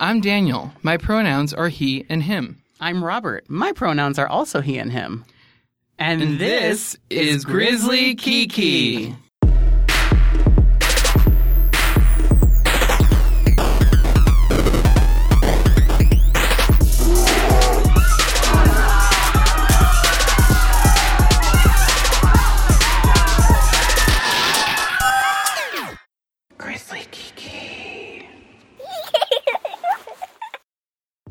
I'm 0.00 0.20
Daniel. 0.20 0.72
My 0.82 0.96
pronouns 0.96 1.52
are 1.52 1.68
he 1.68 2.06
and 2.08 2.22
him. 2.22 2.62
I'm 2.80 3.02
Robert. 3.02 3.50
My 3.50 3.72
pronouns 3.72 4.16
are 4.18 4.28
also 4.28 4.60
he 4.60 4.78
and 4.78 4.92
him. 4.92 5.24
And, 5.98 6.22
And 6.22 6.38
this 6.38 6.96
is 7.10 7.44
Grizzly 7.44 8.14
Kiki. 8.14 9.06
Grizzly 9.06 9.16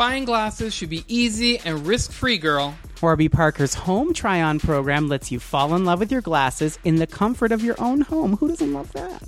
Buying 0.00 0.24
glasses 0.24 0.72
should 0.72 0.88
be 0.88 1.04
easy 1.08 1.58
and 1.58 1.86
risk 1.86 2.10
free, 2.10 2.38
girl. 2.38 2.74
Warby 3.02 3.28
Parker's 3.28 3.74
home 3.74 4.14
try 4.14 4.40
on 4.40 4.58
program 4.58 5.08
lets 5.08 5.30
you 5.30 5.38
fall 5.38 5.74
in 5.74 5.84
love 5.84 6.00
with 6.00 6.10
your 6.10 6.22
glasses 6.22 6.78
in 6.84 6.96
the 6.96 7.06
comfort 7.06 7.52
of 7.52 7.62
your 7.62 7.74
own 7.78 8.00
home. 8.00 8.38
Who 8.38 8.48
doesn't 8.48 8.72
love 8.72 8.90
that? 8.94 9.22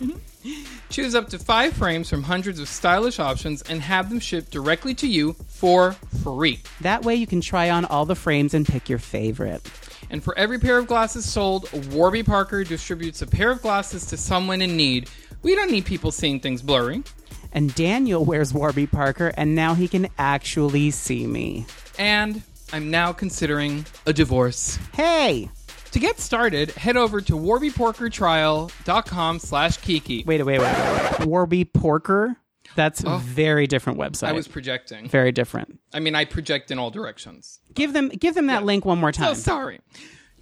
Choose 0.90 1.16
up 1.16 1.28
to 1.30 1.40
five 1.40 1.72
frames 1.72 2.08
from 2.08 2.22
hundreds 2.22 2.60
of 2.60 2.68
stylish 2.68 3.18
options 3.18 3.62
and 3.62 3.82
have 3.82 4.08
them 4.08 4.20
shipped 4.20 4.52
directly 4.52 4.94
to 4.94 5.08
you 5.08 5.32
for 5.48 5.96
free. 6.22 6.60
That 6.82 7.02
way 7.02 7.16
you 7.16 7.26
can 7.26 7.40
try 7.40 7.70
on 7.70 7.84
all 7.84 8.06
the 8.06 8.14
frames 8.14 8.54
and 8.54 8.64
pick 8.64 8.88
your 8.88 9.00
favorite. 9.00 9.68
And 10.08 10.22
for 10.22 10.38
every 10.38 10.60
pair 10.60 10.78
of 10.78 10.86
glasses 10.86 11.28
sold, 11.28 11.68
Warby 11.92 12.22
Parker 12.22 12.62
distributes 12.62 13.22
a 13.22 13.26
pair 13.26 13.50
of 13.50 13.60
glasses 13.60 14.06
to 14.06 14.16
someone 14.16 14.62
in 14.62 14.76
need. 14.76 15.10
We 15.42 15.56
don't 15.56 15.72
need 15.72 15.84
people 15.84 16.12
seeing 16.12 16.38
things 16.38 16.62
blurry. 16.62 17.02
And 17.52 17.74
Daniel 17.74 18.24
wears 18.24 18.52
Warby 18.52 18.86
Parker, 18.86 19.32
and 19.36 19.54
now 19.54 19.74
he 19.74 19.88
can 19.88 20.08
actually 20.18 20.90
see 20.90 21.26
me. 21.26 21.66
And 21.98 22.42
I'm 22.72 22.90
now 22.90 23.12
considering 23.12 23.86
a 24.06 24.12
divorce. 24.12 24.78
Hey! 24.92 25.50
To 25.92 25.98
get 25.98 26.20
started, 26.20 26.72
head 26.72 26.96
over 26.96 27.20
to 27.22 27.32
warbyporkertrial.com 27.32 29.38
slash 29.38 29.76
kiki. 29.78 30.24
Wait, 30.26 30.44
wait, 30.44 30.60
wait. 30.60 31.26
Warby 31.26 31.64
Porker? 31.64 32.36
That's 32.74 33.02
a 33.04 33.16
very 33.18 33.66
different 33.66 33.98
website. 33.98 34.28
I 34.28 34.32
was 34.32 34.46
projecting. 34.46 35.08
very 35.08 35.32
different. 35.32 35.78
I 35.94 36.00
mean, 36.00 36.14
I 36.14 36.26
project 36.26 36.70
in 36.70 36.78
all 36.78 36.90
directions. 36.90 37.60
Give 37.72 37.94
them 37.94 38.08
give 38.08 38.34
them 38.34 38.48
that 38.48 38.64
link 38.64 38.84
one 38.84 38.98
more 38.98 39.12
time. 39.12 39.34
So 39.34 39.40
sorry. 39.40 39.80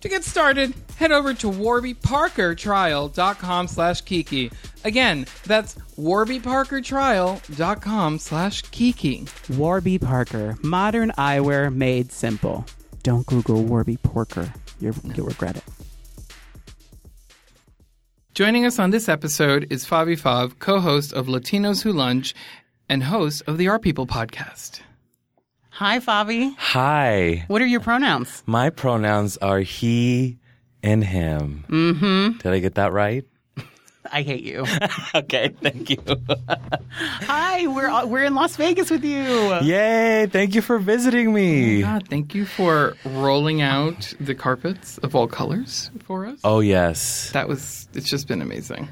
To 0.04 0.08
get 0.10 0.22
started, 0.22 0.74
head 0.96 1.12
over 1.12 1.32
to 1.32 1.50
warbyparkertrial.com 1.50 3.68
slash 3.68 4.02
kiki. 4.02 4.50
Again, 4.84 5.24
that's 5.46 5.76
warbyparkertrial.com 5.98 8.18
slash 8.18 8.60
kiki. 8.64 9.26
Warby 9.48 9.98
Parker, 9.98 10.58
modern 10.62 11.10
eyewear 11.12 11.74
made 11.74 12.12
simple. 12.12 12.66
Don't 13.02 13.24
Google 13.24 13.64
Warby 13.64 13.96
Porker. 13.96 14.52
You're, 14.78 14.92
you'll 15.14 15.28
regret 15.28 15.56
it. 15.56 15.64
Joining 18.34 18.66
us 18.66 18.78
on 18.78 18.90
this 18.90 19.08
episode 19.08 19.68
is 19.70 19.86
Fabi 19.86 20.20
Fav, 20.20 20.58
co-host 20.58 21.14
of 21.14 21.28
Latinos 21.28 21.82
Who 21.82 21.94
Lunch 21.94 22.34
and 22.90 23.04
host 23.04 23.42
of 23.46 23.56
the 23.56 23.68
Our 23.68 23.78
People 23.78 24.06
podcast. 24.06 24.82
Hi, 25.74 25.98
Fabi. 25.98 26.54
Hi. 26.56 27.44
What 27.48 27.60
are 27.60 27.66
your 27.66 27.80
pronouns? 27.80 28.44
My 28.46 28.70
pronouns 28.70 29.36
are 29.38 29.58
he 29.58 30.38
and 30.84 31.02
him. 31.02 31.64
Mm-hmm. 31.68 32.38
Did 32.38 32.52
I 32.52 32.60
get 32.60 32.76
that 32.76 32.92
right? 32.92 33.24
I 34.12 34.22
hate 34.22 34.44
you. 34.44 34.64
okay, 35.16 35.48
thank 35.60 35.90
you. 35.90 35.96
Hi, 36.92 37.66
we're 37.66 38.06
we're 38.06 38.22
in 38.22 38.36
Las 38.36 38.54
Vegas 38.54 38.88
with 38.88 39.02
you. 39.02 39.54
Yay, 39.62 40.28
thank 40.30 40.54
you 40.54 40.62
for 40.62 40.78
visiting 40.78 41.32
me. 41.32 41.80
God, 41.80 42.06
thank 42.06 42.36
you 42.36 42.46
for 42.46 42.94
rolling 43.04 43.60
out 43.60 44.14
the 44.20 44.36
carpets 44.36 44.98
of 44.98 45.16
all 45.16 45.26
colors 45.26 45.90
for 46.04 46.24
us. 46.26 46.38
Oh, 46.44 46.60
yes. 46.60 47.32
That 47.32 47.48
was, 47.48 47.88
it's 47.94 48.08
just 48.08 48.28
been 48.28 48.42
amazing. 48.42 48.88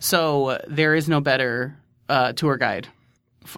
So 0.00 0.46
uh, 0.46 0.58
there 0.66 0.96
is 0.96 1.08
no 1.08 1.20
better 1.20 1.76
uh, 2.08 2.32
tour 2.32 2.56
guide 2.56 2.86
f- 2.86 2.92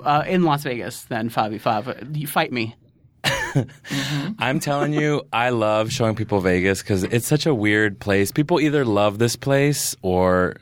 uh, 0.02 0.24
in 0.26 0.42
Las 0.42 0.62
Vegas 0.64 1.02
than 1.04 1.30
Fabi 1.30 1.60
Fav. 1.60 1.88
Uh, 1.88 2.04
you 2.12 2.26
fight 2.26 2.52
me. 2.52 2.74
I'm 4.38 4.60
telling 4.60 4.92
you, 4.92 5.22
I 5.32 5.50
love 5.50 5.90
showing 5.90 6.14
people 6.14 6.40
Vegas 6.40 6.82
because 6.82 7.04
it's 7.04 7.26
such 7.26 7.46
a 7.46 7.54
weird 7.54 7.98
place. 7.98 8.30
People 8.30 8.60
either 8.60 8.84
love 8.84 9.18
this 9.18 9.36
place 9.36 9.96
or, 10.02 10.56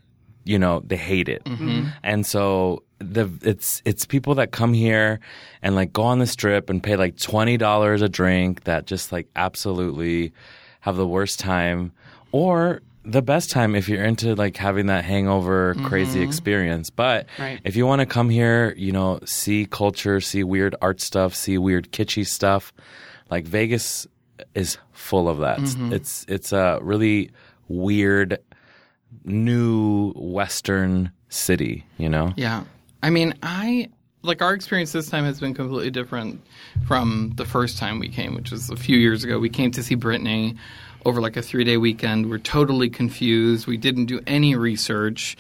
you 0.45 0.59
know, 0.59 0.81
they 0.81 0.97
hate 0.97 1.29
it. 1.29 1.45
Mm-hmm. 1.45 1.69
Mm-hmm. 1.69 1.89
And 2.03 2.27
so 2.27 2.83
the 2.99 3.31
it's 3.43 3.83
it's 3.85 4.07
people 4.07 4.35
that 4.37 4.53
come 4.53 4.73
here 4.73 5.21
and 5.63 5.75
like 5.75 5.93
go 5.93 6.03
on 6.03 6.19
the 6.19 6.27
strip 6.27 6.71
and 6.71 6.83
pay 6.83 6.97
like 6.97 7.19
twenty 7.19 7.57
dollars 7.57 8.03
a 8.03 8.09
drink 8.09 8.65
that 8.65 8.87
just 8.87 9.13
like 9.13 9.29
absolutely 9.37 10.33
have 10.81 10.97
the 10.97 11.07
worst 11.07 11.39
time 11.41 11.93
or 12.33 12.83
the 13.05 13.23
best 13.23 13.51
time 13.51 13.75
if 13.75 13.89
you're 13.89 14.05
into 14.05 14.35
like 14.35 14.57
having 14.57 14.87
that 14.87 15.05
hangover 15.05 15.75
crazy 15.85 16.21
mm-hmm. 16.21 16.29
experience. 16.29 16.91
But 16.91 17.27
Right. 17.39 17.61
if 17.65 17.77
you 17.77 17.87
want 17.87 18.01
to 18.01 18.07
come 18.07 18.31
here, 18.31 18.75
you 18.77 18.93
know, 18.93 19.21
see 19.25 19.67
culture, 19.67 20.21
see 20.21 20.43
weird 20.43 20.75
art 20.81 21.01
stuff, 21.01 21.35
see 21.35 21.59
weird 21.59 21.93
kitschy 21.93 22.27
stuff, 22.27 22.73
like 23.31 23.45
Vegas 23.45 24.07
is 24.55 24.79
full 24.93 25.29
of 25.29 25.39
that. 25.39 25.59
Mm-hmm. 25.59 25.93
It's 25.93 26.25
it's 26.29 26.53
a 26.53 26.79
really 26.83 27.31
weird 27.69 28.39
new 29.25 30.13
western 30.17 31.11
city, 31.29 31.85
you 31.99 32.09
know? 32.09 32.33
Yeah. 32.37 32.65
I 33.03 33.11
mean, 33.11 33.35
I 33.43 33.89
like 34.23 34.41
our 34.41 34.55
experience 34.55 34.93
this 34.93 35.09
time 35.09 35.25
has 35.25 35.39
been 35.39 35.53
completely 35.55 35.91
different 35.91 36.43
from 36.87 37.33
the 37.37 37.45
first 37.45 37.79
time 37.79 37.99
we 37.99 38.09
came, 38.09 38.35
which 38.35 38.51
was 38.51 38.71
a 38.71 38.77
few 38.77 38.97
years 38.97 39.23
ago. 39.23 39.39
We 39.39 39.51
came 39.51 39.71
to 39.73 39.83
see 39.83 39.97
Britney 39.97 40.57
over 41.05 41.21
like 41.21 41.37
a 41.37 41.43
three 41.43 41.65
day 41.65 41.77
weekend. 41.77 42.31
We're 42.31 42.39
totally 42.39 42.91
confused. 42.91 43.67
We 43.67 43.77
didn't 43.77 44.07
do 44.07 44.21
any 44.27 44.57
research. 44.57 45.37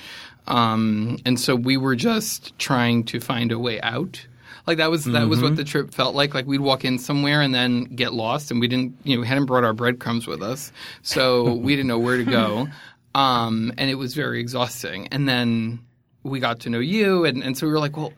Um, 0.47 1.19
and 1.25 1.41
so 1.41 1.57
we 1.57 1.77
were 1.77 1.97
just 1.97 2.59
trying 2.59 3.05
to 3.05 3.21
find 3.21 3.51
a 3.51 3.59
way 3.59 3.81
out. 3.81 4.27
Like 4.67 4.79
that 4.79 4.91
was 4.91 5.05
that 5.05 5.29
was 5.29 5.43
what 5.43 5.57
the 5.57 5.65
trip 5.65 5.93
felt 5.93 6.15
like. 6.15 6.33
Like 6.33 6.47
we'd 6.47 6.61
walk 6.61 6.87
in 6.87 6.99
somewhere 6.99 7.43
and 7.43 7.55
then 7.55 7.85
get 7.85 8.15
lost, 8.15 8.51
and 8.51 8.61
we 8.61 8.69
didn't, 8.69 8.97
you 9.05 9.15
know, 9.15 9.21
we 9.21 9.27
hadn't 9.27 9.45
brought 9.45 9.63
our 9.63 9.75
breadcrumbs 9.75 10.27
with 10.27 10.43
us, 10.43 10.73
so 11.03 11.53
we 11.53 11.77
didn't 11.77 11.89
know 11.89 11.99
where 11.99 12.17
to 12.17 12.25
go. 12.25 12.69
Um, 13.17 13.73
and 13.79 13.91
it 13.91 13.95
was 13.95 14.13
very 14.15 14.41
exhausting. 14.41 15.07
And 15.13 15.29
then 15.29 15.79
we 16.25 16.41
got 16.41 16.59
to 16.61 16.69
know 16.69 16.81
you, 16.81 17.25
and, 17.25 17.45
and 17.45 17.57
so 17.57 17.65
we 17.65 17.73
were 17.73 17.79
like, 17.79 17.97
well, 17.97 18.13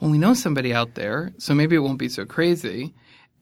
well, 0.00 0.10
we 0.10 0.18
know 0.18 0.34
somebody 0.34 0.72
out 0.72 0.94
there, 0.94 1.32
so 1.38 1.52
maybe 1.52 1.74
it 1.74 1.80
won't 1.80 1.98
be 1.98 2.08
so 2.08 2.24
crazy. 2.24 2.94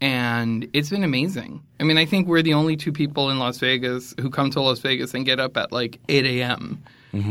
And 0.04 0.69
it's 0.75 0.91
been 0.91 1.03
amazing. 1.03 1.62
I 1.81 1.84
mean, 1.84 1.97
I 1.97 2.04
think 2.04 2.28
we're 2.28 2.42
the 2.42 2.53
only 2.53 2.76
two 2.76 2.92
people 2.92 3.31
in 3.31 3.38
Las 3.38 3.56
Vegas 3.59 4.15
who 4.20 4.28
come 4.28 4.50
to 4.50 4.60
Las 4.60 4.78
Vegas 4.81 5.15
and 5.15 5.25
get 5.25 5.41
up 5.41 5.56
at 5.56 5.72
like 5.72 5.98
8 6.10 6.26
a.m. 6.26 6.82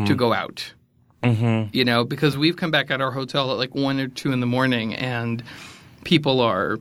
to 0.08 0.16
go 0.16 0.34
out. 0.34 0.74
Mm-hmm. 1.22 1.70
You 1.72 1.86
know, 1.86 2.04
because 2.04 2.36
we've 2.36 2.56
come 2.58 2.72
back 2.72 2.90
at 2.90 3.00
our 3.00 3.12
hotel 3.12 3.52
at 3.52 3.58
like 3.60 3.76
1 3.76 4.00
or 4.00 4.08
2 4.08 4.32
in 4.32 4.40
the 4.40 4.48
morning, 4.48 4.96
and 4.96 5.44
people 6.04 6.42
are 6.42 6.80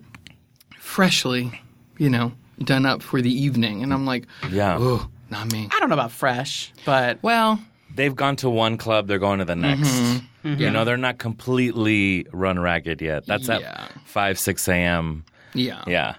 freshly, 0.79 1.61
you 1.99 2.09
know, 2.09 2.33
done 2.65 2.87
up 2.87 3.03
for 3.03 3.21
the 3.21 3.31
evening. 3.33 3.83
And 3.83 3.93
I'm 3.93 4.07
like, 4.07 4.25
Yeah. 4.51 4.79
oh, 4.81 5.09
not 5.31 5.53
me. 5.53 5.69
I 5.73 5.79
don't 5.79 5.91
know 5.91 5.95
about 5.95 6.13
fresh, 6.13 6.73
but 6.87 7.19
Well, 7.23 7.61
They've 7.95 8.17
gone 8.17 8.37
to 8.37 8.49
one 8.49 8.79
club, 8.79 9.07
they're 9.07 9.19
going 9.19 9.41
to 9.41 9.45
the 9.45 9.55
next. 9.57 10.23
You 10.43 10.71
know, 10.71 10.87
they're 10.87 10.97
not 10.97 11.19
completely 11.19 12.27
run 12.33 12.59
ragged 12.59 13.03
yet. 13.03 13.27
That's 13.27 13.49
Yeah. 13.49 13.59
at 13.59 13.93
5, 14.07 14.39
6 14.39 14.69
a.m. 14.69 15.25
yeah. 15.55 15.83
Yeah. 15.87 16.15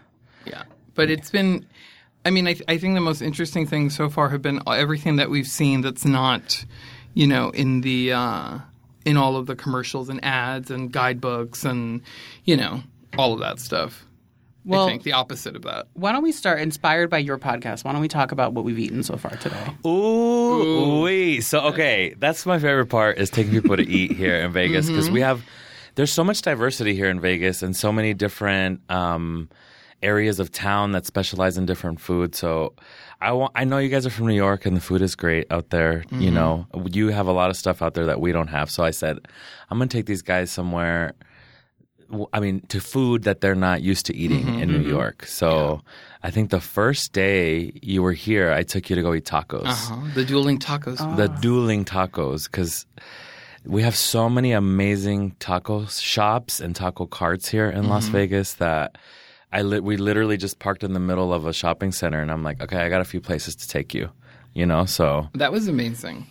Yeah, 0.45 0.63
but 0.95 1.09
it's 1.09 1.29
been. 1.31 1.65
I 2.25 2.29
mean, 2.29 2.47
I, 2.47 2.53
th- 2.53 2.65
I 2.67 2.77
think 2.77 2.95
the 2.95 3.01
most 3.01 3.21
interesting 3.21 3.65
things 3.67 3.95
so 3.95 4.09
far 4.09 4.29
have 4.29 4.41
been 4.41 4.61
everything 4.67 5.15
that 5.17 5.29
we've 5.29 5.47
seen 5.47 5.81
that's 5.81 6.05
not, 6.05 6.65
you 7.13 7.27
know, 7.27 7.49
in 7.51 7.81
the 7.81 8.11
uh, 8.13 8.57
in 9.05 9.15
all 9.17 9.35
of 9.37 9.45
the 9.45 9.55
commercials 9.55 10.09
and 10.09 10.23
ads 10.23 10.69
and 10.71 10.91
guidebooks 10.91 11.63
and 11.65 12.01
you 12.45 12.55
know 12.57 12.81
all 13.17 13.33
of 13.33 13.39
that 13.39 13.59
stuff. 13.59 14.05
Well- 14.65 14.85
I 14.85 14.89
think 14.91 15.03
the 15.03 15.11
opposite 15.13 15.55
of 15.57 15.61
that. 15.63 15.87
why 15.93 16.11
don't 16.13 16.23
we 16.23 16.31
start 16.31 16.61
inspired 16.61 17.09
by 17.09 17.17
your 17.17 17.37
podcast? 17.37 17.83
Why 17.83 17.91
don't 17.91 17.99
we 18.01 18.07
talk 18.07 18.31
about 18.31 18.53
what 18.53 18.63
we've 18.65 18.79
eaten 18.79 19.03
so 19.03 19.17
far 19.17 19.35
today? 19.37 19.75
Ooh, 19.85 21.01
wee. 21.01 21.41
So 21.41 21.59
okay, 21.67 22.15
that's 22.17 22.45
my 22.45 22.59
favorite 22.59 22.87
part 22.87 23.17
is 23.17 23.29
taking 23.29 23.51
people 23.53 23.75
to 23.77 23.87
eat 23.87 24.11
here 24.11 24.35
in 24.37 24.51
Vegas 24.53 24.87
because 24.89 25.09
we 25.09 25.21
have 25.21 25.41
there's 25.95 26.11
so 26.11 26.23
much 26.23 26.41
diversity 26.41 26.95
here 26.95 27.09
in 27.09 27.19
Vegas 27.19 27.61
and 27.63 27.75
so 27.75 27.91
many 27.91 28.13
different 28.13 28.81
um, 28.89 29.49
areas 30.01 30.39
of 30.39 30.51
town 30.51 30.91
that 30.93 31.05
specialize 31.05 31.57
in 31.57 31.65
different 31.65 31.99
food. 32.01 32.35
So 32.35 32.73
I 33.21 33.31
want, 33.31 33.51
I 33.55 33.63
know 33.63 33.77
you 33.77 33.89
guys 33.89 34.05
are 34.05 34.09
from 34.09 34.27
New 34.27 34.35
York 34.35 34.65
and 34.65 34.75
the 34.75 34.81
food 34.81 35.01
is 35.01 35.15
great 35.15 35.45
out 35.51 35.69
there. 35.69 36.03
You 36.11 36.31
know, 36.31 36.67
you 36.91 37.09
have 37.09 37.27
a 37.27 37.31
lot 37.31 37.49
of 37.49 37.55
stuff 37.57 37.81
out 37.81 37.93
there 37.93 38.05
that 38.07 38.19
we 38.19 38.31
don't 38.31 38.49
have. 38.49 38.69
So 38.69 38.83
I 38.83 38.91
said, 38.91 39.19
I'm 39.69 39.77
going 39.77 39.87
to 39.89 39.97
take 39.97 40.05
these 40.07 40.21
guys 40.21 40.51
somewhere. 40.51 41.13
I 42.33 42.39
mean, 42.41 42.61
to 42.67 42.79
food 42.79 43.23
that 43.23 43.41
they're 43.41 43.55
not 43.55 43.81
used 43.81 44.05
to 44.07 44.15
eating 44.15 44.59
in 44.59 44.69
New 44.71 44.87
York. 44.87 45.25
So 45.25 45.81
I 46.21 46.29
think 46.31 46.49
the 46.51 46.59
first 46.59 47.11
day 47.13 47.71
you 47.81 48.03
were 48.03 48.11
here, 48.13 48.51
I 48.51 48.63
took 48.63 48.89
you 48.89 48.95
to 48.97 49.01
go 49.01 49.13
eat 49.13 49.25
tacos 49.25 49.65
Uh-huh. 49.65 50.01
The 50.13 50.25
dueling 50.25 50.59
tacos. 50.59 50.97
the 51.17 51.27
dueling 51.29 51.85
tacos 51.85 52.43
because 52.51 52.85
we 53.65 53.81
have 53.83 53.95
so 53.95 54.29
many 54.29 54.51
amazing 54.51 55.35
taco 55.39 55.85
shops 55.85 56.59
and 56.59 56.75
taco 56.75 57.05
carts 57.05 57.47
here 57.47 57.69
in 57.69 57.87
Las 57.87 58.05
mm-hmm. 58.05 58.13
Vegas 58.13 58.53
that 58.55 58.97
I 59.51 59.61
li- 59.61 59.79
we 59.79 59.97
literally 59.97 60.37
just 60.37 60.59
parked 60.59 60.83
in 60.83 60.93
the 60.93 60.99
middle 60.99 61.33
of 61.33 61.45
a 61.45 61.53
shopping 61.53 61.91
center 61.91 62.21
and 62.21 62.31
I'm 62.31 62.43
like, 62.43 62.61
okay, 62.61 62.77
I 62.77 62.89
got 62.89 63.01
a 63.01 63.05
few 63.05 63.21
places 63.21 63.55
to 63.57 63.67
take 63.67 63.93
you, 63.93 64.09
you 64.53 64.65
know. 64.65 64.85
So 64.85 65.29
That 65.35 65.51
was 65.51 65.67
amazing. 65.67 66.27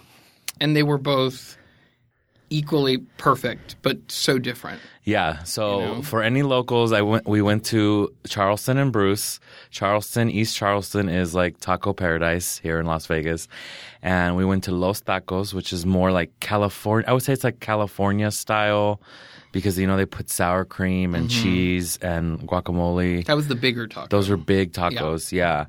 And 0.60 0.76
they 0.76 0.82
were 0.82 0.98
both 0.98 1.56
equally 2.52 2.98
perfect, 3.18 3.76
but 3.82 3.98
so 4.08 4.38
different. 4.38 4.80
yeah, 5.04 5.42
so 5.44 5.80
You 5.80 5.86
know? 5.86 6.02
for 6.02 6.22
any 6.22 6.42
locals, 6.42 6.92
I 6.92 7.02
went. 7.02 7.26
We 7.26 7.42
went 7.42 7.64
to 7.66 8.12
Charleston 8.26 8.78
and 8.78 8.92
Bruce. 8.92 9.40
Charleston, 9.70 10.30
East 10.30 10.56
Charleston 10.56 11.08
is 11.08 11.34
like 11.34 11.58
taco 11.58 11.92
paradise 11.92 12.58
here 12.58 12.78
in 12.78 12.86
Las 12.86 13.06
Vegas, 13.06 13.48
and 14.02 14.36
we 14.36 14.44
went 14.44 14.64
to 14.64 14.72
Los 14.72 15.00
Tacos, 15.00 15.54
which 15.54 15.72
is 15.72 15.86
more 15.86 16.12
like 16.12 16.30
California. 16.40 17.08
I 17.08 17.12
would 17.12 17.22
say 17.22 17.32
it's 17.32 17.44
like 17.44 17.60
California 17.60 18.30
style 18.30 19.00
because 19.52 19.78
you 19.78 19.86
know 19.86 19.96
they 19.96 20.06
put 20.06 20.30
sour 20.30 20.64
cream 20.64 21.14
and 21.14 21.28
mm-hmm. 21.28 21.42
cheese 21.42 21.98
and 21.98 22.40
guacamole. 22.40 23.24
That 23.26 23.36
was 23.36 23.48
the 23.48 23.54
bigger 23.54 23.86
taco. 23.86 24.08
Those 24.08 24.30
are 24.30 24.36
big 24.36 24.72
tacos, 24.72 25.32
yeah. 25.32 25.66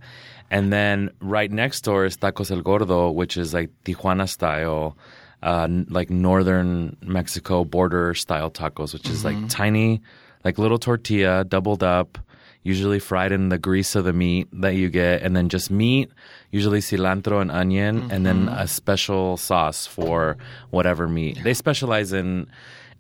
And 0.54 0.72
then 0.72 1.10
right 1.20 1.52
next 1.52 1.82
door 1.82 2.06
is 2.06 2.16
Tacos 2.16 2.52
El 2.52 2.62
Gordo, 2.62 3.10
which 3.10 3.38
is 3.38 3.56
like 3.56 3.72
Tijuana 3.86 4.30
style, 4.30 4.96
uh, 5.44 5.68
like 5.90 6.10
northern 6.10 6.96
Mexico 7.02 7.64
border 7.66 8.14
style 8.16 8.50
tacos, 8.50 8.94
which 8.94 9.08
is 9.10 9.24
like 9.24 9.38
tiny, 9.50 10.02
like 10.46 10.58
little 10.58 10.80
tortilla, 10.80 11.44
doubled 11.44 11.84
up, 11.84 12.18
usually 12.64 13.00
fried 13.00 13.32
in 13.32 13.50
the 13.50 13.58
grease 13.58 13.94
of 13.96 14.06
the 14.06 14.14
meat 14.14 14.48
that 14.54 14.76
you 14.76 14.90
get, 14.90 15.22
and 15.22 15.36
then 15.36 15.50
just 15.50 15.70
meat, 15.70 16.10
usually 16.52 16.80
cilantro 16.80 17.42
and 17.42 17.52
onion, 17.52 18.10
and 18.10 18.26
then 18.26 18.48
a 18.48 18.68
special 18.68 19.36
sauce 19.38 19.86
for 19.86 20.38
whatever 20.72 21.08
meat. 21.10 21.38
They 21.44 21.54
specialize 21.54 22.14
in 22.14 22.48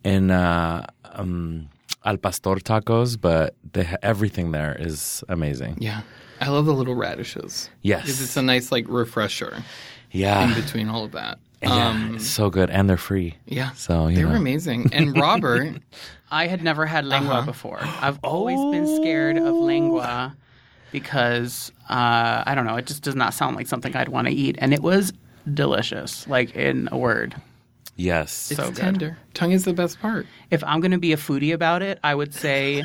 in 0.03 0.31
uh, 0.31 0.85
um, 1.13 1.69
al 2.03 2.17
pastor 2.17 2.55
tacos, 2.59 3.15
but 3.19 3.55
they 3.71 3.85
ha- 3.85 3.97
everything 4.03 4.51
there 4.51 4.75
is 4.77 5.23
amazing. 5.29 5.77
yeah. 5.79 6.01
I 6.41 6.49
love 6.49 6.65
the 6.65 6.73
little 6.73 6.95
radishes. 6.95 7.69
Yes. 7.83 8.01
Because 8.01 8.21
it's 8.21 8.35
a 8.35 8.41
nice 8.41 8.69
like 8.69 8.85
refresher 8.89 9.63
Yeah, 10.11 10.45
in 10.49 10.53
between 10.61 10.89
all 10.89 11.05
of 11.05 11.13
that. 11.13 11.39
Yeah, 11.63 11.89
Um, 11.89 12.15
it's 12.15 12.27
so 12.27 12.49
good, 12.49 12.69
and 12.69 12.89
they're 12.89 12.97
free. 12.97 13.35
yeah. 13.45 13.71
So 13.71 14.07
you 14.07 14.15
they 14.17 14.21
know. 14.23 14.29
were 14.29 14.35
amazing. 14.35 14.89
And 14.93 15.17
Robert, 15.27 15.75
I 16.31 16.47
had 16.47 16.63
never 16.63 16.85
had 16.85 17.05
lengua 17.05 17.43
before. 17.43 17.79
I've 17.81 18.19
always 18.23 18.59
been 18.71 18.87
scared 19.01 19.37
of 19.37 19.55
lengua 19.55 20.35
because 20.91 21.71
uh, 21.89 22.43
I 22.45 22.53
don't 22.55 22.65
know. 22.65 22.75
It 22.75 22.85
just 22.85 23.03
does 23.03 23.15
not 23.15 23.33
sound 23.33 23.55
like 23.55 23.67
something 23.67 23.95
I'd 23.95 24.09
want 24.09 24.27
to 24.27 24.33
eat, 24.33 24.55
and 24.59 24.73
it 24.73 24.81
was 24.81 25.13
delicious. 25.53 26.27
Like 26.27 26.55
in 26.55 26.89
a 26.91 26.97
word. 26.97 27.35
Yes, 27.95 28.49
it's 28.51 28.59
So 28.59 28.67
good. 28.67 28.75
tender. 28.77 29.17
Tongue 29.35 29.51
is 29.51 29.65
the 29.65 29.73
best 29.73 29.99
part. 29.99 30.25
If 30.49 30.63
I'm 30.63 30.79
going 30.81 30.91
to 30.91 30.97
be 30.97 31.13
a 31.13 31.17
foodie 31.17 31.53
about 31.53 31.83
it, 31.83 31.99
I 32.03 32.15
would 32.15 32.33
say 32.33 32.83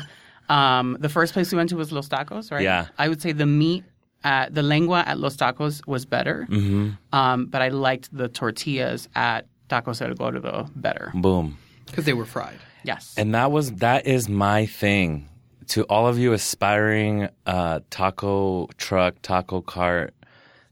um, 0.49 0.97
the 0.99 1.09
first 1.09 1.33
place 1.33 1.51
we 1.51 1.57
went 1.57 1.69
to 1.71 1.75
was 1.77 1.91
Los 1.91 2.07
Tacos, 2.07 2.51
right? 2.51 2.61
Yeah. 2.61 2.87
I 2.99 3.09
would 3.09 3.19
say 3.19 3.31
the 3.31 3.47
meat 3.47 3.83
at 4.23 4.53
the 4.53 4.63
lengua 4.63 5.03
at 5.05 5.19
Los 5.19 5.37
Tacos 5.37 5.85
was 5.87 6.05
better, 6.05 6.47
mm-hmm. 6.49 6.91
um, 7.13 7.45
but 7.45 7.61
I 7.61 7.69
liked 7.69 8.15
the 8.15 8.27
tortillas 8.27 9.07
at 9.15 9.45
Tacos 9.69 10.01
El 10.01 10.13
Gordo 10.15 10.69
better. 10.75 11.11
boom. 11.13 11.57
Because 11.85 12.05
they 12.05 12.13
were 12.13 12.25
fried. 12.25 12.59
Yes. 12.83 13.13
And 13.17 13.33
that 13.35 13.51
was 13.51 13.71
that 13.73 14.07
is 14.07 14.29
my 14.29 14.65
thing. 14.65 15.27
To 15.69 15.83
all 15.83 16.07
of 16.07 16.17
you 16.17 16.33
aspiring 16.33 17.29
uh, 17.45 17.81
taco 17.89 18.67
truck, 18.77 19.15
taco 19.21 19.61
cart, 19.61 20.15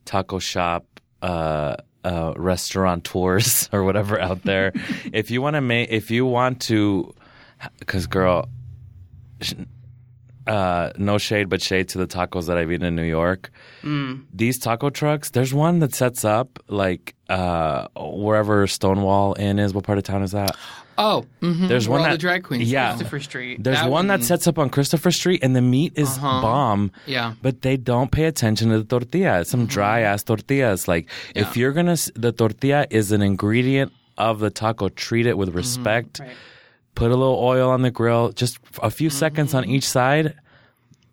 taco 0.06 0.40
shop, 0.40 0.86
uh, 1.22 1.76
uh, 2.04 2.34
restaurateurs 2.36 3.70
or 3.74 3.84
whatever 3.84 4.20
out 4.20 4.44
there, 4.44 4.74
if 5.14 5.30
you 5.30 5.42
want 5.42 5.56
to 5.56 5.62
make, 5.62 5.90
if 5.92 6.10
you 6.10 6.26
want 6.26 6.62
to, 6.62 7.14
because 7.80 8.08
girl, 8.08 8.50
sh- 9.42 9.54
uh, 10.48 10.92
no 10.98 11.18
shade 11.18 11.50
but 11.50 11.62
shade 11.62 11.90
to 11.90 11.98
the 11.98 12.08
tacos 12.08 12.48
that 12.48 12.58
I've 12.58 12.72
eaten 12.72 12.86
in 12.86 12.96
New 12.96 13.04
York. 13.04 13.52
These 14.34 14.60
taco 14.60 14.90
trucks, 14.90 15.30
there's 15.32 15.54
one 15.54 15.80
that 15.80 15.94
sets 15.94 16.26
up 16.26 16.60
like 16.68 17.16
uh, 17.30 17.88
wherever 17.96 18.68
Stonewall 18.68 19.36
Inn 19.40 19.60
is. 19.60 19.74
What 19.74 19.84
part 19.86 19.98
of 19.98 20.04
town 20.04 20.24
is 20.24 20.32
that? 20.32 20.56
Oh, 20.98 21.26
mm-hmm. 21.42 21.68
There's 21.68 21.88
Where 21.88 22.00
one 22.00 22.10
that 22.10 22.14
the 22.16 22.18
drag 22.18 22.44
queens. 22.44 22.72
Yeah, 22.72 22.90
Christopher 22.90 23.20
Street. 23.20 23.64
there's 23.64 23.80
That 23.80 23.92
one 23.92 24.08
that 24.08 24.24
sets 24.24 24.48
up 24.48 24.58
on 24.58 24.70
Christopher 24.72 25.12
Street, 25.12 25.44
and 25.44 25.56
the 25.56 25.62
meat 25.62 25.94
is 25.96 26.18
bomb. 26.18 26.92
Yeah. 27.06 27.34
but 27.42 27.62
they 27.62 27.78
don't 27.78 28.12
pay 28.12 28.26
attention 28.26 28.70
to 28.72 28.80
the 28.80 28.84
tortilla. 28.84 29.42
It's 29.42 29.52
some 29.52 29.68
dry 29.68 30.02
ass 30.02 30.24
tortillas. 30.24 30.88
Like 30.88 31.08
if 31.36 31.56
you're 31.56 31.72
gonna, 31.72 31.98
the 32.16 32.32
tortilla 32.32 32.88
is 32.90 33.12
an 33.12 33.22
ingredient 33.22 33.92
of 34.18 34.40
the 34.40 34.50
taco. 34.50 34.90
Treat 34.90 35.28
it 35.28 35.38
with 35.38 35.54
respect. 35.56 36.20
Right. 36.20 36.32
Put 36.98 37.12
a 37.12 37.16
little 37.16 37.38
oil 37.40 37.70
on 37.70 37.84
the 37.84 37.92
grill. 37.92 38.32
Just 38.32 38.58
a 38.82 38.90
few 38.90 39.10
seconds 39.12 39.54
on 39.54 39.66
each 39.66 39.88
side 39.88 40.34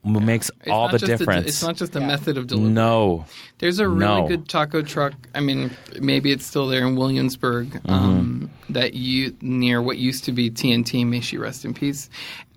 m- 0.04 0.25
makes 0.25 0.50
It's 0.60 0.69
all 0.70 0.88
the 0.88 0.98
just 0.98 1.04
a- 1.04 1.06
difference. 1.19 1.46
it's 1.46 1.62
not 1.62 1.76
just 1.76 1.94
a 1.94 2.00
method 2.00 2.38
of 2.38 2.46
delivery. 2.46 2.70
no, 2.72 3.26
There's 3.58 3.78
a 3.81 3.88
really 3.88 4.22
No. 4.22 4.26
good 4.28 4.48
taco 4.48 4.81
truck. 4.82 5.12
I 5.34 5.40
mean, 5.40 5.70
maybe 6.00 6.32
it's 6.32 6.46
still 6.46 6.66
there 6.69 6.86
in 6.86 6.96
Williamsburg. 6.96 7.69
Mm-hmm. 7.70 7.90
Um, 7.92 8.50
that 8.70 8.94
you 8.94 9.36
near 9.42 9.82
what 9.82 9.98
used 9.98 10.25
to 10.25 10.32
be 10.32 10.50
TNT. 10.50 11.04
May 11.06 11.20
she 11.20 11.36
rest 11.36 11.64
in 11.66 11.75
peace. 11.75 12.08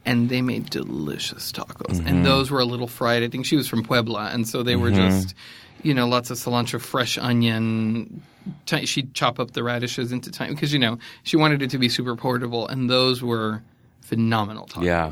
And 0.05 0.29
they 0.29 0.41
made 0.41 0.69
delicious 0.69 1.51
tacos, 1.51 1.97
Mm-hmm. 1.97 2.07
and 2.07 2.25
those 2.25 2.49
were 2.49 2.61
a 2.61 2.65
little 2.65 2.87
fried. 2.87 3.23
I 3.23 3.27
think 3.27 3.45
she 3.45 3.57
was 3.57 3.67
from 3.67 3.83
Puebla, 3.83 4.29
and 4.31 4.47
so 4.47 4.63
they 4.63 4.77
were 4.77 4.89
Mm-hmm. 4.89 5.09
just, 5.09 5.35
you 5.83 5.93
know, 5.93 6.07
lots 6.07 6.29
of 6.31 6.37
cilantro, 6.37 6.79
fresh 6.81 7.17
onion. 7.17 8.21
Ti- 8.65 8.85
she'd 8.85 9.13
chop 9.13 9.39
up 9.39 9.51
the 9.51 9.63
radishes 9.63 10.11
into 10.11 10.31
tiny 10.31 10.53
because 10.53 10.71
you 10.71 10.79
know 10.79 10.97
she 11.23 11.35
wanted 11.37 11.61
it 11.61 11.69
to 11.71 11.77
be 11.77 11.89
super 11.89 12.15
portable, 12.15 12.67
and 12.67 12.89
those 12.89 13.21
were 13.21 13.61
phenomenal 14.01 14.65
tacos. 14.67 14.83
Yeah. 14.83 15.11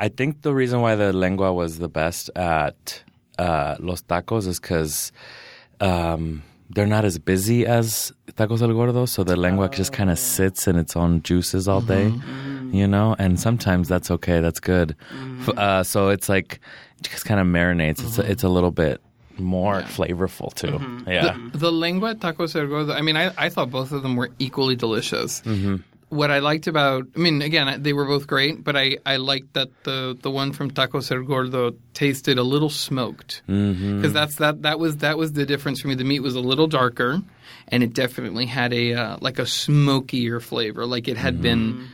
I 0.00 0.08
think 0.08 0.42
the 0.42 0.52
reason 0.52 0.80
why 0.80 0.96
the 0.96 1.12
lengua 1.12 1.52
was 1.52 1.78
the 1.78 1.88
best 1.88 2.30
at 2.34 3.02
uh, 3.38 3.76
Los 3.78 4.02
Tacos 4.02 4.48
is 4.48 4.58
because 4.58 5.12
um, 5.80 6.42
they're 6.70 6.86
not 6.86 7.04
as 7.04 7.18
busy 7.18 7.64
as 7.64 8.12
Tacos 8.32 8.60
El 8.62 8.72
Gordo, 8.72 9.06
so 9.06 9.22
the 9.22 9.36
lengua 9.36 9.68
just 9.68 9.92
kind 9.92 10.10
of 10.10 10.18
sits 10.18 10.66
in 10.66 10.74
its 10.76 10.96
own 10.96 11.22
juices 11.22 11.68
all 11.68 11.80
day, 11.80 12.12
you 12.72 12.88
know? 12.88 13.14
And 13.18 13.38
sometimes 13.38 13.88
that's 13.88 14.10
okay, 14.10 14.40
that's 14.40 14.58
good. 14.60 14.96
F- 15.42 15.56
Uh, 15.56 15.82
so 15.84 16.08
it's 16.08 16.28
like, 16.28 16.60
it 16.98 17.08
just 17.08 17.24
kind 17.26 17.38
of 17.38 17.46
marinates. 17.46 18.00
It's, 18.04 18.18
a, 18.18 18.28
it's 18.28 18.42
a 18.42 18.48
little 18.48 18.72
bit 18.72 19.00
more 19.38 19.82
flavorful 19.82 20.52
too. 20.54 20.80
Yeah. 21.10 21.36
The 21.52 21.72
lengua 21.72 22.10
at 22.10 22.20
tacos 22.20 22.54
el. 22.54 22.92
I 22.92 23.00
mean, 23.00 23.16
I, 23.16 23.32
I 23.36 23.48
thought 23.48 23.70
both 23.70 23.92
of 23.92 24.02
them 24.02 24.16
were 24.16 24.30
equally 24.38 24.76
delicious. 24.76 25.40
Mm-hmm. 25.42 25.76
What 26.10 26.30
I 26.30 26.38
liked 26.38 26.68
about, 26.68 27.06
I 27.16 27.18
mean, 27.18 27.42
again, 27.42 27.82
they 27.82 27.92
were 27.92 28.04
both 28.04 28.28
great, 28.28 28.62
but 28.62 28.76
I, 28.76 28.98
I 29.04 29.16
liked 29.16 29.54
that 29.54 29.68
the 29.82 30.16
the 30.20 30.30
one 30.30 30.52
from 30.52 30.70
Taco 30.70 31.00
el 31.00 31.22
gordo 31.24 31.74
tasted 31.92 32.38
a 32.38 32.44
little 32.44 32.70
smoked 32.70 33.42
because 33.46 34.12
that's 34.12 34.36
that 34.36 34.62
that 34.62 34.78
was 34.78 34.98
that 34.98 35.18
was 35.18 35.32
the 35.32 35.44
difference 35.44 35.80
for 35.80 35.88
me. 35.88 35.96
The 35.96 36.04
meat 36.04 36.20
was 36.20 36.36
a 36.36 36.40
little 36.40 36.68
darker, 36.68 37.20
and 37.66 37.82
it 37.82 37.94
definitely 37.94 38.46
had 38.46 38.72
a 38.72 38.94
uh, 38.94 39.16
like 39.20 39.40
a 39.40 39.46
smokier 39.46 40.38
flavor, 40.38 40.86
like 40.86 41.08
it 41.08 41.16
had 41.16 41.42
been. 41.42 41.88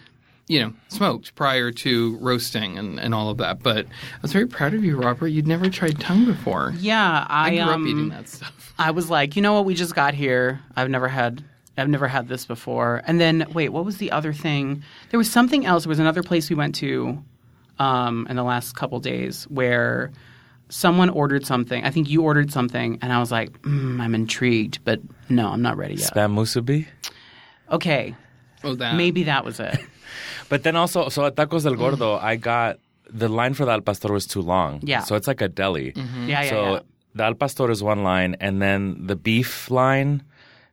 You 0.50 0.60
know, 0.64 0.72
smoked 0.88 1.36
prior 1.36 1.70
to 1.70 2.16
roasting 2.16 2.76
and, 2.76 2.98
and 2.98 3.14
all 3.14 3.30
of 3.30 3.38
that. 3.38 3.62
But 3.62 3.86
I 3.86 4.18
was 4.20 4.32
very 4.32 4.48
proud 4.48 4.74
of 4.74 4.84
you, 4.84 4.96
Robert. 4.96 5.28
You'd 5.28 5.46
never 5.46 5.70
tried 5.70 6.00
tongue 6.00 6.24
before. 6.24 6.74
Yeah, 6.80 7.24
I, 7.28 7.46
I 7.46 7.50
grew 7.50 7.60
um, 7.60 7.82
up 7.82 7.88
eating 7.88 8.08
that 8.08 8.28
stuff. 8.28 8.74
I 8.76 8.90
was 8.90 9.08
like, 9.08 9.36
you 9.36 9.42
know 9.42 9.52
what? 9.52 9.64
We 9.64 9.74
just 9.74 9.94
got 9.94 10.12
here. 10.12 10.60
I've 10.74 10.90
never 10.90 11.06
had. 11.06 11.44
I've 11.78 11.88
never 11.88 12.08
had 12.08 12.26
this 12.26 12.46
before. 12.46 13.00
And 13.06 13.20
then, 13.20 13.46
wait, 13.54 13.68
what 13.68 13.84
was 13.84 13.98
the 13.98 14.10
other 14.10 14.32
thing? 14.32 14.82
There 15.10 15.18
was 15.18 15.30
something 15.30 15.66
else. 15.66 15.84
There 15.84 15.88
was 15.88 16.00
another 16.00 16.24
place 16.24 16.50
we 16.50 16.56
went 16.56 16.74
to 16.76 17.22
um, 17.78 18.26
in 18.28 18.34
the 18.34 18.42
last 18.42 18.74
couple 18.74 18.98
days 18.98 19.44
where 19.44 20.10
someone 20.68 21.10
ordered 21.10 21.46
something. 21.46 21.84
I 21.84 21.90
think 21.90 22.10
you 22.10 22.22
ordered 22.22 22.50
something, 22.50 22.98
and 23.02 23.12
I 23.12 23.20
was 23.20 23.30
like, 23.30 23.52
mm, 23.62 24.00
I'm 24.00 24.16
intrigued, 24.16 24.80
but 24.84 24.98
no, 25.28 25.46
I'm 25.46 25.62
not 25.62 25.76
ready 25.76 25.94
yet. 25.94 26.12
Spam 26.12 26.34
musubi. 26.34 26.88
Okay, 27.70 28.16
Oh, 28.62 28.74
that 28.74 28.96
maybe 28.96 29.24
that 29.24 29.44
was 29.44 29.60
it. 29.60 29.78
But 30.50 30.64
then 30.64 30.76
also, 30.76 31.08
so 31.08 31.24
at 31.24 31.36
Tacos 31.36 31.62
del 31.62 31.76
Gordo, 31.76 32.16
I 32.16 32.36
got 32.36 32.78
the 33.08 33.28
line 33.28 33.54
for 33.54 33.64
the 33.64 33.72
al 33.72 33.80
pastor 33.80 34.12
was 34.12 34.26
too 34.26 34.42
long. 34.42 34.80
Yeah. 34.82 35.02
So 35.04 35.14
it's 35.14 35.26
like 35.26 35.40
a 35.40 35.48
deli. 35.48 35.92
Mm-hmm. 35.92 36.28
Yeah, 36.28 36.42
yeah, 36.42 36.50
so 36.50 36.58
yeah. 36.74 36.80
the 37.14 37.24
al 37.24 37.34
pastor 37.34 37.70
is 37.70 37.82
one 37.82 38.02
line, 38.02 38.36
and 38.40 38.60
then 38.60 39.06
the 39.06 39.16
beef 39.16 39.70
line 39.70 40.22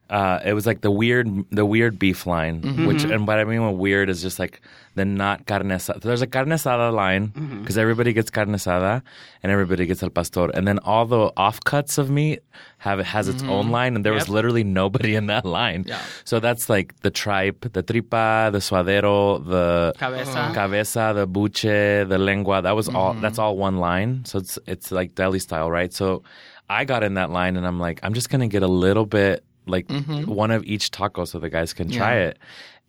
Uh, 0.09 0.39
it 0.45 0.53
was 0.53 0.65
like 0.65 0.81
the 0.81 0.91
weird, 0.91 1.27
the 1.51 1.65
weird 1.65 1.99
beef 1.99 2.25
line, 2.25 2.61
mm-hmm. 2.61 2.87
which, 2.87 2.99
mm-hmm. 2.99 3.11
and 3.11 3.27
what 3.27 3.39
I 3.39 3.43
mean 3.43 3.59
by 3.59 3.69
weird 3.69 4.09
is 4.09 4.21
just 4.21 4.39
like 4.39 4.61
the 4.95 5.05
not 5.05 5.45
carne 5.45 5.69
asada. 5.69 6.01
There's 6.01 6.21
a 6.21 6.27
carne 6.27 6.49
asada 6.49 6.93
line 6.93 7.29
mm-hmm. 7.29 7.61
because 7.61 7.77
everybody 7.77 8.13
gets 8.13 8.29
carne 8.29 8.49
asada 8.49 9.03
and 9.43 9.51
everybody 9.51 9.85
gets 9.85 10.01
al 10.03 10.09
pastor, 10.09 10.49
and 10.53 10.67
then 10.67 10.79
all 10.79 11.05
the 11.05 11.31
offcuts 11.37 11.97
of 11.97 12.09
meat 12.09 12.41
have 12.79 12.99
it 12.99 13.05
has 13.05 13.27
its 13.27 13.43
own 13.43 13.69
line, 13.69 13.95
and 13.95 14.05
there 14.05 14.13
was 14.13 14.29
literally 14.29 14.63
nobody 14.63 15.15
in 15.15 15.27
that 15.27 15.45
line. 15.45 15.83
Yeah. 15.87 16.01
So 16.25 16.39
that's 16.39 16.69
like 16.69 16.99
the 17.01 17.11
tripe, 17.11 17.71
the 17.73 17.83
tripa, 17.83 18.49
the 18.51 18.59
suadero, 18.59 19.43
the 19.45 19.93
Cabeza. 19.97 20.31
Uh-huh. 20.31 20.53
cabeza, 20.53 21.13
the 21.15 21.27
buche, 21.27 22.07
the 22.07 22.17
lengua. 22.17 22.61
That 22.61 22.75
was 22.75 22.87
all. 22.89 23.13
That's 23.13 23.39
all 23.39 23.57
one 23.57 23.77
line. 23.77 24.25
So 24.25 24.39
it's 24.39 24.57
it's 24.67 24.91
like 24.91 25.15
deli 25.15 25.39
style, 25.39 25.69
right? 25.69 25.93
So 25.93 26.23
I 26.69 26.85
got 26.85 27.03
in 27.03 27.15
that 27.15 27.29
line, 27.29 27.57
and 27.57 27.65
I'm 27.65 27.79
like, 27.79 27.99
I'm 28.03 28.13
just 28.13 28.29
gonna 28.29 28.47
get 28.47 28.63
a 28.63 28.67
little 28.67 29.05
bit, 29.05 29.43
like 29.67 29.87
mm-hmm. 29.87 30.31
one 30.31 30.51
of 30.51 30.63
each 30.65 30.91
taco, 30.91 31.25
so 31.25 31.39
the 31.39 31.49
guys 31.49 31.73
can 31.73 31.89
try 31.89 32.15
Yeah. 32.15 32.27
it. 32.27 32.39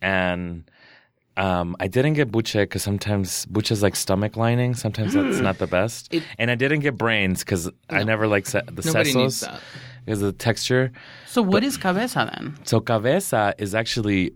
And 0.00 0.70
um, 1.37 1.76
I 1.78 1.87
didn't 1.87 2.14
get 2.14 2.30
buche 2.30 2.54
because 2.54 2.82
sometimes 2.82 3.47
buche 3.47 3.70
is 3.70 3.82
like 3.82 3.94
stomach 3.94 4.37
lining. 4.37 4.75
Sometimes 4.75 5.14
that's 5.14 5.37
mm. 5.37 5.42
not 5.42 5.58
the 5.58 5.66
best. 5.66 6.12
It- 6.12 6.25
and 6.38 6.50
I 6.50 6.56
didn't 6.56 6.80
get 6.80 6.99
brains 6.99 7.40
because 7.40 7.70
I 7.90 8.02
never 8.02 8.26
like 8.26 8.47
se- 8.47 8.62
the 8.66 8.82
sesos 8.82 9.49
because 10.04 10.23
of 10.23 10.26
the 10.26 10.32
texture. 10.32 10.90
So 11.26 11.40
what 11.42 11.62
is 11.62 11.76
cabeza 11.76 12.30
then? 12.35 12.58
So 12.64 12.80
cabeza 12.80 13.54
is 13.58 13.75
actually 13.75 14.32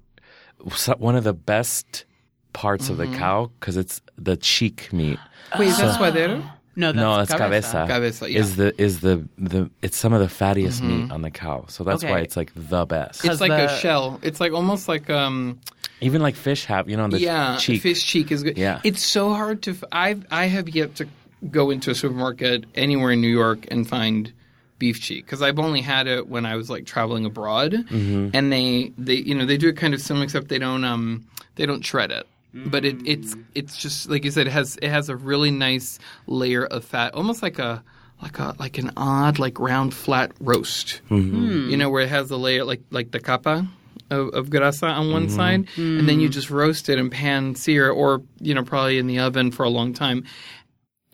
one 0.99 1.17
of 1.17 1.25
the 1.25 1.33
best 1.33 2.05
parts 2.53 2.89
of 2.89 2.99
the 2.99 3.07
mm-hmm. 3.07 3.19
cow 3.19 3.51
because 3.59 3.77
it's 3.77 4.01
the 4.17 4.37
cheek 4.37 4.93
meat. 4.93 5.19
Wait, 5.59 5.71
that 5.71 5.99
suadero? 5.99 6.49
No, 6.75 6.93
that's 6.93 6.97
no, 6.97 7.21
it's 7.21 7.31
cabeza. 7.33 7.73
cabeza. 7.73 7.87
Cabeza, 7.87 8.31
yeah. 8.31 8.39
Is 8.41 8.57
the 8.57 8.83
is 8.83 9.01
the 9.01 9.29
the 9.39 9.71
it's 9.83 9.97
some 9.97 10.13
of 10.13 10.21
the 10.21 10.27
fattiest 10.27 10.81
meat 10.83 11.11
on 11.11 11.21
the 11.23 11.31
cow. 11.31 11.67
So 11.69 11.85
that's 11.85 12.03
why 12.03 12.21
it's 12.21 12.37
like 12.37 12.53
the 12.55 12.87
best. 12.87 13.25
It's 13.25 13.41
like 13.41 13.51
the- 13.51 13.67
a 13.75 13.79
shell. 13.79 14.19
It's 14.23 14.41
like 14.41 14.53
almost 14.53 14.89
like 14.89 15.11
um 15.11 15.61
Even 16.01 16.23
like 16.23 16.35
fish 16.35 16.65
have, 16.65 16.89
you 16.89 16.97
know, 16.97 17.09
the 17.09 17.21
yeah, 17.21 17.57
cheek. 17.59 17.83
fish 17.83 18.05
cheek 18.05 18.33
is 18.33 18.43
good. 18.43 18.57
Yeah. 18.59 18.81
it's 18.85 19.05
so 19.05 19.33
hard 19.35 19.63
to. 19.63 19.77
I 19.93 20.17
I 20.31 20.47
have 20.47 20.69
yet 20.69 20.95
to 20.97 21.07
go 21.51 21.71
into 21.71 21.91
a 21.91 21.95
supermarket 21.95 22.65
anywhere 22.75 23.11
in 23.13 23.21
New 23.21 23.29
York 23.29 23.67
and 23.71 23.87
find 23.87 24.33
beef 24.79 25.01
cheek 25.01 25.27
because 25.27 25.43
I've 25.43 25.59
only 25.59 25.81
had 25.81 26.07
it 26.09 26.27
when 26.29 26.45
I 26.47 26.57
was 26.57 26.71
like 26.71 26.87
traveling 26.87 27.25
abroad, 27.25 27.73
Mm-hmm. 27.73 28.31
and 28.35 28.51
they 28.53 28.93
they 28.97 29.15
you 29.15 29.35
know 29.35 29.45
they 29.47 29.57
do 29.59 29.69
it 29.69 29.77
kind 29.77 29.93
of 29.95 30.01
similar 30.01 30.25
except 30.25 30.49
they 30.49 30.59
don't 30.59 30.85
um 30.85 31.27
they 31.57 31.67
don't 31.67 31.85
shred 31.85 32.11
it. 32.11 32.27
But 32.55 32.85
it, 32.85 32.97
it's 33.07 33.35
it's 33.55 33.77
just 33.79 34.11
like 34.11 34.25
you 34.25 34.31
said, 34.31 34.47
it 34.47 34.51
has 34.53 34.79
it 34.83 34.91
has 34.91 35.09
a 35.09 35.17
really 35.17 35.51
nice 35.51 35.99
layer 36.27 36.67
of 36.67 36.85
fat, 36.85 37.15
almost 37.15 37.43
like 37.43 37.59
a 37.59 37.83
like 38.21 38.39
a 38.39 38.55
like 38.59 38.77
an 38.77 38.93
odd 38.97 39.39
like 39.39 39.59
round 39.59 39.95
flat 39.95 40.33
roast. 40.39 41.01
Mm-hmm. 41.11 41.71
You 41.71 41.77
know 41.79 41.89
where 41.89 42.03
it 42.03 42.11
has 42.11 42.29
the 42.29 42.39
layer 42.39 42.65
like 42.65 42.83
like 42.91 43.11
the 43.11 43.21
capa 43.21 43.67
of, 44.11 44.29
of 44.35 44.51
grasa 44.51 44.91
on 44.91 45.11
one 45.13 45.29
Mm-hmm. 45.29 45.37
side, 45.37 45.67
and 45.77 46.07
then 46.07 46.21
you 46.21 46.29
just 46.29 46.51
roast 46.51 46.91
it 46.91 46.99
and 46.99 47.11
pan 47.11 47.55
sear, 47.55 47.91
or 47.91 48.21
you 48.39 48.53
know 48.55 48.63
probably 48.63 48.99
in 48.99 49.07
the 49.07 49.19
oven 49.21 49.51
for 49.51 49.65
a 49.65 49.71
long 49.71 49.95
time, 49.95 50.25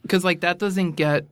because 0.03 0.25
like 0.25 0.41
that 0.41 0.59
doesn't 0.59 0.93
get 0.93 1.25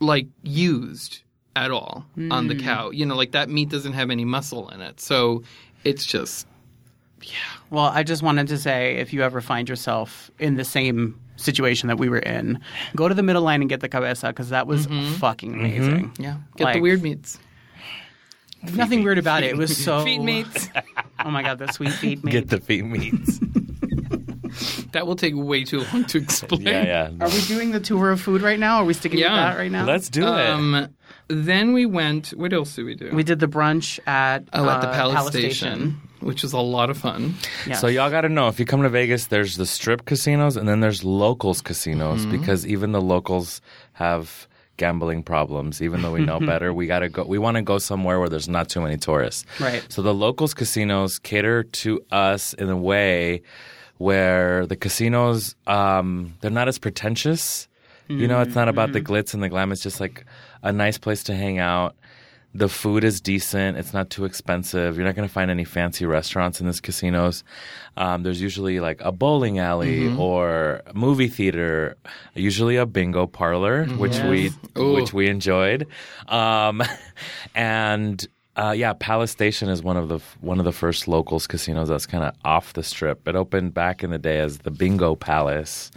like 0.00 0.28
used 0.42 1.20
at 1.54 1.70
all 1.70 2.06
on 2.30 2.46
the 2.48 2.54
cow. 2.56 2.88
You 2.90 3.04
know, 3.04 3.14
like 3.14 3.32
that 3.32 3.50
meat 3.50 3.68
doesn't 3.68 3.92
have 3.92 4.08
any 4.10 4.24
muscle 4.24 4.70
in 4.70 4.80
it, 4.80 5.00
so 5.00 5.42
it's 5.84 6.06
just 6.06 6.46
Well, 7.70 7.84
I 7.86 8.02
just 8.02 8.22
wanted 8.22 8.48
to 8.48 8.58
say 8.58 8.96
if 8.96 9.12
you 9.12 9.22
ever 9.22 9.40
find 9.40 9.68
yourself 9.68 10.30
in 10.38 10.56
the 10.56 10.64
same 10.64 11.20
situation 11.36 11.86
that 11.88 11.98
we 11.98 12.08
were 12.08 12.18
in, 12.18 12.58
go 12.96 13.08
to 13.08 13.14
the 13.14 13.22
middle 13.22 13.42
line 13.42 13.60
and 13.62 13.68
get 13.70 13.80
the 13.80 13.88
cabeza 13.88 14.28
because 14.28 14.50
that 14.50 14.66
was 14.66 14.86
fucking 15.18 15.54
amazing. 15.54 16.12
yeah. 16.18 16.36
Get 16.56 16.74
the 16.74 16.80
weird 16.80 17.02
meats. 17.02 17.38
Nothing 18.74 19.04
weird 19.04 19.18
about 19.18 19.42
it. 19.42 19.50
It 19.50 19.56
was 19.56 19.76
so. 19.76 20.04
Feet 20.04 20.18
meats. 20.22 20.68
Oh 21.22 21.30
my 21.30 21.42
god, 21.42 21.58
the 21.58 21.70
sweet 21.70 21.92
feet 21.92 22.24
meats. 22.24 22.32
Get 22.32 22.48
the 22.48 22.60
feet 22.60 22.82
meats. 22.82 23.38
that 24.92 25.06
will 25.06 25.16
take 25.16 25.34
way 25.36 25.64
too 25.64 25.84
long 25.92 26.06
to 26.06 26.16
explain. 26.18 26.62
yeah, 26.62 26.82
yeah. 26.82 27.10
Are 27.20 27.28
we 27.28 27.42
doing 27.42 27.72
the 27.72 27.80
tour 27.80 28.10
of 28.10 28.22
food 28.22 28.40
right 28.40 28.58
now? 28.58 28.76
Are 28.78 28.84
we 28.86 28.94
sticking 28.94 29.18
Yeah. 29.18 29.32
with 29.32 29.54
that 29.54 29.58
right 29.60 29.70
now? 29.70 29.84
Let's 29.84 30.08
do 30.08 30.22
it. 30.22 30.26
Um, 30.48 30.88
then 31.28 31.74
we 31.74 31.84
went. 31.84 32.28
What 32.30 32.54
else 32.54 32.74
did 32.74 32.86
we 32.86 32.94
do? 32.94 33.10
we 33.12 33.22
did 33.22 33.38
the 33.38 33.48
brunch 33.48 33.98
at 34.08 34.48
oh, 34.54 34.66
at 34.66 34.80
the 34.80 34.88
uh, 34.88 34.94
Palace, 34.94 35.14
Palace 35.14 35.34
Station, 35.34 36.00
which 36.20 36.42
was 36.42 36.52
a 36.52 36.58
lot 36.60 36.90
of 36.90 36.98
fun. 36.98 37.34
Yes. 37.66 37.80
So 37.80 37.86
y'all 37.86 38.10
got 38.10 38.22
to 38.22 38.28
know 38.28 38.48
if 38.48 38.58
you 38.60 38.66
come 38.66 38.82
to 38.82 38.88
Vegas, 38.88 39.26
there's 39.26 39.56
the 39.56 39.66
strip 39.66 40.04
casinos 40.04 40.56
and 40.56 40.68
then 40.68 40.80
there's 40.80 41.04
locals 41.04 41.60
casinos 41.60 42.20
Mm-hmm. 42.26 42.40
because 42.40 42.66
even 42.66 42.92
the 42.92 43.00
locals 43.00 43.60
have 43.94 44.46
gambling 44.76 45.22
problems. 45.22 45.82
Even 45.82 46.00
though 46.02 46.12
we 46.12 46.24
know 46.24 46.40
better, 46.52 46.72
we 46.72 46.86
got 46.86 47.00
to 47.00 47.08
go. 47.08 47.24
We 47.24 47.38
want 47.38 47.56
to 47.56 47.62
go 47.62 47.78
somewhere 47.78 48.18
where 48.18 48.28
there's 48.30 48.48
not 48.48 48.68
too 48.68 48.80
many 48.80 48.96
tourists. 48.96 49.44
Right. 49.60 49.84
So 49.90 50.00
the 50.02 50.14
locals 50.14 50.54
casinos 50.54 51.18
cater 51.18 51.62
to 51.64 52.00
us 52.10 52.54
in 52.54 52.68
a 52.70 52.76
way 52.76 53.42
where 53.98 54.66
the 54.66 54.76
casinos 54.76 55.54
um, 55.66 56.34
they're 56.40 56.50
not 56.50 56.68
as 56.68 56.78
pretentious. 56.78 57.66
You 58.08 58.26
know, 58.26 58.40
it's 58.40 58.56
not 58.56 58.68
about 58.68 58.92
the 58.92 59.00
glitz 59.00 59.34
and 59.34 59.42
the 59.42 59.48
glam. 59.48 59.70
It's 59.70 59.84
just 59.84 60.00
like 60.00 60.24
a 60.64 60.72
nice 60.72 60.98
place 60.98 61.22
to 61.24 61.34
hang 61.36 61.58
out. 61.60 61.94
The 62.52 62.68
food 62.68 63.04
is 63.04 63.20
decent. 63.20 63.78
It's 63.78 63.92
not 63.92 64.10
too 64.10 64.24
expensive. 64.24 64.96
You're 64.96 65.06
not 65.06 65.14
going 65.14 65.28
to 65.28 65.32
find 65.32 65.50
any 65.50 65.64
fancy 65.64 66.04
restaurants 66.04 66.60
in 66.60 66.66
these 66.66 66.80
casinos. 66.80 67.44
Um, 67.96 68.24
there's 68.24 68.40
usually 68.40 68.80
like 68.80 69.00
a 69.02 69.12
bowling 69.12 69.58
alley 69.60 70.12
or 70.16 70.82
a 70.86 70.94
movie 70.94 71.28
theater, 71.28 71.96
usually 72.34 72.76
a 72.76 72.86
bingo 72.86 73.26
parlor, 73.26 73.84
which 73.84 74.18
we 74.20 74.50
Ooh. 74.76 74.94
which 74.94 75.12
we 75.12 75.28
enjoyed. 75.28 75.86
Um, 76.26 76.82
and 77.54 78.26
uh, 78.62 78.72
yeah, 78.72 78.92
Palace 78.92 79.30
Station 79.30 79.68
is 79.68 79.82
one 79.82 79.96
of 79.96 80.08
the 80.08 80.18
one 80.40 80.58
of 80.58 80.64
the 80.64 80.72
first 80.72 81.08
locals 81.08 81.46
casinos 81.46 81.88
that's 81.88 82.06
kind 82.06 82.24
of 82.24 82.34
off 82.44 82.74
the 82.74 82.82
strip. 82.82 83.26
It 83.26 83.34
opened 83.34 83.72
back 83.74 84.04
in 84.04 84.10
the 84.10 84.18
day 84.18 84.38
as 84.40 84.58
the 84.58 84.70
Bingo 84.70 85.14
Palace, 85.14 85.90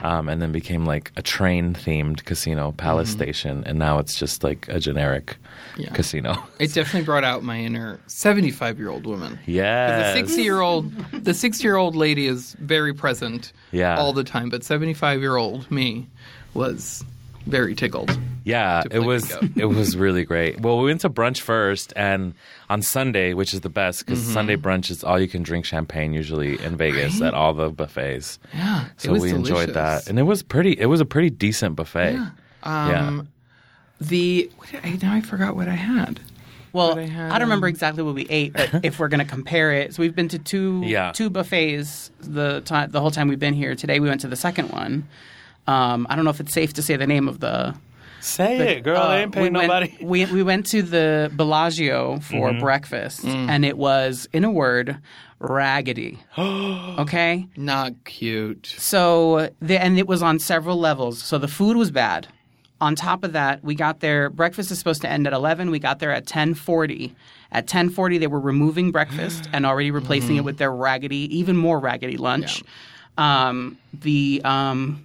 um, 0.00 0.28
and 0.28 0.40
then 0.40 0.50
became 0.52 0.86
like 0.86 1.12
a 1.16 1.22
train 1.22 1.74
themed 1.74 2.24
casino, 2.24 2.72
Palace 2.72 3.10
Station, 3.10 3.62
and 3.66 3.78
now 3.78 3.98
it's 3.98 4.14
just 4.18 4.42
like 4.42 4.66
a 4.68 4.78
generic 4.80 5.36
Yeah. 5.76 5.90
casino. 5.92 6.36
It 6.58 6.72
definitely 6.72 7.04
brought 7.04 7.24
out 7.24 7.42
my 7.42 7.58
inner 7.58 8.00
seventy-five-year-old 8.06 9.04
woman. 9.06 9.38
Yeah, 9.46 9.86
the 9.98 10.02
yes, 10.04 10.14
sixty-year-old, 10.14 10.92
the 11.12 11.34
sixty-year-old 11.34 11.94
lady 11.94 12.26
is 12.26 12.56
very 12.60 12.94
present, 12.94 13.52
Yeah. 13.70 13.98
all 13.98 14.12
the 14.12 14.24
time. 14.24 14.48
But 14.48 14.64
seventy-five-year-old 14.64 15.70
me 15.70 16.06
was 16.54 17.04
very 17.48 17.74
tickled. 17.74 18.16
Yeah, 18.44 18.82
it 18.90 19.00
was 19.00 19.30
it 19.56 19.66
was 19.66 19.96
really 19.96 20.24
great. 20.24 20.60
Well, 20.60 20.78
we 20.78 20.84
went 20.86 21.02
to 21.02 21.10
brunch 21.10 21.40
first, 21.40 21.92
and 21.96 22.34
on 22.70 22.80
Sunday, 22.82 23.34
which 23.34 23.52
is 23.52 23.60
the 23.60 23.68
best 23.68 24.06
because 24.06 24.20
Mm-hmm. 24.22 24.32
Sunday 24.32 24.56
brunch 24.56 24.90
is 24.90 25.04
all 25.04 25.20
you 25.20 25.28
can 25.28 25.42
drink 25.42 25.64
champagne 25.64 26.12
usually 26.14 26.62
in 26.62 26.76
Vegas 26.76 27.20
at 27.20 27.34
all 27.34 27.52
the 27.54 27.68
buffets. 27.70 28.38
Yeah, 28.54 28.86
So 28.96 29.10
it 29.10 29.12
was 29.12 29.22
we 29.22 29.30
enjoyed 29.30 29.72
delicious. 29.72 29.74
that, 29.74 30.08
and 30.08 30.18
it 30.18 30.22
was 30.24 30.42
pretty. 30.42 30.72
It 30.78 30.86
was 30.86 31.00
a 31.00 31.04
pretty 31.04 31.30
decent 31.30 31.76
buffet. 31.76 32.12
Yeah. 32.12 32.30
Yeah. 32.64 33.06
Um, 33.08 33.28
The 34.00 34.50
what 34.56 34.70
did 34.70 34.84
I, 34.84 34.90
now 35.02 35.14
I 35.14 35.20
forgot 35.20 35.56
what 35.56 35.68
I 35.68 35.74
had. 35.74 36.20
Well, 36.72 36.94
But 36.94 37.08
I 37.10 37.26
I, 37.26 37.38
don't 37.38 37.42
remember 37.48 37.66
exactly 37.66 38.02
what 38.02 38.14
we 38.14 38.26
ate, 38.28 38.52
but 38.52 38.84
if 38.84 38.98
we're 38.98 39.08
going 39.08 39.24
to 39.24 39.30
compare 39.30 39.72
it, 39.72 39.94
so 39.94 40.02
we've 40.02 40.14
been 40.14 40.28
to 40.28 40.38
two 40.38 40.82
Yeah. 40.84 41.12
two 41.12 41.30
buffets 41.30 42.10
the 42.20 42.60
time 42.60 42.90
the 42.90 43.00
whole 43.00 43.10
time 43.10 43.28
we've 43.28 43.38
been 43.38 43.54
here. 43.54 43.74
Today 43.74 44.00
we 44.00 44.08
went 44.08 44.20
to 44.22 44.28
the 44.28 44.36
second 44.36 44.70
one. 44.70 45.08
Um, 45.68 46.06
I 46.10 46.16
don't 46.16 46.24
know 46.24 46.30
if 46.30 46.40
it's 46.40 46.52
safe 46.52 46.72
to 46.74 46.82
say 46.82 46.96
the 46.96 47.06
name 47.06 47.28
of 47.28 47.40
the. 47.40 47.74
Say 48.20 48.78
it, 48.78 48.82
girl. 48.82 48.96
uh, 48.96 49.08
they 49.10 49.22
ain't 49.22 49.32
paying 49.32 49.44
we 49.44 49.50
nobody. 49.50 49.90
Went, 50.00 50.02
we 50.10 50.24
we 50.26 50.42
went 50.42 50.66
to 50.66 50.82
the 50.82 51.30
Bellagio 51.36 52.18
for 52.20 52.50
Mm-hmm. 52.50 52.58
breakfast, 52.60 53.24
Mm. 53.24 53.48
and 53.48 53.64
it 53.64 53.78
was, 53.78 54.28
in 54.32 54.42
a 54.44 54.50
word, 54.50 54.98
raggedy. 55.38 56.18
okay, 56.38 57.46
Not 57.56 57.92
cute. 58.04 58.74
so 58.78 59.50
the 59.60 59.80
and 59.80 59.98
it 59.98 60.06
was 60.08 60.22
on 60.22 60.38
several 60.40 60.78
levels. 60.78 61.22
So 61.22 61.38
the 61.38 61.48
food 61.48 61.76
was 61.76 61.90
bad. 61.90 62.26
On 62.80 62.94
top 62.94 63.24
of 63.24 63.32
that, 63.32 63.62
we 63.64 63.74
got 63.74 64.00
there. 64.00 64.30
Breakfast 64.30 64.70
is 64.70 64.78
supposed 64.78 65.02
to 65.02 65.08
end 65.10 65.26
at 65.26 65.32
eleven. 65.32 65.70
We 65.70 65.78
got 65.78 65.98
there 66.00 66.12
at 66.12 66.26
ten 66.26 66.54
forty. 66.54 67.14
At 67.52 67.66
ten 67.66 67.88
forty, 67.90 68.18
they 68.18 68.26
were 68.26 68.40
removing 68.40 68.90
breakfast 68.92 69.48
and 69.52 69.64
already 69.66 69.90
replacing 69.90 70.36
it 70.36 70.44
with 70.44 70.58
their 70.58 70.72
raggedy, 70.72 71.36
even 71.38 71.56
more 71.56 71.78
raggedy 71.80 72.16
lunch. 72.16 72.62
Um, 73.16 73.78
the 73.92 74.40
um, 74.44 75.04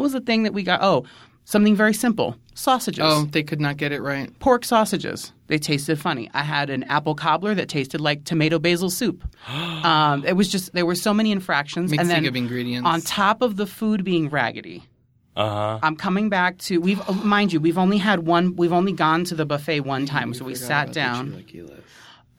what 0.00 0.04
was 0.04 0.12
the 0.14 0.20
thing 0.22 0.44
that 0.44 0.54
we 0.54 0.62
got? 0.62 0.80
Oh, 0.82 1.04
something 1.44 1.76
very 1.76 1.92
simple: 1.92 2.34
sausages. 2.54 3.04
Oh, 3.06 3.26
they 3.30 3.42
could 3.42 3.60
not 3.60 3.76
get 3.76 3.92
it 3.92 4.00
right. 4.00 4.36
Pork 4.38 4.64
sausages. 4.64 5.34
They 5.48 5.58
tasted 5.58 5.98
funny. 5.98 6.30
I 6.32 6.42
had 6.42 6.70
an 6.70 6.84
apple 6.84 7.14
cobbler 7.14 7.54
that 7.54 7.68
tasted 7.68 8.00
like 8.00 8.24
tomato 8.24 8.58
basil 8.58 8.88
soup. 8.88 9.22
um, 9.48 10.24
it 10.24 10.36
was 10.36 10.50
just 10.50 10.72
there 10.72 10.86
were 10.86 10.94
so 10.94 11.12
many 11.12 11.32
infractions. 11.32 11.90
Mixing 11.90 12.00
and 12.00 12.10
then 12.10 12.24
of 12.26 12.34
ingredients. 12.34 12.88
on 12.88 13.02
top 13.02 13.42
of 13.42 13.56
the 13.56 13.66
food 13.66 14.02
being 14.02 14.30
raggedy. 14.30 14.84
Uh 15.36 15.48
huh. 15.48 15.78
I'm 15.82 15.96
coming 15.96 16.30
back 16.30 16.56
to 16.58 16.78
we've 16.78 17.06
mind 17.22 17.52
you 17.52 17.60
we've 17.60 17.78
only 17.78 17.98
had 17.98 18.20
one 18.20 18.56
we've 18.56 18.72
only 18.72 18.92
gone 18.92 19.24
to 19.24 19.34
the 19.34 19.44
buffet 19.44 19.80
one 19.80 20.06
time 20.06 20.32
so 20.32 20.46
we 20.46 20.54
sat 20.54 20.94
down. 20.94 21.44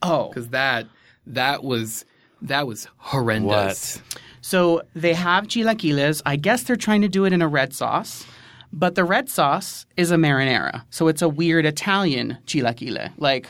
Oh, 0.02 0.28
because 0.30 0.48
that 0.48 0.88
that 1.28 1.62
was 1.62 2.04
that 2.42 2.66
was 2.66 2.88
horrendous. 2.96 4.02
So 4.42 4.82
they 4.94 5.14
have 5.14 5.46
chilaquiles. 5.46 6.20
I 6.26 6.36
guess 6.36 6.64
they're 6.64 6.76
trying 6.76 7.00
to 7.02 7.08
do 7.08 7.24
it 7.24 7.32
in 7.32 7.40
a 7.40 7.48
red 7.48 7.72
sauce, 7.72 8.26
but 8.72 8.96
the 8.96 9.04
red 9.04 9.30
sauce 9.30 9.86
is 9.96 10.10
a 10.10 10.16
marinara, 10.16 10.84
so 10.90 11.08
it's 11.08 11.22
a 11.22 11.28
weird 11.28 11.64
Italian 11.64 12.36
chilaquile. 12.46 13.12
Like 13.16 13.48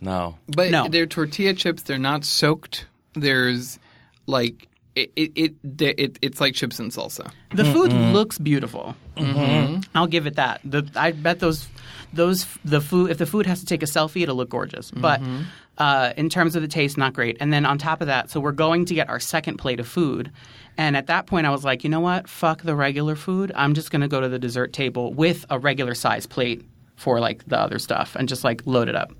No. 0.00 0.36
But 0.46 0.70
No. 0.70 0.86
they're 0.88 1.06
tortilla 1.06 1.54
chips. 1.54 1.82
They're 1.82 1.98
not 1.98 2.24
soaked. 2.24 2.86
There's 3.14 3.78
like 4.26 4.68
it 4.94 5.10
it, 5.16 5.32
it, 5.34 5.54
it 5.80 6.18
it's 6.22 6.40
like 6.40 6.54
chips 6.54 6.78
and 6.78 6.92
salsa. 6.92 7.30
The 7.54 7.64
food 7.64 7.90
mm-hmm. 7.90 8.12
looks 8.12 8.38
beautiful. 8.38 8.94
Mm-hmm. 9.16 9.80
I'll 9.94 10.06
give 10.06 10.26
it 10.26 10.36
that. 10.36 10.60
The, 10.64 10.88
I 10.94 11.12
bet 11.12 11.40
those 11.40 11.68
those 12.12 12.46
the 12.64 12.80
food 12.80 13.10
if 13.10 13.18
the 13.18 13.26
food 13.26 13.46
has 13.46 13.60
to 13.60 13.66
take 13.66 13.82
a 13.82 13.86
selfie, 13.86 14.22
it'll 14.22 14.36
look 14.36 14.50
gorgeous. 14.50 14.90
But 14.90 15.20
mm-hmm. 15.20 15.42
Uh, 15.78 16.12
in 16.16 16.28
terms 16.28 16.56
of 16.56 16.62
the 16.62 16.68
taste, 16.68 16.96
not 16.96 17.12
great. 17.12 17.36
And 17.40 17.52
then 17.52 17.66
on 17.66 17.78
top 17.78 18.00
of 18.00 18.06
that, 18.06 18.30
so 18.30 18.40
we're 18.40 18.52
going 18.52 18.84
to 18.86 18.94
get 18.94 19.08
our 19.08 19.20
second 19.20 19.56
plate 19.56 19.80
of 19.80 19.88
food. 19.88 20.30
And 20.76 20.96
at 20.96 21.06
that 21.06 21.26
point, 21.26 21.46
I 21.46 21.50
was 21.50 21.64
like, 21.64 21.84
you 21.84 21.90
know 21.90 22.00
what? 22.00 22.28
Fuck 22.28 22.62
the 22.62 22.74
regular 22.74 23.16
food. 23.16 23.52
I'm 23.54 23.74
just 23.74 23.90
going 23.90 24.02
to 24.02 24.08
go 24.08 24.20
to 24.20 24.28
the 24.28 24.38
dessert 24.38 24.72
table 24.72 25.12
with 25.12 25.44
a 25.50 25.58
regular 25.58 25.94
size 25.94 26.26
plate 26.26 26.64
for 26.96 27.20
like 27.20 27.44
the 27.46 27.58
other 27.58 27.78
stuff 27.78 28.16
and 28.16 28.28
just 28.28 28.44
like 28.44 28.62
load 28.66 28.88
it 28.88 28.94
up. 28.94 29.12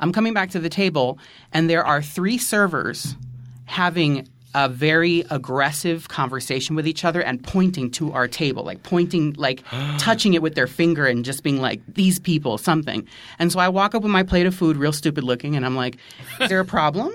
I'm 0.00 0.12
coming 0.12 0.34
back 0.34 0.50
to 0.50 0.58
the 0.58 0.68
table, 0.68 1.18
and 1.52 1.70
there 1.70 1.84
are 1.84 2.02
three 2.02 2.36
servers 2.36 3.16
having 3.64 4.28
a 4.54 4.68
very 4.68 5.24
aggressive 5.30 6.08
conversation 6.08 6.76
with 6.76 6.86
each 6.86 7.04
other 7.04 7.20
and 7.20 7.42
pointing 7.42 7.90
to 7.92 8.12
our 8.12 8.26
table, 8.26 8.62
like 8.64 8.82
pointing, 8.82 9.34
like 9.34 9.62
touching 9.98 10.34
it 10.34 10.42
with 10.42 10.54
their 10.54 10.66
finger 10.66 11.06
and 11.06 11.24
just 11.24 11.42
being 11.42 11.60
like, 11.60 11.80
these 11.86 12.18
people, 12.18 12.56
something. 12.58 13.06
And 13.38 13.52
so 13.52 13.58
I 13.58 13.68
walk 13.68 13.94
up 13.94 14.02
with 14.02 14.12
my 14.12 14.22
plate 14.22 14.46
of 14.46 14.54
food, 14.54 14.76
real 14.76 14.92
stupid 14.92 15.24
looking, 15.24 15.56
and 15.56 15.66
I'm 15.66 15.76
like, 15.76 15.98
is 16.40 16.48
there 16.48 16.60
a 16.60 16.64
problem? 16.64 17.12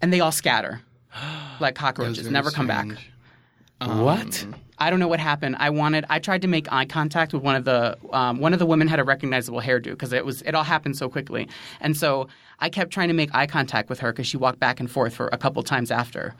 And 0.00 0.12
they 0.12 0.20
all 0.20 0.32
scatter 0.32 0.80
like 1.60 1.74
cockroaches, 1.74 2.30
never 2.30 2.50
come 2.50 2.66
back. 2.66 2.86
strange. 2.86 3.10
Um, 3.80 4.00
what? 4.02 4.46
I 4.84 4.90
don't 4.90 5.00
know 5.00 5.08
what 5.08 5.20
happened. 5.20 5.56
I 5.58 5.70
wanted. 5.70 6.04
I 6.10 6.18
tried 6.18 6.42
to 6.42 6.48
make 6.48 6.70
eye 6.70 6.84
contact 6.84 7.32
with 7.32 7.42
one 7.42 7.56
of 7.56 7.64
the 7.64 7.96
um, 8.12 8.38
one 8.38 8.52
of 8.52 8.58
the 8.58 8.66
women 8.66 8.86
had 8.86 9.00
a 9.00 9.04
recognizable 9.04 9.60
hairdo 9.62 9.84
because 9.90 10.12
it 10.12 10.24
was 10.26 10.42
it 10.42 10.54
all 10.54 10.62
happened 10.64 10.96
so 10.96 11.08
quickly, 11.08 11.48
and 11.80 11.96
so 11.96 12.28
I 12.60 12.68
kept 12.68 12.90
trying 12.92 13.08
to 13.08 13.14
make 13.14 13.34
eye 13.34 13.46
contact 13.46 13.88
with 13.88 14.00
her 14.00 14.12
because 14.12 14.26
she 14.26 14.36
walked 14.36 14.60
back 14.60 14.80
and 14.80 14.90
forth 14.90 15.14
for 15.14 15.28
a 15.32 15.38
couple 15.38 15.62
times 15.62 15.90
after. 15.90 16.34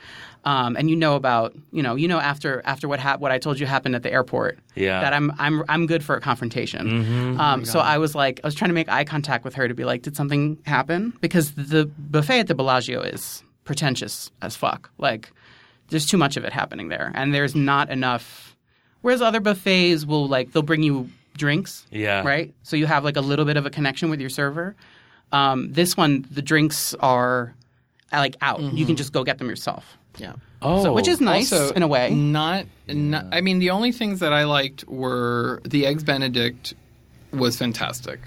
Um, 0.45 0.77
and 0.77 0.91
you 0.91 0.97
know 0.97 1.17
about 1.17 1.55
you 1.73 1.83
know 1.83 1.95
you 1.95 2.07
know 2.07 2.19
after 2.21 2.61
after 2.67 2.87
what 2.87 3.01
hap- 3.01 3.21
what 3.21 3.33
I 3.33 3.39
told 3.39 3.59
you 3.59 3.65
happened 3.67 3.95
at 3.97 4.03
the 4.03 4.13
airport. 4.13 4.59
Yeah. 4.75 5.01
That 5.01 5.15
I'm 5.15 5.33
I'm 5.39 5.65
I'm 5.71 5.87
good 5.87 6.05
for 6.05 6.15
a 6.15 6.21
confrontation. 6.21 7.41
Um, 7.41 7.65
so 7.65 7.81
I 7.81 7.97
was 7.97 8.15
like 8.15 8.41
I 8.45 8.47
was 8.47 8.55
trying 8.55 8.69
to 8.69 8.75
make 8.75 8.91
eye 8.91 9.05
contact 9.05 9.45
with 9.45 9.55
her 9.55 9.69
to 9.69 9.75
be 9.75 9.85
like, 9.85 10.03
did 10.03 10.17
something 10.17 10.59
happen? 10.67 11.15
Because 11.23 11.53
the 11.55 11.87
buffet 11.99 12.41
at 12.41 12.47
the 12.49 12.55
Bellagio 12.55 13.01
is 13.01 13.43
pretentious 13.65 14.31
as 14.43 14.55
fuck. 14.55 14.91
Like 14.99 15.33
there's 15.89 16.07
too 16.07 16.17
much 16.17 16.37
of 16.37 16.45
it 16.45 16.53
happening 16.53 16.89
there, 16.89 17.13
and 17.15 17.35
there's 17.35 17.55
not 17.55 17.91
enough. 17.91 18.57
Whereas 19.03 19.21
other 19.21 19.41
buffets 19.41 20.05
will 20.05 20.27
like 20.29 20.53
they'll 20.53 20.63
bring 20.63 20.83
you 20.83 21.11
drinks, 21.37 21.87
Yeah. 21.91 22.23
right? 22.23 22.55
So 22.63 22.77
you 22.77 22.87
have 22.87 23.05
like 23.05 23.17
a 23.17 23.21
little 23.21 23.45
bit 23.45 23.57
of 23.57 23.67
a 23.67 23.71
connection 23.71 24.09
with 24.11 24.21
your 24.21 24.31
server. 24.31 24.75
Um, 25.33 25.73
this 25.73 25.97
one, 25.97 26.25
the 26.31 26.43
drinks 26.43 26.95
are 27.01 27.55
like 28.13 28.37
out. 28.41 28.61
You 28.63 28.87
can 28.87 28.97
just 28.97 29.13
go 29.13 29.25
get 29.25 29.39
them 29.39 29.49
yourself, 29.49 29.99
Yeah. 30.19 30.35
Oh. 30.63 30.83
so, 30.85 30.93
which 30.95 31.09
is 31.09 31.21
nice 31.21 31.53
also, 31.53 31.75
in 31.75 31.83
a 31.83 31.89
way. 31.89 32.11
Not, 32.15 32.67
not. 32.89 33.27
I 33.33 33.41
mean, 33.41 33.59
the 33.59 33.71
only 33.71 33.91
things 33.93 34.21
that 34.21 34.33
I 34.33 34.45
liked 34.45 34.85
were 34.89 35.61
the 35.65 35.85
eggs 35.87 36.05
Benedict 36.05 36.73
was 37.33 37.57
fantastic. 37.59 38.21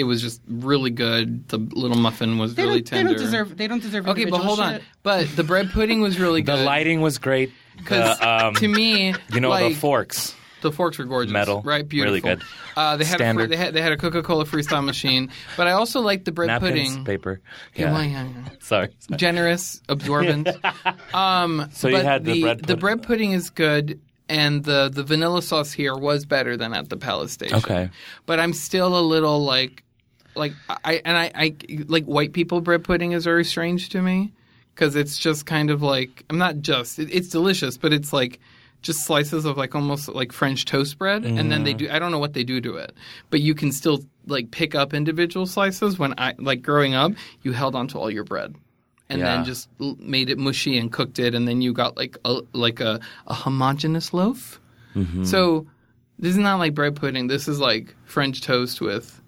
It 0.00 0.04
was 0.04 0.20
just 0.20 0.40
really 0.48 0.90
good. 0.90 1.46
The 1.48 1.58
little 1.58 1.96
muffin 1.98 2.38
was 2.38 2.54
They, 2.56 2.64
really 2.64 2.80
don't, 2.80 2.90
they 2.90 2.96
tender. 2.96 3.12
don't 3.14 3.22
deserve. 3.22 3.56
They 3.56 3.66
don't 3.68 3.82
deserve. 3.82 4.08
Okay, 4.08 4.24
but 4.24 4.36
individual 4.40 4.56
hold 4.56 4.60
on. 4.60 4.80
But 5.02 5.28
the 5.36 5.44
bread 5.44 5.70
pudding 5.70 6.00
was 6.00 6.18
really 6.18 6.42
good. 6.46 6.58
the 6.58 6.62
lighting 6.64 7.00
was 7.00 7.18
great. 7.18 7.52
because 7.76 8.18
The, 8.18 8.28
um, 8.46 8.54
to 8.54 8.66
me, 8.68 9.14
you 9.32 9.40
know 9.40 9.50
like, 9.50 9.74
the 9.74 9.78
forks. 9.78 10.34
The 10.62 10.70
forks 10.72 10.98
were 10.98 11.06
gorgeous. 11.06 11.32
Metal. 11.32 11.62
right? 11.62 11.88
Beautiful. 11.88 12.10
Really 12.12 12.20
good. 12.20 12.42
Uh, 12.76 12.96
they 12.98 13.04
had 13.06 13.20
a, 13.22 13.46
they 13.46 13.56
had 13.56 13.72
they 13.72 13.80
had 13.80 13.92
a 13.92 13.96
Coca 13.96 14.22
Cola 14.22 14.44
freestyle 14.44 14.84
machine, 14.84 15.30
but 15.56 15.66
I 15.66 15.72
also 15.72 16.00
liked 16.02 16.26
the 16.26 16.32
bread 16.32 16.48
Napkins, 16.48 16.90
pudding. 16.90 17.04
paper. 17.06 17.40
Yeah, 17.74 17.86
Yeah. 17.86 17.92
well, 17.94 18.04
yeah, 18.04 18.24
yeah. 18.28 18.50
Sorry. 18.60 18.88
sorry. 18.98 19.16
generous, 19.18 19.80
absorbent. 19.88 20.48
um, 21.14 21.68
So 21.72 21.88
you 21.88 21.96
had 21.96 22.24
the 22.26 22.42
bread 22.42 22.58
the 22.58 22.62
pudding. 22.64 22.78
bread 22.80 23.02
pudding 23.02 23.32
is 23.32 23.48
good, 23.48 24.00
and 24.28 24.62
the 24.62 24.90
the 24.92 25.02
vanilla 25.02 25.40
sauce 25.40 25.72
here 25.72 25.96
was 25.96 26.26
better 26.26 26.58
than 26.58 26.74
at 26.74 26.90
the 26.90 26.98
Palace 26.98 27.32
Station. 27.32 27.56
Okay. 27.56 27.88
but 28.26 28.38
I'm 28.38 28.52
still 28.52 28.98
a 28.98 29.00
little 29.00 29.42
like, 29.42 29.82
like 30.40 30.52
I 30.84 31.00
and 31.04 31.16
I, 31.16 31.30
I 31.34 31.56
like 31.86 32.04
white 32.06 32.32
people 32.32 32.60
bread 32.60 32.82
pudding 32.82 33.12
is 33.12 33.24
very 33.24 33.44
strange 33.44 33.90
to 33.90 34.02
me 34.02 34.32
because 34.74 34.96
it's 34.96 35.16
just 35.18 35.46
kind 35.46 35.70
of 35.70 35.82
like 35.82 36.24
I'm 36.28 36.38
not 36.38 36.58
just 36.60 36.98
it, 36.98 37.08
it's 37.14 37.28
delicious, 37.28 37.76
but 37.78 37.92
it's 37.92 38.12
like 38.12 38.40
just 38.82 39.04
slices 39.04 39.44
of 39.44 39.56
like 39.58 39.74
almost 39.74 40.08
like 40.08 40.32
French 40.32 40.64
toast 40.64 40.98
bread, 40.98 41.24
and 41.24 41.52
then 41.52 41.60
Mm. 41.60 41.64
they 41.66 41.74
do 41.74 41.90
I 41.90 41.98
don't 42.00 42.10
know 42.10 42.18
what 42.18 42.32
they 42.32 42.42
do 42.44 42.60
to 42.62 42.76
it, 42.76 42.92
but 43.30 43.40
you 43.40 43.54
can 43.54 43.70
still 43.72 44.02
like 44.26 44.50
pick 44.50 44.74
up 44.74 44.94
individual 44.94 45.46
slices. 45.46 45.98
When 45.98 46.14
I 46.18 46.34
like 46.38 46.62
growing 46.62 46.94
up, 46.94 47.12
you 47.42 47.52
held 47.52 47.74
onto 47.76 47.98
all 47.98 48.10
your 48.10 48.24
bread 48.24 48.54
and 49.10 49.18
Yeah. 49.20 49.36
then 49.36 49.44
just 49.44 49.68
made 49.98 50.30
it 50.30 50.38
mushy 50.38 50.78
and 50.78 50.90
cooked 50.90 51.18
it, 51.18 51.34
and 51.34 51.46
then 51.46 51.60
you 51.60 51.72
got 51.74 51.96
like 51.98 52.16
a 52.24 52.40
like 52.54 52.80
a, 52.80 53.00
a 53.26 53.34
homogeneous 53.34 54.14
loaf. 54.14 54.58
Mm-hmm. 54.96 55.24
So 55.24 55.66
this 56.18 56.32
is 56.32 56.38
not 56.38 56.58
like 56.58 56.74
bread 56.74 56.96
pudding. 56.96 57.26
This 57.26 57.48
is 57.48 57.60
like 57.60 57.94
French 58.06 58.40
toast 58.40 58.80
with 58.80 59.19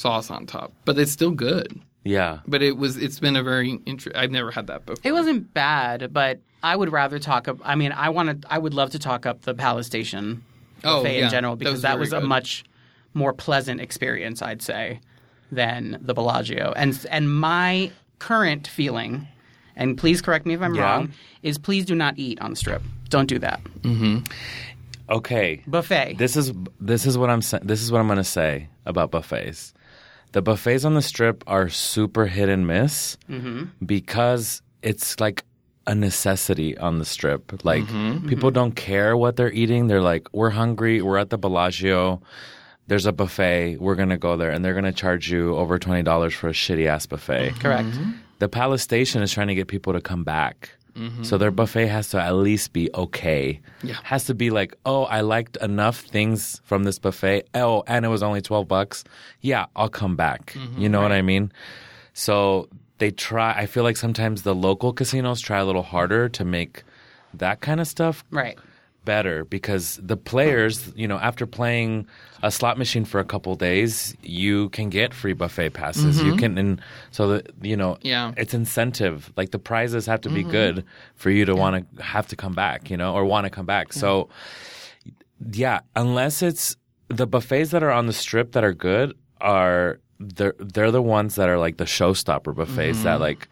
sauce 0.00 0.30
on 0.30 0.46
top, 0.46 0.72
but 0.84 0.98
it's 0.98 1.12
still 1.12 1.30
good. 1.32 1.80
Yeah. 2.04 2.38
But 2.46 2.62
it 2.62 2.76
was 2.78 2.96
it's 2.96 3.20
been 3.20 3.36
a 3.36 3.42
very 3.42 3.78
inter- 3.86 4.12
I've 4.14 4.30
never 4.30 4.50
had 4.50 4.66
that 4.68 4.86
before. 4.86 5.02
It 5.04 5.12
wasn't 5.12 5.52
bad, 5.52 6.12
but 6.12 6.40
I 6.62 6.74
would 6.74 6.90
rather 6.90 7.18
talk 7.18 7.46
up. 7.48 7.58
I 7.62 7.74
mean, 7.74 7.92
I 7.92 8.08
wanted. 8.08 8.46
I 8.48 8.58
would 8.58 8.72
love 8.74 8.90
to 8.90 8.98
talk 8.98 9.26
up 9.26 9.42
the 9.42 9.54
Palace 9.54 9.86
Station 9.86 10.42
Oh, 10.82 11.02
buffet 11.02 11.18
yeah. 11.18 11.24
in 11.26 11.30
general 11.30 11.56
That 11.56 11.58
because 11.58 11.72
was 11.72 11.82
that 11.82 11.98
was, 11.98 12.12
a 12.14 12.20
good. 12.20 12.28
much 12.28 12.64
more 13.12 13.32
pleasant 13.34 13.80
experience, 13.82 14.40
I'd 14.40 14.62
say, 14.62 15.00
than 15.52 15.98
the 16.00 16.14
Bellagio. 16.14 16.72
And 16.74 16.98
and 17.10 17.30
my 17.34 17.90
current 18.18 18.66
feeling, 18.66 19.28
and 19.76 19.98
please 19.98 20.22
correct 20.22 20.46
me 20.46 20.54
if 20.54 20.62
I'm 20.62 20.74
Yeah. 20.74 20.82
wrong, 20.82 21.12
is 21.42 21.58
please 21.58 21.84
do 21.84 21.94
not 21.94 22.14
eat 22.18 22.40
on 22.40 22.50
the 22.50 22.56
strip. 22.56 22.82
Don't 23.10 23.26
do 23.28 23.38
that. 23.40 23.60
Mm-hmm. 23.82 24.24
Okay. 25.10 25.62
Buffet. 25.66 26.14
This 26.18 26.36
is 26.36 26.52
this 26.80 27.04
is 27.04 27.18
what 27.18 27.28
I'm 27.30 27.42
sa- 27.42 27.58
this 27.62 27.82
is 27.82 27.90
what 27.92 27.98
I'm 28.00 28.06
going 28.06 28.16
to 28.18 28.24
say 28.24 28.68
about 28.86 29.10
buffets. 29.10 29.74
The 30.32 30.42
buffets 30.42 30.84
on 30.84 30.94
the 30.94 31.02
strip 31.02 31.42
are 31.46 31.68
super 31.68 32.26
hit 32.26 32.48
and 32.48 32.66
miss 32.66 33.16
mm-hmm. 33.28 33.64
because 33.84 34.62
it's 34.82 35.18
like 35.18 35.44
a 35.86 35.94
necessity 35.94 36.78
on 36.78 36.98
the 36.98 37.04
strip. 37.04 37.64
Like 37.64 37.82
mm-hmm. 37.82 37.96
Mm-hmm. 37.96 38.28
people 38.28 38.50
don't 38.50 38.72
care 38.72 39.16
what 39.16 39.36
they're 39.36 39.52
eating. 39.52 39.88
They're 39.88 40.02
like, 40.02 40.28
we're 40.32 40.50
hungry. 40.50 41.02
We're 41.02 41.18
at 41.18 41.30
the 41.30 41.38
Bellagio. 41.38 42.22
There's 42.86 43.06
a 43.06 43.12
buffet. 43.12 43.78
We're 43.78 43.94
gonna 43.94 44.18
go 44.18 44.36
there, 44.36 44.50
and 44.50 44.64
they're 44.64 44.74
gonna 44.74 44.92
charge 44.92 45.30
you 45.30 45.54
over 45.56 45.78
twenty 45.78 46.02
dollars 46.02 46.34
for 46.34 46.48
a 46.48 46.52
shitty 46.52 46.86
ass 46.86 47.06
buffet. 47.06 47.54
Correct. 47.60 47.88
The 48.40 48.48
Palace 48.48 48.82
Station 48.82 49.22
is 49.22 49.32
trying 49.32 49.48
to 49.48 49.54
get 49.54 49.68
people 49.68 49.92
to 49.92 50.00
come 50.00 50.24
back. 50.24 50.70
Mm-hmm. 50.94 51.22
So 51.22 51.38
their 51.38 51.50
buffet 51.50 51.86
has 51.86 52.08
to 52.10 52.20
at 52.20 52.34
least 52.34 52.72
be 52.72 52.90
okay. 52.94 53.60
Yeah. 53.82 53.96
Has 54.02 54.24
to 54.26 54.34
be 54.34 54.50
like, 54.50 54.74
oh, 54.84 55.04
I 55.04 55.20
liked 55.20 55.56
enough 55.58 56.00
things 56.00 56.60
from 56.64 56.84
this 56.84 56.98
buffet. 56.98 57.48
Oh, 57.54 57.82
and 57.86 58.04
it 58.04 58.08
was 58.08 58.22
only 58.22 58.40
12 58.40 58.68
bucks. 58.68 59.04
Yeah, 59.40 59.66
I'll 59.76 59.88
come 59.88 60.16
back. 60.16 60.52
Mm-hmm. 60.52 60.80
You 60.80 60.88
know 60.88 61.02
what 61.02 61.12
I 61.12 61.22
mean? 61.22 61.52
So 62.12 62.68
they 62.98 63.10
try, 63.10 63.52
I 63.56 63.66
feel 63.66 63.82
like 63.82 63.96
sometimes 63.96 64.42
the 64.42 64.54
local 64.54 64.92
casinos 64.92 65.40
try 65.40 65.58
a 65.58 65.64
little 65.64 65.82
harder 65.82 66.28
to 66.28 66.44
make 66.44 66.82
that 67.34 67.60
kind 67.60 67.80
of 67.80 67.86
stuff 67.86 68.24
Right. 68.30 68.58
Better 69.04 69.44
because 69.44 69.98
the 70.02 70.16
players, 70.16 70.92
you 70.94 71.08
know, 71.08 71.18
after 71.18 71.46
playing 71.46 72.06
a 72.42 72.50
slot 72.50 72.78
machine 72.78 73.04
for 73.04 73.20
a 73.20 73.24
couple 73.24 73.54
days, 73.56 74.16
you 74.22 74.68
can 74.70 74.88
get 74.88 75.12
free 75.14 75.32
buffet 75.32 75.70
passes. 75.70 76.22
You 76.22 76.32
mm-hmm. 76.32 76.38
can, 76.38 76.58
and 76.58 76.80
so 77.10 77.28
that 77.28 77.50
you 77.62 77.76
know, 77.76 77.98
Yeah. 78.02 78.32
it's 78.36 78.54
incentive. 78.54 79.32
Like 79.36 79.50
the 79.50 79.58
prizes 79.58 80.06
have 80.06 80.20
to 80.22 80.28
be 80.28 80.42
mm-hmm. 80.42 80.50
good 80.50 80.84
for 81.16 81.30
you 81.30 81.44
to 81.44 81.54
want 81.54 81.96
to 81.96 82.02
have 82.02 82.26
to 82.28 82.36
come 82.36 82.54
back, 82.54 82.90
you 82.90 82.96
know, 82.96 83.14
or 83.14 83.24
want 83.24 83.44
to 83.44 83.50
come 83.50 83.66
back. 83.66 83.92
So, 83.92 84.28
yeah, 85.52 85.80
unless 85.96 86.42
it's 86.42 86.76
the 87.08 87.26
buffets 87.26 87.70
that 87.70 87.82
are 87.82 87.90
on 87.90 88.06
the 88.06 88.12
strip 88.12 88.52
that 88.52 88.64
are 88.64 88.74
good 88.74 89.16
are 89.40 89.98
they're 90.20 90.54
they're 90.58 90.90
the 90.90 91.02
ones 91.02 91.34
that 91.34 91.48
are 91.48 91.58
like 91.58 91.78
the 91.78 91.84
showstopper 91.84 92.54
buffets 92.54 93.02
that 93.02 93.14
mm-hmm. 93.14 93.22
like 93.22 93.48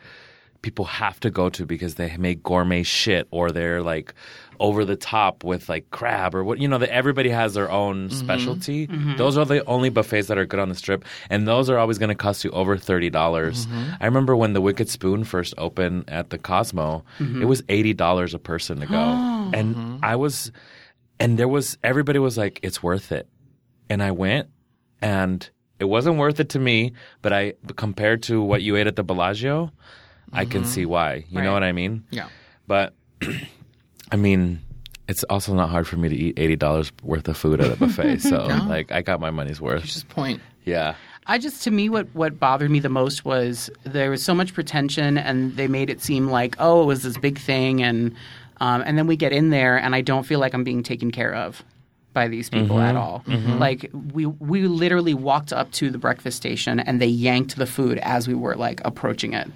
people 0.62 0.84
have 0.84 1.20
to 1.20 1.30
go 1.30 1.48
to 1.48 1.64
because 1.64 1.94
they 1.94 2.16
make 2.16 2.42
gourmet 2.42 2.82
shit 2.82 3.26
or 3.30 3.50
they're 3.50 3.82
like 3.82 4.12
over 4.60 4.84
the 4.84 4.96
top 4.96 5.44
with 5.44 5.68
like 5.68 5.90
crab 5.90 6.34
or 6.34 6.42
what 6.44 6.58
you 6.58 6.68
know 6.68 6.78
that 6.78 6.90
everybody 6.90 7.30
has 7.30 7.54
their 7.54 7.70
own 7.70 8.08
mm-hmm. 8.08 8.18
specialty. 8.18 8.86
Mm-hmm. 8.86 9.16
Those 9.16 9.38
are 9.38 9.44
the 9.44 9.64
only 9.66 9.90
buffets 9.90 10.28
that 10.28 10.38
are 10.38 10.46
good 10.46 10.60
on 10.60 10.68
the 10.68 10.74
strip 10.74 11.04
and 11.30 11.46
those 11.46 11.70
are 11.70 11.78
always 11.78 11.98
going 11.98 12.08
to 12.08 12.14
cost 12.14 12.44
you 12.44 12.50
over 12.50 12.76
$30. 12.76 13.10
Mm-hmm. 13.10 13.90
I 14.00 14.04
remember 14.04 14.36
when 14.36 14.52
the 14.52 14.60
wicked 14.60 14.88
spoon 14.88 15.24
first 15.24 15.54
opened 15.58 16.08
at 16.08 16.30
the 16.30 16.38
cosmo 16.38 17.04
it 17.18 17.44
was 17.44 17.62
$80 17.62 18.34
a 18.34 18.38
person 18.38 18.80
to 18.80 18.86
go. 18.86 18.96
Oh. 18.96 19.50
And 19.54 20.04
i 20.04 20.16
was 20.16 20.52
and 21.20 21.38
there 21.38 21.48
was 21.48 21.78
everybody 21.82 22.18
was 22.18 22.36
like 22.36 22.60
it's 22.62 22.82
worth 22.82 23.12
it. 23.12 23.28
And 23.90 24.02
i 24.02 24.10
went 24.10 24.48
and 25.00 25.48
it 25.78 25.84
wasn't 25.84 26.16
worth 26.16 26.40
it 26.40 26.48
to 26.50 26.58
me 26.58 26.92
but 27.22 27.32
i 27.32 27.54
compared 27.76 28.22
to 28.24 28.42
what 28.42 28.62
you 28.62 28.76
ate 28.76 28.86
at 28.86 28.96
the 28.96 29.04
bellagio 29.04 29.70
i 30.32 30.44
can 30.44 30.64
see 30.64 30.84
why. 30.84 31.24
You 31.30 31.40
know 31.42 31.52
what 31.52 31.62
i 31.62 31.72
mean? 31.72 32.04
Yeah. 32.10 32.28
but 32.66 32.94
I 34.10 34.16
mean, 34.16 34.60
it's 35.08 35.24
also 35.24 35.54
not 35.54 35.70
hard 35.70 35.86
for 35.86 35.96
me 35.96 36.08
to 36.08 36.16
eat 36.16 36.38
eighty 36.38 36.56
dollars 36.56 36.92
worth 37.02 37.28
of 37.28 37.36
food 37.36 37.60
at 37.60 37.72
a 37.72 37.76
buffet. 37.76 38.18
So 38.20 38.46
like, 38.68 38.92
I 38.92 39.02
got 39.02 39.20
my 39.20 39.30
money's 39.30 39.60
worth. 39.60 39.84
Just 39.84 40.08
point. 40.08 40.40
Yeah. 40.64 40.94
I 41.26 41.36
just 41.38 41.62
to 41.64 41.70
me 41.70 41.88
what 41.90 42.08
what 42.14 42.40
bothered 42.40 42.70
me 42.70 42.80
the 42.80 42.88
most 42.88 43.24
was 43.24 43.68
there 43.84 44.10
was 44.10 44.22
so 44.22 44.34
much 44.34 44.54
pretension 44.54 45.18
and 45.18 45.56
they 45.56 45.68
made 45.68 45.90
it 45.90 46.00
seem 46.00 46.28
like 46.28 46.56
oh 46.58 46.82
it 46.82 46.86
was 46.86 47.02
this 47.02 47.18
big 47.18 47.38
thing 47.38 47.82
and 47.82 48.14
um, 48.60 48.82
and 48.86 48.96
then 48.96 49.06
we 49.06 49.14
get 49.14 49.32
in 49.32 49.50
there 49.50 49.76
and 49.76 49.94
I 49.94 50.00
don't 50.00 50.24
feel 50.24 50.40
like 50.40 50.54
I'm 50.54 50.64
being 50.64 50.82
taken 50.82 51.10
care 51.10 51.34
of 51.34 51.62
by 52.14 52.28
these 52.28 52.48
people 52.50 52.80
at 52.80 52.96
all. 52.96 53.22
Like 53.26 53.90
we 53.92 54.26
we 54.26 54.66
literally 54.66 55.14
walked 55.14 55.52
up 55.52 55.70
to 55.72 55.90
the 55.90 55.98
breakfast 55.98 56.36
station 56.38 56.80
and 56.80 57.00
they 57.00 57.06
yanked 57.06 57.56
the 57.56 57.66
food 57.66 57.98
as 57.98 58.26
we 58.26 58.34
were 58.34 58.56
like 58.56 58.80
approaching 58.84 59.34
it. 59.34 59.48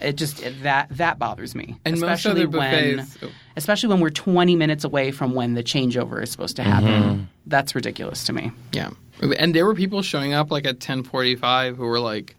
It 0.00 0.16
just 0.16 0.42
that 0.62 0.88
that 0.90 1.18
bothers 1.18 1.54
me. 1.54 1.78
And 1.84 2.00
most 2.00 2.02
especially 2.02 2.42
other 2.42 2.58
when 2.58 3.06
oh. 3.22 3.28
especially 3.56 3.88
when 3.88 4.00
we're 4.00 4.10
20 4.10 4.56
minutes 4.56 4.84
away 4.84 5.10
from 5.10 5.34
when 5.34 5.54
the 5.54 5.62
changeover 5.62 6.22
is 6.22 6.30
supposed 6.30 6.56
to 6.56 6.62
happen. 6.62 7.02
Mm-hmm. 7.02 7.22
That's 7.46 7.74
ridiculous 7.74 8.24
to 8.24 8.32
me. 8.32 8.52
Yeah, 8.72 8.90
and 9.20 9.54
there 9.54 9.66
were 9.66 9.74
people 9.74 10.02
showing 10.02 10.32
up 10.34 10.50
like 10.50 10.66
at 10.66 10.80
ten 10.80 11.02
forty 11.02 11.34
five 11.34 11.76
who 11.76 11.84
were 11.84 12.00
like, 12.00 12.36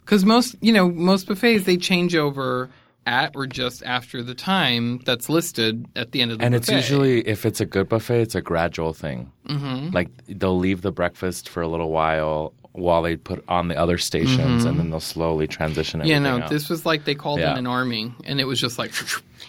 because 0.00 0.24
most 0.24 0.54
you 0.60 0.72
know 0.72 0.88
most 0.88 1.26
buffets 1.26 1.64
they 1.64 1.76
change 1.76 2.14
over 2.14 2.70
at 3.08 3.34
or 3.34 3.46
just 3.46 3.82
after 3.84 4.22
the 4.22 4.34
time 4.34 4.98
that's 5.06 5.28
listed 5.30 5.86
at 5.96 6.12
the 6.12 6.20
end 6.20 6.30
of 6.30 6.38
the 6.38 6.44
And 6.44 6.52
buffet. 6.52 6.74
it's 6.74 6.90
usually, 6.90 7.26
if 7.26 7.46
it's 7.46 7.58
a 7.58 7.64
good 7.64 7.88
buffet, 7.88 8.20
it's 8.20 8.34
a 8.34 8.42
gradual 8.42 8.92
thing. 8.92 9.32
Mm-hmm. 9.48 9.94
Like 9.94 10.10
they'll 10.26 10.58
leave 10.58 10.82
the 10.82 10.92
breakfast 10.92 11.48
for 11.48 11.62
a 11.62 11.68
little 11.68 11.90
while 11.90 12.52
while 12.78 13.02
they 13.02 13.16
put 13.16 13.44
on 13.48 13.68
the 13.68 13.76
other 13.76 13.98
stations, 13.98 14.64
and 14.64 14.78
then 14.78 14.90
they'll 14.90 15.00
slowly 15.00 15.46
transition. 15.46 16.00
yeah 16.00 16.16
Everything 16.16 16.38
no 16.38 16.44
out. 16.44 16.50
this 16.50 16.68
was 16.68 16.86
like 16.86 17.04
they 17.04 17.14
called 17.14 17.40
Yeah. 17.40 17.52
in 17.52 17.58
an 17.58 17.66
army 17.66 18.12
and 18.24 18.40
it 18.40 18.44
was 18.44 18.60
just 18.60 18.78
like 18.78 18.92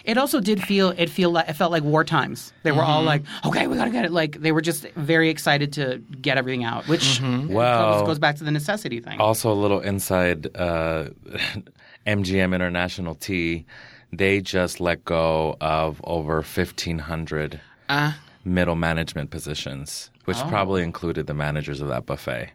It 0.04 0.16
also 0.16 0.40
did 0.40 0.62
feel 0.62 0.90
it 0.96 1.10
feel 1.10 1.30
like 1.30 1.48
it 1.48 1.52
felt 1.54 1.70
like 1.72 1.82
war 1.82 2.04
times. 2.04 2.52
They 2.62 2.72
were 2.72 2.78
Mm-hmm. 2.78 2.90
all 2.90 3.02
like, 3.02 3.22
"Okay, 3.44 3.66
we 3.66 3.76
gotta 3.76 3.90
get 3.90 4.04
it." 4.06 4.12
Like 4.12 4.40
they 4.40 4.50
were 4.50 4.62
just 4.62 4.86
very 4.96 5.28
excited 5.28 5.72
to 5.74 5.98
get 6.22 6.38
everything 6.38 6.64
out, 6.64 6.88
which 6.88 7.20
Mm-hmm. 7.20 7.52
Well- 7.52 7.98
goes, 8.00 8.06
goes 8.06 8.18
back 8.18 8.36
to 8.36 8.44
the 8.44 8.50
necessity 8.50 9.00
thing. 9.00 9.20
Also, 9.20 9.52
a 9.52 9.58
little 9.64 9.80
inside 9.80 10.48
uh, 10.56 11.08
MGM 12.06 12.54
International 12.54 13.14
T. 13.14 13.66
they 14.12 14.40
just 14.40 14.80
let 14.80 15.04
go 15.04 15.56
of 15.60 16.00
over 16.04 16.36
1,500 16.42 17.60
ah 17.88 18.18
middle 18.44 18.74
management 18.74 19.30
positions, 19.30 20.10
which 20.24 20.38
Oh. 20.38 20.48
probably 20.48 20.82
included 20.82 21.26
the 21.26 21.34
managers 21.34 21.80
of 21.82 21.88
that 21.88 22.06
buffet. 22.06 22.50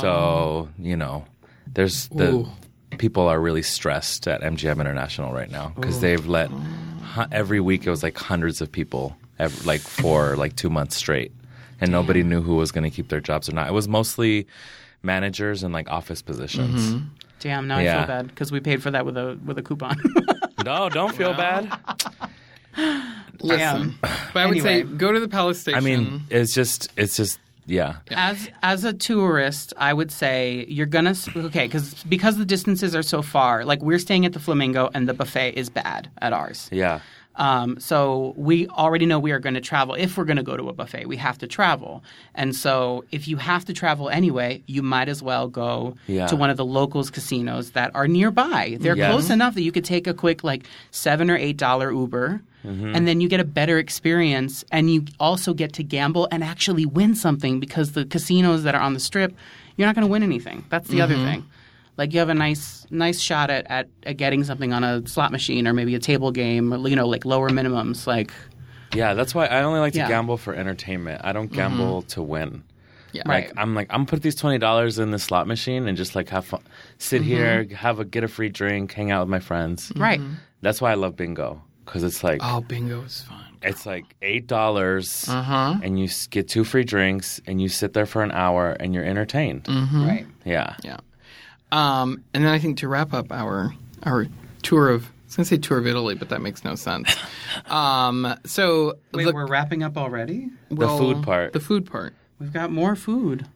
So, 0.00 0.08
oh. 0.08 0.68
you 0.78 0.96
know, 0.96 1.24
there's 1.66 2.08
the 2.08 2.32
Ooh. 2.32 2.48
people 2.98 3.28
are 3.28 3.40
really 3.40 3.62
stressed 3.62 4.28
at 4.28 4.40
MGM 4.42 4.80
International 4.80 5.32
right 5.32 5.50
now 5.50 5.72
because 5.74 6.00
they've 6.00 6.26
let 6.26 6.50
every 7.30 7.60
week 7.60 7.86
it 7.86 7.90
was 7.90 8.02
like 8.02 8.16
hundreds 8.16 8.60
of 8.60 8.70
people, 8.70 9.16
ev 9.38 9.66
like 9.66 9.80
for 9.80 10.36
like 10.36 10.56
two 10.56 10.70
months 10.70 10.96
straight, 10.96 11.32
and 11.80 11.90
nobody 11.90 12.22
knew 12.22 12.42
who 12.42 12.56
was 12.56 12.72
going 12.72 12.84
to 12.84 12.90
keep 12.90 13.08
their 13.08 13.20
jobs 13.20 13.48
or 13.48 13.52
not. 13.52 13.68
It 13.68 13.72
was 13.72 13.88
mostly 13.88 14.46
managers 15.02 15.62
and 15.62 15.72
like 15.72 15.90
office 15.90 16.22
positions. 16.22 16.82
Mm-hmm. 16.82 17.06
Damn, 17.40 17.66
now 17.66 17.78
I 17.78 17.84
feel 17.84 18.06
bad 18.06 18.28
because 18.28 18.52
we 18.52 18.60
paid 18.60 18.82
for 18.82 18.90
that 18.92 19.04
with 19.04 19.16
a 19.16 19.38
with 19.44 19.58
a 19.58 19.62
coupon. 19.62 19.96
No, 20.64 20.88
don't 20.88 21.12
feel 21.12 21.34
bad. 21.34 21.76
listen 23.40 23.98
but 24.00 24.36
I 24.36 24.46
would 24.46 24.62
say 24.62 24.82
go 24.82 25.10
to 25.12 25.18
the 25.18 25.28
Palace 25.28 25.60
Station 25.60 25.76
I 25.76 25.80
mean, 25.80 26.22
it's 26.30 26.54
just, 26.54 26.88
it's 26.96 27.16
just, 27.16 27.38
yeah. 27.66 27.96
as 28.10 28.48
as 28.62 28.84
a 28.84 28.92
tourist, 28.92 29.72
I 29.76 29.92
would 29.92 30.10
say 30.10 30.64
you're 30.68 30.86
gonna 30.86 31.14
okay 31.36 31.66
because 31.66 32.02
because 32.04 32.36
the 32.38 32.44
distances 32.44 32.94
are 32.94 33.02
so 33.02 33.22
far. 33.22 33.64
Like 33.64 33.80
we're 33.82 33.98
staying 33.98 34.26
at 34.26 34.32
the 34.32 34.40
Flamingo, 34.40 34.90
and 34.94 35.08
the 35.08 35.14
buffet 35.14 35.52
is 35.56 35.68
bad 35.70 36.10
at 36.20 36.32
ours. 36.32 36.68
Yeah. 36.72 37.00
Um, 37.36 37.80
so 37.80 38.34
we 38.36 38.68
already 38.68 39.06
know 39.06 39.18
we 39.18 39.32
are 39.32 39.38
going 39.38 39.54
to 39.54 39.60
travel. 39.62 39.94
If 39.94 40.18
we're 40.18 40.26
going 40.26 40.36
to 40.36 40.42
go 40.42 40.54
to 40.54 40.68
a 40.68 40.74
buffet, 40.74 41.06
we 41.06 41.16
have 41.16 41.38
to 41.38 41.46
travel. 41.46 42.04
And 42.34 42.54
so 42.54 43.06
if 43.10 43.26
you 43.26 43.38
have 43.38 43.64
to 43.64 43.72
travel 43.72 44.10
anyway, 44.10 44.62
you 44.66 44.82
might 44.82 45.08
as 45.08 45.22
well 45.22 45.48
go 45.48 45.94
Yeah. 46.08 46.26
to 46.26 46.36
one 46.36 46.50
of 46.50 46.58
the 46.58 46.64
locals 46.66 47.10
casinos 47.10 47.70
that 47.70 47.90
are 47.94 48.06
nearby. 48.06 48.76
They're 48.78 48.94
Yes. 48.98 49.10
close 49.10 49.30
enough 49.30 49.54
that 49.54 49.62
you 49.62 49.72
could 49.72 49.86
take 49.86 50.06
a 50.06 50.12
quick 50.12 50.44
like 50.44 50.64
seven 50.90 51.30
or 51.30 51.36
eight 51.36 51.56
dollar 51.56 51.90
Uber. 51.90 52.42
Mm-hmm. 52.64 52.94
And 52.94 53.08
then 53.08 53.20
you 53.20 53.28
get 53.28 53.40
a 53.40 53.44
better 53.44 53.78
experience, 53.78 54.64
and 54.70 54.90
you 54.90 55.04
also 55.18 55.52
get 55.52 55.72
to 55.74 55.82
gamble 55.82 56.28
and 56.30 56.44
actually 56.44 56.86
win 56.86 57.14
something 57.14 57.58
because 57.58 57.92
the 57.92 58.04
casinos 58.04 58.62
that 58.62 58.74
are 58.74 58.80
on 58.80 58.94
the 58.94 59.00
strip, 59.00 59.34
you're 59.76 59.86
not 59.86 59.94
going 59.94 60.06
to 60.06 60.10
win 60.10 60.22
anything. 60.22 60.64
That's 60.68 60.88
the 60.88 61.00
other 61.00 61.14
mm-hmm. 61.14 61.24
thing. 61.24 61.46
Like 61.96 62.12
you 62.12 62.20
have 62.20 62.30
a 62.30 62.34
nice 62.34 62.86
nice 62.90 63.20
shot 63.20 63.50
at, 63.50 63.66
at, 63.70 63.88
at 64.04 64.16
getting 64.16 64.44
something 64.44 64.72
on 64.72 64.82
a 64.82 65.06
slot 65.06 65.30
machine 65.30 65.68
or 65.68 65.74
maybe 65.74 65.94
a 65.94 65.98
table 65.98 66.30
game, 66.30 66.72
or, 66.72 66.88
you 66.88 66.96
know, 66.96 67.06
like 67.06 67.24
lower 67.24 67.50
minimums. 67.50 68.06
Like 68.06 68.32
Yeah, 68.94 69.14
that's 69.14 69.34
why 69.34 69.46
I 69.46 69.62
only 69.62 69.80
like 69.80 69.92
to 69.92 69.98
Yeah. 69.98 70.08
gamble 70.08 70.38
for 70.38 70.54
entertainment. 70.54 71.20
I 71.22 71.32
don't 71.32 71.48
mm-hmm. 71.48 71.56
gamble 71.56 72.02
to 72.02 72.22
win. 72.22 72.64
yeah 73.12 73.22
Right. 73.26 73.48
Like 73.48 73.58
I'm 73.58 73.74
like 73.74 73.88
I'm 73.90 74.00
gonna 74.00 74.06
put 74.06 74.22
these 74.22 74.34
twenty 74.34 74.58
dollars 74.58 74.98
in 74.98 75.10
the 75.10 75.18
slot 75.18 75.46
machine 75.46 75.86
and 75.86 75.96
just 75.96 76.14
like 76.14 76.30
have 76.30 76.46
fun, 76.46 76.62
sit 76.96 77.20
mm-hmm. 77.20 77.30
here, 77.30 77.66
have 77.76 78.00
a 78.00 78.06
get 78.06 78.24
a 78.24 78.28
free 78.28 78.48
drink, 78.48 78.92
hang 78.92 79.10
out 79.10 79.20
with 79.20 79.30
my 79.30 79.40
friends. 79.40 79.92
right. 79.96 80.20
That's 80.62 80.80
why 80.80 80.92
I 80.92 80.94
love 80.94 81.16
bingo 81.16 81.60
because 81.92 82.04
it's 82.04 82.24
like 82.24 82.40
oh 82.42 82.62
bingo 82.62 83.02
is 83.02 83.20
fun 83.20 83.44
it's 83.62 83.84
like 83.84 84.04
eight 84.22 84.46
dollars 84.46 85.28
uh-huh 85.28 85.78
and 85.82 86.00
you 86.00 86.08
get 86.30 86.48
two 86.48 86.64
free 86.64 86.84
drinks 86.84 87.38
and 87.46 87.60
you 87.60 87.68
sit 87.68 87.92
there 87.92 88.06
for 88.06 88.22
an 88.22 88.32
hour 88.32 88.72
and 88.80 88.94
you're 88.94 89.04
entertained. 89.04 89.68
Right. 89.68 90.26
Yeah, 90.44 90.74
Yeah. 90.82 90.98
Um, 91.70 92.22
and 92.34 92.44
then 92.44 92.52
I 92.52 92.58
think 92.58 92.78
to 92.78 92.88
wrap 92.88 93.14
up 93.14 93.30
our 93.30 93.74
our 94.02 94.26
tour 94.62 94.88
of 94.90 95.04
I 95.04 95.08
was 95.26 95.36
gonna 95.36 95.46
say 95.46 95.56
tour 95.58 95.78
of 95.78 95.86
Italy, 95.86 96.14
but 96.14 96.28
that 96.30 96.42
makes 96.42 96.64
no 96.64 96.74
sense. 96.74 97.14
Um, 97.66 98.34
so 98.46 98.94
Wait, 99.12 99.24
the, 99.24 99.32
we're 99.32 99.46
wrapping 99.46 99.82
up 99.82 99.98
already? 99.98 100.48
well, 100.70 100.96
food 100.96 101.22
part. 101.22 101.52
The 101.52 101.60
food 101.60 101.84
part. 101.84 102.14
We've 102.38 102.52
got 102.52 102.72
more 102.72 102.96
food. 102.96 103.46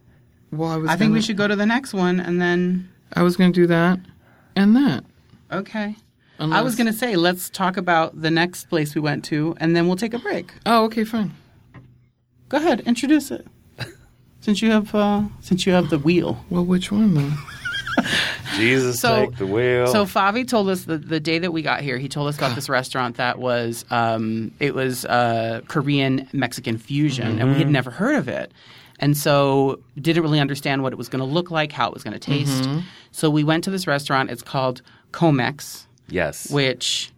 Well, 0.52 0.70
I 0.70 0.76
was. 0.76 0.90
I 0.90 0.96
think 0.96 1.14
we 1.14 1.22
should 1.22 1.38
go 1.38 1.48
to 1.48 1.56
the 1.56 1.64
next 1.64 1.94
one 1.94 2.20
and 2.20 2.40
then 2.40 2.90
I 3.14 3.22
was 3.22 3.36
going 3.36 3.52
to 3.52 3.60
do 3.60 3.66
that 3.68 3.98
and 4.54 4.76
that. 4.76 5.04
okay. 5.50 5.96
I 6.38 6.62
was 6.62 6.74
going 6.76 6.86
to 6.86 6.92
say 6.92 7.16
let's 7.16 7.48
talk 7.50 7.76
about 7.76 8.20
the 8.20 8.30
next 8.30 8.68
place 8.68 8.94
we 8.94 9.00
went 9.00 9.24
to 9.26 9.54
and 9.58 9.74
then 9.74 9.86
we'll 9.86 9.96
take 9.96 10.14
a 10.14 10.18
break. 10.18 10.52
Oh, 10.66 10.84
okay, 10.84 11.04
fine. 11.04 11.32
Go 12.48 12.58
ahead, 12.58 12.80
introduce 12.80 13.30
it. 13.30 13.46
Since 14.40 14.62
you 14.62 14.70
have 14.70 14.94
uh, 14.94 15.22
since 15.40 15.66
you 15.66 15.72
have 15.72 15.90
the 15.90 15.98
wheel. 15.98 16.44
Well, 16.50 16.64
which 16.64 16.92
one 16.92 17.14
though? 17.14 17.32
Jesus 18.56 19.00
So- 19.00 19.26
take 19.26 19.36
the 19.38 19.46
wheel. 19.46 19.86
So 19.88 20.04
Fabi 20.04 20.46
told 20.46 20.68
us 20.68 20.84
the, 20.84 20.98
the 20.98 21.18
day 21.20 21.38
that 21.38 21.52
we 21.52 21.62
got 21.62 21.80
here, 21.80 21.98
he 21.98 22.08
told 22.08 22.28
us 22.28 22.36
about 22.36 22.54
this 22.54 22.68
restaurant 22.80 23.16
that 23.16 23.38
was 23.38 23.84
um, 23.90 24.52
it 24.60 24.74
was 24.74 25.04
uh, 25.06 25.62
Korean 25.68 26.28
Mexican 26.32 26.78
fusion, 26.78 27.40
and 27.40 27.50
we 27.52 27.58
had 27.58 27.68
never 27.70 27.90
heard 27.90 28.14
of 28.16 28.28
it, 28.28 28.52
and 29.00 29.16
so 29.16 29.80
didn't 30.00 30.22
really 30.22 30.40
understand 30.40 30.82
what 30.82 30.92
it 30.92 30.96
was 30.96 31.08
going 31.08 31.20
to 31.20 31.26
look 31.26 31.50
like, 31.50 31.72
how 31.72 31.88
it 31.88 31.94
was 31.94 32.04
going 32.04 32.14
to 32.14 32.20
taste. 32.20 32.68
So 33.10 33.30
we 33.30 33.42
went 33.44 33.64
to 33.64 33.70
this 33.70 33.86
restaurant. 33.86 34.30
It's 34.30 34.42
called 34.42 34.82
KoMex, 35.12 35.86
yes, 36.08 36.50
which 36.50 37.10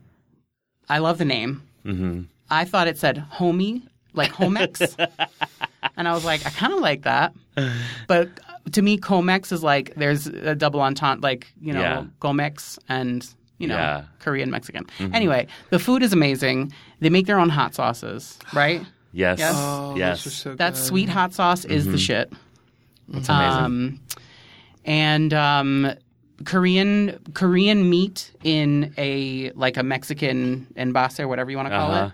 I 0.89 0.99
love 0.99 1.19
the 1.19 1.25
name. 1.25 1.63
hmm 1.85 2.23
I 2.51 2.65
thought 2.65 2.89
it 2.89 2.97
said 2.97 3.25
homie, 3.35 3.83
like 4.15 4.33
Homex. 4.33 4.95
and 5.97 6.09
I 6.09 6.13
was 6.15 6.25
like, 6.25 6.47
I 6.47 6.51
kind 6.51 6.73
of 6.73 6.81
like 6.81 7.03
that. 7.03 7.35
But 8.07 8.29
to 8.73 8.81
me, 8.83 8.97
KoMex 8.99 9.53
is 9.53 9.63
like, 9.63 9.95
there's 9.97 10.27
a 10.29 10.55
double 10.55 10.81
entente, 10.81 11.23
like, 11.23 11.47
you 11.61 11.75
know, 11.75 11.81
Yeah. 11.81 12.05
KoMex 12.21 12.79
and, 12.89 13.27
you 13.59 13.67
know, 13.69 13.77
Yeah. 13.77 14.05
Korean 14.21 14.51
Mexican. 14.51 14.87
Anyway, 15.13 15.47
the 15.69 15.79
food 15.79 16.03
is 16.03 16.13
amazing. 16.15 16.73
They 17.01 17.11
make 17.11 17.27
their 17.27 17.39
own 17.39 17.51
hot 17.51 17.75
sauces, 17.75 18.39
right? 18.55 18.81
yes, 19.13 19.39
Yes. 19.39 19.55
Oh, 19.57 19.95
yes. 19.97 20.21
so 20.33 20.55
That 20.55 20.73
good. 20.73 20.83
sweet 20.83 21.09
hot 21.11 21.35
sauce 21.35 21.67
is 21.67 21.85
the 21.87 21.99
shit. 21.99 22.33
It's 23.13 23.29
amazing. 23.29 23.65
Um, 23.65 24.01
and 24.87 25.35
um, 25.35 25.93
Korean 26.45 27.19
Korean 27.35 27.89
meat 27.91 28.33
in 28.45 28.95
a 28.99 29.51
like 29.53 29.77
a 29.77 29.83
Mexican 29.83 30.67
envase 30.77 31.21
or 31.21 31.29
whatever 31.29 31.51
you 31.51 31.57
want 31.57 31.69
to 31.69 31.75
call 31.77 31.91
Uh-huh. 31.91 32.07
it. 32.07 32.13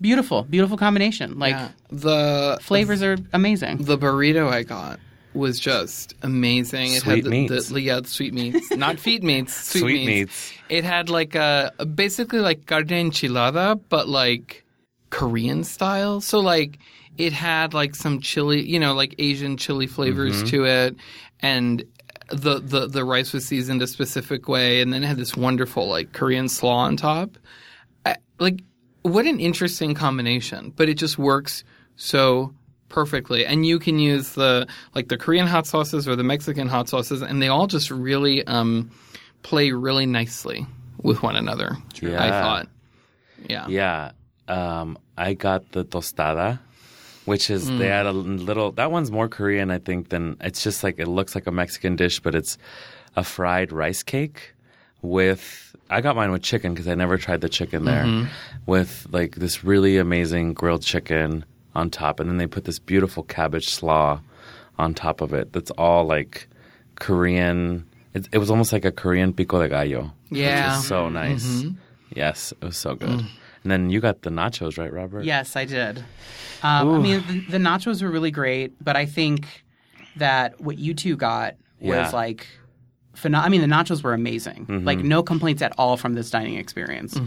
Beautiful, 0.00 0.44
beautiful 0.44 0.76
combination. 0.78 1.38
Like 1.38 1.52
Yeah. 1.54 1.68
The 1.90 2.58
flavors 2.62 3.02
are 3.02 3.16
amazing. 3.32 3.78
The 3.84 3.98
burrito 3.98 4.48
I 4.50 4.62
got 4.62 4.98
was 5.34 5.60
just 5.60 6.14
amazing. 6.22 6.92
It 6.94 7.02
had 7.02 7.22
the, 7.24 7.30
meats. 7.30 7.68
The, 7.68 7.80
yeah, 7.80 8.00
the 8.00 8.08
sweet 8.08 8.32
meats, 8.34 8.70
not 8.76 8.98
feet 8.98 9.22
meats. 9.22 9.54
Sweet, 9.54 9.80
Sweet 9.80 10.06
meats. 10.06 10.50
meats. 10.50 10.52
It 10.68 10.84
had 10.84 11.08
like 11.10 11.34
a 11.34 11.72
basically 11.94 12.40
like 12.40 12.66
carne 12.66 12.86
enchilada, 12.88 13.78
but 13.88 14.08
like 14.08 14.64
Korean 15.10 15.64
style. 15.64 16.20
So 16.20 16.40
like 16.40 16.78
it 17.18 17.32
had 17.34 17.74
like 17.74 17.94
some 17.94 18.20
chili, 18.20 18.62
you 18.66 18.80
know, 18.80 18.94
like 18.94 19.14
Asian 19.18 19.56
chili 19.58 19.86
flavors 19.86 20.36
Mm-hmm. 20.38 20.46
to 20.46 20.64
it, 20.64 20.96
and 21.40 21.84
the, 22.30 22.60
the 22.60 22.86
the 22.86 23.04
rice 23.04 23.32
was 23.32 23.44
seasoned 23.44 23.82
a 23.82 23.86
specific 23.86 24.48
way, 24.48 24.80
and 24.80 24.92
then 24.92 25.04
it 25.04 25.06
had 25.06 25.16
this 25.16 25.36
wonderful 25.36 25.88
like 25.88 26.12
Korean 26.12 26.48
slaw 26.48 26.78
on 26.78 26.96
top. 26.96 27.36
I, 28.06 28.16
like 28.38 28.62
what 29.02 29.26
an 29.26 29.40
interesting 29.40 29.94
combination, 29.94 30.72
but 30.76 30.88
it 30.88 30.94
just 30.94 31.18
works 31.18 31.64
so 31.96 32.54
perfectly. 32.88 33.46
And 33.46 33.64
you 33.64 33.78
can 33.78 33.98
use 33.98 34.32
the 34.34 34.66
like 34.94 35.08
the 35.08 35.16
Korean 35.16 35.46
hot 35.46 35.66
sauces 35.66 36.06
or 36.06 36.16
the 36.16 36.24
Mexican 36.24 36.68
hot 36.68 36.88
sauces, 36.88 37.22
and 37.22 37.40
they 37.40 37.48
all 37.48 37.66
just 37.66 37.90
really 37.90 38.46
um, 38.46 38.90
play 39.42 39.72
really 39.72 40.06
nicely 40.06 40.66
with 41.02 41.22
one 41.22 41.36
another. 41.36 41.76
Yeah. 42.00 42.22
I 42.22 42.30
thought, 42.30 42.68
yeah, 43.48 43.66
Yeah. 43.68 44.12
Um, 44.48 44.98
I 45.16 45.34
got 45.34 45.70
the 45.72 45.84
tostada. 45.84 46.58
Which 47.24 47.50
is 47.50 47.70
mm. 47.70 47.78
they 47.78 47.90
add 47.90 48.06
a 48.06 48.12
little. 48.12 48.72
That 48.72 48.90
one's 48.90 49.10
more 49.10 49.28
Korean, 49.28 49.70
I 49.70 49.78
think, 49.78 50.08
than 50.08 50.36
it's 50.40 50.62
just 50.62 50.82
like 50.82 50.98
it 50.98 51.08
looks 51.08 51.34
like 51.34 51.46
a 51.46 51.52
Mexican 51.52 51.96
dish, 51.96 52.20
but 52.20 52.34
it's 52.34 52.58
a 53.16 53.24
fried 53.24 53.72
rice 53.72 54.02
cake 54.02 54.54
with. 55.02 55.74
I 55.90 56.00
got 56.00 56.14
mine 56.14 56.30
with 56.30 56.42
chicken 56.42 56.72
because 56.72 56.86
I 56.86 56.94
never 56.94 57.18
tried 57.18 57.40
the 57.40 57.48
chicken 57.48 57.84
there. 57.84 58.04
Mm-hmm. 58.04 58.30
With 58.66 59.06
like 59.10 59.36
this 59.36 59.64
really 59.64 59.96
amazing 59.96 60.54
grilled 60.54 60.82
chicken 60.82 61.44
on 61.74 61.90
top, 61.90 62.20
and 62.20 62.30
then 62.30 62.38
they 62.38 62.46
put 62.46 62.64
this 62.64 62.78
beautiful 62.78 63.22
cabbage 63.24 63.68
slaw 63.68 64.20
on 64.78 64.94
top 64.94 65.20
of 65.20 65.32
it. 65.34 65.52
That's 65.52 65.70
all 65.72 66.04
like 66.04 66.48
Korean. 66.96 67.86
It, 68.14 68.28
it 68.32 68.38
was 68.38 68.50
almost 68.50 68.72
like 68.72 68.84
a 68.84 68.92
Korean 68.92 69.32
pico 69.32 69.60
de 69.60 69.68
gallo. 69.68 70.12
Yeah. 70.30 70.74
which 70.74 70.80
is 70.80 70.88
so 70.88 71.08
nice. 71.08 71.44
Mm-hmm. 71.44 71.70
Yes, 72.14 72.52
it 72.52 72.64
was 72.64 72.76
so 72.76 72.94
good. 72.94 73.20
Mm. 73.20 73.26
And 73.62 73.70
then 73.70 73.90
you 73.90 74.00
got 74.00 74.22
the 74.22 74.30
nachos, 74.30 74.78
right, 74.78 74.92
Robert? 74.92 75.24
Yes, 75.24 75.54
I 75.56 75.64
did. 75.66 75.98
Um, 76.62 76.94
I 76.94 76.98
mean, 76.98 77.24
the, 77.26 77.40
the 77.52 77.58
nachos 77.58 78.02
were 78.02 78.10
really 78.10 78.30
great, 78.30 78.72
but 78.82 78.96
I 78.96 79.06
think 79.06 79.64
that 80.16 80.60
what 80.60 80.78
you 80.78 80.94
two 80.94 81.16
got 81.16 81.54
was 81.80 81.88
Yeah. 81.96 82.10
like. 82.10 82.46
Pheno- 83.16 83.42
I 83.42 83.48
mean, 83.50 83.60
the 83.60 83.66
nachos 83.66 84.02
were 84.02 84.14
amazing. 84.14 84.82
Like, 84.84 85.00
no 85.00 85.22
complaints 85.22 85.60
at 85.62 85.72
all 85.76 85.96
from 85.98 86.14
this 86.14 86.30
dining 86.30 86.54
experience. 86.56 87.20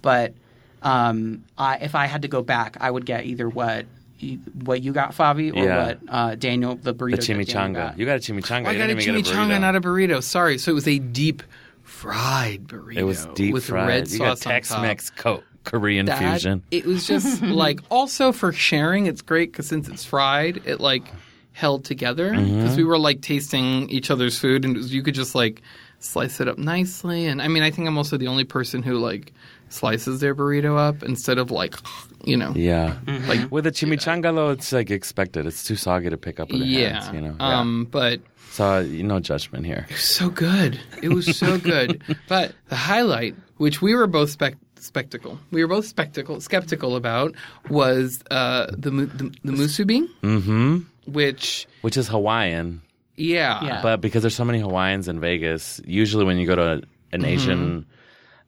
But 0.00 0.34
um, 0.82 1.44
I, 1.58 1.78
if 1.78 1.94
I 1.96 2.06
had 2.06 2.22
to 2.22 2.28
go 2.28 2.40
back, 2.42 2.76
I 2.80 2.90
would 2.90 3.04
get 3.04 3.24
either 3.24 3.48
what 3.48 3.86
you- 4.20 4.38
what 4.62 4.82
you 4.82 4.92
got, 4.92 5.12
Fabi, 5.12 5.52
or 5.52 5.64
Yeah. 5.64 5.86
what 5.86 5.98
uh, 6.08 6.34
Daniel, 6.36 6.76
the 6.76 6.94
burrito. 6.94 7.16
The 7.16 7.34
chimichanga. 7.34 7.74
got. 7.74 7.98
You 7.98 8.06
got 8.06 8.16
a 8.16 8.18
chimichanga. 8.20 8.66
I 8.66 8.76
got 8.76 8.90
a 8.90 8.94
didn't 8.94 9.24
chimichanga, 9.24 9.56
burrito. 9.56 9.60
not 9.60 9.74
a 9.76 9.80
burrito. 9.80 10.22
Sorry. 10.22 10.56
So 10.58 10.70
it 10.70 10.74
was 10.74 10.86
a 10.86 10.98
deep 11.00 11.42
fried 11.82 12.68
burrito. 12.68 12.96
It 12.98 13.04
was 13.04 13.26
deep 13.34 13.52
with 13.54 13.64
fried. 13.64 13.88
red 13.88 14.10
you 14.10 14.18
got 14.18 14.38
sauce 14.38 14.46
on 14.46 14.52
top. 14.52 14.52
Tex-Mex 14.52 15.10
co- 15.10 15.42
Korean 15.64 16.06
That- 16.06 16.18
fusion. 16.18 16.62
It 16.70 16.86
was 16.86 17.06
just 17.06 17.42
like 17.42 17.80
also 17.90 18.32
for 18.32 18.52
sharing. 18.52 19.06
It's 19.06 19.22
great 19.22 19.52
because 19.52 19.66
since 19.68 19.88
it's 19.88 20.04
fried, 20.04 20.62
it 20.66 20.80
like 20.80 21.04
held 21.52 21.84
together 21.84 22.30
because 22.30 22.46
Mm-hmm. 22.48 22.76
we 22.76 22.84
were 22.84 22.98
like 22.98 23.20
tasting 23.22 23.88
each 23.90 24.10
other's 24.10 24.38
food 24.38 24.64
and 24.64 24.76
was, 24.76 24.94
you 24.94 25.02
could 25.02 25.14
just 25.14 25.34
like 25.34 25.62
slice 25.98 26.40
it 26.40 26.48
up 26.48 26.56
nicely. 26.58 27.26
And 27.26 27.42
I 27.42 27.48
mean, 27.48 27.62
I 27.62 27.70
think 27.70 27.86
I'm 27.88 27.98
also 27.98 28.16
the 28.16 28.28
only 28.28 28.44
person 28.44 28.82
who 28.82 28.98
like 28.98 29.32
slices 29.68 30.18
their 30.20 30.34
burrito 30.34 30.76
up 30.78 31.02
instead 31.04 31.38
of 31.38 31.50
like 31.52 31.76
you 32.24 32.36
know 32.36 32.52
Yeah. 32.56 32.96
Mm-hmm. 33.04 33.28
Like 33.28 33.50
with 33.52 33.66
a 33.66 33.70
chimichanga 33.70 34.34
though, 34.34 34.50
it's 34.50 34.72
like 34.72 34.90
expected. 34.90 35.46
It's 35.46 35.62
too 35.64 35.76
soggy 35.76 36.08
to 36.10 36.16
pick 36.16 36.40
up 36.40 36.50
with 36.50 36.60
the 36.60 36.66
yeah. 36.66 37.02
hands, 37.02 37.14
you 37.14 37.20
know. 37.20 37.36
Um, 37.38 37.86
but. 37.90 38.20
So 38.52 38.64
uh, 38.64 38.82
no 38.88 39.20
judgment 39.20 39.64
here. 39.64 39.86
It 39.88 39.92
was 39.92 40.02
so 40.04 40.28
good. 40.28 40.80
It 41.02 41.10
was 41.10 41.36
so 41.38 41.56
good. 41.58 42.02
but 42.28 42.52
the 42.68 42.74
highlight, 42.74 43.36
which 43.58 43.80
we 43.80 43.94
were 43.94 44.08
both 44.08 44.30
spec- 44.30 44.56
spectacle, 44.82 45.38
we 45.50 45.62
were 45.62 45.68
both 45.68 45.86
spectacle 45.86 46.40
skeptical 46.40 46.96
about, 46.96 47.34
was 47.68 48.20
uh, 48.30 48.66
the 48.70 48.90
the, 48.90 49.24
the 49.44 49.52
musubi, 49.52 50.06
Mm-hmm. 50.22 50.78
which 51.12 51.66
Which 51.82 51.96
is 51.96 52.08
Hawaiian, 52.08 52.82
yeah, 53.16 53.62
Yeah. 53.64 53.82
but 53.82 54.00
because 54.00 54.22
there's 54.22 54.34
so 54.34 54.44
many 54.44 54.60
Hawaiians 54.60 55.08
in 55.08 55.20
Vegas, 55.20 55.80
usually 55.86 56.24
when 56.24 56.38
you 56.38 56.46
go 56.46 56.56
to 56.56 56.82
an 57.12 57.24
Asian, 57.24 57.86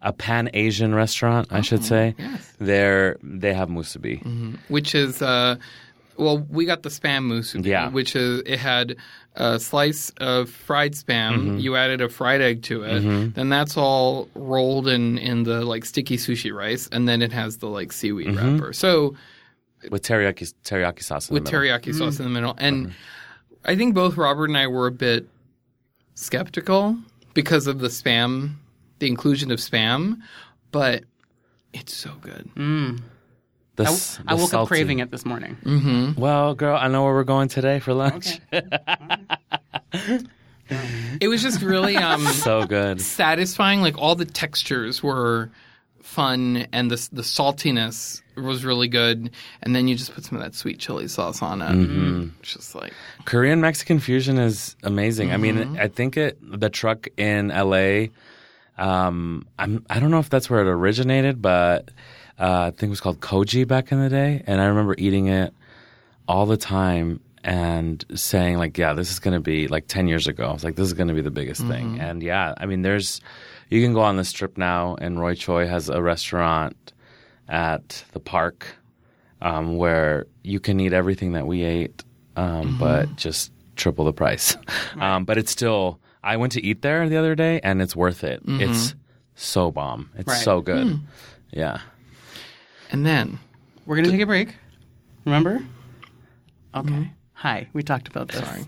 a 0.01 0.13
Pan 0.13 0.51
Asian 0.55 0.95
restaurant, 0.95 1.49
I 1.51 1.61
should 1.61 1.85
say, 1.85 2.15
yes. 2.19 2.55
there 2.59 3.17
they 3.23 3.53
have 3.55 3.69
musubi. 3.69 4.23
which 4.69 4.95
is 4.95 5.21
uh, 5.23 5.57
well, 6.17 6.39
we 6.51 6.67
got 6.67 6.83
the 6.83 6.89
spam 6.91 7.25
musubi, 7.27 7.67
Yeah. 7.67 7.89
which 7.91 8.15
is 8.17 8.43
it 8.47 8.59
had 8.59 8.97
a 9.35 9.59
slice 9.59 10.11
of 10.19 10.51
fried 10.51 10.93
spam. 10.93 11.33
Mm-hmm. 11.37 11.59
You 11.59 11.77
added 11.77 12.01
a 12.01 12.09
fried 12.09 12.41
egg 12.43 12.63
to 12.65 12.83
it. 12.85 13.01
Then 13.35 13.49
that's 13.49 13.77
all 13.77 14.29
rolled 14.35 14.89
in 14.89 15.19
in 15.19 15.45
the 15.45 15.65
like 15.65 15.85
sticky 15.85 16.17
sushi 16.19 16.53
rice, 16.55 16.89
and 16.93 17.09
then 17.09 17.23
it 17.23 17.33
has 17.33 17.59
the 17.59 17.69
like 17.69 17.93
seaweed 17.93 18.29
Mm-hmm. 18.29 18.55
wrapper. 18.59 18.73
So 18.73 19.15
with 19.91 20.03
teriyaki 20.03 20.53
teriyaki 20.65 21.03
sauce 21.03 21.29
in 21.31 21.35
with 21.35 21.45
the 21.47 21.51
teriyaki 21.51 21.95
sauce 21.95 22.19
in 22.19 22.25
the 22.25 22.31
middle. 22.31 22.55
And 22.59 22.93
I 23.65 23.75
think 23.77 23.95
both 23.95 24.17
Robert 24.17 24.47
and 24.51 24.57
I 24.59 24.67
were 24.67 24.87
a 24.87 24.93
bit 24.93 25.27
skeptical 26.15 26.97
because 27.35 27.67
of 27.67 27.79
the 27.79 27.89
spam, 27.89 28.57
the 28.99 29.07
inclusion 29.09 29.51
of 29.51 29.59
spam, 29.59 30.19
but 30.71 31.05
it's 31.73 31.95
so 31.95 32.11
good. 32.21 32.51
The 33.77 33.85
I, 33.85 33.87
s- 33.87 34.19
I 34.27 34.35
the 34.35 34.43
woke 34.43 34.53
up 34.55 34.69
craving 34.69 34.99
it 34.99 35.11
this 35.11 35.25
morning. 35.25 36.15
Well, 36.19 36.55
girl, 36.55 36.77
I 36.77 36.89
know 36.89 37.05
where 37.05 37.15
we're 37.15 37.25
going 37.25 37.49
today 37.49 37.79
for 37.81 37.95
lunch. 37.95 38.39
It 41.21 41.29
was 41.29 41.43
just 41.43 41.61
really 41.61 41.97
um, 41.97 42.25
so 42.27 42.65
good. 42.67 43.01
satisfying. 43.01 43.83
Like 43.83 43.99
all 43.99 44.15
the 44.15 44.25
textures 44.25 45.03
were 45.03 45.51
fun, 46.03 46.67
and 46.73 46.91
the 46.91 47.09
the 47.13 47.21
saltiness 47.23 48.23
was 48.39 48.65
really 48.65 48.89
good. 48.89 49.31
And 49.63 49.77
then 49.77 49.87
you 49.87 49.95
just 49.97 50.15
put 50.15 50.25
some 50.25 50.39
of 50.39 50.45
that 50.45 50.55
sweet 50.55 50.79
chili 50.79 51.09
sauce 51.09 51.43
on 51.43 51.61
it. 51.61 51.67
Mm-hmm. 51.73 52.29
It's 52.41 52.55
just 52.55 52.75
like 52.75 52.95
Korean 53.27 53.61
Mexican 53.61 53.99
fusion 53.99 54.39
is 54.39 54.75
amazing. 54.83 55.31
I 55.31 55.35
Mm-hmm. 55.35 55.73
mean, 55.73 55.79
I 55.79 55.89
think 55.89 56.17
it 56.17 56.39
the 56.41 56.71
truck 56.71 57.09
in 57.19 57.49
LA. 57.49 58.07
Um, 58.79 59.47
I'm 59.59 59.85
I 59.91 60.01
don't 60.01 60.11
know 60.11 60.21
if 60.21 60.31
that's 60.31 60.49
where 60.49 60.61
it 60.63 60.69
originated, 60.69 61.43
but 61.43 61.91
uh, 62.43 62.65
I 62.67 62.71
think 62.71 62.85
it 62.85 62.91
was 62.91 63.01
called 63.01 63.21
Kogi 63.21 63.67
back 63.67 63.93
in 63.93 64.01
the 64.01 64.09
day, 64.11 64.43
and 64.47 64.61
I 64.61 64.67
remember 64.67 64.95
eating 64.99 65.29
it 65.29 65.55
all 66.29 66.45
the 66.47 66.57
time 66.57 67.21
and 67.45 68.05
saying 68.15 68.57
like, 68.59 68.77
yeah, 68.79 68.93
this 68.95 69.11
is 69.11 69.19
going 69.19 69.35
to 69.35 69.41
be 69.41 69.67
like 69.69 69.87
10 69.89 70.07
years 70.09 70.27
ago. 70.27 70.47
I 70.49 70.53
was 70.53 70.63
like, 70.65 70.77
this 70.77 70.87
is 70.87 70.93
going 70.93 71.09
to 71.09 71.15
be 71.15 71.23
the 71.23 71.31
biggest 71.31 71.61
thing. 71.67 71.99
And 72.01 72.23
yeah, 72.23 72.55
I 72.57 72.67
mean, 72.67 72.83
there's, 72.83 73.21
you 73.69 73.83
can 73.83 73.93
go 73.95 74.01
on 74.01 74.17
the 74.17 74.25
strip 74.25 74.57
now 74.57 74.95
and 75.01 75.19
Roy 75.21 75.35
Choi 75.35 75.67
has 75.67 75.89
a 75.89 76.01
restaurant 76.01 76.93
at 77.49 78.05
the 78.13 78.21
park 78.21 78.67
um, 79.41 79.77
where 79.77 80.27
you 80.45 80.61
can 80.61 80.79
eat 80.79 80.93
everything 80.93 81.33
that 81.33 81.45
we 81.49 81.65
ate, 81.65 82.05
um, 82.37 82.77
but 82.79 83.17
just 83.17 83.51
triple 83.75 84.05
the 84.05 84.13
price. 84.13 84.57
um, 85.01 85.25
but 85.25 85.37
it's 85.37 85.51
still, 85.51 85.99
I 86.23 86.37
went 86.37 86.53
to 86.53 86.65
eat 86.65 86.83
there 86.83 87.09
the 87.09 87.17
other 87.17 87.35
day 87.35 87.59
and 87.65 87.83
it's 87.83 87.97
worth 87.97 88.23
it. 88.23 88.41
It's 88.47 88.95
so 89.35 89.73
bomb. 89.73 90.11
It's 90.17 90.29
Right. 90.29 90.45
so 90.45 90.61
good. 90.61 91.01
Yeah. 91.51 91.81
And 92.93 93.05
then 93.05 93.39
We're 93.87 93.97
going 93.97 94.05
to 94.05 94.13
take 94.13 94.21
a 94.21 94.27
break. 94.27 94.55
Remember? 95.25 95.65
Okay. 96.75 97.11
Hi. 97.33 97.69
We 97.73 97.83
talked 97.83 98.07
about 98.07 98.29
this. 98.29 98.45
Sorry. 98.45 98.65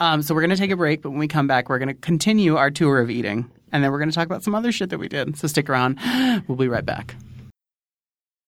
Um, 0.00 0.22
so 0.22 0.34
we're 0.34 0.40
going 0.40 0.50
to 0.50 0.56
take 0.56 0.70
a 0.70 0.76
break, 0.76 1.02
but 1.02 1.10
when 1.10 1.18
we 1.18 1.28
come 1.28 1.46
back, 1.46 1.68
we're 1.68 1.78
going 1.78 1.88
to 1.88 1.94
continue 1.94 2.56
our 2.56 2.70
tour 2.70 3.00
of 3.00 3.10
eating. 3.10 3.50
And 3.70 3.84
then 3.84 3.92
we're 3.92 3.98
going 3.98 4.10
to 4.10 4.14
talk 4.14 4.26
about 4.26 4.42
some 4.42 4.54
other 4.54 4.72
shit 4.72 4.90
that 4.90 4.98
we 4.98 5.08
did. 5.08 5.36
So 5.38 5.46
stick 5.46 5.68
around. 5.70 5.98
We'll 6.48 6.56
be 6.56 6.68
right 6.68 6.84
back. 6.86 7.14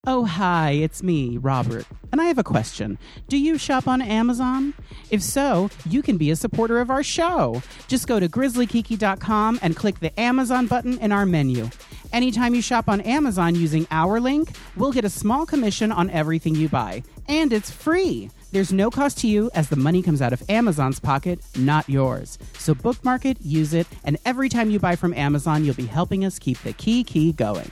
Oh, 0.05 0.25
hi, 0.25 0.71
it's 0.73 1.03
me, 1.03 1.37
Robert. 1.37 1.87
And 2.11 2.21
I 2.21 2.25
have 2.25 2.39
a 2.39 2.43
question. 2.43 2.99
Do 3.29 3.37
you 3.37 3.57
shop 3.57 3.87
on 3.87 4.03
Amazon? 4.03 4.75
If 5.11 5.23
so, 5.23 5.71
you 5.89 6.03
can 6.03 6.17
be 6.17 6.31
a 6.33 6.37
supporter 6.37 6.81
of 6.81 6.91
our 6.91 7.05
show. 7.05 7.63
Just 7.87 8.09
go 8.09 8.19
to 8.19 8.29
grizzlykiki.com 8.29 9.61
and 9.63 9.77
click 9.77 10.01
the 10.01 10.19
Amazon 10.19 10.67
button 10.67 10.99
in 10.99 11.13
our 11.13 11.25
menu. 11.25 11.71
Anytime 12.13 12.55
you 12.55 12.61
shop 12.61 12.91
on 12.91 13.01
Amazon 13.01 13.55
using 13.55 13.87
our 13.91 14.21
link, 14.21 14.51
we'll 14.77 14.93
get 14.93 15.05
a 15.05 15.11
small 15.11 15.47
commission 15.47 15.91
on 15.91 16.11
everything 16.11 16.55
you 16.55 16.69
buy. 16.69 17.03
And 17.27 17.55
it's 17.55 17.71
free. 17.71 18.31
There's 18.53 18.71
no 18.71 18.91
cost 18.91 19.17
to 19.21 19.27
you 19.27 19.51
as 19.55 19.71
the 19.71 19.77
money 19.77 20.03
comes 20.03 20.21
out 20.21 20.35
of 20.35 20.43
Amazon's 20.51 21.01
pocket, 21.01 21.41
not 21.57 21.89
yours. 21.89 22.39
So 22.59 22.75
bookmark 22.75 23.25
it, 23.25 23.41
use 23.41 23.73
it, 23.73 23.87
and 24.05 24.19
every 24.27 24.51
time 24.51 24.71
you 24.71 24.79
buy 24.79 24.95
from 24.95 25.15
Amazon, 25.15 25.65
you'll 25.65 25.75
be 25.75 25.87
helping 25.87 26.23
us 26.23 26.39
keep 26.39 26.59
the 26.59 26.75
Kiki 26.75 27.33
going. 27.33 27.71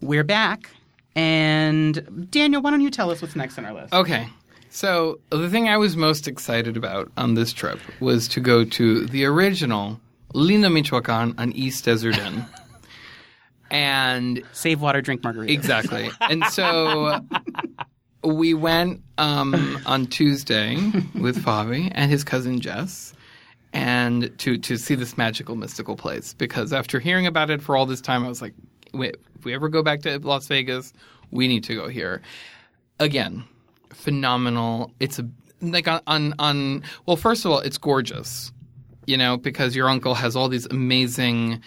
We're 0.00 0.24
back. 0.24 0.70
And 1.14 2.28
Daniel, 2.32 2.62
why 2.62 2.70
don't 2.70 2.80
you 2.80 2.90
tell 2.90 3.12
us 3.12 3.22
what's 3.22 3.36
next 3.36 3.58
on 3.58 3.64
our 3.64 3.74
list? 3.74 3.94
Okay. 3.94 4.28
So 4.70 5.20
the 5.30 5.48
thing 5.48 5.68
I 5.68 5.76
was 5.76 5.96
most 5.96 6.26
excited 6.26 6.76
about 6.76 7.12
on 7.16 7.34
this 7.34 7.52
trip 7.52 7.78
was 8.00 8.26
to 8.28 8.40
go 8.40 8.64
to 8.64 9.06
the 9.06 9.24
original 9.24 10.00
Lindo 10.34 10.72
Michoacan 10.72 11.34
on 11.38 11.52
East 11.52 11.84
Desert 11.84 12.18
Inn. 12.18 12.44
and 13.70 14.42
Save 14.52 14.80
water, 14.80 15.00
drink 15.00 15.22
margarita. 15.22 15.52
exactly. 15.52 16.10
And 16.20 16.44
so 16.46 17.20
we 18.24 18.54
went 18.54 19.02
um, 19.18 19.80
on 19.86 20.06
Tuesday 20.06 20.76
with 21.14 21.42
Fabi 21.44 21.90
and 21.94 22.10
his 22.10 22.24
cousin 22.24 22.60
Jess 22.60 23.14
and 23.72 24.36
to 24.38 24.58
to 24.58 24.76
see 24.76 24.94
this 24.96 25.16
magical 25.16 25.54
mystical 25.54 25.94
place 25.96 26.34
because 26.34 26.72
after 26.72 26.98
hearing 26.98 27.26
about 27.26 27.50
it 27.50 27.62
for 27.62 27.76
all 27.76 27.86
this 27.86 28.00
time 28.00 28.24
I 28.24 28.28
was 28.28 28.42
like 28.42 28.52
wait, 28.92 29.16
if 29.38 29.44
we 29.44 29.54
ever 29.54 29.68
go 29.68 29.82
back 29.82 30.02
to 30.02 30.18
Las 30.18 30.48
Vegas 30.48 30.92
we 31.30 31.46
need 31.46 31.62
to 31.64 31.76
go 31.76 31.88
here 31.88 32.20
again 32.98 33.44
phenomenal 33.90 34.92
it's 34.98 35.20
a 35.20 35.28
like 35.60 35.86
on 35.86 36.00
on, 36.08 36.34
on 36.40 36.82
well 37.06 37.16
first 37.16 37.44
of 37.44 37.52
all 37.52 37.60
it's 37.60 37.78
gorgeous 37.78 38.50
you 39.10 39.16
know 39.16 39.36
because 39.36 39.74
your 39.76 39.88
uncle 39.88 40.14
has 40.14 40.36
all 40.36 40.48
these 40.48 40.66
amazing 40.66 41.60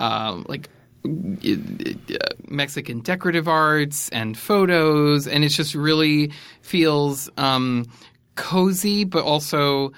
uh, 0.00 0.42
like 0.52 0.68
uh, 1.04 2.18
Mexican 2.48 3.00
decorative 3.00 3.48
arts 3.48 4.08
and 4.10 4.36
photos, 4.36 5.26
and 5.26 5.44
it 5.44 5.50
just 5.50 5.74
really 5.74 6.32
feels 6.62 7.30
um, 7.36 7.86
cozy, 8.34 9.04
but 9.04 9.24
also 9.24 9.92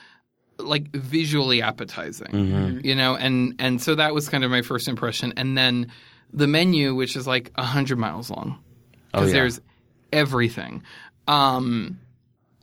like 0.58 0.90
visually 0.92 1.62
appetizing. 1.62 2.80
You 2.84 2.94
know, 2.94 3.16
and 3.16 3.54
and 3.58 3.80
so 3.82 3.94
that 3.94 4.14
was 4.14 4.28
kind 4.28 4.44
of 4.44 4.50
my 4.50 4.62
first 4.62 4.88
impression, 4.88 5.32
and 5.36 5.56
then 5.56 5.90
the 6.32 6.46
menu, 6.46 6.94
which 6.94 7.16
is 7.16 7.26
like 7.26 7.50
a 7.56 7.64
hundred 7.64 7.98
miles 7.98 8.30
long, 8.30 8.58
Oh, 9.12 9.20
because 9.20 9.28
yeah. 9.28 9.40
there's 9.40 9.60
everything. 10.12 10.82
Um, 11.26 11.98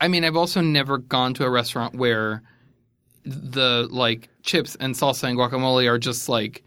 I 0.00 0.08
mean, 0.08 0.24
I've 0.24 0.36
also 0.36 0.60
never 0.60 0.98
gone 0.98 1.34
to 1.34 1.44
a 1.44 1.50
restaurant 1.50 1.94
where 1.94 2.42
the 3.28 3.88
like 3.90 4.28
chips 4.42 4.76
and 4.80 4.94
salsa 4.94 5.24
and 5.28 5.38
guacamole 5.38 5.88
are 5.88 5.98
just 5.98 6.28
like 6.28 6.62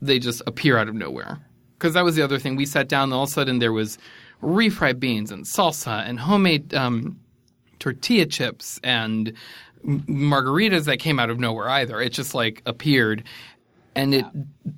they 0.00 0.18
just 0.18 0.42
appear 0.46 0.78
out 0.78 0.88
of 0.88 0.94
nowhere. 0.94 1.38
Because 1.76 1.94
that 1.94 2.04
was 2.04 2.16
the 2.16 2.22
other 2.22 2.38
thing. 2.38 2.56
We 2.56 2.66
sat 2.66 2.88
down, 2.88 3.04
and 3.04 3.14
all 3.14 3.22
of 3.24 3.28
a 3.28 3.32
sudden 3.32 3.58
there 3.60 3.72
was 3.72 3.98
refried 4.42 4.98
beans 4.98 5.30
and 5.30 5.44
salsa 5.44 6.08
and 6.08 6.18
homemade 6.18 6.74
um, 6.74 7.18
tortilla 7.78 8.26
chips 8.26 8.80
and 8.82 9.32
margaritas 9.84 10.84
that 10.84 10.98
came 10.98 11.18
out 11.20 11.30
of 11.30 11.38
nowhere 11.38 11.68
either. 11.68 12.00
It 12.00 12.12
just 12.12 12.34
like 12.34 12.62
appeared, 12.66 13.24
and 13.94 14.14
it 14.14 14.24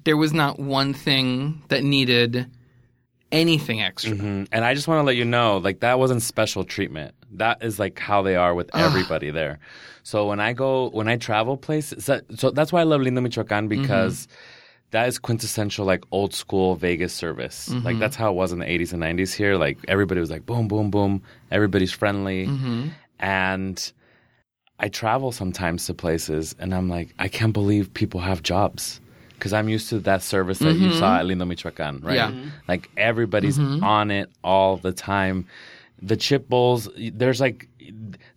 there 0.04 0.16
was 0.16 0.32
not 0.32 0.58
one 0.58 0.92
thing 0.92 1.62
that 1.68 1.82
needed 1.84 2.46
anything 3.32 3.80
extra. 3.80 4.12
Mm, 4.12 4.48
And 4.52 4.64
I 4.64 4.74
just 4.74 4.88
want 4.88 4.98
to 5.00 5.04
let 5.04 5.16
you 5.16 5.24
know, 5.24 5.58
like 5.58 5.80
that 5.80 5.98
wasn't 5.98 6.22
special 6.22 6.64
treatment. 6.64 7.14
That 7.32 7.62
is 7.62 7.78
like 7.78 7.98
how 7.98 8.22
they 8.22 8.36
are 8.36 8.54
with 8.54 8.70
everybody 8.74 9.30
there. 9.30 9.58
So 10.02 10.26
when 10.26 10.40
I 10.40 10.52
go, 10.52 10.90
when 10.90 11.08
I 11.08 11.16
travel 11.16 11.56
places, 11.56 12.04
so, 12.04 12.20
so 12.36 12.50
that's 12.50 12.72
why 12.72 12.80
I 12.80 12.84
love 12.84 13.00
Lindo 13.00 13.22
Michoacan 13.22 13.68
mm-hmm. 13.68 13.82
because 13.82 14.26
that 14.90 15.06
is 15.08 15.18
quintessential 15.18 15.86
like 15.86 16.04
old 16.10 16.34
school 16.34 16.74
Vegas 16.74 17.12
service. 17.12 17.68
Like 17.68 17.82
mm-hmm. 17.82 17.98
that's 18.00 18.16
how 18.16 18.30
it 18.30 18.34
was 18.34 18.52
in 18.52 18.58
the 18.58 18.64
80s 18.66 18.92
and 18.92 19.02
90s 19.02 19.32
here. 19.32 19.56
Like 19.56 19.78
everybody 19.88 20.20
was 20.20 20.30
like 20.30 20.46
boom, 20.46 20.68
boom, 20.68 20.90
boom. 20.90 21.22
Everybody's 21.50 21.92
friendly. 21.92 22.46
Mm-hmm. 22.46 22.88
And 23.20 23.92
I 24.80 24.88
travel 24.88 25.30
sometimes 25.30 25.86
to 25.86 25.94
places 25.94 26.56
and 26.58 26.74
I'm 26.74 26.88
like, 26.88 27.14
I 27.18 27.28
can't 27.28 27.52
believe 27.52 27.92
people 27.94 28.20
have 28.20 28.42
jobs. 28.42 29.00
Because 29.34 29.54
I'm 29.54 29.70
used 29.70 29.88
to 29.88 30.00
that 30.00 30.22
service 30.22 30.58
that 30.58 30.74
you 30.74 30.92
saw 30.92 31.18
at 31.18 31.24
Lindo 31.24 31.46
Michoacan, 31.46 32.00
right? 32.00 32.16
Yeah. 32.16 32.30
Like 32.68 32.90
everybody's 32.98 33.58
on 33.58 34.10
it 34.10 34.28
all 34.44 34.76
the 34.76 34.92
time. 34.92 35.46
The 36.02 36.16
chip 36.16 36.48
bowls, 36.48 36.88
there's 36.96 37.40
like, 37.40 37.68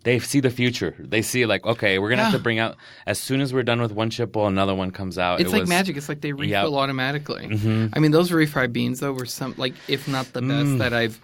they 0.04 0.19
see 0.19 0.39
the 0.39 0.49
future. 0.49 0.95
They 0.99 1.21
see 1.21 1.45
like, 1.45 1.65
okay, 1.65 1.99
we're 1.99 2.10
gonna 2.10 2.23
have 2.26 2.34
to 2.34 2.39
bring 2.39 2.60
out 2.60 2.76
as 3.06 3.19
soon 3.19 3.39
as 3.39 3.54
we're 3.54 3.63
done 3.63 3.82
with 3.82 3.91
one 3.91 4.10
chip 4.10 4.32
bowl, 4.32 4.47
another 4.47 4.76
one 4.76 4.91
comes 4.91 5.17
out. 5.17 5.39
It's 5.39 5.49
It 5.49 5.54
like 5.54 5.62
was- 5.62 5.69
magic. 5.69 5.97
It's 5.97 6.10
like 6.10 6.21
they 6.21 6.34
refill 6.34 6.71
Yep. 6.71 6.80
automatically. 6.80 7.47
Mm-hmm. 7.47 7.88
I 7.93 7.99
mean, 7.99 8.12
those 8.12 8.32
refried 8.32 8.73
beans 8.73 8.99
though 8.99 9.13
were 9.13 9.26
some 9.26 9.54
like, 9.58 9.73
if 9.88 10.08
not 10.08 10.34
the 10.34 10.41
best 10.41 10.52
mm. 10.67 10.78
that 10.80 10.93
I've 10.93 11.19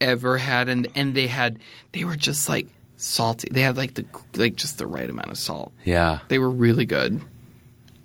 ever 0.00 0.38
had, 0.38 0.68
and 0.68 0.88
and 0.94 1.14
they 1.14 1.26
had 1.26 1.58
they 1.92 2.04
were 2.04 2.16
just 2.16 2.48
like 2.48 2.68
salty. 2.96 3.48
They 3.50 3.62
had 3.62 3.76
like 3.76 3.94
the 3.94 4.06
like 4.36 4.56
just 4.56 4.78
the 4.78 4.86
right 4.86 5.08
amount 5.08 5.30
of 5.30 5.38
salt. 5.38 5.72
Yeah. 5.84 6.20
They 6.28 6.38
were 6.38 6.50
really 6.50 6.86
good. 6.86 7.20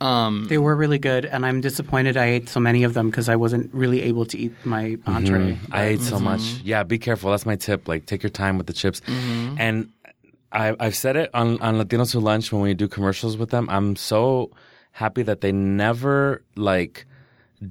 Um, 0.02 0.46
They 0.48 0.58
were 0.58 0.76
really 0.76 1.00
good, 1.00 1.26
and 1.26 1.46
I'm 1.46 1.62
disappointed 1.62 2.18
I 2.18 2.26
ate 2.26 2.50
so 2.50 2.60
many 2.60 2.84
of 2.84 2.94
them 2.94 3.10
because 3.10 3.30
I 3.30 3.36
wasn't 3.36 3.74
really 3.74 4.02
able 4.04 4.26
to 4.26 4.38
eat 4.38 4.54
my 4.64 4.84
mm-hmm. 4.84 5.10
entree. 5.10 5.58
I 5.72 5.86
ate 5.86 6.02
so 6.02 6.20
much. 6.20 6.42
Mm-hmm. 6.42 6.68
Yeah, 6.68 6.84
be 6.84 6.98
careful. 6.98 7.32
That's 7.32 7.46
my 7.46 7.56
tip. 7.56 7.88
Like, 7.88 8.06
take 8.06 8.24
your 8.24 8.30
time 8.30 8.58
with 8.58 8.68
the 8.68 8.74
chips. 8.74 9.02
Mm-hmm. 9.02 9.56
And 9.60 9.90
I, 10.52 10.76
I've 10.80 10.96
said 10.96 11.16
it 11.16 11.30
on, 11.34 11.62
on 11.62 11.76
Latinos 11.76 12.14
Who 12.14 12.20
Lunch 12.20 12.52
when 12.52 12.62
we 12.62 12.74
do 12.74 12.88
commercials 12.88 13.38
with 13.38 13.50
them. 13.50 13.70
I'm 13.70 13.96
so 13.96 14.52
happy 14.92 15.22
that 15.24 15.42
they 15.42 15.52
never 15.52 16.44
like 16.56 17.06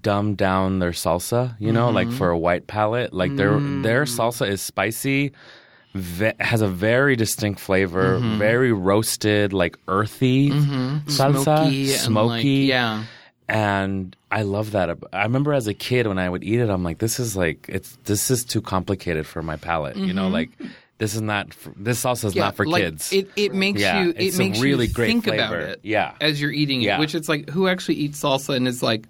dumb 0.00 0.34
down 0.34 0.78
their 0.78 0.92
salsa. 0.92 1.56
You 1.58 1.72
know, 1.72 1.90
like 1.90 2.10
for 2.10 2.30
a 2.30 2.38
white 2.38 2.66
palate. 2.66 3.12
Like 3.12 3.34
their 3.36 3.58
their 3.58 4.04
salsa 4.04 4.48
is 4.48 4.62
spicy. 4.62 5.32
Ve- 5.94 6.34
has 6.38 6.60
a 6.60 6.68
very 6.68 7.16
distinct 7.16 7.60
flavor, 7.60 8.18
mm-hmm. 8.18 8.38
very 8.38 8.72
roasted, 8.72 9.52
like 9.52 9.78
earthy 9.88 10.50
mm-hmm. 10.50 11.08
salsa, 11.08 11.42
smoky, 11.42 11.92
and, 11.92 12.00
smoky. 12.00 12.60
like, 12.62 12.68
yeah. 12.68 13.04
and 13.48 14.14
I 14.30 14.42
love 14.42 14.72
that. 14.72 14.96
I 15.12 15.22
remember 15.22 15.54
as 15.54 15.66
a 15.66 15.74
kid 15.74 16.06
when 16.06 16.18
I 16.18 16.28
would 16.28 16.44
eat 16.44 16.60
it, 16.60 16.68
I'm 16.68 16.84
like, 16.84 16.98
this 16.98 17.18
is 17.18 17.36
like 17.36 17.66
it's 17.68 17.96
this 18.04 18.30
is 18.30 18.44
too 18.44 18.60
complicated 18.60 19.26
for 19.26 19.42
my 19.42 19.56
palate. 19.56 19.96
You 19.96 20.12
know, 20.12 20.24
mm-hmm. 20.24 20.34
like 20.34 20.50
this 20.98 21.14
is 21.14 21.22
not 21.22 21.56
this 21.76 22.02
salsa 22.04 22.26
is 22.26 22.34
Yeah, 22.34 22.44
not 22.44 22.56
for 22.56 22.66
like, 22.66 22.82
kids. 22.82 23.12
It 23.12 23.30
it 23.36 23.54
makes 23.54 23.80
Yeah, 23.80 24.02
you 24.02 24.12
it 24.14 24.36
makes 24.36 24.60
really 24.60 24.86
you 24.86 24.92
great 24.92 25.06
think 25.06 25.26
about 25.26 25.48
flavor. 25.48 25.60
it. 25.60 25.80
Yeah. 25.82 26.14
as 26.20 26.40
you're 26.40 26.52
eating 26.52 26.82
it, 26.82 26.86
Yeah. 26.86 26.98
which 26.98 27.14
it's 27.14 27.28
like 27.28 27.48
who 27.48 27.66
actually 27.66 27.94
eats 27.94 28.20
salsa 28.22 28.54
and 28.54 28.68
is 28.68 28.82
like 28.82 29.06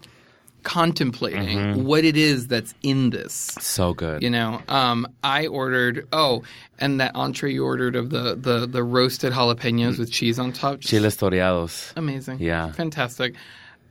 contemplating 0.62 1.58
Mm-hmm. 1.58 1.84
what 1.84 2.04
it 2.04 2.16
is 2.16 2.48
that's 2.48 2.74
in 2.82 3.10
this. 3.10 3.32
so 3.60 3.94
good. 3.94 4.22
You 4.22 4.30
know, 4.30 4.60
um, 4.68 5.06
I 5.24 5.46
ordered 5.46 6.06
oh, 6.12 6.42
and 6.78 7.00
that 7.00 7.12
entree 7.14 7.52
you 7.52 7.64
ordered 7.64 7.96
of 7.96 8.10
the 8.10 8.34
the 8.34 8.66
the 8.66 8.82
roasted 8.82 9.32
jalapenos 9.32 9.98
with 9.98 10.10
cheese 10.10 10.38
on 10.38 10.52
top. 10.52 10.80
Chiles 10.80 11.16
toreados. 11.16 11.92
amazing. 11.96 12.38
Yeah. 12.40 12.72
fantastic. 12.72 13.34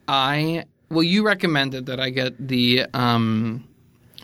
I 0.07 0.65
well, 0.89 1.03
you 1.03 1.25
recommended 1.25 1.87
that 1.87 1.99
I 1.99 2.09
get 2.11 2.35
the 2.47 2.85
um, 2.93 3.63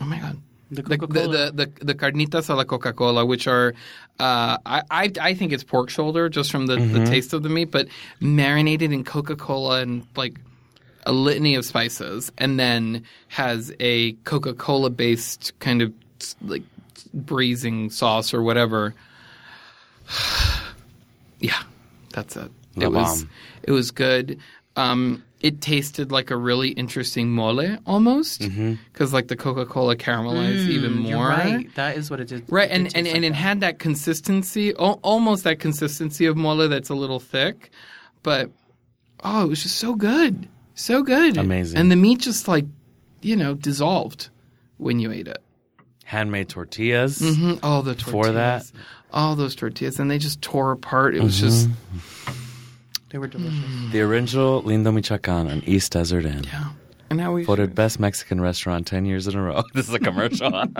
oh 0.00 0.04
my 0.04 0.18
god. 0.18 0.38
The 0.70 0.82
The, 0.82 0.96
the, 0.96 1.52
the, 1.54 1.84
the 1.84 1.94
carnitas 1.94 2.48
a 2.48 2.54
la 2.54 2.64
Coca 2.64 2.92
Cola, 2.92 3.24
which 3.24 3.46
are, 3.46 3.74
uh, 4.18 4.56
I, 4.66 4.82
I 4.90 5.12
I 5.20 5.34
think 5.34 5.52
it's 5.52 5.62
pork 5.62 5.88
shoulder 5.90 6.28
just 6.28 6.50
from 6.50 6.66
the, 6.66 6.76
Mm-hmm. 6.76 7.04
the 7.04 7.06
taste 7.06 7.32
of 7.32 7.42
the 7.42 7.48
meat, 7.48 7.70
but 7.70 7.86
marinated 8.18 8.90
in 8.90 9.04
Coca 9.04 9.36
Cola 9.36 9.80
and 9.82 10.04
like 10.16 10.40
a 11.06 11.12
litany 11.12 11.54
of 11.54 11.64
spices, 11.64 12.32
and 12.38 12.58
then 12.58 13.04
has 13.28 13.72
a 13.80 14.12
Coca 14.24 14.54
Cola 14.54 14.90
based 14.90 15.52
kind 15.60 15.82
of 15.82 15.92
like 16.42 16.62
braising 17.12 17.90
sauce 17.90 18.32
or 18.34 18.42
whatever. 18.42 18.94
yeah, 21.40 21.62
that's 22.12 22.36
it. 22.36 22.50
La 22.76 22.86
it 22.86 22.92
was 22.92 23.26
it 23.62 23.72
was 23.72 23.90
good. 23.90 24.38
Um, 24.76 25.22
it 25.40 25.60
tasted 25.60 26.10
like 26.10 26.30
a 26.30 26.36
really 26.36 26.70
interesting 26.70 27.30
mole 27.30 27.76
almost 27.86 28.40
because 28.40 29.12
like 29.12 29.28
the 29.28 29.36
Coca 29.36 29.66
Cola 29.66 29.94
caramelized 29.94 30.68
even 30.68 30.94
more. 30.94 31.02
Mm, 31.04 31.08
You're 31.10 31.28
right. 31.28 31.74
That 31.74 31.96
is 31.98 32.10
what 32.10 32.18
it 32.20 32.28
did. 32.28 32.44
Right, 32.48 32.70
it 32.70 32.72
and 32.72 32.84
did 32.88 32.96
and, 32.96 33.04
taste 33.04 33.14
and 33.14 33.24
like 33.24 33.28
it 33.28 33.32
that. 33.34 33.38
had 33.38 33.60
that 33.60 33.78
consistency, 33.78 34.74
al- 34.78 35.00
almost 35.02 35.44
that 35.44 35.60
consistency 35.60 36.24
of 36.26 36.36
mole 36.36 36.66
that's 36.68 36.88
a 36.88 36.94
little 36.94 37.20
thick, 37.20 37.70
but 38.22 38.50
oh, 39.22 39.44
it 39.44 39.48
was 39.48 39.62
just 39.62 39.76
so 39.76 39.94
good, 39.94 40.48
so 40.74 41.02
good, 41.02 41.36
Amazing. 41.36 41.78
and 41.78 41.90
the 41.90 41.96
meat 41.96 42.20
just 42.20 42.46
like 42.48 42.66
you 43.22 43.36
know 43.36 43.54
dissolved 43.54 44.28
when 44.78 44.98
you 45.00 45.10
ate 45.12 45.28
it. 45.28 45.38
Handmade 46.04 46.48
tortillas. 46.50 47.18
Mhm. 47.20 47.60
All 47.62 47.82
the 47.82 47.94
tortillas, 47.94 48.26
For 48.26 48.32
that? 48.32 48.82
all 49.12 49.34
those 49.36 49.54
tortillas, 49.54 49.98
and 49.98 50.10
they 50.10 50.18
just 50.18 50.42
tore 50.42 50.72
apart. 50.72 51.14
It 51.16 51.22
was 51.22 51.40
just 51.40 51.68
They 53.10 53.18
were 53.18 53.28
delicious. 53.28 53.64
The 53.92 54.00
original 54.02 54.62
Lindo 54.62 54.92
Michoacan 54.92 55.48
on 55.50 55.62
East 55.66 55.92
Desert 55.92 56.24
Inn. 56.26 56.44
yeah. 56.44 56.70
And 57.10 57.18
now 57.18 57.32
we 57.32 57.44
Voted 57.44 57.74
best 57.74 58.00
Mexican 58.00 58.40
restaurant 58.40 58.86
10 58.86 59.04
years 59.04 59.28
in 59.28 59.36
a 59.36 59.42
row. 59.42 59.62
this 59.74 59.88
is 59.88 59.94
a 59.94 59.98
commercial. 60.00 60.50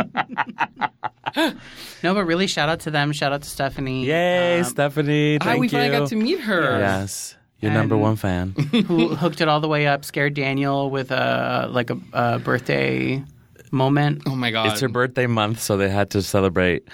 No, 2.02 2.14
but 2.14 2.24
really, 2.26 2.46
shout 2.46 2.68
out 2.68 2.80
to 2.80 2.90
them. 2.90 3.12
Shout 3.12 3.32
out 3.32 3.42
to 3.42 3.48
Stephanie. 3.48 4.04
Yay, 4.06 4.58
um, 4.58 4.64
Stephanie. 4.64 5.38
Thank 5.40 5.58
we 5.60 5.66
you. 5.66 5.70
finally 5.70 5.98
got 5.98 6.08
to 6.10 6.16
meet 6.16 6.38
her. 6.40 6.78
Yes. 6.78 7.34
Your 7.64 7.72
number 7.72 7.96
one 7.96 8.16
fan. 8.16 8.50
who 8.86 9.14
hooked 9.22 9.40
it 9.40 9.48
all 9.48 9.60
the 9.60 9.68
way 9.68 9.86
up. 9.86 10.04
Scared 10.04 10.34
Daniel 10.34 10.90
with 10.90 11.10
a 11.10 11.68
like 11.70 11.90
a, 11.90 11.98
a 12.12 12.38
birthday 12.38 13.22
moment. 13.70 14.22
Oh 14.26 14.36
my 14.36 14.50
god, 14.50 14.68
It's 14.72 14.80
her 14.80 14.88
birthday 14.88 15.26
month, 15.26 15.60
so 15.60 15.76
they 15.76 15.88
had 15.90 16.10
to 16.10 16.22
celebrate. 16.22 16.86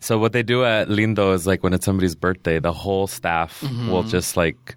So 0.00 0.18
what 0.18 0.32
they 0.32 0.42
do 0.42 0.64
at 0.64 0.88
Lindo 0.88 1.32
is 1.34 1.46
like 1.46 1.62
when 1.62 1.72
it's 1.72 1.84
somebody's 1.84 2.14
birthday, 2.16 2.58
the 2.60 2.72
whole 2.72 3.06
staff 3.06 3.60
Mm-hmm. 3.60 3.90
will 3.90 4.02
just 4.02 4.36
like 4.36 4.74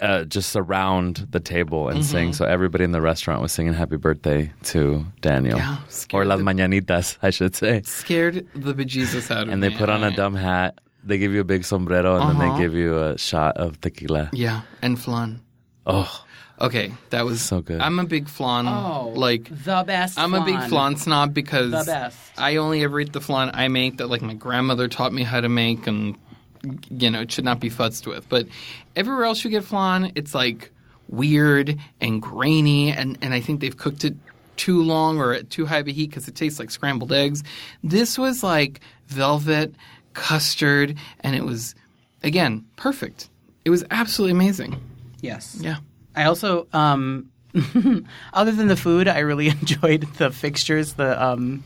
uh, 0.00 0.24
just 0.24 0.50
surround 0.50 1.26
the 1.30 1.38
table 1.40 1.88
and 1.88 2.04
sing. 2.04 2.26
Mm-hmm. 2.28 2.32
So 2.32 2.44
everybody 2.44 2.82
in 2.84 2.90
the 2.92 3.00
restaurant 3.00 3.40
was 3.42 3.52
singing 3.52 3.72
"Happy 3.72 3.96
Birthday" 3.96 4.52
to 4.64 5.04
Daniel, 5.20 5.58
Yeah, 5.58 5.78
or 6.12 6.24
"Las 6.24 6.38
the- 6.38 6.44
Mañanitas," 6.44 7.18
I 7.22 7.30
should 7.30 7.54
say. 7.54 7.82
scared 7.84 8.46
the 8.54 8.74
bejesus 8.74 9.30
out 9.30 9.44
of 9.46 9.48
And 9.50 9.60
me. 9.60 9.66
And 9.68 9.74
they 9.74 9.78
put 9.78 9.88
on 9.88 10.02
a 10.02 10.10
dumb 10.14 10.34
hat. 10.34 10.78
They 11.06 11.18
give 11.18 11.32
you 11.32 11.40
a 11.40 11.44
big 11.44 11.64
sombrero, 11.64 12.16
and 12.16 12.30
then 12.40 12.48
Uh-huh. 12.48 12.56
they 12.56 12.62
give 12.62 12.74
you 12.74 12.98
a 12.98 13.18
shot 13.18 13.56
of 13.58 13.80
tequila. 13.80 14.30
Yeah, 14.32 14.62
and 14.82 14.98
flan. 14.98 15.40
Oh, 15.86 16.24
Okay, 16.60 16.92
that 17.10 17.24
was 17.26 17.40
So 17.40 17.60
good. 17.62 17.80
I'm 17.80 17.98
a 17.98 18.04
big 18.04 18.28
flan. 18.28 18.68
Oh, 18.68 19.12
like 19.16 19.48
the 19.50 19.82
best. 19.84 20.16
I'm 20.18 20.34
a 20.34 20.44
big 20.44 20.60
flan 20.68 20.94
snob 20.96 21.34
because 21.34 21.72
The 21.72 21.82
best. 21.84 22.16
I 22.38 22.56
only 22.56 22.84
ever 22.84 23.00
eat 23.00 23.12
the 23.12 23.20
flan 23.20 23.50
I 23.52 23.66
make 23.66 23.96
that 23.98 24.06
like 24.08 24.22
my 24.22 24.34
grandmother 24.34 24.86
taught 24.86 25.12
me 25.12 25.24
how 25.24 25.40
to 25.40 25.48
make 25.48 25.88
and 25.88 26.14
you 26.88 27.10
know 27.10 27.22
it 27.22 27.32
should 27.32 27.44
not 27.44 27.58
be 27.58 27.70
futzed 27.70 28.06
with. 28.06 28.28
But 28.28 28.46
everywhere 28.94 29.24
else 29.24 29.42
you 29.42 29.50
get 29.50 29.64
flan, 29.64 30.12
it's 30.14 30.32
like 30.32 30.70
weird 31.08 31.76
and 32.00 32.22
grainy 32.22 32.92
and 32.92 33.18
and 33.20 33.34
I 33.34 33.40
think 33.40 33.58
they've 33.60 33.76
cooked 33.76 34.04
it 34.04 34.14
too 34.56 34.80
long 34.84 35.18
or 35.18 35.32
at 35.34 35.50
too 35.50 35.66
high 35.66 35.78
of 35.78 35.88
a 35.88 35.92
heat 35.92 36.10
because 36.10 36.28
it 36.28 36.36
tastes 36.36 36.60
like 36.60 36.70
scrambled 36.70 37.12
eggs. 37.12 37.42
This 37.82 38.16
was 38.16 38.44
like 38.44 38.78
velvet 39.08 39.74
custard 40.14 40.96
and 41.20 41.36
it 41.36 41.44
was 41.44 41.74
again 42.22 42.64
perfect. 42.76 43.28
It 43.64 43.70
was 43.70 43.84
absolutely 43.90 44.32
amazing. 44.32 44.80
Yes. 45.20 45.56
Yeah. 45.60 45.76
I 46.16 46.24
also, 46.24 46.66
um, 46.72 47.30
other 48.32 48.52
than 48.52 48.68
the 48.68 48.76
food, 48.76 49.08
I 49.08 49.20
really 49.20 49.48
enjoyed 49.60 50.02
the 50.18 50.30
fixtures. 50.30 50.94
The 50.94 51.22
um, 51.22 51.64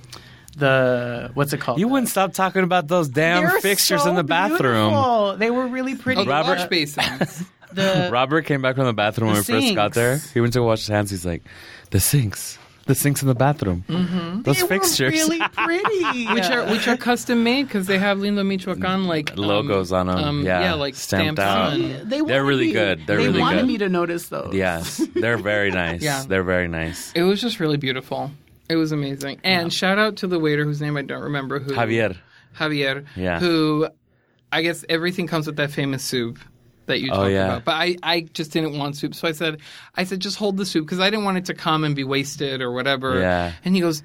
the 0.57 1.31
what's 1.35 1.53
it 1.53 1.61
called? 1.61 1.79
you 1.79 1.89
wouldn't 1.89 2.09
stop 2.09 2.33
talking 2.33 2.63
about 2.65 2.89
those 2.89 3.09
damn 3.09 3.45
They 3.45 3.53
were 3.53 3.61
fixtures 3.61 4.03
so 4.03 4.11
in 4.11 4.17
the 4.17 4.25
bathroom. 4.25 4.89
beautiful. 4.91 5.37
They 5.37 5.51
were 5.51 5.67
really 5.69 5.95
pretty. 5.97 6.23
Oh, 6.23 6.25
the 6.25 6.31
Robert- 6.31 6.59
wash 6.59 6.69
basins. 6.69 7.45
The- 7.71 8.09
Robert 8.11 8.47
came 8.47 8.63
back 8.63 8.77
from 8.77 8.87
the 8.87 8.95
bathroom 8.95 9.29
when 9.29 9.37
we 9.37 9.43
The 9.43 9.61
first 9.61 9.75
got 9.75 9.93
there. 9.93 10.17
sinks. 10.17 10.33
He 10.33 10.41
went 10.41 10.55
to 10.55 10.63
wash 10.63 10.79
his 10.79 10.89
hands. 10.89 11.11
He's 11.11 11.27
like, 11.27 11.43
the 11.91 12.01
sinks. 12.01 12.59
The 12.89 12.95
sinks 12.97 13.23
in 13.23 13.29
the 13.29 13.35
bathroom. 13.37 13.85
Mm-hmm. 13.89 14.43
Those 14.43 14.57
They 14.57 14.63
were 14.63 14.69
fixtures. 14.69 15.13
really 15.13 15.39
pretty. 15.53 16.27
which 16.35 16.51
are 16.51 16.67
which 16.67 16.89
are 16.89 16.97
custom 16.97 17.45
made 17.45 17.69
because 17.69 17.87
they 17.87 17.99
have 17.99 18.19
Lindo 18.19 18.45
Michoacan 18.45 19.05
like 19.05 19.31
um, 19.33 19.37
Logos 19.39 19.93
on 19.93 20.09
'em, 20.11 20.17
um, 20.17 20.45
yeah, 20.45 20.75
like 20.75 20.97
stamped 20.97 21.39
stamps 21.39 21.41
out. 21.41 21.73
on. 21.75 22.09
They 22.09 22.21
They're 22.21 22.45
really 22.45 22.67
me- 22.69 22.73
good. 22.73 23.07
They're 23.07 23.19
they 23.19 23.27
really 23.29 23.41
wanted 23.41 23.61
good. 23.61 23.67
me 23.69 23.79
to 23.79 23.89
notice 23.89 24.29
those. 24.29 24.53
yes, 24.55 25.01
they're 25.15 25.39
very 25.39 25.71
nice. 25.85 26.03
Yeah. 26.03 26.25
They're 26.27 26.43
very 26.43 26.67
nice. 26.67 27.13
It 27.15 27.23
was 27.23 27.41
just 27.41 27.61
really 27.61 27.77
beautiful. 27.77 28.33
It 28.69 28.77
was 28.77 28.91
amazing. 28.93 29.41
And 29.45 29.73
shout 29.73 29.99
out 29.99 30.17
to 30.17 30.27
the 30.27 30.39
waiter 30.39 30.65
whose 30.65 30.81
name 30.83 30.97
I 30.97 31.03
don't 31.03 31.23
remember. 31.23 31.59
Who 31.61 31.73
Javier. 31.75 32.17
Javier. 32.57 33.07
Yeah. 33.17 33.39
Who, 33.41 33.89
I 34.53 34.63
guess 34.63 34.85
everything 34.89 35.27
comes 35.27 35.47
with 35.47 35.57
that 35.57 35.71
famous 35.71 36.03
soup 36.03 36.39
that 36.89 37.01
you 37.01 37.11
Oh, 37.13 37.17
talked 37.17 37.31
yeah. 37.31 37.47
about. 37.47 37.65
But 37.65 37.73
I, 37.77 37.97
I 38.03 38.21
just 38.23 38.51
didn't 38.53 38.77
want 38.77 38.97
soup, 38.97 39.15
so 39.15 39.27
I 39.29 39.33
said, 39.33 39.61
I 39.95 40.05
said 40.05 40.21
just 40.21 40.37
hold 40.37 40.57
the 40.59 40.67
soup 40.67 40.85
because 40.85 41.01
I 41.01 41.09
didn't 41.09 41.25
want 41.25 41.39
it 41.39 41.45
to 41.47 41.55
come 41.55 41.85
and 41.85 41.95
be 41.97 42.05
wasted 42.05 42.61
or 42.61 42.73
whatever. 42.73 43.21
Yeah. 43.21 43.53
And 43.65 43.75
he 43.75 43.81
goes, 43.81 44.03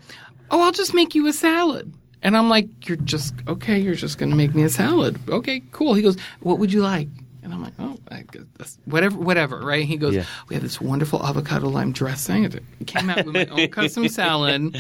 Oh, 0.52 0.62
I'll 0.62 0.72
just 0.72 0.94
make 0.94 1.16
you 1.16 1.28
a 1.28 1.34
salad. 1.34 1.92
And 2.22 2.38
I'm 2.38 2.48
like, 2.48 2.88
You're 2.88 2.98
just 2.98 3.34
okay. 3.48 3.80
You're 3.80 3.96
just 3.96 4.18
gonna 4.20 4.36
make 4.36 4.54
me 4.56 4.64
a 4.64 4.70
salad. 4.70 5.20
Okay, 5.28 5.62
cool. 5.72 5.94
He 5.96 6.02
goes, 6.02 6.18
What 6.42 6.60
would 6.60 6.72
you 6.72 6.82
like? 6.82 7.08
And 7.42 7.54
I'm 7.54 7.62
like, 7.62 7.74
oh, 7.78 7.98
I 8.10 8.22
guess 8.32 8.44
that's 8.58 8.78
whatever, 8.86 9.18
whatever, 9.18 9.60
right? 9.60 9.84
He 9.84 9.98
goes, 9.98 10.16
Yeah. 10.16 10.24
we 10.48 10.56
have 10.56 10.64
this 10.64 10.80
wonderful 10.80 11.22
avocado 11.26 11.68
lime 11.68 11.92
dressing. 11.92 12.46
It 12.46 12.64
came 12.88 13.10
out 13.10 13.26
with 13.26 13.34
my 13.36 13.46
own 13.48 13.68
custom 13.72 14.08
salad. 14.08 14.74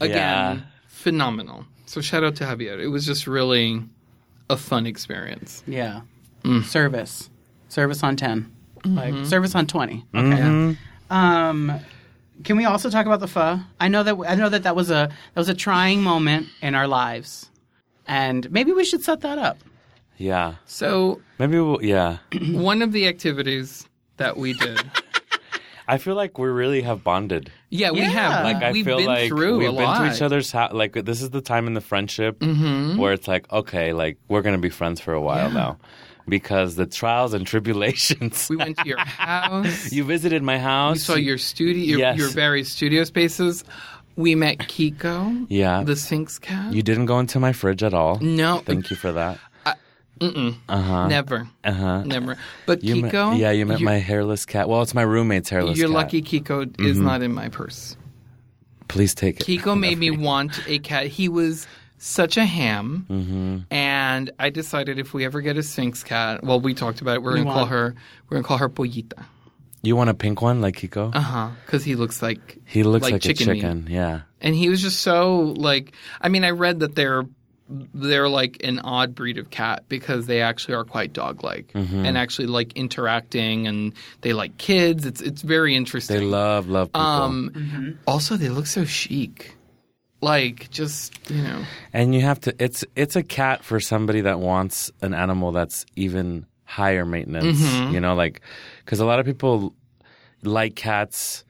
Again, 0.00 0.10
Yeah. 0.10 0.60
phenomenal. 0.86 1.66
So 1.84 2.00
shout 2.00 2.24
out 2.24 2.36
to 2.36 2.44
Javier. 2.44 2.78
It 2.80 2.88
was 2.88 3.04
just 3.04 3.26
really 3.26 3.82
a 4.48 4.56
fun 4.56 4.86
experience. 4.86 5.62
Yeah. 5.66 6.00
Mm. 6.42 6.64
Service. 6.64 7.30
Service 7.68 8.02
on 8.02 8.16
10. 8.16 8.50
Mm-hmm. 8.84 8.96
Like 8.96 9.26
service 9.26 9.54
on 9.54 9.66
20. 9.66 10.04
Okay. 10.14 10.26
Mm-hmm. 10.26 11.12
Um 11.14 11.72
can 12.44 12.56
we 12.56 12.64
also 12.64 12.88
talk 12.88 13.04
about 13.04 13.20
the 13.20 13.28
pho? 13.28 13.60
I 13.78 13.88
know 13.88 14.02
that 14.02 14.16
I 14.26 14.34
know 14.34 14.48
that 14.48 14.62
that 14.62 14.74
was 14.74 14.90
a 14.90 15.08
that 15.34 15.40
was 15.40 15.48
a 15.50 15.54
trying 15.54 16.02
moment 16.02 16.46
in 16.62 16.74
our 16.74 16.88
lives. 16.88 17.50
And 18.06 18.50
maybe 18.50 18.72
we 18.72 18.84
should 18.84 19.02
set 19.04 19.20
that 19.20 19.38
up. 19.38 19.58
Yeah. 20.16 20.54
So 20.66 21.20
Maybe 21.38 21.58
we'll, 21.60 21.82
yeah. 21.82 22.18
one 22.52 22.82
of 22.82 22.92
the 22.92 23.06
activities 23.06 23.86
that 24.16 24.36
we 24.36 24.52
did. 24.54 24.80
I 25.88 25.98
feel 25.98 26.14
like 26.14 26.38
we 26.38 26.48
really 26.48 26.82
have 26.82 27.02
bonded. 27.02 27.50
Yeah, 27.70 27.90
we 27.90 28.00
Yeah. 28.00 28.10
have. 28.10 28.44
Like 28.44 28.62
I 28.62 28.70
we've 28.72 28.84
feel 28.84 28.98
been 28.98 29.06
like 29.06 29.28
through 29.28 29.58
we've 29.58 29.68
been 29.68 29.76
lot. 29.76 29.98
to 30.08 30.14
each 30.14 30.22
other's 30.22 30.50
house. 30.52 30.72
Like 30.72 30.92
this 31.04 31.20
is 31.20 31.30
the 31.30 31.40
time 31.40 31.66
in 31.66 31.74
the 31.74 31.80
friendship 31.80 32.40
where 32.42 33.12
it's 33.12 33.26
like, 33.28 33.50
okay, 33.52 33.92
like 33.92 34.16
we're 34.28 34.42
gonna 34.42 34.58
be 34.58 34.70
friends 34.70 35.00
for 35.00 35.12
a 35.12 35.20
while 35.20 35.48
Yeah. 35.48 35.54
now, 35.54 35.78
because 36.30 36.76
the 36.76 36.86
trials 36.86 37.34
and 37.34 37.46
tribulations. 37.46 38.48
We 38.48 38.56
went 38.56 38.78
to 38.78 38.86
your 38.88 38.98
house. 39.00 39.92
you 39.92 40.04
visited 40.04 40.42
my 40.42 40.58
house. 40.58 40.94
we 40.94 40.98
saw 41.00 41.14
your 41.16 41.36
studio, 41.38 41.84
your, 41.84 41.98
Yes. 41.98 42.16
your 42.18 42.30
various 42.30 42.70
studio 42.72 43.04
spaces. 43.04 43.64
We 44.16 44.34
met 44.34 44.58
Kiko. 44.58 45.46
Yeah. 45.48 45.82
The 45.84 45.96
Sphynx 45.96 46.38
cat. 46.38 46.72
You 46.72 46.82
didn't 46.82 47.06
go 47.06 47.18
into 47.18 47.38
my 47.40 47.52
fridge 47.52 47.82
at 47.82 47.92
all. 47.94 48.18
no, 48.20 48.58
Thank 48.64 48.90
you 48.90 48.96
for 48.96 49.12
that. 49.12 49.38
Uh-uh. 50.22 51.08
Never, 51.08 51.48
Uh 51.64 51.72
huh. 51.72 52.02
never. 52.04 52.36
But 52.66 52.84
You 52.84 52.96
Kiko, 52.96 53.30
met, 53.30 53.38
yeah, 53.38 53.52
you 53.52 53.64
met 53.64 53.80
my 53.80 53.96
hairless 53.96 54.44
cat. 54.44 54.68
Well, 54.68 54.82
it's 54.82 54.92
my 54.94 55.00
roommate's 55.00 55.48
hairless 55.48 55.70
cat. 55.70 55.78
You're 55.78 55.88
cat. 55.88 55.94
lucky 55.96 56.20
Kiko 56.22 56.78
is 56.78 56.98
not 56.98 57.22
in 57.22 57.32
my 57.32 57.48
purse. 57.48 57.96
Please 58.88 59.14
take 59.14 59.40
it. 59.40 59.46
Kiko 59.46 59.78
made 59.86 59.96
me 59.96 60.10
want 60.10 60.60
a 60.68 60.78
cat. 60.80 61.06
He 61.06 61.28
was 61.30 61.66
such 62.02 62.36
a 62.38 62.44
ham, 62.46 63.04
Mm-hmm. 63.10 63.58
and 63.72 64.30
I 64.38 64.48
decided 64.50 64.98
if 64.98 65.12
we 65.12 65.24
ever 65.26 65.40
get 65.42 65.56
a 65.56 65.62
Sphynx 65.62 66.02
cat, 66.02 66.42
well, 66.42 66.58
we 66.58 66.72
talked 66.74 67.00
about 67.02 67.16
it. 67.16 67.22
We're 67.22 67.36
You 67.36 67.44
gonna 67.44 67.54
call 67.54 67.66
her. 67.66 67.94
We're 68.28 68.36
gonna 68.36 68.46
call 68.48 68.58
her 68.58 68.68
Pollita. 68.70 69.24
You 69.82 69.96
want 69.96 70.08
a 70.10 70.14
pink 70.14 70.42
one 70.42 70.60
like 70.60 70.76
Kiko? 70.76 71.14
Uh 71.14 71.20
huh. 71.20 71.48
Because 71.66 71.84
he 71.84 71.94
looks 71.96 72.20
like 72.22 72.58
he 72.66 72.82
looks 72.82 73.10
like, 73.10 73.20
chicken 73.22 73.48
a 73.50 73.52
meat. 73.52 73.60
chicken. 73.60 73.86
Yeah. 73.88 74.20
and 74.40 74.54
he 74.54 74.68
was 74.70 74.80
just 74.82 75.00
so 75.00 75.54
like. 75.56 75.92
I 76.20 76.28
mean, 76.28 76.42
I 76.44 76.50
read 76.50 76.80
that 76.80 76.94
they're 76.94 77.24
they're 77.94 78.28
like 78.28 78.64
an 78.64 78.80
odd 78.80 79.14
breed 79.14 79.38
of 79.38 79.50
cat 79.50 79.84
because 79.88 80.26
they 80.26 80.42
actually 80.42 80.74
are 80.74 80.84
quite 80.84 81.12
dog 81.12 81.44
like 81.44 81.68
Mm-hmm. 81.72 82.04
and 82.04 82.18
actually 82.18 82.48
like 82.48 82.72
interacting 82.74 83.66
and 83.68 83.92
they 84.22 84.32
like 84.32 84.56
kids. 84.58 85.06
It's 85.06 85.20
it's 85.20 85.42
very 85.42 85.76
interesting. 85.76 86.16
They 86.18 86.24
love 86.24 86.68
love 86.68 86.88
people. 86.88 87.00
Um, 87.00 87.98
Also, 88.06 88.36
they 88.36 88.48
look 88.48 88.66
so 88.66 88.84
chic. 88.84 89.54
Like, 90.20 90.70
just, 90.70 91.18
you 91.30 91.42
know. 91.42 91.64
And 91.92 92.14
you 92.14 92.20
have 92.20 92.40
to 92.40 92.54
it's 92.62 92.84
it's 92.96 93.16
a 93.16 93.22
cat 93.22 93.64
for 93.64 93.80
somebody 93.80 94.20
that 94.22 94.38
wants 94.40 94.90
an 95.00 95.14
animal 95.14 95.52
that's 95.52 95.86
even 95.96 96.46
higher 96.64 97.04
maintenance, 97.04 97.58
Mm-hmm. 97.60 97.94
you 97.94 98.00
know, 98.00 98.14
like 98.14 98.40
cuz 98.86 99.00
a 99.00 99.06
lot 99.06 99.18
of 99.18 99.26
people 99.26 99.74
like 100.42 100.74
cats 100.76 101.44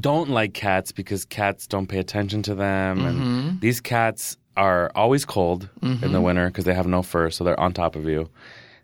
don't 0.00 0.28
like 0.30 0.52
cats 0.54 0.92
because 0.92 1.24
cats 1.24 1.66
don't 1.66 1.86
pay 1.86 1.98
attention 1.98 2.42
to 2.42 2.54
them 2.54 2.98
Mm-hmm. 2.98 3.06
and 3.06 3.60
these 3.60 3.80
cats 3.80 4.36
are 4.56 4.90
always 4.94 5.24
cold 5.26 5.68
in 5.82 6.12
the 6.12 6.20
winter 6.20 6.46
because 6.46 6.64
they 6.64 6.72
have 6.74 6.86
no 6.86 7.02
fur 7.02 7.28
so 7.30 7.44
they're 7.44 7.60
on 7.60 7.72
top 7.74 7.94
of 7.94 8.06
you. 8.08 8.28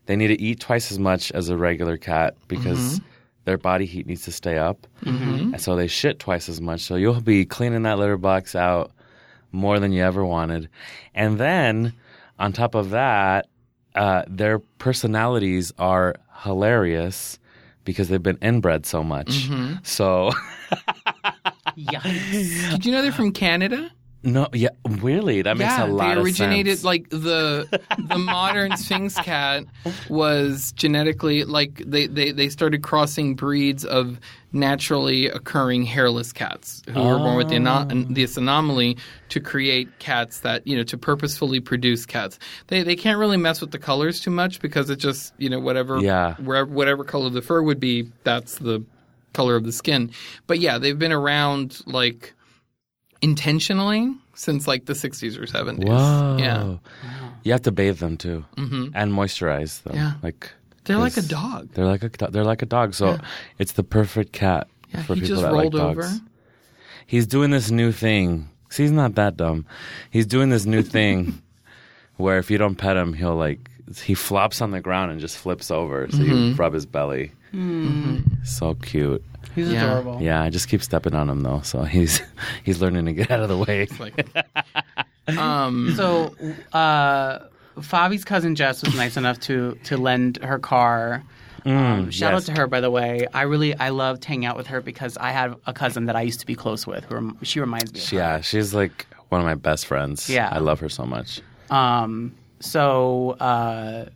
They 0.07 0.17
need 0.17 0.29
to 0.29 0.41
eat 0.41 0.61
twice 0.61 0.93
as 0.93 0.99
much 0.99 1.33
as 1.33 1.49
a 1.49 1.57
regular 1.57 1.97
cat 1.97 2.35
because 2.49 2.79
Mm-hmm. 3.01 3.07
their 3.47 3.57
body 3.59 3.87
heat 3.87 4.07
needs 4.07 4.23
to 4.25 4.33
stay 4.33 4.59
up. 4.59 4.87
And 5.05 5.61
so 5.61 5.75
they 5.75 5.87
shit 5.89 6.19
twice 6.19 6.49
as 6.51 6.61
much. 6.61 6.81
So 6.83 6.95
you'll 6.97 7.21
be 7.23 7.45
cleaning 7.47 7.83
that 7.85 7.99
litter 7.99 8.19
box 8.19 8.55
out 8.55 8.93
more 9.53 9.79
than 9.79 9.93
you 9.93 10.03
ever 10.03 10.25
wanted. 10.25 10.69
And 11.15 11.39
then 11.39 11.93
on 12.39 12.53
top 12.53 12.75
of 12.75 12.91
that, 12.91 13.49
uh, 13.95 14.25
their 14.27 14.59
personalities 14.59 15.73
are 15.79 16.17
hilarious 16.43 17.39
because 17.85 18.09
they've 18.09 18.23
been 18.23 18.39
inbred 18.41 18.87
so 18.87 19.03
much. 19.03 19.49
So 19.83 20.31
Yikes. 21.77 22.71
Did 22.71 22.87
you 22.87 22.93
know 22.93 23.03
they're 23.03 23.13
from 23.13 23.33
Canada? 23.33 23.91
No, 24.25 24.49
yeah, 24.53 24.69
really, 24.89 25.43
that 25.43 25.57
makes 25.57 25.71
yeah, 25.73 25.85
a 25.85 25.87
lot 25.87 26.05
they 26.15 26.21
of 26.21 26.25
originated 26.25 26.75
sense. 26.79 26.85
like 26.85 27.09
the 27.11 27.67
the 27.99 28.19
modern 28.19 28.77
Sphynx 28.77 29.17
cat 29.17 29.65
was 30.09 30.73
genetically 30.73 31.45
like 31.45 31.83
they, 31.85 32.07
they, 32.07 32.31
they 32.31 32.49
started 32.49 32.83
crossing 32.83 33.35
breeds 33.35 33.85
of 33.85 34.21
naturally 34.53 35.27
occurring 35.27 35.83
hairless 35.85 36.33
cats 36.33 36.83
who 36.89 37.03
were 37.03 37.19
born 37.19 37.37
with 37.37 37.49
the 37.49 37.57
ano- 37.57 37.89
Oh. 37.91 38.05
this 38.11 38.37
anomaly 38.37 38.97
to 39.31 39.41
create 39.41 39.99
cats 39.99 40.41
that 40.41 40.67
you 40.67 40.77
know 40.77 40.85
to 40.85 40.97
purposefully 40.99 41.59
produce 41.59 42.07
cats. 42.07 42.39
They 42.69 42.83
they 42.83 42.95
can't 42.97 43.19
really 43.19 43.39
mess 43.39 43.61
with 43.61 43.71
the 43.73 43.79
colors 43.79 44.21
too 44.21 44.31
much 44.31 44.61
because 44.61 44.89
it 44.91 44.97
just 44.97 45.33
you 45.39 45.49
know 45.51 45.59
whatever 45.59 45.99
Yeah. 46.01 46.35
wherever 46.37 46.71
whatever 46.71 47.03
color 47.03 47.31
the 47.31 47.43
fur 47.43 47.63
would 47.63 47.81
be 47.81 48.11
that's 48.25 48.59
the 48.59 48.85
color 49.33 49.57
of 49.57 49.65
the 49.65 49.73
skin. 49.73 50.11
But 50.47 50.59
yeah, 50.61 50.79
they've 50.79 50.99
been 50.99 51.13
around 51.13 51.81
like 51.87 52.35
intentionally 53.23 54.15
since 54.35 54.67
like 54.67 54.85
the 54.87 54.93
60s 54.93 55.39
or 55.39 55.47
70s. 55.47 55.85
Whoa. 55.87 56.37
Yeah. 56.39 56.77
You 57.45 57.53
have 57.53 57.63
to 57.63 57.73
bathe 57.73 57.99
them 57.99 58.17
too, 58.17 58.45
mm-hmm. 58.57 58.89
and 58.95 59.13
moisturize 59.13 59.83
them. 59.83 59.95
Yeah. 59.97 60.13
like 60.23 60.51
They're 60.85 60.99
like 60.99 61.17
a 61.17 61.23
dog. 61.23 61.71
They're 61.75 61.87
like 61.87 62.03
a 62.03 62.09
do- 62.09 62.29
they're 62.31 62.45
like 62.45 62.63
a 62.63 62.67
dog. 62.67 62.95
So 62.95 63.19
it's 63.59 63.73
the 63.73 63.83
perfect 63.85 64.33
cat 64.33 64.69
Yeah, 64.93 65.03
for 65.03 65.15
he 65.15 65.21
people 65.23 65.37
just 65.37 65.43
that 65.43 65.53
rolled 65.53 65.75
like 65.75 65.83
over. 65.83 66.03
dogs. 66.03 66.21
He's 67.07 67.27
doing 67.27 67.51
this 67.51 67.71
new 67.71 67.93
thing. 67.93 68.49
See, 68.71 68.85
he's 68.85 68.93
not 68.93 69.15
that 69.17 69.37
dumb. 69.37 69.67
He's 70.11 70.27
doing 70.27 70.49
this 70.51 70.65
new 70.67 70.83
thing 70.83 71.43
where 72.17 72.39
if 72.39 72.51
you 72.51 72.59
don't 72.59 72.77
pet 72.77 72.97
him, 72.97 73.13
he'll 73.13 73.37
like 73.37 73.69
he 74.03 74.15
flops 74.15 74.63
on 74.63 74.71
the 74.71 74.81
ground 74.81 75.11
and 75.11 75.21
just 75.21 75.37
flips 75.37 75.71
over. 75.71 76.09
So 76.11 76.19
Mm-hmm. 76.19 76.33
you 76.33 76.55
rub 76.55 76.73
his 76.73 76.87
belly. 76.87 77.33
So 78.45 78.75
cute. 78.77 79.23
He's 79.55 79.69
Yeah. 79.71 79.85
adorable. 79.99 80.23
Yeah, 80.23 80.43
I 80.43 80.51
just 80.51 80.69
keep 80.69 80.83
stepping 80.83 81.15
on 81.15 81.29
him 81.29 81.43
though. 81.43 81.61
So 81.63 81.83
he's 81.95 82.21
he's 82.65 82.81
learning 82.81 83.07
to 83.07 83.13
get 83.13 83.31
out 83.31 83.41
of 83.41 83.49
the 83.49 83.59
way. 83.59 83.87
Like, 83.99 84.27
um, 85.39 85.95
So, 85.97 86.35
uh, 86.73 87.41
Fabi's 87.81 88.25
cousin 88.25 88.55
Jess 88.55 88.83
was 88.83 88.95
nice 88.97 89.17
enough 89.17 89.41
to 89.41 89.79
to 89.85 89.97
lend 89.97 90.39
her 90.43 90.59
car. 90.59 91.23
Um, 91.65 92.11
shout 92.11 92.33
Mm, 92.33 92.35
yes. 92.41 92.49
out 92.49 92.55
to 92.55 92.61
her, 92.61 92.67
by 92.67 92.81
the 92.81 92.91
way. 92.91 93.27
I 93.33 93.43
really 93.43 93.75
I 93.77 93.91
loved 93.91 94.25
hanging 94.25 94.47
out 94.47 94.57
with 94.57 94.67
her 94.67 94.81
because 94.81 95.17
I 95.19 95.31
had 95.31 95.55
a 95.67 95.73
cousin 95.73 96.07
that 96.07 96.17
I 96.17 96.23
used 96.23 96.41
to 96.41 96.47
be 96.47 96.55
close 96.57 96.87
with. 96.87 97.05
Who 97.05 97.15
rem- 97.15 97.39
she 97.43 97.61
reminds 97.61 97.93
me. 97.93 98.01
Of 98.01 98.09
her. 98.11 98.17
Yeah, 98.17 98.41
she's 98.41 98.75
like 98.75 99.07
one 99.29 99.41
of 99.41 99.47
my 99.47 99.55
best 99.55 99.87
friends. 99.87 100.29
Yeah. 100.29 100.49
I 100.51 100.59
love 100.59 100.81
her 100.81 100.89
so 100.89 101.05
much. 101.07 101.41
Um, 101.71 102.35
so 102.61 103.31
uh, 103.41 104.07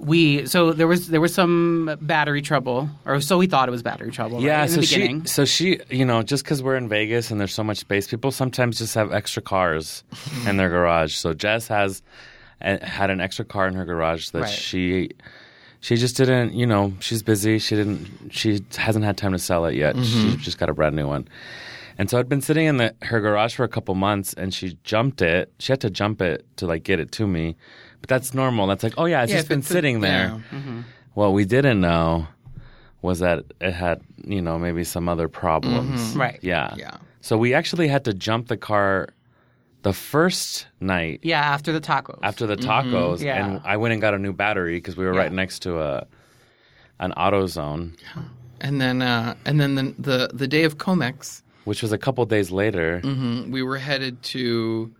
we 0.00 0.46
so 0.46 0.72
there 0.72 0.86
was 0.86 1.08
there 1.08 1.20
was 1.20 1.34
some 1.34 1.96
battery 2.00 2.42
trouble, 2.42 2.88
or 3.04 3.20
so 3.20 3.38
we 3.38 3.46
thought 3.46 3.68
it 3.68 3.70
was 3.70 3.82
battery 3.82 4.10
trouble. 4.10 4.38
right, 4.38 4.44
Yeah, 4.44 4.62
in 4.62 4.68
so 4.68 4.80
she, 4.80 5.22
so 5.26 5.44
she, 5.44 5.80
you 5.90 6.04
know, 6.04 6.22
just 6.22 6.42
because 6.42 6.62
we're 6.62 6.76
in 6.76 6.88
Vegas 6.88 7.30
and 7.30 7.40
there's 7.40 7.54
so 7.54 7.62
much 7.62 7.78
space, 7.78 8.06
people 8.08 8.32
sometimes 8.32 8.78
just 8.78 8.94
have 8.94 9.12
extra 9.12 9.42
cars 9.42 10.02
in 10.46 10.56
their 10.56 10.70
garage. 10.70 11.14
So 11.14 11.34
Jess 11.34 11.68
has 11.68 12.02
had 12.60 13.10
an 13.10 13.20
extra 13.20 13.44
car 13.44 13.66
in 13.68 13.74
her 13.74 13.84
garage 13.84 14.30
that 14.30 14.42
Right. 14.42 14.50
she, 14.50 15.10
she 15.80 15.96
just 15.96 16.16
didn't, 16.16 16.54
you 16.54 16.66
know, 16.66 16.92
she's 17.00 17.22
busy. 17.22 17.58
She 17.58 17.74
didn't, 17.74 18.30
she 18.30 18.60
hasn't 18.76 19.04
had 19.04 19.16
time 19.16 19.32
to 19.32 19.38
sell 19.38 19.64
it 19.64 19.74
yet. 19.74 19.96
She 19.96 20.02
mm-hmm. 20.02 20.36
just 20.40 20.58
got 20.58 20.68
a 20.68 20.74
brand 20.74 20.94
new 20.94 21.06
one. 21.06 21.26
And 21.96 22.08
so 22.08 22.18
I'd 22.18 22.28
been 22.28 22.40
sitting 22.40 22.66
in 22.66 22.78
the, 22.78 22.94
her 23.02 23.20
garage 23.20 23.54
for 23.54 23.64
a 23.64 23.68
couple 23.68 23.94
months, 23.94 24.32
and 24.34 24.54
she 24.54 24.78
jumped 24.84 25.20
it. 25.20 25.52
She 25.58 25.72
had 25.72 25.80
to 25.82 25.90
jump 25.90 26.22
it 26.22 26.46
to 26.56 26.66
like 26.66 26.82
get 26.82 26.98
it 26.98 27.12
to 27.12 27.26
me, 27.26 27.56
but 28.00 28.08
that's 28.08 28.34
normal. 28.34 28.66
That's 28.66 28.82
like, 28.82 28.94
oh 28.98 29.04
yeah, 29.06 29.22
it's 29.22 29.30
Yeah, 29.32 29.38
just 29.38 29.48
been 29.48 29.60
it's 29.60 29.70
a- 29.70 29.72
sitting 29.72 30.00
there. 30.00 30.40
yeah. 30.52 30.82
What 31.14 31.32
we 31.32 31.44
didn't 31.44 31.80
know 31.80 32.26
was 33.02 33.18
that 33.20 33.44
it 33.60 33.72
had, 33.72 34.00
you 34.24 34.40
know, 34.42 34.58
maybe 34.58 34.84
some 34.84 35.08
other 35.08 35.28
problems. 35.28 36.14
Right. 36.16 36.38
Yeah. 36.42 36.74
Yeah. 36.76 36.96
So 37.20 37.36
we 37.36 37.54
actually 37.54 37.88
had 37.88 38.04
to 38.04 38.14
jump 38.14 38.48
the 38.48 38.56
car 38.56 39.08
the 39.82 39.92
first 39.94 40.66
night 40.80 41.20
Yeah, 41.22 41.40
after 41.40 41.72
the 41.72 41.80
tacos. 41.80 42.18
after 42.22 42.46
the 42.46 42.56
tacos, 42.56 43.20
Yeah. 43.20 43.44
and 43.44 43.60
I 43.64 43.76
went 43.78 43.92
and 43.92 44.00
got 44.00 44.12
a 44.14 44.18
new 44.18 44.32
battery 44.34 44.76
because 44.76 44.96
we 44.96 45.04
were 45.06 45.12
right 45.14 45.32
next 45.32 45.60
to 45.60 45.80
a 45.80 46.06
an 46.98 47.12
AutoZone, 47.16 47.96
Yeah. 48.14 48.22
And 48.62 48.78
then, 48.78 49.00
uh, 49.00 49.34
and 49.46 49.58
then 49.58 49.74
the, 49.76 49.94
the 49.98 50.30
the 50.34 50.46
day 50.46 50.64
of 50.64 50.76
KoMex, 50.76 51.40
which 51.64 51.80
was 51.80 51.92
a 51.92 51.98
couple 51.98 52.24
days 52.26 52.50
later. 52.50 53.00
mm, 53.02 53.50
we 53.50 53.62
were 53.62 53.78
headed 53.78 54.22
to. 54.34 54.92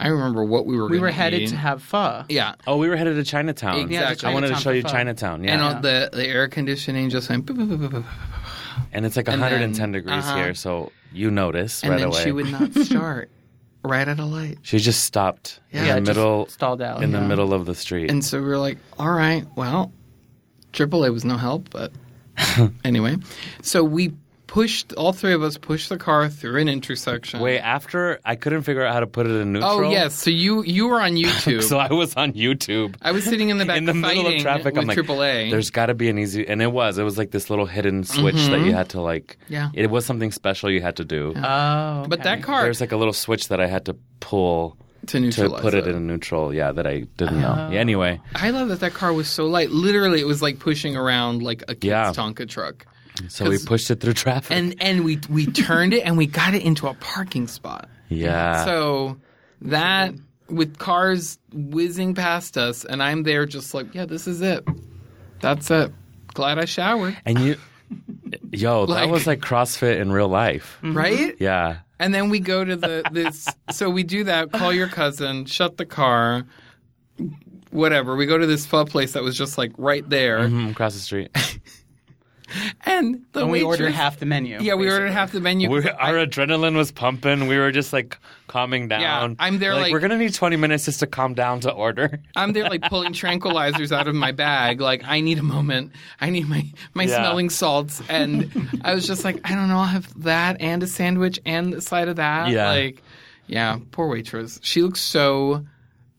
I 0.00 0.08
remember 0.08 0.44
what 0.44 0.64
we 0.64 0.76
were. 0.78 0.88
we 0.88 0.98
were 1.00 1.10
headed 1.10 1.42
eat. 1.42 1.48
to 1.48 1.56
have 1.56 1.82
pho. 1.82 2.24
Yeah, 2.28 2.54
Oh, 2.66 2.76
we 2.76 2.88
were 2.88 2.96
headed 2.96 3.16
to 3.16 3.24
Chinatown. 3.24 3.78
Exactly. 3.80 4.28
I 4.30 4.32
wanted 4.32 4.48
to 4.48 4.56
show 4.56 4.70
you 4.70 4.82
for 4.82 4.88
fun. 4.88 4.96
Chinatown. 4.98 5.44
Yeah. 5.44 5.52
and 5.54 5.62
uh, 5.62 5.80
the 5.80 6.10
the 6.12 6.26
air 6.26 6.46
conditioning 6.48 7.10
just 7.10 7.28
went. 7.28 7.44
boop, 7.46 7.56
boop, 7.56 7.68
boop, 7.76 7.88
boop, 7.88 7.90
boop. 8.02 8.04
And 8.92 9.04
it's 9.04 9.16
like 9.16 9.28
And 9.28 9.40
110 9.40 9.72
then- 9.80 9.92
degrees 9.92 10.24
uh-huh. 10.24 10.36
here, 10.36 10.54
so 10.54 10.92
you 11.12 11.30
notice 11.30 11.82
And 11.82 11.90
right 11.92 11.98
then 11.98 12.08
away. 12.08 12.22
she 12.24 12.32
would 12.32 12.46
not 12.50 12.72
start 12.84 13.28
right 13.82 14.06
at 14.06 14.18
a 14.20 14.24
light. 14.24 14.58
She 14.62 14.78
just 14.78 15.02
stopped 15.04 15.60
Yeah. 15.72 15.80
in 15.80 15.86
Yeah, 15.86 15.94
the 15.96 16.00
middle, 16.02 16.46
stalled 16.46 16.80
out. 16.80 17.02
in 17.02 17.10
the 17.12 17.20
middle 17.20 17.52
of 17.52 17.66
the 17.66 17.74
street. 17.74 18.10
And 18.10 18.24
so 18.24 18.40
we 18.40 18.46
were 18.48 18.58
like, 18.58 18.78
all 18.98 19.10
right, 19.10 19.44
well, 19.56 19.92
AAA 20.72 21.12
was 21.12 21.24
no 21.24 21.36
help, 21.36 21.70
but 21.70 21.92
anyway. 22.84 23.16
So 23.62 23.82
we 23.82 24.12
pushed, 24.48 24.92
all 24.94 25.12
three 25.12 25.32
of 25.32 25.42
us 25.44 25.56
pushed 25.56 25.88
the 25.90 25.96
car 25.96 26.28
through 26.28 26.56
an 26.60 26.68
intersection. 26.68 27.38
Wait, 27.38 27.60
after 27.60 28.18
I 28.24 28.34
couldn't 28.34 28.62
figure 28.62 28.84
out 28.84 28.92
how 28.92 28.98
to 28.98 29.06
put 29.06 29.26
it 29.26 29.30
in 29.40 29.52
neutral. 29.52 29.70
Oh, 29.86 29.90
yes. 29.90 30.14
So 30.14 30.30
you 30.30 30.64
you 30.64 30.88
were 30.88 31.00
on 31.00 31.12
YouTube. 31.24 31.62
So 31.62 31.78
I 31.78 31.92
was 31.92 32.16
on 32.16 32.32
YouTube. 32.32 32.96
I 33.00 33.12
was 33.12 33.22
sitting 33.22 33.50
in 33.50 33.58
the 33.58 33.64
back 33.66 33.76
in 33.78 33.84
the 33.84 33.94
middle 33.94 34.26
of 34.26 34.40
traffic, 34.42 34.74
with 34.74 34.82
I'm 34.82 34.88
like, 34.88 34.98
AAA. 34.98 35.50
"There's 35.52 35.70
got 35.70 35.86
to 35.86 35.94
be 35.94 36.08
an 36.08 36.18
easy," 36.18 36.48
and 36.48 36.60
it 36.60 36.72
was. 36.72 36.98
It 36.98 37.04
was 37.04 37.16
like 37.16 37.30
this 37.30 37.48
little 37.50 37.66
hidden 37.66 38.02
switch 38.02 38.46
that 38.48 38.60
you 38.60 38.72
had 38.72 38.88
to 38.90 39.00
like. 39.00 39.36
Mm-hmm. 39.44 39.54
Yeah. 39.54 39.70
It 39.74 39.90
was 39.90 40.04
something 40.04 40.32
special 40.32 40.70
you 40.70 40.80
had 40.80 40.96
to 40.96 41.04
do. 41.04 41.34
Oh, 41.36 42.06
But 42.08 42.24
that 42.24 42.42
car 42.42 42.64
There's 42.64 42.80
like 42.80 42.92
a 42.92 42.96
little 42.96 43.12
switch 43.12 43.48
that 43.48 43.60
I 43.60 43.66
had 43.68 43.84
to 43.84 43.96
pull 44.18 44.76
to 45.06 45.30
to 45.30 45.48
put 45.60 45.74
it 45.74 45.86
in 45.86 46.06
neutral. 46.06 46.52
Yeah, 46.52 46.72
that 46.72 46.86
I 46.86 47.00
didn't 47.16 47.40
know. 47.40 47.68
Yeah, 47.70 47.78
anyway, 47.78 48.20
I 48.34 48.50
love 48.50 48.68
that 48.68 48.80
that 48.80 48.94
car 48.94 49.12
was 49.12 49.28
so 49.28 49.46
light. 49.46 49.70
Literally, 49.70 50.20
it 50.20 50.26
was 50.26 50.42
like 50.42 50.58
pushing 50.58 50.96
around 50.96 51.42
like 51.42 51.62
a 51.62 51.74
kid's 51.74 51.84
Yeah. 51.84 52.12
Tonka 52.12 52.48
truck. 52.48 52.86
So 53.28 53.48
we 53.48 53.58
pushed 53.58 53.90
it 53.90 54.00
through 54.00 54.14
traffic. 54.14 54.56
And 54.56 54.74
and 54.80 55.04
we 55.04 55.18
we 55.28 55.46
turned 55.46 55.92
it 55.94 56.00
and 56.00 56.16
we 56.16 56.26
got 56.26 56.54
it 56.54 56.62
into 56.62 56.86
a 56.88 56.94
parking 56.94 57.46
spot. 57.48 57.88
yeah. 58.08 58.64
So 58.64 59.18
that 59.62 60.14
with 60.48 60.78
cars 60.78 61.38
whizzing 61.52 62.14
past 62.14 62.56
us, 62.56 62.84
and 62.84 63.02
I'm 63.02 63.22
there 63.24 63.44
just 63.46 63.74
like, 63.74 63.94
yeah, 63.94 64.06
this 64.06 64.26
is 64.26 64.40
it. 64.40 64.66
That's 65.40 65.70
it. 65.70 65.92
Glad 66.34 66.58
I 66.58 66.64
showered, 66.64 67.16
and 67.26 67.38
you, 67.40 67.56
yo, 68.52 68.86
that 68.86 69.08
was 69.08 69.26
like 69.26 69.40
CrossFit 69.40 70.00
in 70.00 70.12
real 70.12 70.28
life. 70.28 70.78
right? 70.82 71.34
Yeah. 71.40 71.78
And 72.00 72.14
then 72.14 72.28
we 72.30 72.38
go 72.38 72.64
to 72.64 72.76
the 72.76 73.02
this. 73.12 73.48
so 73.72 73.90
we 73.90 74.04
do 74.04 74.24
that. 74.24 74.52
Call 74.52 74.72
your 74.72 74.86
cousin. 74.88 75.44
Shut 75.46 75.76
the 75.78 75.84
car. 75.86 76.46
Whatever. 77.70 78.16
We 78.16 78.24
go 78.26 78.38
to 78.38 78.46
this 78.46 78.64
pho 78.64 78.84
place 78.84 79.12
that 79.12 79.22
was 79.22 79.36
just 79.36 79.58
like 79.58 79.72
right 79.76 80.08
there, 80.08 80.38
Mhm, 80.48 80.70
across 80.70 80.94
the 80.94 81.00
street. 81.00 81.30
and 82.86 83.24
the 83.32 83.40
And 83.42 83.50
we 83.50 83.62
ordered 83.62 83.92
half 83.92 84.18
the 84.18 84.26
menu. 84.26 84.58
Yeah, 84.60 84.74
we 84.74 84.90
ordered 84.90 85.10
half 85.10 85.32
the 85.32 85.40
menu. 85.40 85.70
We're, 85.70 85.90
our 85.98 86.14
adrenaline 86.14 86.76
was 86.76 86.90
pumping. 86.92 87.46
We 87.46 87.58
were 87.58 87.70
just 87.72 87.92
like 87.92 88.18
calming 88.46 88.88
down. 88.88 89.00
Yeah, 89.00 89.34
I'm 89.38 89.58
there, 89.58 89.74
like- 89.74 89.92
we're 89.92 90.00
gonna 90.00 90.16
need 90.18 90.34
20 90.34 90.56
minutes 90.56 90.84
just 90.86 91.00
to 91.00 91.06
calm 91.06 91.34
down 91.34 91.60
to 91.60 91.70
order. 91.72 92.20
I'm 92.36 92.52
there 92.52 92.64
like 92.64 92.82
pulling 92.82 93.12
tranquilizers 93.12 93.92
out 93.92 94.08
of 94.08 94.14
my 94.14 94.32
bag. 94.32 94.80
Like 94.80 95.02
I 95.04 95.20
need 95.20 95.38
a 95.38 95.42
moment. 95.42 95.92
I 96.20 96.30
need 96.30 96.48
my 96.48 96.64
my 96.94 97.04
Yeah. 97.04 97.16
smelling 97.16 97.50
salts. 97.50 98.02
And 98.08 98.50
I 98.84 98.94
was 98.94 99.06
just 99.06 99.24
like, 99.24 99.40
I 99.44 99.54
don't 99.54 99.68
know. 99.68 99.78
I'll 99.78 99.84
have 99.84 100.22
that 100.24 100.60
and 100.60 100.82
a 100.82 100.86
sandwich 100.86 101.38
and 101.46 101.72
the 101.72 101.80
side 101.80 102.08
of 102.08 102.16
that. 102.16 102.48
Yeah. 102.50 102.70
Like, 102.70 103.02
yeah. 103.46 103.78
Poor 103.92 104.08
waitress. 104.08 104.58
She 104.62 104.82
looks 104.82 105.00
so. 105.00 105.64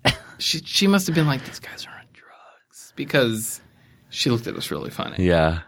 She 0.38 0.59
she 0.59 0.88
must 0.88 1.05
have 1.07 1.15
been 1.15 1.27
like 1.27 1.43
these 1.45 1.59
guys 1.59 1.86
are 1.86 1.89
on 1.93 2.05
drugs 2.13 2.93
because 2.95 3.59
she 4.09 4.30
looked 4.30 4.47
at 4.47 4.55
us 4.55 4.71
really 4.71 4.89
funny. 4.89 5.25
Yeah. 5.25 5.59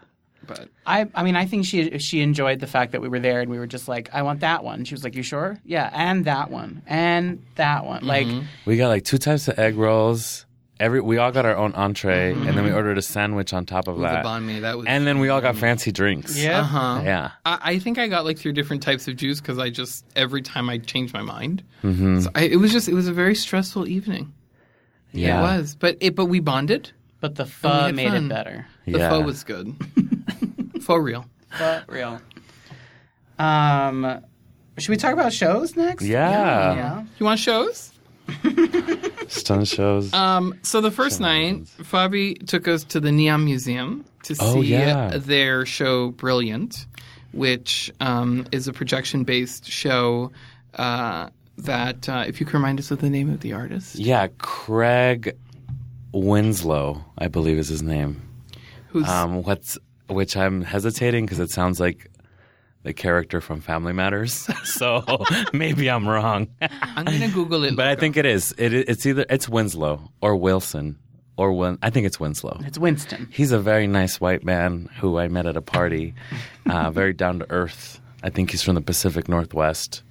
But 0.58 0.68
I, 0.86 1.08
I 1.14 1.22
mean, 1.22 1.36
I 1.36 1.46
think 1.46 1.64
she 1.66 1.98
she 1.98 2.20
enjoyed 2.20 2.60
the 2.60 2.66
fact 2.66 2.92
that 2.92 3.00
we 3.00 3.08
were 3.08 3.20
there 3.20 3.40
and 3.40 3.50
we 3.50 3.58
were 3.58 3.66
just 3.66 3.88
like, 3.88 4.10
I 4.12 4.22
want 4.22 4.40
that 4.40 4.64
one. 4.64 4.84
She 4.84 4.94
was 4.94 5.04
like, 5.04 5.14
You 5.14 5.22
sure? 5.22 5.58
Yeah, 5.64 5.90
and 5.92 6.24
that 6.26 6.50
one, 6.50 6.82
and 6.86 7.42
that 7.56 7.84
one. 7.84 8.04
Like, 8.06 8.26
We 8.66 8.76
got 8.76 8.88
like 8.88 9.04
two 9.04 9.18
types 9.18 9.48
of 9.48 9.58
egg 9.58 9.76
rolls. 9.76 10.46
Every 10.80 11.00
we 11.00 11.18
all 11.18 11.30
got 11.30 11.46
our 11.46 11.56
own 11.56 11.74
entree, 11.74 12.32
and 12.32 12.56
then 12.58 12.64
we 12.64 12.72
ordered 12.72 12.98
a 12.98 13.02
sandwich 13.02 13.52
on 13.52 13.66
top 13.66 13.86
of 13.86 13.94
with 13.96 14.02
the 14.08 14.14
that. 14.14 14.24
banh 14.24 14.42
mi, 14.44 14.58
that 14.60 14.76
was. 14.78 14.86
And 14.88 15.06
then 15.06 15.20
we 15.20 15.28
all 15.28 15.40
got 15.40 15.54
fancy 15.54 15.92
drinks. 15.92 16.36
yeah, 16.36 16.58
uh 16.60 16.64
huh. 16.64 17.00
Yeah. 17.04 17.30
I, 17.44 17.58
I 17.62 17.78
think 17.78 17.98
I 17.98 18.08
got 18.08 18.24
like 18.24 18.36
three 18.36 18.50
different 18.52 18.82
types 18.82 19.06
of 19.06 19.14
juice 19.14 19.40
because 19.40 19.58
I 19.60 19.70
just 19.70 20.04
every 20.16 20.42
time 20.42 20.68
I 20.68 20.78
changed 20.78 21.14
my 21.14 21.22
mind. 21.22 21.62
Mm-hmm. 21.84 22.20
So 22.22 22.30
I, 22.34 22.42
it 22.46 22.56
was 22.56 22.72
just 22.72 22.88
it 22.88 22.94
was 22.94 23.06
a 23.06 23.12
very 23.12 23.36
stressful 23.36 23.86
evening. 23.86 24.32
Yeah. 25.12 25.38
It 25.38 25.42
was, 25.42 25.76
but 25.76 25.98
it 26.00 26.16
but 26.16 26.26
we 26.26 26.40
bonded. 26.40 26.90
but 27.20 27.36
the 27.36 27.44
we 27.44 27.50
pho 27.50 27.92
made 27.92 28.08
fun. 28.08 28.24
it 28.24 28.28
better. 28.28 28.66
The 28.86 28.98
Yeah. 28.98 29.08
pho 29.10 29.20
was 29.20 29.44
good. 29.44 29.72
pho 30.82 30.96
real. 30.96 31.24
But 31.58 31.84
real. 31.92 32.20
Um, 33.38 34.20
should 34.78 34.90
we 34.90 34.96
talk 34.96 35.12
about 35.12 35.32
shows 35.32 35.76
next? 35.76 36.04
Yeah. 36.04 36.74
Yeah. 36.74 37.04
You 37.18 37.26
want 37.26 37.40
shows? 37.40 37.92
Stun 39.28 39.64
shows. 39.64 40.12
Um, 40.12 40.54
so 40.62 40.80
the 40.80 40.90
first 40.90 41.20
night, 41.20 41.64
Fabi 41.82 42.46
took 42.46 42.68
us 42.68 42.84
to 42.84 43.00
the 43.00 43.12
Neon 43.12 43.44
Museum 43.44 44.04
to 44.24 44.34
see 44.34 44.44
Oh, 44.44 44.60
yeah. 44.60 45.16
their 45.16 45.66
show 45.66 46.10
Brilliant, 46.10 46.86
which 47.32 47.90
um, 48.00 48.46
is 48.52 48.68
a 48.68 48.72
projection-based 48.72 49.66
show 49.70 50.30
uh, 50.74 51.28
that, 51.58 52.08
uh, 52.08 52.24
if 52.26 52.40
you 52.40 52.46
can 52.46 52.54
remind 52.60 52.78
us 52.78 52.90
of 52.90 53.00
the 53.00 53.10
name 53.10 53.30
of 53.30 53.40
the 53.40 53.52
artist, 53.52 53.96
yeah, 53.96 54.28
Craig 54.38 55.36
Winslow, 56.12 57.04
I 57.18 57.28
believe 57.28 57.58
is 57.58 57.68
his 57.68 57.82
name. 57.82 58.22
who's 58.88 59.08
Um, 59.08 59.42
what's 59.42 59.78
which 60.08 60.36
I'm 60.36 60.62
hesitating 60.62 61.24
because 61.26 61.38
it 61.38 61.50
sounds 61.50 61.80
like 61.80 62.10
the 62.82 62.92
character 62.92 63.40
from 63.40 63.60
Family 63.60 63.92
Matters. 63.92 64.48
so 64.64 65.04
maybe 65.52 65.88
I'm 65.88 66.08
wrong, 66.08 66.48
I'm 66.60 67.04
gonna 67.04 67.28
Google 67.28 67.64
it. 67.64 67.76
but 67.76 67.86
I 67.86 67.96
think 67.96 68.16
it 68.16 68.26
is. 68.26 68.54
It, 68.58 68.72
it's 68.74 69.06
either 69.06 69.24
it's 69.30 69.48
Winslow 69.48 70.10
or 70.20 70.36
Wilson 70.36 70.98
or 71.36 71.52
Win. 71.52 71.78
I 71.82 71.90
think 71.90 72.06
it's 72.06 72.20
Winslow. 72.20 72.60
It's 72.64 72.78
Winston. 72.78 73.28
He's 73.32 73.52
a 73.52 73.58
very 73.58 73.86
nice 73.86 74.20
white 74.20 74.44
man 74.44 74.88
who 74.98 75.18
I 75.18 75.28
met 75.28 75.46
at 75.46 75.56
a 75.56 75.62
party. 75.62 76.14
Uh, 76.68 76.90
very 76.90 77.12
down 77.12 77.38
to 77.38 77.50
earth. 77.50 78.00
I 78.22 78.30
think 78.30 78.50
he's 78.50 78.62
from 78.62 78.74
the 78.74 78.80
Pacific 78.80 79.28
Northwest. 79.28 80.02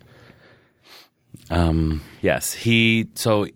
Um, 1.49 2.01
yes, 2.21 2.53
he. 2.53 3.07
So 3.15 3.47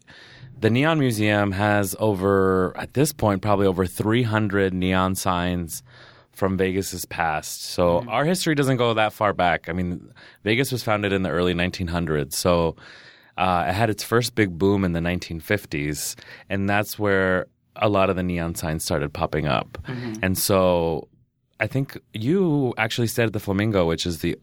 the 0.57 0.69
Neon 0.69 0.99
Museum 0.99 1.51
has 1.51 1.95
over, 1.99 2.73
at 2.77 2.93
this 2.93 3.11
point, 3.11 3.41
probably 3.41 3.67
over 3.67 3.85
300 3.85 4.73
neon 4.73 5.15
signs 5.15 5.83
from 6.35 6.57
Vegas's 6.57 7.05
past. 7.05 7.63
So 7.63 8.05
our 8.07 8.25
history 8.25 8.55
doesn't 8.55 8.77
go 8.77 8.93
that 8.93 9.13
far 9.13 9.33
back. 9.33 9.69
I 9.69 9.73
mean, 9.73 10.13
Vegas 10.43 10.71
was 10.71 10.83
founded 10.83 11.13
in 11.13 11.23
the 11.23 11.29
early 11.29 11.53
1900s. 11.53 12.33
So 12.33 12.75
uh, 13.37 13.65
it 13.67 13.73
had 13.73 13.89
its 13.89 14.03
first 14.03 14.35
big 14.35 14.57
boom 14.57 14.83
in 14.85 14.93
the 14.93 14.99
1950s, 14.99 16.15
and 16.49 16.69
that's 16.69 16.99
where 16.99 17.47
a 17.75 17.89
lot 17.89 18.09
of 18.09 18.15
the 18.15 18.23
neon 18.23 18.55
signs 18.55 18.83
started 18.83 19.11
popping 19.11 19.47
up. 19.47 19.77
And 20.21 20.37
so 20.37 21.07
I 21.59 21.67
think 21.67 21.97
you 22.13 22.73
actually 22.77 23.07
stayed 23.07 23.25
at 23.25 23.33
the 23.33 23.39
Flamingo, 23.39 23.85
which 23.85 24.05
is 24.05 24.19
the 24.19 24.37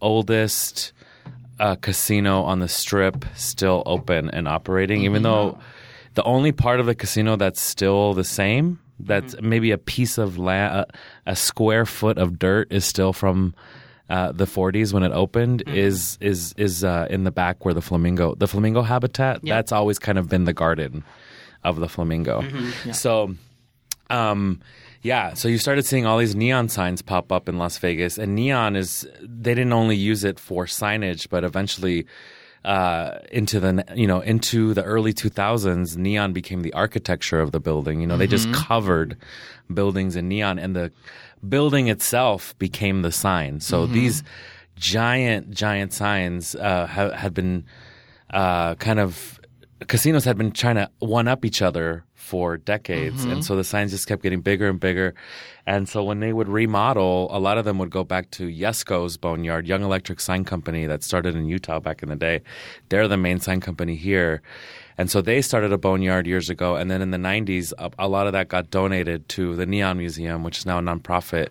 oldest 0.00 0.92
uh, 1.58 1.76
casino 1.76 2.42
on 2.42 2.58
the 2.58 2.68
strip 2.68 3.24
still 3.34 3.82
open 3.86 4.28
and 4.30 4.46
operating, 4.46 5.02
even 5.02 5.22
though 5.22 5.58
the 6.14 6.22
only 6.24 6.52
part 6.52 6.80
of 6.80 6.86
the 6.86 6.94
casino 6.94 7.36
that's 7.36 7.60
still 7.60 8.12
the 8.12 8.24
same, 8.24 8.78
that's 8.98 9.34
maybe 9.40 9.70
a 9.70 9.78
piece 9.78 10.18
of 10.18 10.38
land, 10.38 10.86
a, 11.26 11.30
a 11.32 11.36
square 11.36 11.84
foot 11.86 12.18
of 12.18 12.38
dirt 12.38 12.72
is 12.72 12.84
still 12.84 13.12
from 13.12 13.54
uh, 14.08 14.32
the 14.32 14.44
40s 14.46 14.92
when 14.92 15.02
it 15.02 15.12
opened, 15.12 15.62
is 15.66 16.16
is 16.20 16.54
is 16.56 16.84
uh, 16.84 17.06
in 17.10 17.24
the 17.24 17.30
back 17.32 17.64
where 17.64 17.74
the 17.74 17.82
flamingo, 17.82 18.34
the 18.36 18.46
flamingo 18.46 18.82
habitat, 18.82 19.40
that's 19.54 19.72
always 19.72 19.98
kind 19.98 20.18
of 20.18 20.28
been 20.28 20.44
the 20.44 20.52
garden 20.52 21.04
of 21.64 21.80
the 21.80 21.88
flamingo. 21.88 22.42
So 22.92 23.34
um, 24.10 24.60
yeah, 25.02 25.34
so 25.34 25.48
you 25.48 25.58
started 25.58 25.84
seeing 25.84 26.06
all 26.06 26.18
these 26.18 26.34
neon 26.36 26.68
signs 26.68 27.02
pop 27.02 27.32
up 27.32 27.48
in 27.48 27.58
Las 27.58 27.78
Vegas, 27.78 28.18
and 28.18 28.34
neon 28.34 28.76
is 28.76 29.06
they 29.20 29.54
didn't 29.54 29.72
only 29.72 29.96
use 29.96 30.22
it 30.24 30.38
for 30.38 30.66
signage, 30.66 31.28
but 31.28 31.42
eventually 31.44 32.06
uh, 32.66 33.20
into 33.30 33.60
the 33.60 33.84
you 33.94 34.08
know 34.08 34.20
into 34.20 34.74
the 34.74 34.82
early 34.82 35.14
2000s, 35.14 35.96
neon 35.96 36.32
became 36.32 36.62
the 36.62 36.72
architecture 36.72 37.40
of 37.40 37.52
the 37.52 37.60
building. 37.60 38.00
You 38.00 38.08
know, 38.08 38.18
they 38.18 38.26
just 38.26 38.52
covered 38.52 39.16
buildings 39.72 40.16
in 40.16 40.28
neon, 40.28 40.58
and 40.58 40.74
the 40.74 40.90
building 41.48 41.86
itself 41.88 42.58
became 42.58 43.02
the 43.02 43.12
sign. 43.12 43.60
So 43.60 43.86
these 43.86 44.24
giant, 44.74 45.50
giant 45.52 45.92
signs 45.92 46.56
uh, 46.56 46.86
ha- 46.86 47.12
had 47.12 47.32
been 47.32 47.64
uh, 48.30 48.74
kind 48.74 48.98
of 48.98 49.40
casinos 49.86 50.24
had 50.24 50.36
been 50.36 50.50
trying 50.50 50.76
to 50.76 50.90
one 50.98 51.28
up 51.28 51.44
each 51.44 51.62
other 51.62 52.04
for 52.26 52.56
decades. 52.56 53.22
And 53.22 53.34
mm-hmm. 53.34 53.40
so 53.42 53.54
the 53.54 53.62
signs 53.62 53.92
just 53.92 54.08
kept 54.08 54.22
getting 54.22 54.40
bigger 54.40 54.68
and 54.68 54.80
bigger. 54.80 55.14
And 55.64 55.88
so 55.88 56.02
when 56.02 56.18
they 56.18 56.32
would 56.32 56.48
remodel, 56.48 57.28
a 57.30 57.38
lot 57.38 57.56
of 57.56 57.64
them 57.64 57.78
would 57.78 57.90
go 57.90 58.02
back 58.02 58.32
to 58.32 58.48
Yesco's 58.48 59.16
Boneyard, 59.16 59.66
Young 59.66 59.82
Electric 59.82 60.18
Sign 60.18 60.44
Company 60.44 60.86
that 60.86 61.04
started 61.04 61.36
in 61.36 61.46
Utah 61.46 61.78
back 61.78 62.02
in 62.02 62.08
the 62.08 62.16
day. 62.16 62.42
They're 62.88 63.06
the 63.06 63.16
main 63.16 63.38
sign 63.38 63.60
company 63.60 63.94
here. 63.94 64.42
And 64.98 65.08
so 65.08 65.20
they 65.22 65.40
started 65.40 65.72
a 65.72 65.78
boneyard 65.78 66.26
years 66.26 66.50
ago. 66.50 66.74
And 66.74 66.90
then 66.90 67.00
in 67.00 67.12
the 67.12 67.18
90s, 67.18 67.72
a, 67.78 67.92
a 67.98 68.08
lot 68.08 68.26
of 68.26 68.32
that 68.32 68.48
got 68.48 68.70
donated 68.70 69.28
to 69.30 69.54
the 69.54 69.66
Neon 69.66 69.98
Museum, 69.98 70.42
which 70.42 70.58
is 70.58 70.66
now 70.66 70.78
a 70.78 70.82
nonprofit, 70.82 71.50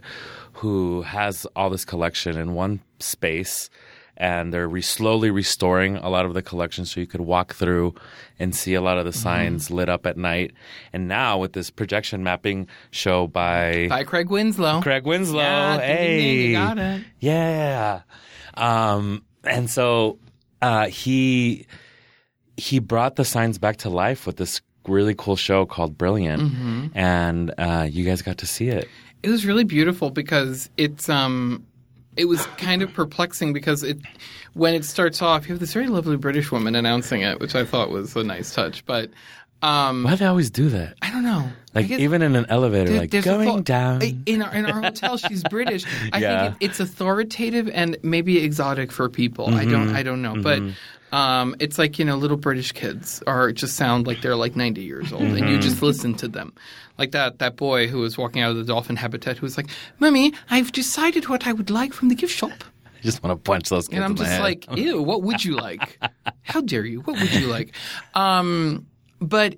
who 0.53 1.03
has 1.03 1.47
all 1.55 1.69
this 1.69 1.85
collection 1.85 2.37
in 2.37 2.53
one 2.53 2.81
space 2.99 3.69
and 4.17 4.53
they're 4.53 4.67
re- 4.67 4.81
slowly 4.81 5.29
restoring 5.29 5.97
a 5.97 6.09
lot 6.09 6.25
of 6.25 6.33
the 6.33 6.41
collection 6.41 6.85
so 6.85 6.99
you 6.99 7.07
could 7.07 7.21
walk 7.21 7.53
through 7.53 7.93
and 8.39 8.55
see 8.55 8.73
a 8.73 8.81
lot 8.81 8.97
of 8.97 9.05
the 9.05 9.11
signs 9.13 9.69
lit 9.71 9.89
up 9.89 10.05
at 10.05 10.17
night. 10.17 10.51
And 10.93 11.07
now 11.07 11.37
with 11.37 11.53
this 11.53 11.69
projection 11.69 12.23
mapping 12.23 12.67
show 12.91 13.27
by 13.27 13.87
By 13.89 14.03
Craig 14.03 14.29
Winslow. 14.29 14.81
Craig 14.81 15.05
Winslow, 15.05 15.39
Yeah, 15.41 15.77
ding, 15.77 15.87
ding, 15.87 15.97
hey, 15.97 16.17
ding, 16.41 16.49
you 16.49 16.55
got 16.55 16.77
it. 16.77 17.01
yeah. 17.19 18.01
Um, 18.55 19.23
and 19.43 19.69
so 19.69 20.17
uh, 20.61 20.87
he 20.87 21.65
he 22.57 22.79
brought 22.79 23.17
the 23.17 23.25
signs 23.25 23.57
back 23.57 23.77
to 23.77 23.89
life 23.89 24.25
with 24.25 24.37
this 24.37 24.61
really 24.87 25.13
cool 25.15 25.35
show 25.35 25.65
called 25.65 25.97
Brilliant, 25.97 26.41
Mm-hmm. 26.41 26.87
and 26.97 27.53
uh, 27.57 27.87
you 27.89 28.05
guys 28.05 28.21
got 28.21 28.37
to 28.39 28.45
see 28.45 28.69
it. 28.69 28.87
It 29.23 29.29
was 29.29 29.45
really 29.45 29.63
beautiful 29.65 30.09
because 30.11 30.69
it's 30.77 31.09
um 31.09 31.65
it 32.17 32.25
was 32.25 32.45
kind 32.57 32.81
of 32.81 32.93
perplexing 32.93 33.53
because 33.53 33.83
it 33.83 33.97
when 34.53 34.73
it 34.73 34.85
starts 34.85 35.21
off 35.21 35.47
you 35.47 35.53
have 35.53 35.59
this 35.59 35.73
very 35.73 35.87
lovely 35.87 36.17
British 36.17 36.51
woman 36.51 36.75
announcing 36.75 37.21
it, 37.21 37.39
which 37.39 37.55
I 37.55 37.65
thought 37.65 37.89
was 37.89 38.15
a 38.15 38.23
nice 38.23 38.53
touch. 38.53 38.85
But 38.85 39.09
um 39.61 40.03
Why 40.03 40.11
do 40.11 40.17
they 40.17 40.25
always 40.25 40.49
do 40.49 40.69
that? 40.69 40.95
I 41.01 41.11
don't 41.11 41.23
know. 41.23 41.49
Like 41.73 41.89
even 41.89 42.21
in 42.21 42.35
an 42.35 42.45
elevator, 42.49 42.91
there- 42.91 43.01
like 43.01 43.23
going 43.23 43.47
thought- 43.47 43.63
down. 43.65 44.01
In 44.25 44.41
our 44.41 44.53
in 44.53 44.65
our 44.65 44.81
hotel. 44.81 45.17
She's 45.17 45.43
British. 45.43 45.83
I 46.13 46.19
Yeah. 46.19 46.43
think 46.51 46.61
it, 46.61 46.65
it's 46.65 46.79
authoritative 46.79 47.69
and 47.73 47.97
maybe 48.03 48.37
exotic 48.43 48.91
for 48.91 49.09
people. 49.09 49.47
I 49.53 49.63
Mm-hmm. 49.63 49.71
don't 49.71 49.89
I 49.95 50.03
don't 50.03 50.21
know, 50.21 50.35
but. 50.41 50.61
Um, 51.11 51.55
it's 51.59 51.77
like 51.77 51.97
you 51.99 52.05
know, 52.05 52.15
little 52.17 52.35
British 52.37 52.71
kids 52.71 53.23
are 53.27 53.51
just 53.51 53.75
sound 53.75 54.07
like 54.07 54.21
they're 54.21 54.35
like 54.35 54.55
ninety 54.55 54.81
years 54.81 55.13
old, 55.13 55.23
and 55.23 55.33
Mm-hmm. 55.35 55.47
you 55.47 55.59
just 55.59 55.81
listen 55.81 56.13
to 56.15 56.27
them, 56.27 56.53
like 56.97 57.11
that 57.11 57.39
that 57.39 57.55
boy 57.55 57.87
who 57.87 57.99
was 57.99 58.17
walking 58.17 58.41
out 58.41 58.51
of 58.51 58.57
the 58.57 58.63
dolphin 58.63 58.95
habitat, 58.95 59.37
who 59.37 59.45
was 59.45 59.55
like, 59.55 59.67
"Mummy, 59.99 60.33
I've 60.49 60.71
decided 60.71 61.29
what 61.29 61.47
I 61.47 61.53
would 61.53 61.69
like 61.69 61.93
from 61.93 62.09
the 62.09 62.15
gift 62.15 62.33
shop," 62.35 62.63
I 62.85 63.01
just 63.01 63.23
want 63.23 63.37
to 63.37 63.49
punch 63.49 63.69
those 63.69 63.87
kids 63.87 63.95
and 63.95 64.03
I'm 64.05 64.15
just 64.15 64.39
like, 64.41 64.65
"Ew, 64.77 65.01
what 65.01 65.21
would 65.23 65.45
you 65.45 65.55
like? 65.55 65.99
How 66.41 66.61
dare 66.61 66.85
you? 66.85 67.01
What 67.01 67.19
would 67.19 67.33
you 67.33 67.47
like?" 67.47 67.73
Um, 68.15 68.87
but 69.21 69.55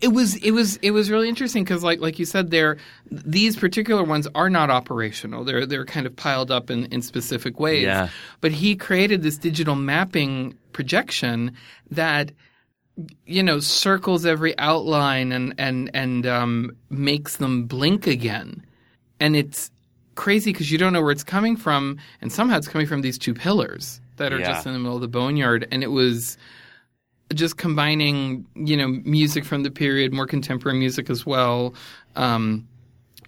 it 0.00 0.08
was 0.08 0.36
it 0.36 0.50
was 0.52 0.76
it 0.78 0.90
was 0.92 1.10
really 1.10 1.28
interesting 1.28 1.64
because 1.64 1.82
like 1.82 2.00
like 2.00 2.18
you 2.18 2.24
said 2.24 2.50
there 2.50 2.76
these 3.10 3.56
particular 3.56 4.02
ones 4.04 4.26
are 4.34 4.50
not 4.50 4.70
operational 4.70 5.44
they're 5.44 5.66
they're 5.66 5.84
kind 5.84 6.06
of 6.06 6.14
piled 6.16 6.50
up 6.50 6.70
in, 6.70 6.86
in 6.86 7.02
specific 7.02 7.58
ways 7.60 7.82
Yeah. 7.84 8.08
but 8.40 8.52
he 8.52 8.76
created 8.76 9.22
this 9.22 9.36
digital 9.38 9.74
mapping 9.74 10.54
projection 10.72 11.52
that 11.90 12.32
you 13.26 13.42
know 13.42 13.60
circles 13.60 14.24
every 14.24 14.58
outline 14.58 15.32
and 15.32 15.54
and 15.58 15.90
and 15.94 16.26
um, 16.26 16.76
makes 16.90 17.36
them 17.36 17.64
blink 17.64 18.06
again 18.06 18.64
and 19.20 19.36
it's 19.36 19.70
crazy 20.14 20.50
because 20.52 20.70
you 20.72 20.78
don't 20.78 20.92
know 20.94 21.02
where 21.02 21.10
it's 21.12 21.24
coming 21.24 21.56
from 21.56 21.98
and 22.22 22.32
somehow 22.32 22.56
it's 22.56 22.68
coming 22.68 22.86
from 22.86 23.02
these 23.02 23.18
two 23.18 23.34
pillars 23.34 24.00
that 24.16 24.32
are 24.32 24.38
Yeah. 24.40 24.52
just 24.52 24.66
in 24.66 24.72
the 24.72 24.78
middle 24.78 24.94
of 24.96 25.02
the 25.02 25.08
boneyard 25.08 25.68
and 25.70 25.82
it 25.82 25.88
was 25.90 26.38
just 27.34 27.56
combining, 27.56 28.46
you 28.54 28.76
know, 28.76 28.88
music 28.88 29.44
from 29.44 29.62
the 29.62 29.70
period, 29.70 30.12
more 30.12 30.26
contemporary 30.26 30.78
music 30.78 31.10
as 31.10 31.26
well, 31.26 31.74
um, 32.14 32.66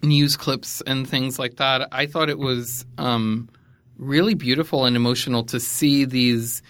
news 0.01 0.37
clips 0.37 0.81
and 0.87 1.07
things 1.07 1.37
like 1.37 1.57
that. 1.57 1.87
I 1.91 2.05
thought 2.05 2.29
it 2.29 2.39
was 2.39 2.85
um, 2.97 3.49
really 3.97 4.33
beautiful 4.33 4.85
and 4.85 4.95
emotional 4.95 5.43
to 5.45 5.59
see 5.59 6.05
these. 6.05 6.61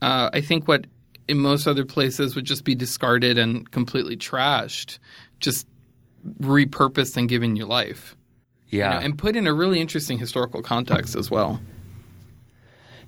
Uh, 0.00 0.30
I 0.32 0.40
think 0.40 0.66
what 0.66 0.86
in 1.28 1.38
most 1.38 1.66
other 1.66 1.84
places 1.84 2.34
would 2.34 2.46
just 2.46 2.64
be 2.64 2.74
discarded 2.74 3.38
and 3.38 3.70
completely 3.70 4.16
trashed, 4.16 4.98
just 5.38 5.66
repurposed 6.40 7.16
and 7.16 7.28
given 7.28 7.52
new 7.52 7.66
life. 7.66 8.16
you 8.70 8.78
yeah, 8.78 8.90
know, 8.90 8.98
and 8.98 9.18
put 9.18 9.36
in 9.36 9.46
a 9.46 9.52
really 9.54 9.80
interesting 9.80 10.18
historical 10.18 10.62
context 10.62 11.14
as 11.16 11.30
well. 11.30 11.60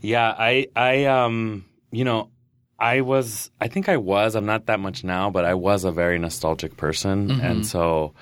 Yeah, 0.01 0.35
I 0.37 0.69
I 0.75 1.05
um 1.07 1.65
you 1.91 2.05
know, 2.05 2.31
I 2.83 3.01
was 3.01 3.51
I 3.61 3.69
think 3.69 3.89
I 3.89 3.97
was, 3.97 4.35
I'm 4.35 4.45
not 4.45 4.67
that 4.67 4.81
much 4.81 5.05
now, 5.05 5.31
but 5.31 5.45
I 5.45 5.55
was 5.55 5.85
a 5.85 5.93
very 5.93 6.19
nostalgic 6.19 6.77
person. 6.77 7.31
And 7.41 7.65
so 7.65 8.13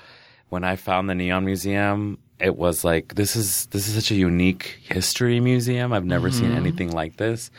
when 0.49 0.63
I 0.63 0.75
found 0.75 1.09
the 1.09 1.15
Neon 1.15 1.45
Museum, 1.45 2.19
it 2.39 2.55
was 2.55 2.83
like 2.83 3.15
this 3.15 3.35
is 3.35 3.65
this 3.67 3.87
is 3.87 3.95
such 3.95 4.11
a 4.11 4.15
unique 4.15 4.77
history 4.83 5.39
museum. 5.39 5.91
I've 5.91 6.05
never 6.05 6.29
seen 6.29 6.51
anything 6.51 6.91
like 6.91 7.17
this. 7.17 7.49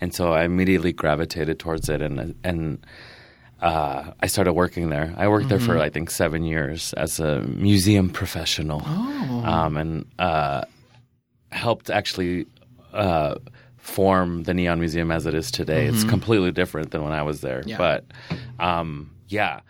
And 0.00 0.12
so 0.12 0.32
I 0.32 0.42
immediately 0.44 0.92
gravitated 0.92 1.60
towards 1.60 1.88
it 1.88 2.02
and 2.02 2.34
and 2.42 2.84
uh, 3.60 4.12
I 4.20 4.26
started 4.26 4.52
working 4.52 4.90
there. 4.90 5.14
I 5.16 5.28
worked 5.28 5.48
there 5.48 5.60
for 5.60 5.78
I 5.78 5.90
think 5.90 6.10
seven 6.10 6.42
years 6.42 6.92
as 6.94 7.20
a 7.20 7.40
museum 7.42 8.10
professional, 8.10 8.82
um, 9.44 9.76
and 9.76 10.06
uh, 10.18 10.62
helped 11.50 11.90
actually 11.90 12.46
uh, 12.92 13.34
form 13.88 14.42
the 14.44 14.54
Neon 14.54 14.78
Museum 14.78 15.10
as 15.10 15.26
it 15.26 15.34
is 15.34 15.50
today. 15.50 15.86
It's 15.86 16.04
completely 16.04 16.52
different 16.52 16.90
than 16.90 17.02
when 17.02 17.12
I 17.12 17.22
was 17.22 17.40
there. 17.40 17.62
Yeah. 17.64 17.78
But 17.78 18.04
um, 18.60 19.10
yeah, 19.28 19.60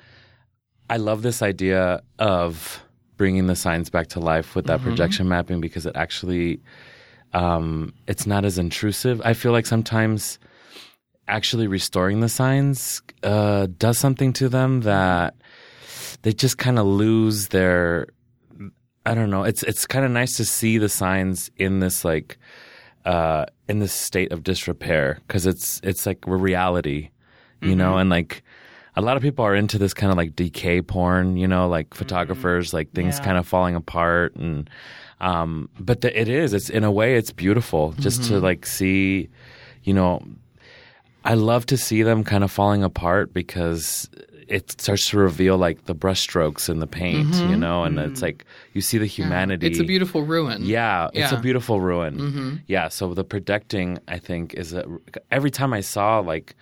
I 0.90 0.96
love 0.96 1.22
this 1.22 1.40
idea 1.40 2.02
of 2.18 2.82
bringing 3.16 3.46
the 3.46 3.56
signs 3.56 3.90
back 3.90 4.08
to 4.08 4.20
life 4.20 4.54
with 4.54 4.66
that 4.66 4.80
projection 4.80 5.28
mapping 5.28 5.60
because 5.60 5.86
it 5.86 5.96
actually 5.96 6.60
um, 7.32 7.92
it's 8.06 8.26
not 8.26 8.44
as 8.44 8.58
intrusive. 8.58 9.20
I 9.24 9.34
feel 9.34 9.52
like 9.52 9.66
sometimes 9.66 10.38
actually 11.26 11.66
restoring 11.66 12.20
the 12.20 12.28
signs 12.28 13.02
uh, 13.22 13.68
does 13.78 13.98
something 13.98 14.32
to 14.32 14.48
them 14.48 14.80
that 14.80 15.34
they 16.22 16.32
just 16.32 16.58
kind 16.58 16.78
of 16.78 16.86
lose 16.86 17.48
their 17.48 18.08
I 19.06 19.14
don't 19.14 19.30
know. 19.30 19.44
It's 19.44 19.62
it's 19.62 19.86
kind 19.86 20.04
of 20.04 20.10
nice 20.10 20.36
to 20.36 20.44
see 20.44 20.76
the 20.76 20.88
signs 20.88 21.50
in 21.56 21.80
this 21.80 22.04
like 22.04 22.36
uh, 23.04 23.46
in 23.68 23.78
this 23.78 23.92
state 23.92 24.32
of 24.32 24.42
disrepair 24.42 25.20
because 25.26 25.46
it's 25.46 25.80
it's 25.82 26.06
like 26.06 26.26
a 26.26 26.36
reality, 26.36 27.10
you 27.60 27.74
know, 27.74 27.96
and 27.98 28.10
like 28.10 28.42
a 28.96 29.00
lot 29.00 29.16
of 29.16 29.22
people 29.22 29.44
are 29.44 29.54
into 29.54 29.78
this 29.78 29.94
kind 29.94 30.10
of 30.10 30.16
like 30.16 30.34
decay 30.34 30.82
porn, 30.82 31.36
you 31.36 31.46
know, 31.46 31.68
like 31.68 31.94
photographers, 31.94 32.74
like 32.74 32.90
things 32.92 33.18
Yeah. 33.18 33.24
kind 33.24 33.38
of 33.38 33.46
falling 33.46 33.74
apart 33.76 34.34
and 34.36 34.68
um 35.20 35.68
but 35.80 36.00
the, 36.00 36.20
it 36.20 36.28
is 36.28 36.52
it's 36.52 36.70
in 36.70 36.84
a 36.84 36.92
way 36.92 37.16
it's 37.16 37.32
beautiful 37.32 37.92
just 37.98 38.22
to 38.24 38.38
like 38.40 38.64
see 38.66 39.28
you 39.82 39.92
know 39.92 40.20
I 41.24 41.34
love 41.34 41.66
to 41.66 41.76
see 41.76 42.02
them 42.04 42.22
kind 42.24 42.44
of 42.44 42.50
falling 42.52 42.84
apart 42.84 43.34
because 43.34 44.08
it 44.48 44.80
starts 44.80 45.10
to 45.10 45.18
reveal 45.18 45.58
like 45.58 45.84
the 45.84 45.94
brushstrokes 45.94 46.68
and 46.68 46.80
the 46.80 46.86
paint, 46.86 47.34
you 47.34 47.42
mm-hmm. 47.42 47.60
know, 47.60 47.84
and 47.84 47.98
it's 47.98 48.14
mm-hmm. 48.14 48.24
like 48.24 48.46
you 48.72 48.80
see 48.80 48.98
the 48.98 49.06
humanity. 49.06 49.66
It's 49.66 49.78
a 49.78 49.84
beautiful 49.84 50.22
ruin. 50.22 50.64
Yeah, 50.64 51.10
it's 51.12 51.32
a 51.32 51.36
beautiful 51.36 51.80
ruin. 51.80 52.18
Mm-hmm. 52.18 52.54
Yeah, 52.66 52.88
so 52.88 53.12
the 53.14 53.24
projecting, 53.24 53.98
I 54.08 54.18
think, 54.18 54.54
is 54.54 54.72
a, 54.72 54.84
every 55.30 55.50
time 55.50 55.72
I 55.72 55.80
saw 55.80 56.20
like, 56.20 56.56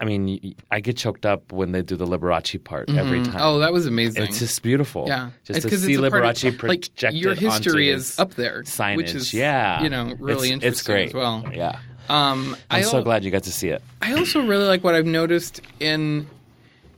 I 0.00 0.04
mean, 0.04 0.54
I 0.70 0.80
get 0.80 0.96
choked 0.96 1.26
up 1.26 1.52
when 1.52 1.72
they 1.72 1.82
do 1.82 1.96
the 1.96 2.06
Liberace 2.06 2.62
part 2.62 2.88
every 2.90 3.22
time. 3.24 3.36
Oh, 3.38 3.58
that 3.58 3.72
was 3.72 3.86
amazing. 3.86 4.22
it's 4.22 4.38
just 4.38 4.62
beautiful. 4.62 5.06
Yeah, 5.08 5.30
just 5.44 5.64
It's 5.64 5.66
to 5.66 5.78
see 5.78 5.94
it's 5.94 6.00
part 6.00 6.24
of- 6.24 6.50
projected 6.50 6.62
like 6.62 7.14
your 7.14 7.34
history 7.34 7.90
is 7.90 8.18
up 8.18 8.34
there, 8.34 8.62
signage. 8.62 8.96
which 8.96 9.14
is 9.14 9.34
yeah, 9.34 9.82
you 9.82 9.88
know 9.88 10.14
really 10.18 10.48
it's, 10.48 10.54
interesting 10.54 10.68
It's 10.68 10.82
great 10.82 11.08
as 11.08 11.14
well. 11.14 11.44
Yeah, 11.52 11.78
Um, 12.08 12.56
I'm 12.70 12.78
I 12.78 12.82
so 12.82 12.98
al- 12.98 13.04
glad 13.04 13.24
you 13.24 13.32
got 13.32 13.44
to 13.44 13.52
see 13.52 13.68
it. 13.70 13.82
I 14.00 14.12
also 14.12 14.46
really 14.46 14.66
like 14.66 14.84
what 14.84 14.94
I've 14.94 15.06
noticed 15.06 15.60
in 15.80 16.28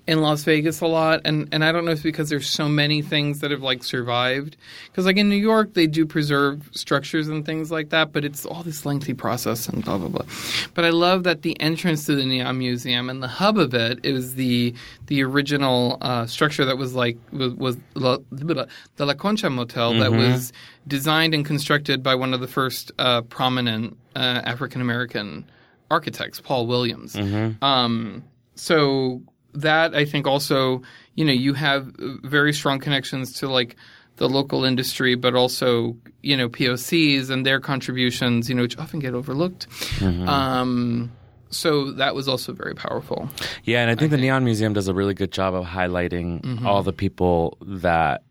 in 0.06 0.20
Las 0.20 0.44
Vegas 0.44 0.80
a 0.80 0.86
lot, 0.86 1.20
and 1.24 1.48
and 1.52 1.64
I 1.64 1.72
don't 1.72 1.84
know 1.84 1.90
if 1.90 1.98
it's 1.98 2.02
because 2.02 2.30
there's 2.30 2.48
so 2.48 2.68
many 2.68 3.02
things 3.02 3.40
that 3.40 3.50
have 3.50 3.62
like 3.62 3.82
survived. 3.82 4.56
Because 4.86 5.04
like 5.04 5.16
in 5.16 5.28
New 5.28 5.36
York, 5.36 5.74
they 5.74 5.86
do 5.86 6.06
preserve 6.06 6.68
structures 6.72 7.28
and 7.28 7.44
things 7.44 7.70
like 7.70 7.90
that, 7.90 8.12
but 8.12 8.24
it's 8.24 8.46
all 8.46 8.62
this 8.62 8.86
lengthy 8.86 9.14
process 9.14 9.68
and 9.68 9.84
blah 9.84 9.98
blah 9.98 10.08
blah. 10.08 10.26
But 10.74 10.84
I 10.84 10.90
love 10.90 11.24
that 11.24 11.42
the 11.42 11.60
entrance 11.60 12.06
to 12.06 12.14
the 12.14 12.24
Neon 12.24 12.58
Museum 12.58 13.10
and 13.10 13.22
the 13.22 13.28
hub 13.28 13.58
of 13.58 13.74
it 13.74 14.04
is 14.04 14.36
the 14.36 14.74
the 15.06 15.22
original 15.24 15.98
uh, 16.00 16.26
structure 16.26 16.64
that 16.64 16.78
was 16.78 16.94
like 16.94 17.18
was, 17.32 17.54
was 17.54 17.76
La, 17.94 18.18
the 18.34 19.06
La 19.06 19.14
Concha 19.14 19.50
Motel 19.50 19.94
that 19.98 20.12
was 20.12 20.52
designed 20.86 21.34
and 21.34 21.44
constructed 21.44 22.02
by 22.02 22.14
one 22.14 22.32
of 22.32 22.40
the 22.40 22.48
first 22.48 22.92
uh, 22.98 23.22
prominent 23.22 23.96
uh, 24.14 24.42
African 24.44 24.80
American 24.80 25.44
architects, 25.90 26.40
Paul 26.40 26.66
Williams. 26.66 27.16
Um, 27.62 28.24
so 28.54 29.22
that 29.56 29.94
I 29.94 30.04
think 30.04 30.26
also, 30.26 30.82
you 31.14 31.24
know, 31.24 31.32
you 31.32 31.54
have 31.54 31.92
very 32.24 32.52
strong 32.52 32.78
connections 32.80 33.32
to 33.40 33.48
like 33.48 33.76
the 34.16 34.28
local 34.28 34.64
industry, 34.64 35.14
but 35.14 35.34
also 35.34 35.96
you 36.22 36.36
know 36.36 36.48
POCs 36.48 37.28
and 37.30 37.44
their 37.44 37.60
contributions, 37.60 38.48
you 38.48 38.54
know, 38.54 38.62
which 38.62 38.78
often 38.78 38.98
get 39.00 39.14
overlooked. 39.14 39.66
Um, 40.02 41.12
so 41.50 41.92
that 41.92 42.14
was 42.14 42.28
also 42.28 42.52
very 42.52 42.74
powerful. 42.74 43.28
Yeah, 43.64 43.80
and 43.82 43.90
I 43.90 43.94
think 43.94 44.10
the 44.10 44.16
Neon 44.16 44.44
Museum 44.44 44.72
does 44.72 44.88
a 44.88 44.94
really 44.94 45.14
good 45.14 45.32
job 45.32 45.54
of 45.54 45.64
highlighting 45.64 46.40
Mm-hmm. 46.42 46.66
all 46.66 46.82
the 46.82 46.92
people 46.92 47.56
that 47.60 48.22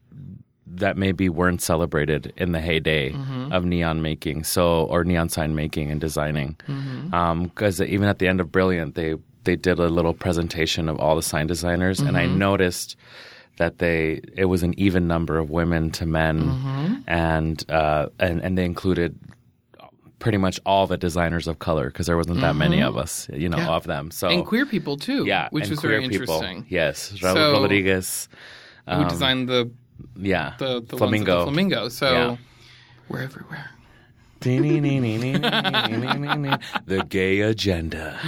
that 0.67 0.97
maybe 0.97 1.30
weren't 1.30 1.61
celebrated 1.61 2.34
in 2.36 2.51
the 2.51 2.59
heyday 2.59 3.11
Mm-hmm. 3.11 3.51
of 3.53 3.63
neon 3.63 4.01
making, 4.01 4.43
so 4.43 4.86
or 4.86 5.03
neon 5.03 5.30
sign 5.30 5.55
making 5.55 5.91
and 5.91 6.01
designing. 6.01 6.57
Mm-hmm. 6.67 7.43
Because 7.43 7.80
even 7.80 8.07
at 8.09 8.19
the 8.19 8.28
end 8.28 8.41
of 8.41 8.51
Brilliant, 8.51 8.95
they 8.95 9.15
they 9.45 9.55
did 9.55 9.79
a 9.79 9.87
little 9.87 10.13
presentation 10.13 10.89
of 10.89 10.99
all 10.99 11.15
the 11.15 11.21
sign 11.23 11.47
designers, 11.47 11.99
and 11.99 12.09
Mm-hmm. 12.17 12.33
I 12.33 12.37
noticed 12.37 12.95
that 13.57 13.77
they 13.77 14.19
it 14.35 14.45
was 14.45 14.63
an 14.63 14.73
even 14.77 15.07
number 15.07 15.37
of 15.37 15.49
women 15.49 15.89
to 15.91 16.05
men, 16.05 16.41
Mm-hmm. 16.43 16.93
and 17.07 17.63
uh, 17.71 18.07
and 18.19 18.41
and 18.43 18.57
they 18.57 18.65
included 18.65 19.17
pretty 20.19 20.37
much 20.37 20.59
all 20.65 20.87
the 20.87 20.97
designers 20.97 21.47
of 21.47 21.59
color 21.59 21.87
because 21.87 22.07
there 22.07 22.17
wasn't 22.17 22.41
that 22.41 22.55
many 22.55 22.81
of 22.81 22.97
us, 22.97 23.29
you 23.33 23.47
know, 23.49 23.57
Mm-hmm. 23.57 23.67
Yeah. 23.67 23.75
of 23.75 23.83
them. 23.85 24.11
So 24.11 24.27
And 24.29 24.45
queer 24.45 24.65
people 24.65 24.97
too. 24.97 25.25
yeah, 25.25 25.47
which 25.51 25.69
was 25.69 25.79
very 25.81 25.99
people. 26.09 26.35
interesting. 26.35 26.65
Yes, 26.69 27.11
Raul 27.21 27.33
So- 27.33 27.61
Rodriguez. 27.61 28.27
Who 28.87 29.03
designed 29.09 29.49
the 29.49 29.69
Yeah, 30.15 30.53
the, 30.59 30.81
the 30.81 30.97
flamingo. 30.97 31.39
The 31.39 31.45
flamingo. 31.45 31.89
So 31.89 32.11
Yeah. 32.11 32.37
we're 33.09 33.21
everywhere. 33.23 33.69
the 36.85 37.05
gay 37.09 37.41
agenda. 37.41 38.19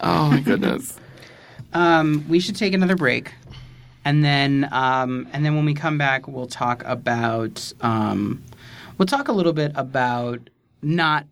Oh 0.00 0.30
my 0.30 0.40
goodness. 0.40 0.98
Um, 1.72 2.24
we 2.26 2.40
should 2.40 2.56
take 2.56 2.72
another 2.72 2.96
break, 2.96 3.34
and 4.02 4.24
then 4.24 4.66
um, 4.72 5.28
and 5.34 5.44
then 5.44 5.56
when 5.56 5.66
we 5.66 5.74
come 5.74 5.98
back, 5.98 6.26
we'll 6.26 6.46
talk 6.46 6.82
about 6.86 7.70
um, 7.82 8.42
we'll 8.96 9.04
talk 9.04 9.28
a 9.28 9.32
little 9.32 9.52
bit 9.52 9.72
about 9.74 10.48
not 10.80 11.26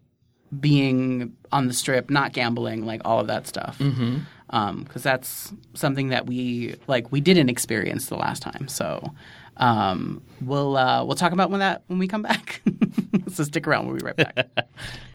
being 0.61 1.35
on 1.51 1.67
the 1.67 1.73
strip, 1.73 2.11
not 2.11 2.35
gambling, 2.35 2.85
like 2.85 3.01
all 3.07 3.21
of 3.21 3.27
that 3.29 3.47
stuff. 3.47 3.79
Mm-hmm. 3.79 4.83
Because 4.83 5.03
that's 5.03 5.53
something 5.73 6.09
that 6.09 6.27
we 6.27 6.77
like 6.87 7.11
we 7.11 7.23
didn't 7.23 7.49
experience 7.49 8.07
the 8.07 8.17
last 8.17 8.43
time. 8.43 8.69
So 8.69 9.15
um, 9.57 10.23
we'll 10.43 10.77
uh, 10.77 11.05
we'll 11.05 11.17
talk 11.17 11.33
about 11.33 11.51
when 11.51 11.61
that 11.61 11.85
when 11.87 11.99
we 11.99 12.07
come 12.07 12.23
back. 12.23 12.61
so 13.33 13.45
stick 13.45 13.67
around. 13.67 13.87
We'll 13.87 13.97
be 13.97 14.05
right 14.05 14.17
back. 14.17 14.69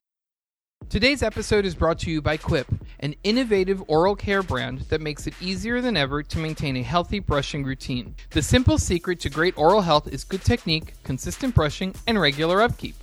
Today's 0.90 1.22
episode 1.22 1.66
is 1.66 1.76
brought 1.76 2.00
to 2.00 2.10
you 2.10 2.20
by 2.20 2.38
Quip, 2.38 2.66
an 3.02 3.14
innovative 3.24 3.84
oral 3.88 4.16
care 4.16 4.42
brand 4.42 4.80
that 4.90 5.02
makes 5.02 5.28
it 5.28 5.40
easier 5.40 5.82
than 5.82 5.96
ever 5.96 6.24
to 6.24 6.40
maintain 6.40 6.76
a 6.76 6.82
healthy 6.82 7.20
brushing 7.20 7.64
routine. 7.64 8.16
The 8.32 8.42
simple 8.42 8.80
secret 8.80 9.20
to 9.20 9.30
great 9.30 9.56
oral 9.56 9.82
health 9.82 10.12
is 10.12 10.24
good 10.24 10.44
technique, 10.44 10.96
consistent 11.04 11.54
brushing, 11.54 11.94
and 12.08 12.20
regular 12.20 12.60
upkeep. 12.64 12.96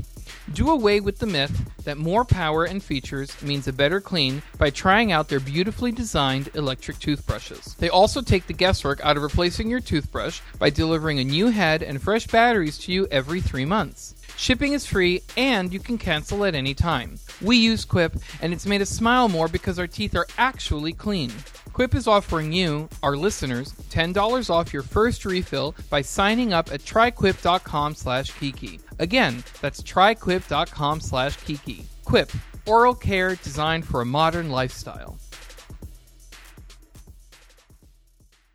Do 0.53 0.71
away 0.71 0.99
with 0.99 1.19
the 1.19 1.27
myth 1.27 1.71
that 1.85 1.97
more 1.97 2.25
power 2.25 2.65
and 2.65 2.83
features 2.83 3.41
means 3.41 3.69
a 3.69 3.73
better 3.73 4.01
clean 4.01 4.43
by 4.59 4.71
trying 4.71 5.13
out 5.13 5.29
their 5.29 5.39
beautifully 5.39 5.93
designed 5.93 6.51
electric 6.55 6.99
toothbrushes. 6.99 7.77
They 7.79 7.89
also 7.89 8.21
take 8.21 8.49
the 8.49 8.53
guesswork 8.53 9.01
out 9.05 9.17
of 9.17 9.23
replacing 9.23 9.71
your 9.71 9.79
toothbrush 9.79 10.41
by 10.59 10.71
delivering 10.71 11.21
a 11.21 11.25
new 11.25 11.49
head 11.49 11.85
and 11.85 12.03
fresh 12.03 12.27
batteries 12.27 12.79
to 12.79 12.93
you 12.93 13.07
every 13.13 13.41
three 13.41 13.65
months. 13.65 14.17
Shipping 14.37 14.73
is 14.73 14.85
free 14.85 15.23
and 15.37 15.73
you 15.73 15.79
can 15.79 15.99
cancel 15.99 16.45
at 16.45 16.57
any 16.57 16.75
time. 16.75 17.19
We 17.43 17.57
use 17.57 17.85
Quip 17.85 18.15
and 18.41 18.53
it's 18.53 18.67
made 18.67 18.83
us 18.83 18.91
smile 18.91 19.29
more 19.29 19.49
because 19.49 19.79
our 19.79 19.87
teeth 19.87 20.15
are 20.17 20.27
actually 20.39 20.93
clean. 20.93 21.33
Quip 21.73 21.95
is 21.95 22.07
offering 22.07 22.53
you, 22.53 22.89
our 23.03 23.17
listeners, 23.17 23.73
$10 23.91 24.49
off 24.49 24.73
your 24.73 24.83
first 24.83 25.27
refill 25.27 25.75
by 25.91 26.01
signing 26.01 26.55
up 26.55 26.73
at 26.73 26.81
tryquip.com 26.81 27.95
slash 27.95 28.31
kiki. 28.33 28.81
Again, 28.99 29.45
that's 29.61 29.83
tryquip.com 29.83 31.01
slash 31.01 31.37
kiki. 31.37 31.85
Quip, 32.05 32.33
oral 32.65 32.95
care 32.95 33.35
designed 33.37 33.87
for 33.87 34.01
a 34.01 34.07
modern 34.07 34.49
lifestyle. 34.49 35.19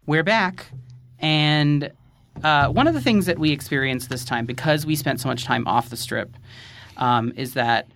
We're 0.08 0.24
back, 0.24 0.66
and 1.20 1.92
uh, 2.44 2.70
one 2.70 2.88
of 2.88 2.96
the 2.96 3.02
things 3.02 3.28
that 3.28 3.38
we 3.38 3.52
experienced 3.52 4.10
this 4.10 4.26
time, 4.26 4.48
because 4.48 4.86
we 4.86 4.96
spent 4.96 5.22
so 5.22 5.28
much 5.28 5.46
time 5.46 5.68
off 5.68 5.90
the 5.90 5.96
strip, 5.96 6.36
um, 6.98 7.34
is 7.36 7.54
that 7.54 7.88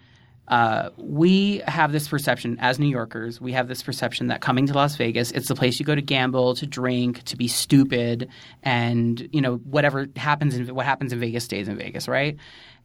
uh, 0.48 0.90
we 0.98 1.62
have 1.68 1.92
this 1.92 2.08
perception 2.08 2.58
as 2.60 2.78
New 2.78 2.88
Yorkers. 2.88 3.42
We 3.42 3.54
have 3.54 3.68
this 3.68 3.82
perception 3.82 4.28
that 4.28 4.42
coming 4.42 4.68
to 4.68 4.74
Las 4.74 4.96
Vegas, 4.96 5.32
it's 5.32 5.48
the 5.48 5.56
place 5.56 5.80
you 5.80 5.86
go 5.86 5.96
to 5.96 6.02
gamble, 6.02 6.56
to 6.56 6.68
drink, 6.68 7.24
to 7.24 7.36
be 7.36 7.48
stupid, 7.48 8.30
and 8.62 9.28
you 9.32 9.42
know 9.42 9.58
whatever 9.58 10.08
happens 10.16 10.56
in 10.56 10.74
what 10.76 10.86
happens 10.86 11.12
in 11.12 11.20
Vegas 11.20 11.46
stays 11.46 11.68
in 11.68 11.78
Vegas, 11.78 12.08
right? 12.08 12.38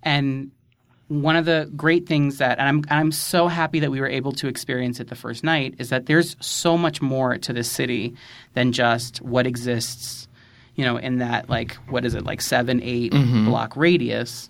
And 0.02 0.50
one 1.08 1.34
of 1.34 1.44
the 1.44 1.68
great 1.76 2.06
things 2.06 2.38
that 2.38 2.58
and 2.60 2.68
I'm 2.68 2.84
I'm 2.88 3.12
so 3.12 3.48
happy 3.48 3.80
that 3.80 3.90
we 3.90 4.00
were 4.00 4.08
able 4.08 4.32
to 4.32 4.46
experience 4.46 5.00
it 5.00 5.08
the 5.08 5.16
first 5.16 5.42
night 5.42 5.74
is 5.78 5.90
that 5.90 6.06
there's 6.06 6.36
so 6.40 6.78
much 6.78 7.02
more 7.02 7.36
to 7.36 7.52
this 7.52 7.70
city 7.70 8.14
than 8.54 8.72
just 8.72 9.20
what 9.20 9.46
exists, 9.46 10.28
you 10.76 10.84
know, 10.84 10.96
in 10.96 11.18
that 11.18 11.50
like 11.50 11.74
what 11.88 12.04
is 12.04 12.14
it 12.14 12.24
like 12.24 12.40
seven 12.40 12.80
eight 12.82 13.12
block 13.44 13.76
radius, 13.76 14.48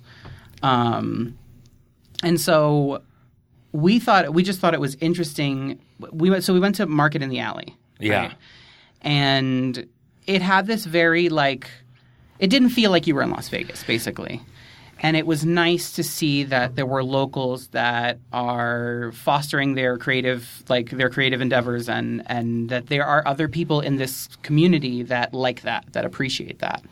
um, 0.62 1.36
and 2.22 2.40
so 2.40 3.02
we 3.72 3.98
thought 3.98 4.32
we 4.34 4.42
just 4.42 4.60
thought 4.60 4.74
it 4.74 4.80
was 4.80 4.96
interesting. 5.00 5.78
We 6.12 6.30
went 6.30 6.44
so 6.44 6.52
we 6.52 6.60
went 6.60 6.74
to 6.76 6.86
Market 6.86 7.22
in 7.22 7.28
the 7.30 7.40
Alley, 7.40 7.76
Yeah. 7.98 8.20
right? 8.28 8.32
and 9.02 9.86
it 10.26 10.42
had 10.42 10.66
this 10.66 10.84
very 10.84 11.28
like 11.28 11.70
it 12.38 12.48
didn't 12.48 12.70
feel 12.70 12.90
like 12.90 13.06
you 13.06 13.14
were 13.14 13.22
in 13.22 13.30
Las 13.30 13.48
Vegas, 13.48 13.82
basically. 13.84 14.40
And 15.02 15.16
it 15.16 15.26
was 15.26 15.46
nice 15.46 15.92
to 15.92 16.02
see 16.02 16.44
that 16.44 16.76
there 16.76 16.84
were 16.84 17.02
locals 17.02 17.68
that 17.68 18.18
are 18.34 19.12
fostering 19.14 19.74
their 19.74 19.96
creative, 19.96 20.62
like 20.68 20.90
their 20.90 21.08
creative 21.08 21.40
endeavors, 21.40 21.88
and 21.88 22.22
and 22.26 22.68
that 22.68 22.88
there 22.88 23.06
are 23.06 23.26
other 23.26 23.48
people 23.48 23.80
in 23.80 23.96
this 23.96 24.28
community 24.42 25.02
that 25.04 25.32
like 25.32 25.62
that, 25.62 25.90
that 25.92 26.04
appreciate 26.04 26.58
that. 26.58 26.82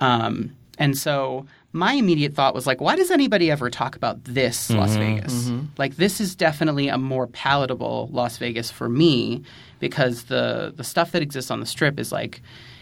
Um, 0.00 0.56
and 0.78 0.96
so 0.96 1.46
my 1.76 1.92
immediate 1.92 2.34
thought 2.34 2.54
was 2.54 2.66
like, 2.66 2.80
why 2.80 2.96
does 2.96 3.10
anybody 3.10 3.50
ever 3.50 3.70
talk 3.70 3.94
about 3.96 4.24
this 4.24 4.70
Las 4.70 4.96
Vegas? 4.96 5.50
Like 5.78 5.96
this 5.96 6.20
is 6.20 6.34
definitely 6.34 6.88
a 6.88 6.98
more 6.98 7.26
palatable 7.26 8.08
Las 8.12 8.38
Vegas 8.38 8.70
for 8.70 8.88
me 8.88 9.42
because 9.78 10.24
the 10.24 10.72
the 10.74 10.84
stuff 10.84 11.12
that 11.12 11.22
exists 11.22 11.50
on 11.50 11.60
the 11.60 11.66
strip 11.66 12.00
is 12.00 12.10
like 12.10 12.40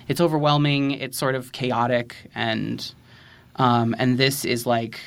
it's 0.08 0.20
overwhelming, 0.20 0.92
it's 0.92 1.18
sort 1.18 1.34
of 1.34 1.52
chaotic 1.52 2.16
and 2.34 2.94
um, 3.56 3.94
and 3.98 4.16
this 4.18 4.44
is 4.44 4.66
like 4.66 5.00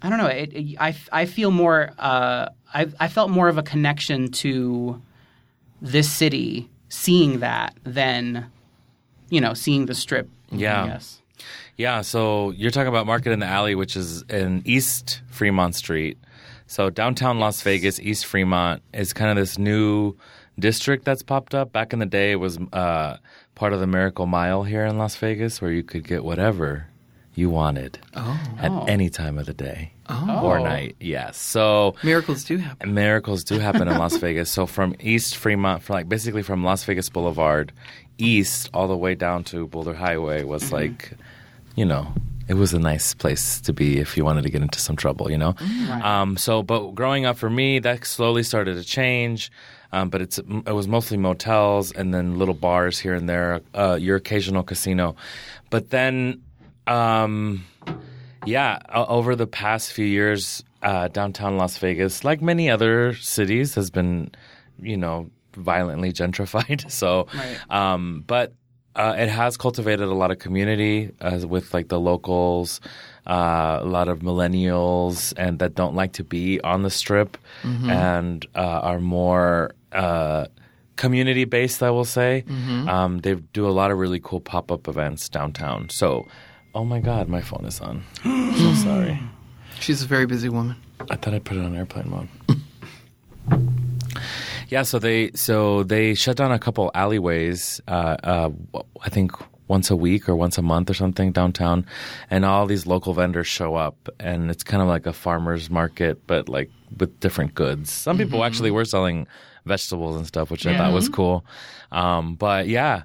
I 0.00 0.08
don't 0.08 0.18
know. 0.18 0.26
It, 0.26 0.52
it, 0.54 0.76
I, 0.78 0.96
I 1.12 1.26
feel 1.26 1.50
more. 1.50 1.90
Uh, 1.98 2.48
I, 2.72 2.86
I 3.00 3.08
felt 3.08 3.30
more 3.30 3.48
of 3.48 3.58
a 3.58 3.62
connection 3.62 4.30
to 4.32 5.02
this 5.82 6.10
city, 6.10 6.68
seeing 6.88 7.40
that 7.40 7.74
than 7.84 8.46
you 9.30 9.40
know 9.40 9.54
seeing 9.54 9.86
the 9.86 9.94
strip. 9.94 10.28
Yeah. 10.50 10.86
Guess. 10.86 11.20
Yeah, 11.78 12.00
so 12.02 12.50
you're 12.50 12.72
talking 12.72 12.88
about 12.88 13.06
Market 13.06 13.30
in 13.32 13.38
the 13.38 13.46
Alley, 13.46 13.74
which 13.76 13.96
is 13.96 14.22
in 14.22 14.62
East 14.64 15.22
Fremont 15.30 15.74
Street. 15.76 16.18
So 16.66 16.90
downtown 16.90 17.38
Las 17.38 17.62
Vegas, 17.62 18.00
East 18.00 18.26
Fremont 18.26 18.82
is 18.92 19.12
kind 19.12 19.30
of 19.30 19.36
this 19.36 19.58
new 19.58 20.14
district 20.58 21.04
that's 21.04 21.22
popped 21.22 21.54
up. 21.54 21.72
Back 21.72 21.92
in 21.92 22.00
the 22.00 22.06
day, 22.06 22.32
it 22.32 22.36
was 22.40 22.58
uh, 22.72 23.16
part 23.54 23.72
of 23.72 23.78
the 23.80 23.86
Miracle 23.86 24.26
Mile 24.26 24.64
here 24.64 24.84
in 24.84 24.98
Las 24.98 25.14
Vegas, 25.16 25.62
where 25.62 25.70
you 25.70 25.84
could 25.84 26.02
get 26.06 26.24
whatever 26.24 26.88
you 27.36 27.48
wanted 27.48 28.00
at 28.58 28.72
Oh. 28.72 28.84
any 28.88 29.08
time 29.08 29.38
of 29.38 29.46
the 29.46 29.54
day 29.54 29.92
Oh. 30.08 30.40
or 30.42 30.58
night. 30.58 30.96
Yes. 30.98 31.36
So 31.36 31.94
Miracles 32.02 32.42
do 32.42 32.56
happen. 32.58 32.92
miracles 32.92 33.44
do 33.44 33.60
happen 33.60 33.86
in 33.86 33.96
Las 33.96 34.16
Vegas. 34.16 34.50
So 34.50 34.66
from 34.66 34.96
East 34.98 35.36
Fremont, 35.36 35.84
from 35.84 35.94
like 35.94 36.08
basically 36.08 36.42
from 36.42 36.64
Las 36.64 36.82
Vegas 36.82 37.08
Boulevard 37.08 37.72
east 38.18 38.68
all 38.74 38.88
the 38.88 38.96
way 38.96 39.14
down 39.14 39.44
to 39.44 39.68
Boulder 39.68 39.94
Highway 39.94 40.42
was 40.42 40.72
like, 40.72 41.12
you 41.78 41.84
know, 41.84 42.12
it 42.48 42.54
was 42.54 42.72
a 42.74 42.78
nice 42.78 43.14
place 43.14 43.60
to 43.62 43.72
be 43.72 43.98
if 43.98 44.16
you 44.16 44.24
wanted 44.24 44.42
to 44.42 44.50
get 44.50 44.62
into 44.62 44.80
some 44.80 44.96
trouble, 44.96 45.30
you 45.30 45.38
know. 45.38 45.54
Um, 46.02 46.36
so, 46.36 46.62
but 46.62 46.92
growing 46.94 47.24
up 47.26 47.36
for 47.38 47.50
me, 47.50 47.78
that 47.80 48.04
slowly 48.06 48.42
started 48.42 48.74
to 48.76 48.84
change. 48.84 49.50
Um, 49.92 50.10
but 50.10 50.20
it's 50.20 50.38
it 50.38 50.74
was 50.74 50.86
mostly 50.86 51.16
motels 51.16 51.92
and 51.92 52.12
then 52.12 52.38
little 52.38 52.54
bars 52.54 52.98
here 52.98 53.14
and 53.14 53.26
there, 53.28 53.60
uh, 53.74 53.96
your 54.00 54.16
occasional 54.16 54.62
casino. 54.62 55.14
But 55.70 55.88
then 55.90 56.42
um, 56.86 57.64
yeah, 58.44 58.78
over 58.94 59.34
the 59.36 59.46
past 59.46 59.92
few 59.92 60.04
years, 60.06 60.62
uh, 60.82 61.08
downtown 61.08 61.56
Las 61.56 61.76
Vegas, 61.78 62.24
like 62.24 62.40
many 62.42 62.68
other 62.70 63.14
cities, 63.14 63.74
has 63.76 63.90
been, 63.90 64.30
you 64.80 64.96
know, 64.96 65.30
violently 65.56 66.12
gentrified. 66.20 66.90
So, 66.90 67.26
Right. 67.34 67.58
um, 67.70 68.24
but 68.26 68.52
uh, 68.96 69.14
it 69.16 69.28
has 69.28 69.56
cultivated 69.56 70.08
a 70.08 70.14
lot 70.14 70.30
of 70.30 70.38
community 70.38 71.10
uh, 71.20 71.38
with 71.46 71.72
like 71.74 71.88
the 71.88 72.00
locals, 72.00 72.80
uh, 73.26 73.78
a 73.80 73.86
lot 73.86 74.08
of 74.08 74.20
millennials, 74.20 75.32
and 75.36 75.58
that 75.60 75.74
don't 75.74 75.94
like 75.94 76.12
to 76.14 76.24
be 76.24 76.60
on 76.62 76.82
the 76.82 76.90
strip, 76.90 77.36
and 77.62 78.46
uh, 78.54 78.60
are 78.60 79.00
more. 79.00 79.72
Uh, 79.92 80.46
community 80.96 81.44
based, 81.44 81.80
I 81.80 81.90
will 81.90 82.04
say. 82.04 82.44
Um, 82.88 83.18
they 83.20 83.36
do 83.36 83.68
a 83.68 83.70
lot 83.70 83.92
of 83.92 83.98
really 83.98 84.18
cool 84.18 84.40
pop 84.40 84.72
up 84.72 84.88
events 84.88 85.28
downtown. 85.28 85.88
So, 85.90 86.26
oh 86.74 86.84
my 86.84 86.98
God, 86.98 87.28
my 87.28 87.40
phone 87.40 87.64
is 87.66 87.80
on. 87.80 88.02
I'm 88.24 88.52
so 88.56 88.74
sorry. 88.84 89.20
She's 89.78 90.02
a 90.02 90.06
very 90.06 90.26
busy 90.26 90.48
woman. 90.48 90.74
I 91.08 91.14
thought 91.14 91.34
I'd 91.34 91.44
put 91.44 91.56
it 91.56 91.64
on 91.64 91.76
airplane 91.76 92.10
mode. 92.10 92.28
Yeah, 94.68 94.82
so 94.82 94.98
they 94.98 95.32
so 95.32 95.82
they 95.82 96.14
shut 96.14 96.36
down 96.36 96.52
a 96.52 96.58
couple 96.58 96.90
alleyways. 96.94 97.80
Uh, 97.88 98.16
uh, 98.22 98.50
I 99.00 99.08
think 99.08 99.32
once 99.66 99.90
a 99.90 99.96
week 99.96 100.28
or 100.28 100.36
once 100.36 100.58
a 100.58 100.62
month 100.62 100.90
or 100.90 100.94
something 100.94 101.32
downtown, 101.32 101.86
and 102.30 102.44
all 102.44 102.66
these 102.66 102.86
local 102.86 103.14
vendors 103.14 103.46
show 103.46 103.76
up, 103.76 104.08
and 104.20 104.50
it's 104.50 104.62
kind 104.62 104.82
of 104.82 104.88
like 104.88 105.06
a 105.06 105.12
farmers 105.12 105.70
market, 105.70 106.26
but 106.26 106.48
like 106.48 106.70
with 106.98 107.18
different 107.20 107.54
goods. 107.54 107.90
Some 107.90 108.18
people 108.18 108.44
actually 108.44 108.70
were 108.70 108.84
selling 108.84 109.26
vegetables 109.64 110.16
and 110.16 110.26
stuff, 110.26 110.50
which 110.50 110.66
I 110.66 110.76
thought 110.76 110.92
was 110.92 111.08
cool. 111.08 111.44
Um, 111.90 112.34
but 112.34 112.68
yeah, 112.68 113.04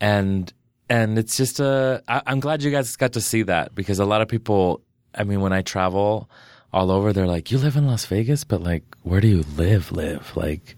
and 0.00 0.52
and 0.88 1.16
it's 1.16 1.36
just 1.36 1.60
a. 1.60 2.02
I, 2.08 2.22
I'm 2.26 2.40
glad 2.40 2.62
you 2.62 2.72
guys 2.72 2.96
got 2.96 3.12
to 3.12 3.20
see 3.20 3.42
that 3.44 3.74
because 3.74 4.00
a 4.00 4.04
lot 4.04 4.20
of 4.20 4.28
people. 4.28 4.80
I 5.16 5.22
mean, 5.22 5.40
when 5.40 5.52
I 5.52 5.62
travel 5.62 6.28
all 6.74 6.90
over, 6.90 7.12
they're 7.12 7.26
like, 7.26 7.50
"You 7.50 7.58
live 7.58 7.76
in 7.76 7.86
Las 7.86 8.04
Vegas, 8.06 8.44
but 8.44 8.62
like, 8.62 8.82
where 9.02 9.20
do 9.22 9.28
you 9.28 9.44
live? 9.56 9.92
Live 9.92 10.36
like." 10.36 10.76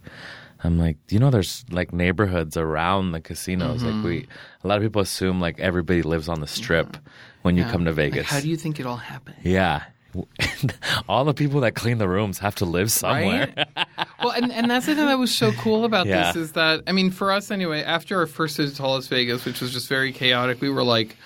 I'm 0.64 0.78
like, 0.78 0.96
you 1.10 1.18
know, 1.20 1.30
there's 1.30 1.64
like 1.70 1.92
neighborhoods 1.92 2.56
around 2.56 3.12
the 3.12 3.20
casinos. 3.20 3.84
Like 3.84 4.02
we, 4.04 4.26
a 4.64 4.66
lot 4.66 4.78
of 4.78 4.82
people 4.82 5.00
assume 5.02 5.38
like 5.40 5.60
everybody 5.60 6.02
lives 6.02 6.28
on 6.28 6.40
the 6.40 6.46
strip 6.46 6.96
when 7.42 7.56
you 7.56 7.64
come 7.64 7.84
to 7.84 7.90
Like, 7.90 7.96
Vegas. 8.12 8.26
how 8.26 8.40
do 8.40 8.48
you 8.48 8.56
think 8.56 8.80
it 8.80 8.86
all 8.86 8.96
happened? 8.96 9.36
yeah, 9.42 9.84
all 11.08 11.24
the 11.24 11.34
people 11.34 11.60
that 11.60 11.74
clean 11.74 11.98
the 11.98 12.08
rooms 12.08 12.38
have 12.38 12.54
to 12.56 12.64
live 12.64 12.90
somewhere. 12.90 13.52
Right? 13.56 13.86
well, 14.20 14.30
and, 14.32 14.50
and 14.50 14.70
that's 14.70 14.86
the 14.86 14.94
thing 14.96 15.06
that 15.06 15.18
was 15.18 15.32
so 15.32 15.52
cool 15.52 15.84
about 15.84 16.06
Yeah. 16.06 16.32
this 16.32 16.36
is 16.36 16.52
that, 16.52 16.82
I 16.86 16.92
mean, 16.92 17.10
for 17.10 17.30
us 17.30 17.50
anyway, 17.50 17.82
after 17.82 18.18
our 18.18 18.26
first 18.26 18.56
visit 18.56 18.76
to 18.76 18.86
Las 18.86 19.06
Vegas, 19.08 19.44
which 19.44 19.60
was 19.60 19.72
just 19.72 19.88
very 19.88 20.10
chaotic, 20.10 20.60
we 20.60 20.70
were 20.70 20.84
like, 20.84 21.16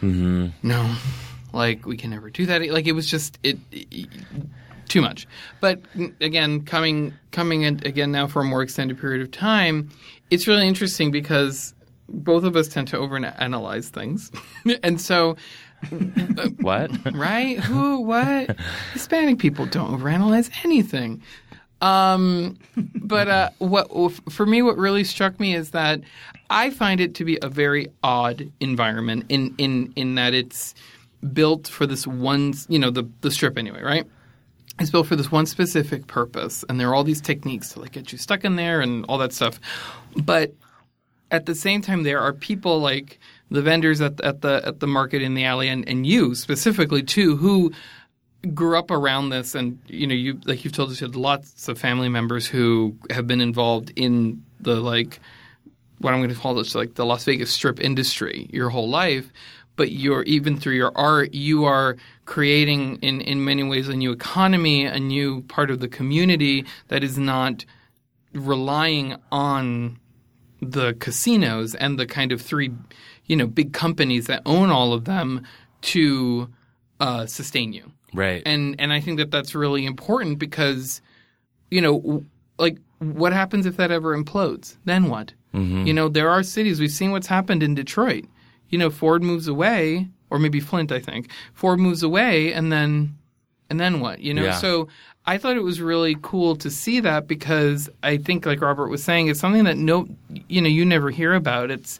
Mm-hmm. 0.00 0.48
no, 0.66 0.94
like, 1.52 1.86
we 1.86 1.96
can 1.96 2.10
never 2.10 2.30
do 2.30 2.46
that. 2.46 2.68
Like, 2.70 2.86
it 2.86 2.92
was 2.92 3.06
just, 3.08 3.38
it, 3.42 3.58
it- 3.72 4.08
too 4.88 5.02
much. 5.02 5.28
But 5.60 5.82
again, 6.22 6.62
coming, 6.64 7.12
coming 7.30 7.60
in 7.62 7.74
again 7.86 8.10
now 8.10 8.26
for 8.26 8.40
a 8.40 8.44
more 8.44 8.62
extended 8.62 8.98
period 8.98 9.20
of 9.20 9.30
time, 9.30 9.90
it's 10.30 10.48
really 10.48 10.66
interesting 10.66 11.10
because 11.10 11.74
both 12.08 12.42
of 12.44 12.56
us 12.56 12.68
tend 12.68 12.88
to 12.88 12.96
overanalyze 12.96 13.90
things. 13.90 14.32
and 14.82 14.98
so, 14.98 15.36
what? 16.60 16.90
right? 17.14 17.58
Who? 17.60 18.00
What? 18.00 18.56
Hispanic 18.94 19.38
people 19.38 19.66
don't 19.66 19.90
overanalyze 20.00 20.50
anything. 20.64 21.22
Um, 21.80 22.58
but 22.94 23.28
uh, 23.28 23.50
what 23.58 23.88
for 24.30 24.46
me, 24.46 24.62
what 24.62 24.76
really 24.76 25.04
struck 25.04 25.38
me 25.38 25.54
is 25.54 25.70
that 25.70 26.00
I 26.50 26.70
find 26.70 27.00
it 27.00 27.14
to 27.16 27.24
be 27.24 27.38
a 27.42 27.48
very 27.48 27.88
odd 28.02 28.50
environment 28.58 29.26
in 29.28 29.54
in 29.58 29.92
in 29.94 30.16
that 30.16 30.34
it's 30.34 30.74
built 31.32 31.68
for 31.68 31.86
this 31.86 32.06
one, 32.06 32.54
you 32.68 32.78
know, 32.78 32.90
the 32.90 33.08
the 33.20 33.30
strip 33.30 33.58
anyway, 33.58 33.82
right? 33.82 34.06
It's 34.80 34.90
built 34.90 35.08
for 35.08 35.16
this 35.16 35.32
one 35.32 35.46
specific 35.46 36.06
purpose, 36.06 36.64
and 36.68 36.78
there 36.78 36.88
are 36.88 36.94
all 36.94 37.04
these 37.04 37.20
techniques 37.20 37.70
to 37.70 37.80
like 37.80 37.92
get 37.92 38.12
you 38.12 38.18
stuck 38.18 38.44
in 38.44 38.56
there 38.56 38.80
and 38.80 39.04
all 39.08 39.18
that 39.18 39.32
stuff. 39.32 39.60
But 40.16 40.54
at 41.30 41.46
the 41.46 41.54
same 41.54 41.82
time, 41.82 42.04
there 42.04 42.20
are 42.20 42.32
people 42.32 42.78
like 42.78 43.18
the 43.50 43.62
vendors 43.62 44.00
at 44.00 44.18
the, 44.18 44.24
at 44.24 44.40
the 44.42 44.62
at 44.64 44.80
the 44.80 44.86
market 44.86 45.22
in 45.22 45.34
the 45.34 45.44
alley, 45.44 45.68
and, 45.68 45.88
and 45.88 46.06
you 46.06 46.34
specifically 46.34 47.02
too, 47.02 47.36
who 47.36 47.72
grew 48.54 48.78
up 48.78 48.90
around 48.90 49.30
this, 49.30 49.54
and 49.54 49.78
you 49.88 50.06
know, 50.06 50.14
you 50.14 50.40
like 50.44 50.64
you've 50.64 50.74
told 50.74 50.90
us, 50.90 51.00
you 51.00 51.06
had 51.06 51.16
lots 51.16 51.68
of 51.68 51.78
family 51.78 52.08
members 52.08 52.46
who 52.46 52.96
have 53.10 53.26
been 53.26 53.40
involved 53.40 53.92
in 53.96 54.44
the 54.60 54.76
like 54.76 55.20
what 55.98 56.14
I'm 56.14 56.20
going 56.20 56.30
to 56.32 56.40
call 56.40 56.54
this 56.54 56.74
like 56.74 56.94
the 56.94 57.04
Las 57.04 57.24
Vegas 57.24 57.50
strip 57.50 57.80
industry 57.80 58.48
your 58.52 58.70
whole 58.70 58.88
life. 58.88 59.32
But 59.78 59.92
you're 59.92 60.24
even 60.24 60.58
through 60.58 60.74
your 60.74 60.92
art, 60.94 61.32
you 61.32 61.64
are 61.64 61.96
creating 62.26 62.96
in, 62.96 63.22
in 63.22 63.44
many 63.44 63.62
ways 63.62 63.88
a 63.88 63.96
new 63.96 64.12
economy, 64.12 64.84
a 64.84 64.98
new 64.98 65.40
part 65.42 65.70
of 65.70 65.78
the 65.80 65.88
community 65.88 66.66
that 66.88 67.02
is 67.02 67.16
not 67.16 67.64
relying 68.34 69.16
on 69.32 69.98
the 70.60 70.94
casinos 70.94 71.74
and 71.76 71.98
the 71.98 72.06
kind 72.06 72.32
of 72.32 72.42
three, 72.42 72.70
you 73.26 73.36
know, 73.36 73.46
big 73.46 73.72
companies 73.72 74.26
that 74.26 74.42
own 74.44 74.68
all 74.70 74.92
of 74.92 75.04
them 75.04 75.46
to 75.80 76.48
uh, 77.00 77.24
sustain 77.24 77.72
you. 77.72 77.90
Right. 78.12 78.42
And 78.44 78.74
and 78.78 78.92
I 78.92 79.00
think 79.00 79.18
that 79.18 79.30
that's 79.30 79.54
really 79.54 79.86
important 79.86 80.38
because, 80.38 81.00
you 81.70 81.80
know, 81.80 82.24
like 82.58 82.78
what 82.98 83.32
happens 83.32 83.64
if 83.64 83.76
that 83.76 83.90
ever 83.90 84.16
implodes? 84.16 84.76
Then 84.84 85.08
what? 85.08 85.32
You 85.86 85.94
know, 85.94 86.08
there 86.08 86.28
are 86.28 86.42
cities 86.42 86.80
we've 86.80 86.90
seen 86.90 87.10
what's 87.10 87.28
happened 87.28 87.62
in 87.62 87.74
Detroit. 87.74 88.24
You 88.70 88.78
know, 88.78 88.90
Ford 88.90 89.22
moves 89.22 89.48
away, 89.48 90.08
or 90.30 90.38
maybe 90.38 90.60
Flint, 90.60 90.92
I 90.92 91.00
think. 91.00 91.30
Ford 91.54 91.78
moves 91.80 92.02
away, 92.02 92.52
and 92.52 92.70
then 92.72 93.16
and 93.70 93.78
then 93.78 94.00
what? 94.00 94.20
You 94.20 94.32
know, 94.34 94.44
Yeah. 94.44 94.52
so 94.58 94.88
I 95.26 95.36
thought 95.36 95.56
it 95.56 95.62
was 95.62 95.80
really 95.80 96.16
cool 96.22 96.56
to 96.56 96.70
see 96.70 97.00
that 97.00 97.26
because 97.28 97.90
I 98.02 98.16
think, 98.16 98.46
like 98.46 98.62
Robert 98.62 98.88
was 98.88 99.04
saying, 99.04 99.28
it's 99.28 99.40
something 99.40 99.64
that 99.64 99.76
no, 99.76 100.08
you 100.48 100.62
know, 100.62 100.68
you 100.68 100.84
never 100.86 101.10
hear 101.10 101.34
about. 101.34 101.70
It's 101.70 101.98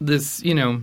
this, 0.00 0.42
you 0.42 0.54
know, 0.54 0.82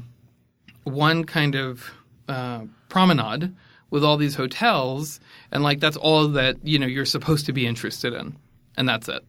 one 0.86 1.24
kind 1.24 1.53
of 1.55 1.91
uh, 2.28 2.61
promenade 2.89 3.53
with 3.91 4.03
all 4.03 4.18
these 4.18 4.36
hotels, 4.36 5.20
and 5.51 5.63
like 5.63 5.80
that's 5.80 5.97
all 5.97 6.28
that 6.30 6.57
you 6.63 6.78
know 6.80 6.88
you're 6.88 7.05
supposed 7.05 7.45
to 7.45 7.53
be 7.53 7.65
interested 7.68 8.13
in, 8.13 8.36
and 8.76 8.88
that's 8.89 9.07
it. 9.07 9.24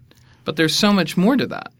But 0.44 0.56
there's 0.56 0.74
so 0.74 0.92
much 0.92 1.16
more 1.18 1.36
to 1.36 1.46
that, 1.48 1.70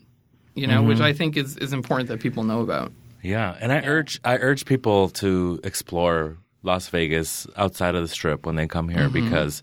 you 0.54 0.66
know, 0.66 0.82
which 0.82 1.00
I 1.00 1.12
think 1.14 1.36
is 1.36 1.56
is 1.56 1.72
important 1.72 2.09
that 2.11 2.20
people 2.20 2.44
know 2.44 2.61
about. 2.61 2.92
Yeah, 3.22 3.56
and 3.60 3.72
I 3.72 3.80
urge 3.80 4.20
I 4.24 4.36
urge 4.36 4.64
people 4.64 5.08
to 5.10 5.60
explore 5.64 6.36
Las 6.62 6.88
Vegas 6.88 7.46
outside 7.56 7.94
of 7.94 8.02
the 8.02 8.08
strip 8.08 8.46
when 8.46 8.56
they 8.56 8.66
come 8.66 8.88
here 8.88 9.08
mm-hmm. 9.08 9.24
because 9.30 9.62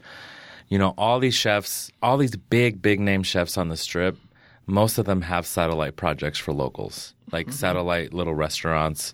you 0.68 0.78
know 0.78 0.94
all 0.98 1.20
these 1.20 1.36
chefs, 1.36 1.92
all 2.02 2.18
these 2.18 2.36
big 2.36 2.82
big 2.82 3.00
name 3.00 3.24
chefs 3.24 3.58
on 3.58 3.70
the 3.70 3.78
strip, 3.78 4.18
most 4.66 4.98
of 4.98 5.06
them 5.06 5.22
have 5.22 5.46
satellite 5.46 5.96
projects 5.96 6.40
for 6.40 6.54
locals, 6.54 7.14
like 7.32 7.48
mm-hmm. 7.48 7.56
satellite 7.56 8.14
little 8.14 8.36
restaurants 8.36 9.14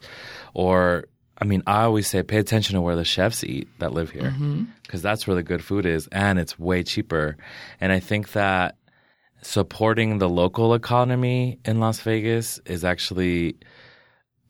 or 0.53 1.05
I 1.41 1.45
mean, 1.45 1.63
I 1.65 1.83
always 1.83 2.07
say 2.07 2.21
pay 2.21 2.37
attention 2.37 2.75
to 2.75 2.81
where 2.81 2.95
the 2.95 3.03
chefs 3.03 3.43
eat 3.43 3.67
that 3.79 3.93
live 3.93 4.11
here 4.11 4.29
mm-hmm. 4.29 4.65
because 4.83 5.01
that's 5.01 5.25
where 5.25 5.35
the 5.35 5.41
good 5.41 5.63
food 5.63 5.87
is 5.87 6.07
and 6.11 6.37
it's 6.37 6.59
way 6.59 6.83
cheaper. 6.83 7.35
And 7.81 7.91
I 7.91 7.99
think 7.99 8.33
that 8.33 8.77
supporting 9.41 10.19
the 10.19 10.29
local 10.29 10.75
economy 10.75 11.57
in 11.65 11.79
Las 11.79 11.99
Vegas 12.01 12.59
is 12.65 12.85
actually 12.85 13.55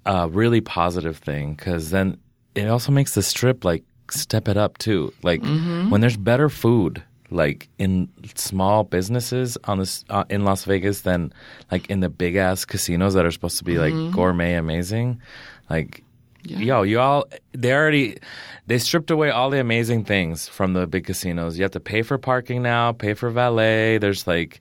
a 0.05 0.27
really 0.29 0.61
positive 0.61 1.17
thing 1.17 1.53
because 1.55 1.89
then 1.91 2.17
it 2.55 2.67
also 2.67 2.91
makes 2.91 3.13
the 3.15 3.21
strip 3.23 3.63
like 3.63 3.83
step 4.09 4.47
it 4.47 4.57
up 4.57 4.77
too. 4.77 5.13
Like 5.23 5.41
when 5.41 6.01
there's 6.01 6.17
better 6.17 6.49
food, 6.49 7.01
like 7.29 7.69
in 7.77 8.09
small 8.35 8.83
businesses 8.83 9.57
on 9.65 9.79
this 9.79 10.03
uh, 10.09 10.25
in 10.29 10.43
Las 10.43 10.65
Vegas 10.65 11.01
than 11.01 11.31
like 11.71 11.89
in 11.89 11.99
the 12.01 12.09
big 12.09 12.35
ass 12.35 12.65
casinos 12.65 13.13
that 13.13 13.25
are 13.25 13.31
supposed 13.31 13.57
to 13.59 13.63
be 13.63 13.77
like 13.77 13.93
gourmet 14.13 14.55
amazing, 14.55 15.21
like. 15.69 16.03
Yo, 16.43 16.81
you 16.81 16.99
all 16.99 17.25
they 17.51 17.71
already 17.71 18.17
they 18.65 18.79
stripped 18.79 19.11
away 19.11 19.29
all 19.29 19.51
the 19.51 19.59
amazing 19.59 20.03
things 20.05 20.47
from 20.47 20.73
the 20.73 20.87
big 20.87 21.05
casinos. 21.05 21.55
You 21.55 21.61
have 21.61 21.71
to 21.73 21.79
pay 21.79 22.01
for 22.01 22.17
parking 22.17 22.63
now, 22.63 22.93
pay 22.93 23.13
for 23.13 23.29
valet. 23.29 23.99
There's 23.99 24.25
like 24.25 24.59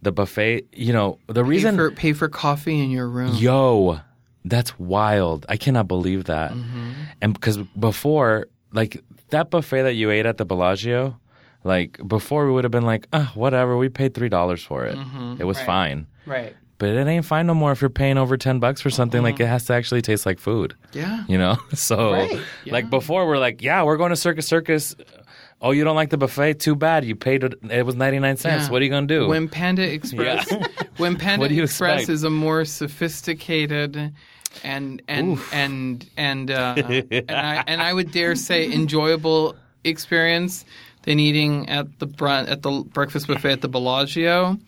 the 0.00 0.12
buffet. 0.12 0.64
You 0.72 0.94
know 0.94 1.18
the 1.26 1.42
Pay 1.42 1.48
reason. 1.50 1.76
for 1.76 1.90
pay 1.90 2.14
for 2.14 2.30
coffee 2.30 2.82
in 2.82 2.90
your 2.90 3.06
room. 3.06 3.34
Yo, 3.34 4.00
that's 4.44 4.78
wild. 4.78 5.46
I 5.48 5.56
cannot 5.56 5.88
believe 5.88 6.24
that. 6.24 6.52
Mm-hmm. 6.52 6.90
And 7.20 7.34
because 7.34 7.58
before, 7.78 8.46
like 8.72 9.02
that 9.30 9.50
buffet 9.50 9.82
that 9.82 9.94
you 9.94 10.10
ate 10.10 10.26
at 10.26 10.36
the 10.38 10.44
Bellagio, 10.44 11.18
like 11.64 11.98
before 12.06 12.46
we 12.46 12.52
would 12.52 12.64
have 12.64 12.70
been 12.70 12.86
like, 12.86 13.06
ah, 13.12 13.30
whatever. 13.34 13.76
We 13.76 13.88
paid 13.88 14.14
three 14.14 14.28
dollars 14.28 14.62
for 14.62 14.84
it. 14.86 14.96
Mm-hmm. 14.96 15.36
It 15.40 15.44
was 15.44 15.60
fine. 15.60 16.06
Right. 16.26 16.54
But 16.78 16.88
it 16.90 17.06
ain't 17.06 17.26
fine 17.26 17.46
no 17.46 17.52
more 17.52 17.72
if 17.72 17.82
you're 17.82 17.90
paying 17.90 18.16
over 18.16 18.38
ten 18.38 18.58
bucks 18.58 18.80
for 18.80 18.88
something. 18.88 19.22
Like 19.22 19.34
mm-hmm. 19.34 19.42
it 19.42 19.48
has 19.48 19.66
to 19.66 19.74
actually 19.74 20.00
taste 20.00 20.24
like 20.24 20.38
food. 20.38 20.74
Yeah. 20.92 21.24
You 21.28 21.36
know. 21.36 21.58
So 21.74 22.12
Right. 22.12 22.40
like 22.66 22.88
before, 22.88 23.26
we're 23.26 23.38
like, 23.38 23.60
yeah, 23.60 23.82
we're 23.82 23.98
going 23.98 24.10
to 24.10 24.16
Circus 24.16 24.46
Circus. 24.46 24.96
Oh, 25.62 25.72
you 25.72 25.84
don't 25.84 25.96
like 25.96 26.08
the 26.08 26.16
buffet? 26.16 26.54
Too 26.54 26.74
bad. 26.74 27.04
You 27.04 27.14
paid 27.14 27.44
it. 27.44 27.52
It 27.70 27.84
was 27.84 27.94
ninety 27.94 28.18
nine 28.18 28.38
cents. 28.38 28.64
Yeah. 28.64 28.70
What 28.70 28.80
are 28.80 28.84
you 28.86 28.90
gonna 28.90 29.06
do? 29.06 29.28
When 29.28 29.46
Panda 29.46 29.82
Express, 29.92 30.50
Yeah. 30.50 30.66
When 31.00 31.16
Panda 31.16 31.40
What 31.40 31.52
Express 31.52 32.00
expect? 32.00 32.08
is 32.10 32.24
a 32.24 32.30
more 32.30 32.64
sophisticated 32.64 34.12
and 34.64 35.02
and 35.08 35.38
and 35.52 36.08
and 36.16 36.50
uh, 36.50 36.74
and, 36.78 37.30
I, 37.30 37.64
and 37.66 37.82
I 37.82 37.92
would 37.92 38.12
dare 38.12 38.34
say 38.36 38.70
enjoyable 38.70 39.56
experience 39.84 40.64
than 41.02 41.18
eating 41.18 41.68
at 41.68 41.98
the 41.98 42.06
brun- 42.06 42.46
at 42.46 42.62
the 42.62 42.82
breakfast 42.92 43.26
buffet 43.26 43.52
at 43.52 43.60
the 43.60 43.68
Bellagio. 43.68 44.58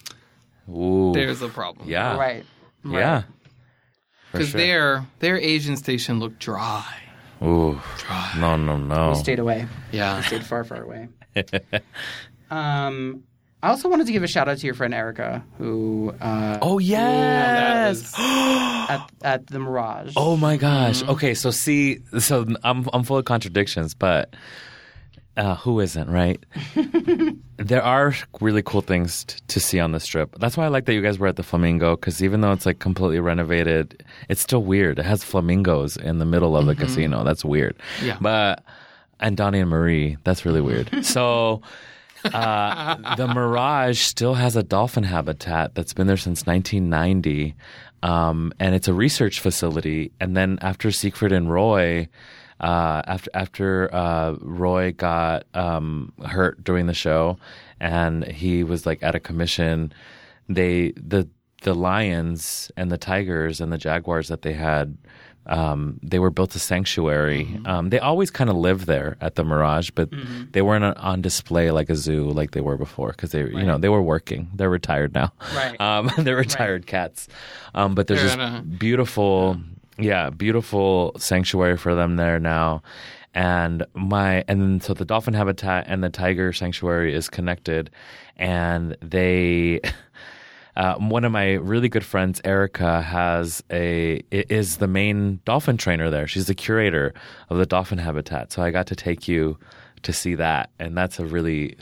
Ooh. 0.69 1.13
There's 1.13 1.43
a 1.43 1.49
problem. 1.49 1.89
yeah. 1.89 2.17
Right. 2.17 2.45
Right. 2.85 2.99
Yeah. 3.01 3.23
Because 4.31 4.49
sure. 4.51 4.61
their 4.61 5.07
their 5.19 5.39
Asian 5.39 5.77
station 5.77 6.21
looked 6.21 6.39
dry. 6.39 6.87
Ooh. 7.43 7.81
Dry. 7.99 8.35
No, 8.39 8.57
no, 8.57 8.77
no. 8.77 9.15
Stayed 9.15 9.41
away. 9.41 9.67
Yeah. 9.91 10.21
Stayed 10.23 10.45
far, 10.45 10.65
far 10.65 10.83
away. 10.83 11.09
um, 12.51 13.25
I 13.63 13.69
also 13.69 13.89
wanted 13.89 14.07
to 14.07 14.13
give 14.13 14.25
a 14.25 14.27
shout 14.27 14.49
out 14.49 14.59
to 14.59 14.67
your 14.67 14.75
friend 14.75 14.93
Erica, 14.93 15.45
who 15.59 16.13
uh, 16.21 16.59
Oh 16.63 16.79
yes. 16.79 18.13
at 18.19 19.09
at 19.23 19.47
the 19.47 19.59
Mirage. 19.61 20.15
oh 20.17 20.37
my 20.37 20.57
gosh. 20.57 21.03
Okay, 21.05 21.33
so 21.35 21.51
see, 21.53 22.01
so 22.19 22.47
I'm 22.65 22.89
I'm 22.93 23.05
full 23.05 23.19
of 23.19 23.25
contradictions, 23.25 23.95
but 23.95 24.35
uh, 25.37 25.55
who 25.57 25.79
isn't, 25.81 26.11
right? 26.11 26.45
there 27.57 27.83
are 27.83 28.15
really 28.41 28.63
cool 28.63 28.83
things 28.83 29.25
t- 29.25 29.39
to 29.49 29.61
see 29.61 29.79
on 29.81 29.93
the 29.93 30.01
strip. 30.01 30.37
That's 30.41 30.57
why 30.57 30.65
I 30.65 30.69
like 30.69 30.85
that 30.87 30.95
you 30.95 31.01
guys 31.01 31.19
were 31.19 31.29
at 31.29 31.37
the 31.37 31.43
Flamingo 31.45 31.95
because 31.97 32.23
even 32.23 32.41
though 32.41 32.53
it's 32.53 32.67
like 32.67 32.81
completely 32.81 33.21
renovated, 33.21 34.05
it's 34.29 34.41
still 34.43 34.63
weird. 34.65 34.99
It 34.99 35.05
has 35.07 35.23
flamingos 35.25 35.97
in 35.97 36.19
the 36.19 36.27
middle 36.27 36.57
of 36.57 36.67
the 36.67 36.75
casino. 36.75 37.23
That's 37.25 37.45
weird. 37.45 37.77
Yeah. 38.03 38.19
But 38.21 38.65
and 39.21 39.37
Donny 39.37 39.61
and 39.61 39.71
Marie, 39.71 40.17
that's 40.25 40.45
really 40.45 40.61
weird. 40.61 40.91
so. 41.07 41.63
Uh, 42.25 43.17
the 43.17 43.27
Mirage 43.27 44.01
still 44.01 44.35
has 44.35 44.57
a 44.57 44.63
dolphin 44.63 45.05
habitat 45.05 45.75
that's 45.75 45.93
been 45.93 46.07
there 46.07 46.17
since 46.17 46.47
1990, 46.47 47.55
um, 48.03 48.53
and 48.59 48.75
it's 48.75 48.89
a 48.89 48.95
research 48.95 49.41
facility. 49.41 50.13
And 50.21 50.37
then 50.37 50.59
after 50.63 50.91
Siegfried 50.91 51.33
and 51.33 51.51
Roy, 51.51 52.09
uh, 52.61 53.03
after 53.07 53.31
after 53.35 53.95
uh, 53.95 54.37
Roy 54.41 54.93
got 54.93 55.45
um, 55.55 56.13
hurt 56.25 56.63
during 56.63 56.87
the 56.87 56.95
show, 56.95 57.39
and 57.81 58.25
he 58.25 58.63
was 58.63 58.87
like 58.87 59.03
at 59.03 59.15
a 59.15 59.21
commission, 59.21 59.93
they 60.49 60.93
the 60.97 61.29
the 61.63 61.75
lions 61.75 62.71
and 62.77 62.91
the 62.91 62.99
tigers 62.99 63.61
and 63.61 63.73
the 63.73 63.79
jaguars 63.79 64.29
that 64.29 64.43
they 64.43 64.53
had. 64.53 64.97
Um, 65.47 65.99
they 66.03 66.19
were 66.21 66.31
built 66.31 66.55
a 66.55 66.59
sanctuary. 66.61 67.61
Um, 67.65 67.91
they 67.91 67.99
always 67.99 68.31
kind 68.31 68.49
of 68.49 68.57
lived 68.57 68.87
there 68.87 69.17
at 69.21 69.35
the 69.35 69.43
Mirage, 69.45 69.91
but 69.91 70.09
they 70.53 70.63
weren't 70.63 70.85
on- 70.97 71.21
display 71.21 71.71
like 71.73 71.91
a 71.91 71.97
zoo 71.97 72.31
like 72.31 72.53
they 72.53 72.61
were 72.61 72.77
before 72.77 73.11
because 73.11 73.33
they, 73.33 73.41
you 73.41 73.65
know, 73.65 73.77
they 73.79 73.89
were 73.89 74.03
working. 74.03 74.49
They're 74.55 74.71
retired 74.71 75.15
now. 75.15 75.33
Right. 75.55 75.77
Um, 75.81 76.11
they're 76.19 76.37
retired 76.37 76.87
cats. 76.87 77.27
Um, 77.75 77.95
but 77.97 78.07
there's 78.07 78.21
They're 78.37 78.37
this 78.51 78.61
a- 78.61 78.63
beautiful, 78.63 79.59
yeah, 79.99 80.31
beautiful 80.31 81.13
sanctuary 81.19 81.77
for 81.77 81.95
them 81.95 82.17
there 82.17 82.39
now. 82.39 82.83
And 83.35 83.85
my 83.95 84.45
and 84.47 84.61
then 84.61 84.81
so 84.81 84.93
the 84.95 85.05
dolphin 85.07 85.35
habitat 85.35 85.87
and 85.89 86.05
the 86.05 86.11
tiger 86.11 86.53
sanctuary 86.53 87.15
is 87.15 87.29
connected, 87.31 87.91
and 88.37 88.97
they. 89.01 89.81
Uh, 90.75 90.95
one 90.97 91.25
of 91.25 91.33
my 91.33 91.53
really 91.55 91.89
good 91.89 92.05
friends, 92.05 92.41
Erica, 92.45 93.03
has 93.03 93.63
a 93.71 94.23
is 94.31 94.79
the 94.79 94.87
main 94.87 95.41
dolphin 95.45 95.77
trainer 95.77 96.11
there. 96.11 96.27
She's 96.27 96.47
the 96.47 96.55
curator 96.55 97.13
of 97.51 97.59
the 97.59 97.67
dolphin 97.67 97.99
habitat. 97.99 98.53
So 98.53 98.63
I 98.63 98.71
got 98.71 98.87
to 98.87 98.97
take 98.97 99.29
you 99.29 99.59
to 100.03 100.13
see 100.13 100.35
that, 100.37 100.71
and 100.79 100.97
that's 100.97 101.19
a 101.19 101.27
really 101.27 101.77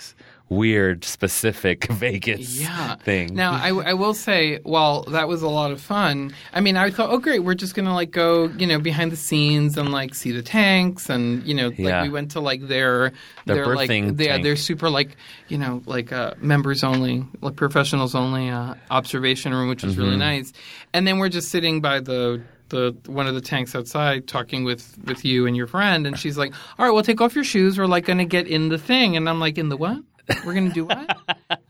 weird, 0.50 1.04
specific 1.04 1.86
Vegas 1.92 2.60
yeah. 2.60 2.96
thing. 2.96 3.34
Now, 3.34 3.52
I, 3.52 3.68
I 3.68 3.94
will 3.94 4.12
say, 4.14 4.58
while 4.64 5.04
that 5.04 5.28
was 5.28 5.40
a 5.42 5.48
lot 5.48 5.70
of 5.70 5.80
fun, 5.80 6.34
I 6.52 6.60
mean, 6.60 6.76
I 6.76 6.90
thought, 6.90 7.08
oh, 7.10 7.18
great, 7.18 7.38
we're 7.38 7.54
just 7.54 7.74
gonna 7.74 7.94
like 7.94 8.10
go, 8.10 8.48
you 8.48 8.66
know, 8.66 8.78
behind 8.80 9.12
the 9.12 9.16
scenes 9.16 9.78
and 9.78 9.90
like 9.92 10.14
see 10.14 10.32
the 10.32 10.42
tanks, 10.42 11.08
and 11.08 11.42
you 11.46 11.54
know, 11.54 11.68
like 11.68 11.78
Yeah. 11.78 12.02
we 12.02 12.08
went 12.10 12.32
to 12.32 12.40
like 12.40 12.66
their 12.68 13.12
Their 13.46 13.64
their 13.64 13.74
like 13.76 13.88
They, 13.88 14.42
they're 14.42 14.56
super 14.56 14.90
like 14.90 15.16
you 15.48 15.56
know 15.56 15.82
like 15.86 16.12
uh, 16.12 16.34
members 16.40 16.84
only, 16.84 17.24
like 17.40 17.56
professionals 17.56 18.14
only 18.14 18.50
uh, 18.50 18.74
observation 18.90 19.54
room, 19.54 19.68
which 19.68 19.82
was 19.84 19.96
really 19.96 20.10
Mm-hmm. 20.10 20.18
nice, 20.18 20.52
and 20.92 21.06
then 21.06 21.18
we're 21.18 21.28
just 21.30 21.48
sitting 21.50 21.80
by 21.80 22.00
the. 22.00 22.42
The 22.70 22.94
one 23.06 23.26
of 23.26 23.34
the 23.34 23.40
tanks 23.40 23.74
outside 23.74 24.28
talking 24.28 24.62
with 24.62 24.96
with 25.04 25.24
you 25.24 25.48
and 25.48 25.56
your 25.56 25.66
friend, 25.66 26.06
and 26.06 26.16
she's 26.16 26.38
like, 26.38 26.54
"All 26.78 26.84
right, 26.86 26.92
well, 26.92 27.02
take 27.02 27.20
off 27.20 27.34
your 27.34 27.42
shoes. 27.42 27.76
We're 27.76 27.86
like 27.86 28.04
going 28.04 28.18
to 28.18 28.24
get 28.24 28.46
in 28.46 28.68
the 28.68 28.78
thing," 28.78 29.16
and 29.16 29.28
I'm 29.28 29.40
like, 29.40 29.58
"In 29.58 29.70
the 29.70 29.76
what? 29.76 29.98
We're 30.44 30.54
going 30.54 30.68
to 30.68 30.74
do 30.74 30.84
what?" 30.84 31.16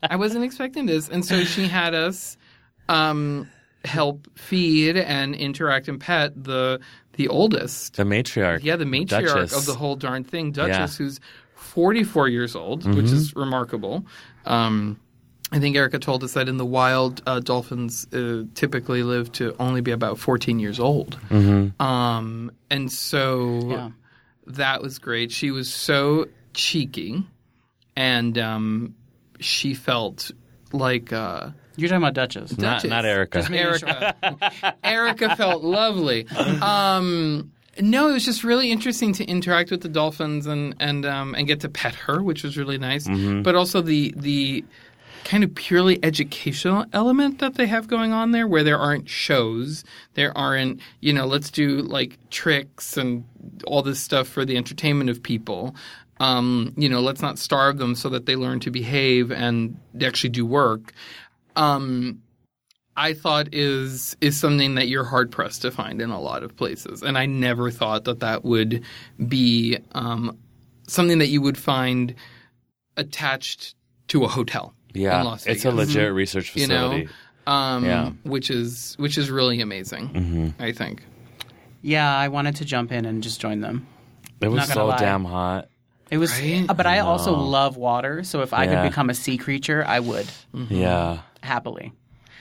I 0.03 0.15
wasn't 0.15 0.43
expecting 0.43 0.85
this. 0.85 1.09
And 1.09 1.25
so 1.25 1.43
she 1.43 1.67
had 1.67 1.93
us 1.93 2.37
um, 2.89 3.49
help 3.85 4.27
feed 4.37 4.97
and 4.97 5.35
interact 5.35 5.87
and 5.87 5.99
pet 5.99 6.43
the 6.43 6.79
the 7.13 7.27
oldest. 7.27 7.97
the 7.97 8.03
matriarch, 8.03 8.63
Yeah, 8.63 8.77
the 8.77 8.85
matriarch 8.85 9.07
Duchess. 9.27 9.53
of 9.57 9.65
the 9.65 9.73
whole 9.73 9.95
darn 9.95 10.23
thing, 10.23 10.51
Duchess, 10.51 10.77
Yeah. 10.77 10.85
Mm-hmm. 10.87 11.03
who's 11.03 11.19
44 11.55 12.27
years 12.29 12.55
old, 12.55 12.85
which 12.95 13.05
is 13.11 13.35
remarkable. 13.35 14.05
Um, 14.45 14.99
I 15.51 15.59
think 15.59 15.75
Erica 15.75 15.99
told 15.99 16.23
us 16.23 16.33
that 16.33 16.47
in 16.47 16.55
the 16.57 16.65
wild, 16.65 17.21
uh, 17.27 17.39
dolphins 17.41 18.07
uh, 18.13 18.43
typically 18.55 19.03
live 19.03 19.31
to 19.33 19.53
only 19.59 19.81
be 19.81 19.91
about 19.91 20.17
14 20.17 20.59
years 20.59 20.79
old. 20.79 21.19
Mm-hmm. 21.29 21.81
Um, 21.81 22.51
and 22.69 22.89
so 22.91 23.59
Yeah. 23.69 23.89
that 24.47 24.81
was 24.81 24.97
great. 24.97 25.31
She 25.31 25.51
was 25.51 25.71
so 25.71 26.27
cheeky, 26.53 27.23
and 27.95 28.37
um, 28.37 28.95
she 29.39 29.73
felt 29.73 30.31
like 30.71 31.11
uh, 31.11 31.49
You're 31.75 31.89
talking 31.89 32.03
about 32.03 32.13
Duchess. 32.13 32.57
Not, 32.57 32.77
Duchess. 32.77 32.89
not 32.89 33.05
Erica. 33.05 33.47
Erica. 33.51 34.75
Erica 34.83 35.35
felt 35.35 35.63
lovely. 35.63 36.27
Um, 36.29 37.51
no, 37.79 38.09
it 38.09 38.13
was 38.13 38.25
just 38.25 38.43
really 38.43 38.71
interesting 38.71 39.13
to 39.13 39.25
interact 39.25 39.71
with 39.71 39.81
the 39.81 39.89
dolphins 39.89 40.45
and 40.45 40.75
and 40.79 41.05
um, 41.05 41.35
and 41.35 41.47
get 41.47 41.61
to 41.61 41.69
pet 41.69 41.95
her, 41.95 42.21
which 42.21 42.43
was 42.43 42.57
really 42.57 42.77
nice. 42.77 43.07
But 43.07 43.55
also 43.55 43.81
the 43.81 44.13
the 44.17 44.63
kind 45.23 45.43
of 45.43 45.53
purely 45.53 46.03
educational 46.03 46.83
element 46.93 47.39
that 47.39 47.53
they 47.53 47.67
have 47.67 47.87
going 47.87 48.11
on 48.11 48.31
there, 48.31 48.47
where 48.47 48.63
there 48.63 48.77
aren't 48.79 49.07
shows, 49.07 49.83
there 50.15 50.35
aren't 50.37 50.81
you 50.99 51.13
know, 51.13 51.25
let's 51.25 51.49
do 51.49 51.81
like 51.81 52.17
tricks 52.29 52.97
and 52.97 53.23
all 53.65 53.81
this 53.81 53.99
stuff 53.99 54.27
for 54.27 54.45
the 54.45 54.57
entertainment 54.57 55.09
of 55.09 55.21
people. 55.23 55.75
Um, 56.21 56.73
you 56.77 56.87
know, 56.87 56.99
let's 57.01 57.21
not 57.23 57.39
starve 57.39 57.79
them 57.79 57.95
so 57.95 58.09
that 58.09 58.27
they 58.27 58.35
learn 58.35 58.59
to 58.59 58.69
behave 58.69 59.31
and 59.31 59.75
actually 60.03 60.29
do 60.29 60.45
work. 60.45 60.93
Um, 61.55 62.21
I 62.95 63.13
thought 63.13 63.53
is 63.53 64.15
is 64.21 64.37
something 64.39 64.75
that 64.75 64.87
you're 64.87 65.03
hard 65.05 65.31
pressed 65.31 65.63
to 65.63 65.71
find 65.71 65.99
in 66.01 66.11
a 66.11 66.19
lot 66.21 66.43
of 66.43 66.55
places, 66.55 67.01
and 67.01 67.17
I 67.17 67.25
never 67.25 67.71
thought 67.71 68.03
that 68.03 68.19
that 68.19 68.43
would 68.45 68.83
be 69.27 69.79
um, 69.93 70.37
something 70.87 71.17
that 71.19 71.29
you 71.29 71.41
would 71.41 71.57
find 71.57 72.13
attached 72.97 73.75
to 74.09 74.23
a 74.23 74.27
hotel. 74.27 74.75
Yeah, 74.93 75.21
in 75.21 75.25
Las 75.25 75.47
it's 75.47 75.65
a 75.65 75.71
Vegas, 75.71 75.95
legit 75.95 76.13
research 76.13 76.55
you 76.55 76.67
know, 76.67 76.89
facility. 76.89 77.09
um, 77.47 77.85
Yeah. 77.85 78.11
which 78.23 78.51
is 78.51 78.93
which 78.99 79.17
is 79.17 79.31
really 79.31 79.61
amazing. 79.61 80.09
Mm-hmm. 80.09 80.61
I 80.61 80.71
think. 80.73 81.03
Yeah, 81.81 82.15
I 82.15 82.27
wanted 82.27 82.57
to 82.57 82.65
jump 82.65 82.91
in 82.91 83.05
and 83.05 83.23
just 83.23 83.39
join 83.41 83.61
them. 83.61 83.87
It 84.41 84.49
was 84.49 84.67
so 84.67 84.93
damn 84.99 85.25
hot. 85.25 85.69
It 86.11 86.17
was, 86.17 86.31
Right? 86.39 86.67
but 86.67 86.85
I 86.85 86.99
also 86.99 87.33
love 87.33 87.77
water. 87.77 88.21
So 88.23 88.41
if 88.41 88.53
I 88.53 88.65
Yeah. 88.65 88.81
could 88.81 88.89
become 88.89 89.09
a 89.09 89.13
sea 89.13 89.37
creature, 89.37 89.83
I 89.87 89.99
would 90.01 90.27
Yeah. 90.69 91.19
happily. 91.41 91.93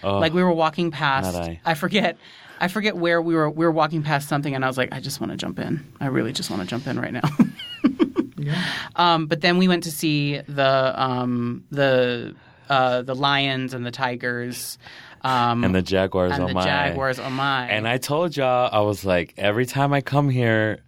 Oh, 0.03 0.19
Like 0.19 0.35
we 0.35 0.43
were 0.43 0.53
walking 0.53 0.91
past. 0.91 1.37
I. 1.37 1.61
I 1.65 1.75
forget. 1.75 2.17
I 2.61 2.69
forget 2.69 2.97
where 2.97 3.23
we 3.23 3.35
were. 3.35 3.49
We 3.49 3.65
were 3.65 3.71
walking 3.71 4.03
past 4.03 4.29
something, 4.29 4.55
and 4.55 4.65
I 4.65 4.69
was 4.69 4.77
like, 4.77 4.93
I 4.93 5.01
just 5.01 5.21
want 5.21 5.31
to 5.31 5.37
jump 5.39 5.59
in. 5.59 5.87
I 6.01 6.07
really 6.07 6.33
just 6.33 6.51
want 6.51 6.61
to 6.63 6.67
jump 6.69 6.87
in 6.87 6.99
right 7.01 7.13
now. 7.13 7.23
yeah. 8.37 8.63
Um, 8.97 9.27
but 9.27 9.41
then 9.41 9.57
we 9.57 9.69
went 9.69 9.85
to 9.85 9.91
see 9.93 10.39
the 10.47 10.93
um, 11.01 11.65
the 11.71 12.35
uh, 12.69 13.03
the 13.03 13.15
lions 13.15 13.73
and 13.73 13.85
the 13.87 13.91
tigers. 13.91 14.79
Um, 15.23 15.65
and 15.65 15.75
the 15.75 15.83
Jaguars 15.83 16.33
and 16.33 16.43
on 16.43 16.49
the 16.49 16.55
my 16.55 16.65
jaguars. 16.65 17.19
Oh 17.19 17.29
my! 17.31 17.69
And 17.69 17.87
I 17.87 17.99
told 17.99 18.37
y'all, 18.37 18.69
I 18.73 18.81
was 18.81 19.05
like, 19.05 19.35
every 19.37 19.67
time 19.67 19.93
I 19.93 20.01
come 20.01 20.29
here, 20.31 20.81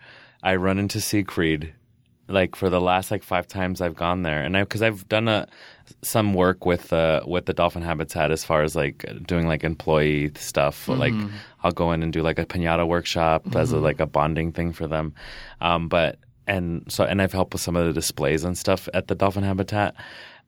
I 0.42 0.56
run 0.56 0.78
into 0.78 1.00
Siegfried. 1.00 1.74
Like 2.32 2.56
for 2.56 2.70
the 2.70 2.80
last 2.80 3.10
like 3.10 3.22
five 3.22 3.46
times 3.46 3.80
I've 3.80 3.94
gone 3.94 4.22
there, 4.22 4.42
and 4.42 4.56
I 4.56 4.62
because 4.62 4.82
I've 4.82 5.06
done 5.08 5.28
a 5.28 5.46
some 6.02 6.34
work 6.34 6.64
with 6.64 6.92
uh, 6.92 7.20
with 7.26 7.46
the 7.46 7.52
dolphin 7.52 7.82
habitat 7.82 8.30
as 8.30 8.44
far 8.44 8.62
as 8.62 8.74
like 8.74 9.04
doing 9.26 9.46
like 9.46 9.64
employee 9.64 10.32
stuff. 10.36 10.88
Like 10.88 11.12
I'll 11.62 11.72
go 11.72 11.92
in 11.92 12.02
and 12.02 12.12
do 12.12 12.22
like 12.22 12.38
a 12.38 12.46
pinata 12.46 12.86
workshop 12.86 13.54
as 13.54 13.72
a, 13.72 13.78
like 13.78 14.00
a 14.00 14.06
bonding 14.06 14.52
thing 14.52 14.72
for 14.72 14.86
them. 14.86 15.14
Um, 15.60 15.88
but 15.88 16.18
and 16.46 16.84
so 16.88 17.04
and 17.04 17.20
I've 17.20 17.32
helped 17.32 17.52
with 17.52 17.62
some 17.62 17.76
of 17.76 17.86
the 17.86 17.92
displays 17.92 18.44
and 18.44 18.56
stuff 18.56 18.88
at 18.94 19.08
the 19.08 19.14
dolphin 19.14 19.44
habitat. 19.44 19.94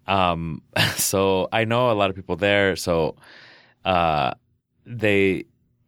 Um, 0.07 0.63
so 0.97 1.49
I 1.53 1.65
know 1.65 1.91
a 1.91 1.95
lot 1.95 2.11
of 2.11 2.17
people 2.17 2.37
there. 2.37 2.77
So 2.77 3.17
uh, 3.85 4.35
they 4.87 5.45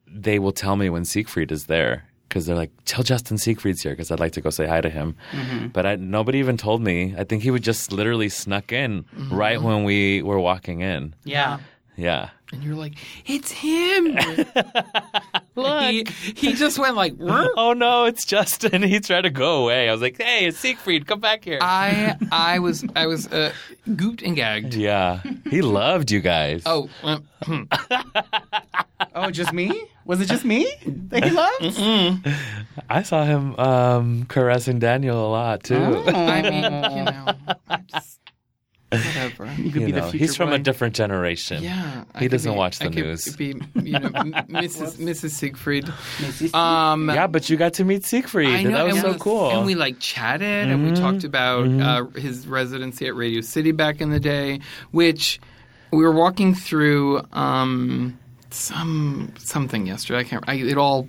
they 0.06 0.38
will 0.38 0.52
tell 0.52 0.76
me 0.76 0.90
when 0.90 1.04
Siegfried 1.04 1.50
is 1.50 1.66
there 1.66 2.08
because 2.28 2.46
they're 2.46 2.56
like, 2.56 2.70
"Tell 2.84 3.02
Justin 3.04 3.38
Siegfried's 3.38 3.82
here," 3.82 3.92
because 3.92 4.10
I'd 4.10 4.20
like 4.20 4.32
to 4.32 4.40
go 4.40 4.50
say 4.50 4.66
hi 4.66 4.80
to 4.80 4.90
him. 4.90 5.16
Mm-hmm. 5.32 5.68
But 5.68 5.86
I, 5.86 5.96
nobody 5.96 6.38
even 6.38 6.56
told 6.56 6.82
me. 6.82 7.14
I 7.16 7.24
think 7.24 7.42
he 7.42 7.50
would 7.50 7.62
just 7.62 7.92
literally 7.92 8.28
snuck 8.28 8.72
in 8.72 9.04
mm-hmm. 9.04 9.34
right 9.34 9.60
when 9.60 9.84
we 9.84 10.22
were 10.22 10.40
walking 10.40 10.80
in. 10.80 11.14
yeah. 11.24 11.58
Yeah, 11.98 12.28
And 12.52 12.62
you're 12.62 12.74
like, 12.74 12.92
it's 13.24 13.50
him. 13.50 14.18
Look, 15.56 15.82
he, 15.90 16.04
he 16.36 16.52
just 16.52 16.78
went 16.78 16.96
like, 16.96 17.14
"Ruh." 17.18 17.48
oh 17.56 17.72
no, 17.72 18.04
it's 18.04 18.24
Justin. 18.24 18.82
He 18.86 19.00
tried 19.00 19.22
to 19.22 19.30
go 19.30 19.64
away. 19.64 19.88
I 19.88 19.92
was 19.92 20.00
like, 20.02 20.16
"Hey, 20.20 20.46
it's 20.46 20.58
Siegfried. 20.58 21.06
Come 21.06 21.20
back 21.20 21.44
here." 21.44 21.58
I 21.60 22.16
I 22.32 22.58
was 22.60 22.84
I 22.94 23.06
was 23.06 23.26
uh, 23.32 23.52
gooped 23.88 24.22
and 24.24 24.36
gagged. 24.36 24.74
yeah, 24.74 25.22
he 25.50 25.62
loved 25.62 26.10
you 26.10 26.20
guys. 26.20 26.62
Oh, 26.66 26.88
uh, 27.02 27.18
Oh, 29.14 29.30
just 29.30 29.52
me? 29.52 29.84
Was 30.04 30.20
it 30.20 30.26
just 30.28 30.44
me 30.44 30.70
that 31.08 31.24
he 31.24 31.30
loved? 31.30 32.28
I 32.88 33.02
saw 33.02 33.24
him 33.24 33.56
um, 33.58 34.24
caressing 34.26 34.78
Daniel 34.78 35.26
a 35.26 35.30
lot 35.30 35.64
too. 35.64 35.76
I 36.06 36.42
mean, 36.42 36.64
you 36.64 37.04
know, 37.04 37.34
I 37.68 37.78
just, 37.92 38.20
whatever. 38.90 39.46
You 39.56 39.70
could 39.72 39.80
You 39.82 39.86
be 39.86 39.92
the 39.92 40.02
future 40.02 40.18
he's 40.18 40.36
from 40.36 40.50
boy. 40.50 40.56
a 40.56 40.58
different 40.58 40.94
generation. 40.94 41.62
Yeah, 41.62 42.04
I 42.14 42.18
he 42.18 42.24
could 42.26 42.32
doesn't 42.32 42.52
be- 42.52 42.56
watch 42.58 42.78
the 42.78 42.86
I 42.86 42.88
could. 42.88 43.36
Be, 43.36 43.46
you 43.82 43.92
know, 43.98 44.08
Mrs. 44.10 44.96
Mrs. 44.98 45.30
Siegfried. 45.30 45.88
Um, 46.54 47.08
yeah, 47.08 47.26
but 47.26 47.48
you 47.50 47.56
got 47.56 47.74
to 47.74 47.84
meet 47.84 48.04
Siegfried. 48.04 48.48
I 48.48 48.62
know, 48.62 48.70
that 48.72 48.86
was 48.92 49.00
so 49.00 49.12
we- 49.12 49.18
cool. 49.18 49.50
And 49.50 49.66
we 49.66 49.74
like 49.74 49.98
chatted 49.98 50.68
and 50.68 50.84
we 50.84 50.92
talked 50.94 51.24
about 51.24 51.66
uh, 51.68 52.04
his 52.18 52.46
residency 52.46 53.06
at 53.06 53.14
Radio 53.16 53.40
City 53.40 53.72
back 53.72 54.00
in 54.00 54.10
the 54.10 54.20
day, 54.20 54.60
which 54.92 55.40
we 55.90 56.02
were 56.02 56.12
walking 56.12 56.54
through 56.54 57.22
um, 57.32 58.18
some 58.50 59.32
something 59.38 59.86
yesterday. 59.86 60.20
I 60.20 60.24
can't. 60.24 60.44
I, 60.48 60.54
it 60.54 60.78
all 60.78 61.08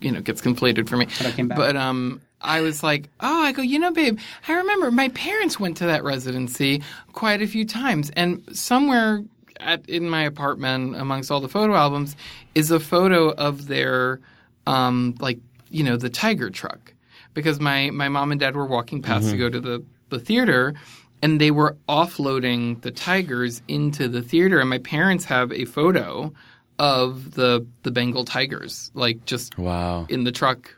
you 0.00 0.10
know 0.12 0.20
gets 0.20 0.40
conflated 0.40 0.88
for 0.88 0.96
me. 0.96 1.06
I 1.20 1.30
came 1.32 1.48
back. 1.48 1.58
But 1.58 1.76
um, 1.76 2.20
I 2.40 2.60
was 2.60 2.82
like, 2.82 3.08
oh, 3.20 3.42
I 3.42 3.52
go, 3.52 3.62
you 3.62 3.78
know, 3.78 3.92
babe, 3.92 4.18
I 4.48 4.54
remember 4.54 4.90
my 4.90 5.08
parents 5.10 5.60
went 5.60 5.76
to 5.78 5.86
that 5.86 6.04
residency 6.04 6.82
quite 7.12 7.42
a 7.42 7.46
few 7.46 7.64
times, 7.64 8.10
and 8.10 8.42
somewhere 8.56 9.24
at 9.60 9.88
in 9.88 10.08
my 10.08 10.22
apartment, 10.22 10.96
amongst 10.96 11.30
all 11.30 11.40
the 11.40 11.48
photo 11.48 11.74
albums, 11.74 12.16
is 12.54 12.70
a 12.70 12.80
photo 12.80 13.30
of 13.30 13.66
their 13.66 14.20
um, 14.66 15.14
like 15.20 15.38
you 15.68 15.84
know 15.84 15.96
the 15.96 16.10
tiger 16.10 16.50
truck 16.50 16.94
because 17.34 17.60
my 17.60 17.90
my 17.90 18.08
mom 18.08 18.32
and 18.32 18.40
dad 18.40 18.56
were 18.56 18.66
walking 18.66 19.02
past 19.02 19.30
to 19.30 19.36
go 19.36 19.48
to 19.48 19.60
the 19.60 19.84
the 20.08 20.18
theater. 20.18 20.74
And 21.22 21.38
they 21.38 21.50
were 21.50 21.76
offloading 21.86 22.80
the 22.80 22.90
tigers 22.90 23.60
into 23.68 24.08
the 24.08 24.22
theater, 24.22 24.58
and 24.58 24.70
my 24.70 24.78
parents 24.78 25.26
have 25.26 25.52
a 25.52 25.66
photo 25.66 26.32
of 26.78 27.34
the 27.34 27.66
the 27.82 27.90
Bengal 27.90 28.24
tigers, 28.24 28.90
like 28.94 29.26
just 29.26 29.58
wow. 29.58 30.06
in 30.08 30.24
the 30.24 30.32
truck. 30.32 30.74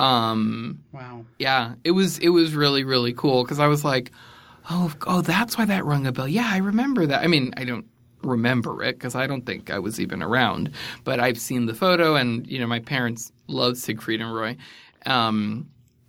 Um, 0.00 0.82
wow. 0.92 1.26
yeah, 1.38 1.74
it 1.84 1.90
was 1.90 2.18
it 2.18 2.30
was 2.30 2.54
really 2.54 2.84
really 2.84 3.12
cool 3.12 3.44
because 3.44 3.58
I 3.58 3.66
was 3.66 3.84
like, 3.84 4.12
oh 4.70 4.92
oh, 5.06 5.20
that's 5.20 5.58
why 5.58 5.66
that 5.66 5.84
rung 5.84 6.06
a 6.06 6.12
bell. 6.12 6.26
Yeah, 6.28 6.48
I 6.50 6.58
remember 6.58 7.06
that. 7.06 7.22
I 7.22 7.26
mean, 7.26 7.52
I 7.56 7.64
don't 7.64 7.86
remember 8.22 8.82
it 8.82 8.96
because 8.96 9.14
I 9.14 9.26
don't 9.26 9.44
think 9.44 9.70
I 9.70 9.78
was 9.78 10.00
even 10.00 10.22
around, 10.22 10.70
but 11.04 11.20
I've 11.20 11.38
seen 11.38 11.66
the 11.66 11.74
photo, 11.74 12.16
and 12.16 12.46
you 12.46 12.58
know, 12.58 12.66
my 12.66 12.80
parents 12.80 13.30
loved 13.46 13.76
Siegfried 13.76 14.20
and 14.20 14.34
Roy. 14.34 14.56
Um, 15.06 15.68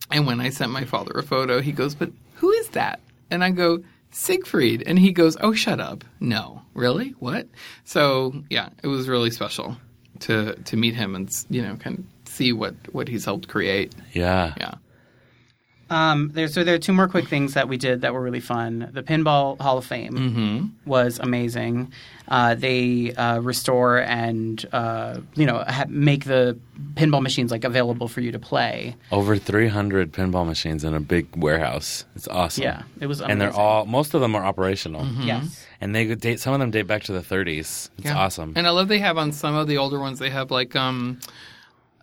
and 0.09 0.25
when 0.25 0.41
I 0.41 0.49
sent 0.49 0.71
my 0.71 0.85
father 0.85 1.11
a 1.13 1.23
photo, 1.23 1.61
he 1.61 1.71
goes, 1.71 1.93
"But 1.95 2.11
who 2.35 2.51
is 2.51 2.69
that?" 2.69 3.01
And 3.29 3.43
I 3.43 3.51
go, 3.51 3.83
"Siegfried," 4.11 4.83
and 4.85 4.99
he 4.99 5.11
goes, 5.11 5.35
"Oh, 5.41 5.53
shut 5.53 5.79
up! 5.79 6.03
No, 6.19 6.61
really? 6.73 7.09
What?" 7.19 7.47
So 7.83 8.43
yeah, 8.49 8.69
it 8.83 8.87
was 8.87 9.09
really 9.09 9.31
special 9.31 9.77
to 10.19 10.55
to 10.55 10.77
meet 10.77 10.95
him 10.95 11.15
and 11.15 11.29
you 11.49 11.61
know 11.61 11.75
kind 11.75 11.99
of 11.99 12.05
see 12.31 12.53
what 12.53 12.75
what 12.93 13.07
he's 13.07 13.25
helped 13.25 13.47
create. 13.47 13.93
Yeah. 14.13 14.53
Yeah. 14.57 14.75
Um, 15.89 16.29
there, 16.33 16.47
so 16.47 16.63
there 16.63 16.75
are 16.75 16.79
two 16.79 16.93
more 16.93 17.09
quick 17.09 17.27
things 17.27 17.53
that 17.53 17.67
we 17.67 17.75
did 17.75 17.99
that 17.99 18.13
were 18.13 18.21
really 18.21 18.39
fun. 18.39 18.89
The 18.93 19.03
Pinball 19.03 19.59
Hall 19.59 19.77
of 19.77 19.83
Fame 19.85 20.13
Mm-hmm. 20.13 20.89
was 20.89 21.19
amazing. 21.19 21.91
Uh, 22.29 22.55
they 22.55 23.13
uh, 23.15 23.39
restore 23.41 23.97
and 23.99 24.65
uh, 24.71 25.19
you 25.35 25.45
know 25.45 25.57
ha- 25.67 25.83
make 25.89 26.23
the 26.23 26.57
pinball 26.93 27.21
machines 27.21 27.51
like 27.51 27.65
available 27.65 28.07
for 28.07 28.21
you 28.21 28.31
to 28.31 28.39
play. 28.39 28.95
Over 29.11 29.35
300 29.35 30.13
pinball 30.13 30.45
machines 30.47 30.85
in 30.85 30.93
a 30.93 31.01
big 31.01 31.27
warehouse. 31.35 32.05
It's 32.15 32.29
awesome. 32.29 32.63
Yeah, 32.63 32.83
it 33.01 33.07
was 33.07 33.19
amazing. 33.19 33.31
And 33.33 33.41
they're 33.41 33.51
all, 33.59 33.85
most 33.85 34.13
of 34.13 34.21
them 34.21 34.33
are 34.33 34.45
operational. 34.45 35.05
yes. 35.19 35.67
And 35.81 35.93
they 35.93 36.15
date, 36.15 36.39
some 36.39 36.53
of 36.53 36.61
them 36.61 36.71
date 36.71 36.83
back 36.87 37.03
to 37.03 37.11
the 37.11 37.19
30s. 37.21 37.89
It's 37.97 38.05
Yeah. 38.05 38.15
awesome. 38.17 38.53
And 38.55 38.65
I 38.65 38.69
love 38.69 38.87
they 38.87 38.99
have 38.99 39.17
on 39.17 39.33
some 39.33 39.55
of 39.55 39.67
the 39.67 39.77
older 39.77 39.99
ones. 39.99 40.19
They 40.19 40.29
have 40.29 40.51
like 40.51 40.73
um, 40.73 41.19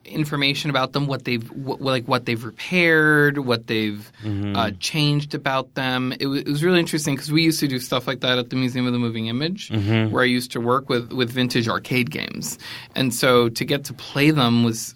information 0.08 0.70
about 0.70 0.92
them, 0.92 1.06
what 1.06 1.24
they've 1.24 1.48
what, 1.52 1.80
like 1.80 2.06
what 2.06 2.26
they've 2.26 2.42
repaired, 2.44 3.38
what 3.38 3.66
they've 3.66 4.10
Mm-hmm. 4.24 4.56
uh, 4.56 4.70
changed 4.80 5.34
about 5.34 5.74
them. 5.74 6.12
It, 6.18 6.26
was 6.26 6.40
it 6.40 6.48
was 6.48 6.64
really 6.64 6.80
interesting 6.80 7.14
because 7.14 7.30
we 7.30 7.42
used 7.42 7.60
to 7.60 7.68
do 7.68 7.78
stuff 7.78 8.06
like 8.06 8.20
that 8.20 8.38
at 8.38 8.50
the 8.50 8.56
Museum 8.56 8.86
of 8.86 8.92
the 8.92 8.98
Moving 8.98 9.26
Image, 9.28 9.68
Mm-hmm. 9.70 10.12
where 10.12 10.22
I 10.22 10.26
used 10.26 10.52
to 10.52 10.60
work 10.60 10.88
with 10.88 11.12
with 11.12 11.30
vintage 11.30 11.68
arcade 11.68 12.10
games, 12.10 12.58
and 12.94 13.14
so 13.14 13.48
to 13.50 13.64
get 13.64 13.84
to 13.84 13.92
play 13.94 14.30
them 14.30 14.64
was. 14.64 14.94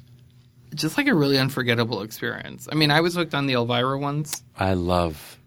Just 0.74 0.96
like 0.96 1.06
a 1.06 1.14
really 1.14 1.36
unforgettable 1.36 2.00
experience. 2.00 2.66
I 2.72 2.74
mean, 2.76 2.90
I 2.90 3.02
was 3.02 3.14
hooked 3.14 3.34
on 3.34 3.44
the 3.46 3.52
Elvira 3.52 3.98
ones. 3.98 4.42
I 4.58 4.72
love 4.72 5.38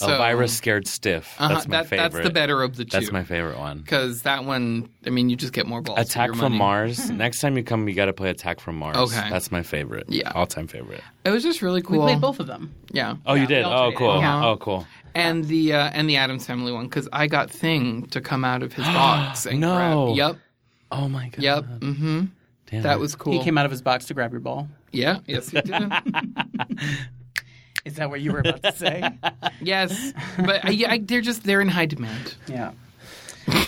So- 0.00 0.10
Elvira 0.12 0.48
Scared 0.48 0.86
Stiff. 0.88 1.34
Uh-huh, 1.38 1.54
That's 1.54 1.68
my 1.68 1.76
that- 1.78 1.86
favorite. 1.88 2.12
That's 2.12 2.24
the 2.24 2.32
better 2.32 2.62
of 2.62 2.76
the 2.76 2.84
two. 2.84 2.90
That's 2.98 3.12
my 3.12 3.24
favorite 3.24 3.58
one. 3.58 3.78
because 3.78 4.22
that 4.22 4.44
one. 4.44 4.88
I 5.06 5.10
mean, 5.10 5.30
you 5.30 5.36
just 5.36 5.52
get 5.52 5.66
more 5.66 5.80
balls. 5.82 5.98
for 5.98 6.02
Attack 6.02 6.26
your 6.28 6.34
from 6.34 6.42
money. 6.52 6.58
Mars. 6.58 7.10
Next 7.10 7.40
time 7.40 7.56
you 7.56 7.62
come, 7.62 7.88
you 7.88 7.94
got 7.94 8.06
to 8.06 8.12
play 8.12 8.30
Attack 8.30 8.60
from 8.60 8.76
Mars. 8.76 8.96
Okay. 8.96 9.28
That's 9.30 9.50
my 9.52 9.62
favorite. 9.62 10.06
Yeah. 10.08 10.32
All 10.34 10.46
time 10.46 10.66
favorite. 10.66 11.02
It 11.24 11.30
was 11.30 11.42
just 11.42 11.62
really 11.62 11.82
cool. 11.82 12.00
We 12.00 12.12
played 12.12 12.20
both 12.20 12.40
of 12.40 12.46
them. 12.46 12.74
Yeah. 12.92 13.16
Oh, 13.26 13.34
you 13.34 13.42
Yeah, 13.42 13.46
we 13.48 13.54
did? 13.54 13.64
Oh, 13.64 13.92
cool. 13.96 14.10
Uh-huh. 14.10 14.48
Oh, 14.50 14.56
cool. 14.56 14.86
and 15.14 15.44
the 15.44 15.72
uh, 15.74 15.90
and 15.92 16.08
the 16.08 16.16
Addams 16.16 16.46
Family 16.46 16.72
one 16.72 16.86
because 16.86 17.08
I 17.12 17.26
got 17.26 17.50
Thing 17.50 18.06
to 18.08 18.20
come 18.20 18.44
out 18.44 18.62
of 18.62 18.72
his 18.72 18.84
box. 18.86 19.46
And 19.46 19.60
No. 19.60 20.14
grab- 20.14 20.16
Yep. 20.16 20.36
Oh, 20.92 21.08
my 21.08 21.28
God. 21.28 21.42
Yep. 21.42 21.64
Mm-hmm. 21.64 22.24
Damn 22.66 22.82
That 22.82 22.94
it. 22.94 23.00
was 23.00 23.14
cool. 23.16 23.32
He 23.32 23.42
came 23.44 23.58
out 23.58 23.64
of 23.64 23.70
his 23.70 23.82
box 23.82 24.06
to 24.06 24.14
grab 24.14 24.32
your 24.32 24.40
ball. 24.40 24.68
Yeah. 24.92 25.18
Yes, 25.26 25.50
he 25.50 25.60
did. 25.60 25.92
Is 27.84 27.94
that 27.96 28.10
what 28.10 28.20
you 28.20 28.32
were 28.32 28.40
about 28.40 28.62
to 28.62 28.72
say? 28.72 29.08
yes, 29.60 30.12
but 30.36 30.64
I, 30.64 30.84
I, 30.88 30.98
they're 30.98 31.20
just 31.20 31.44
they're 31.44 31.60
in 31.60 31.68
high 31.68 31.86
demand. 31.86 32.34
yeah. 32.46 32.72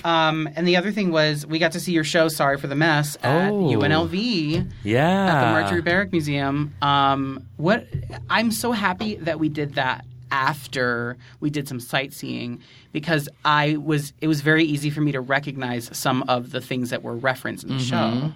Um, 0.05 0.49
and 0.55 0.69
the 0.69 0.77
other 0.77 0.93
thing 0.93 1.11
was 1.11 1.45
we 1.47 1.59
got 1.59 1.73
to 1.73 1.81
see 1.81 1.93
your 1.93 2.05
show. 2.05 2.29
Sorry 2.29 2.57
for 2.59 2.67
the 2.67 2.77
mess 2.77 3.17
at 3.23 3.51
Oh. 3.51 3.65
UNLV. 3.65 4.71
Yeah. 4.85 5.27
at 5.27 5.41
the 5.41 5.61
Marjorie 5.61 5.83
Barrick 5.83 6.13
Museum. 6.13 6.75
Um, 6.83 7.47
what 7.57 7.87
I'm 8.31 8.51
so 8.53 8.73
happy 8.73 9.17
that 9.17 9.41
we 9.41 9.49
did 9.49 9.75
that 9.75 10.05
after 10.31 11.17
we 11.41 11.51
did 11.51 11.69
some 11.69 11.81
sightseeing 11.81 12.61
because 12.93 13.29
I 13.45 13.77
was 13.77 14.13
it 14.21 14.29
was 14.29 14.41
very 14.41 14.65
easy 14.65 14.89
for 14.91 15.01
me 15.01 15.13
to 15.13 15.21
recognize 15.21 15.91
some 15.97 16.23
of 16.29 16.53
the 16.53 16.61
things 16.61 16.91
that 16.91 17.03
were 17.03 17.17
referenced 17.17 17.65
in 17.65 17.71
the 17.79 17.83
show. 17.83 18.33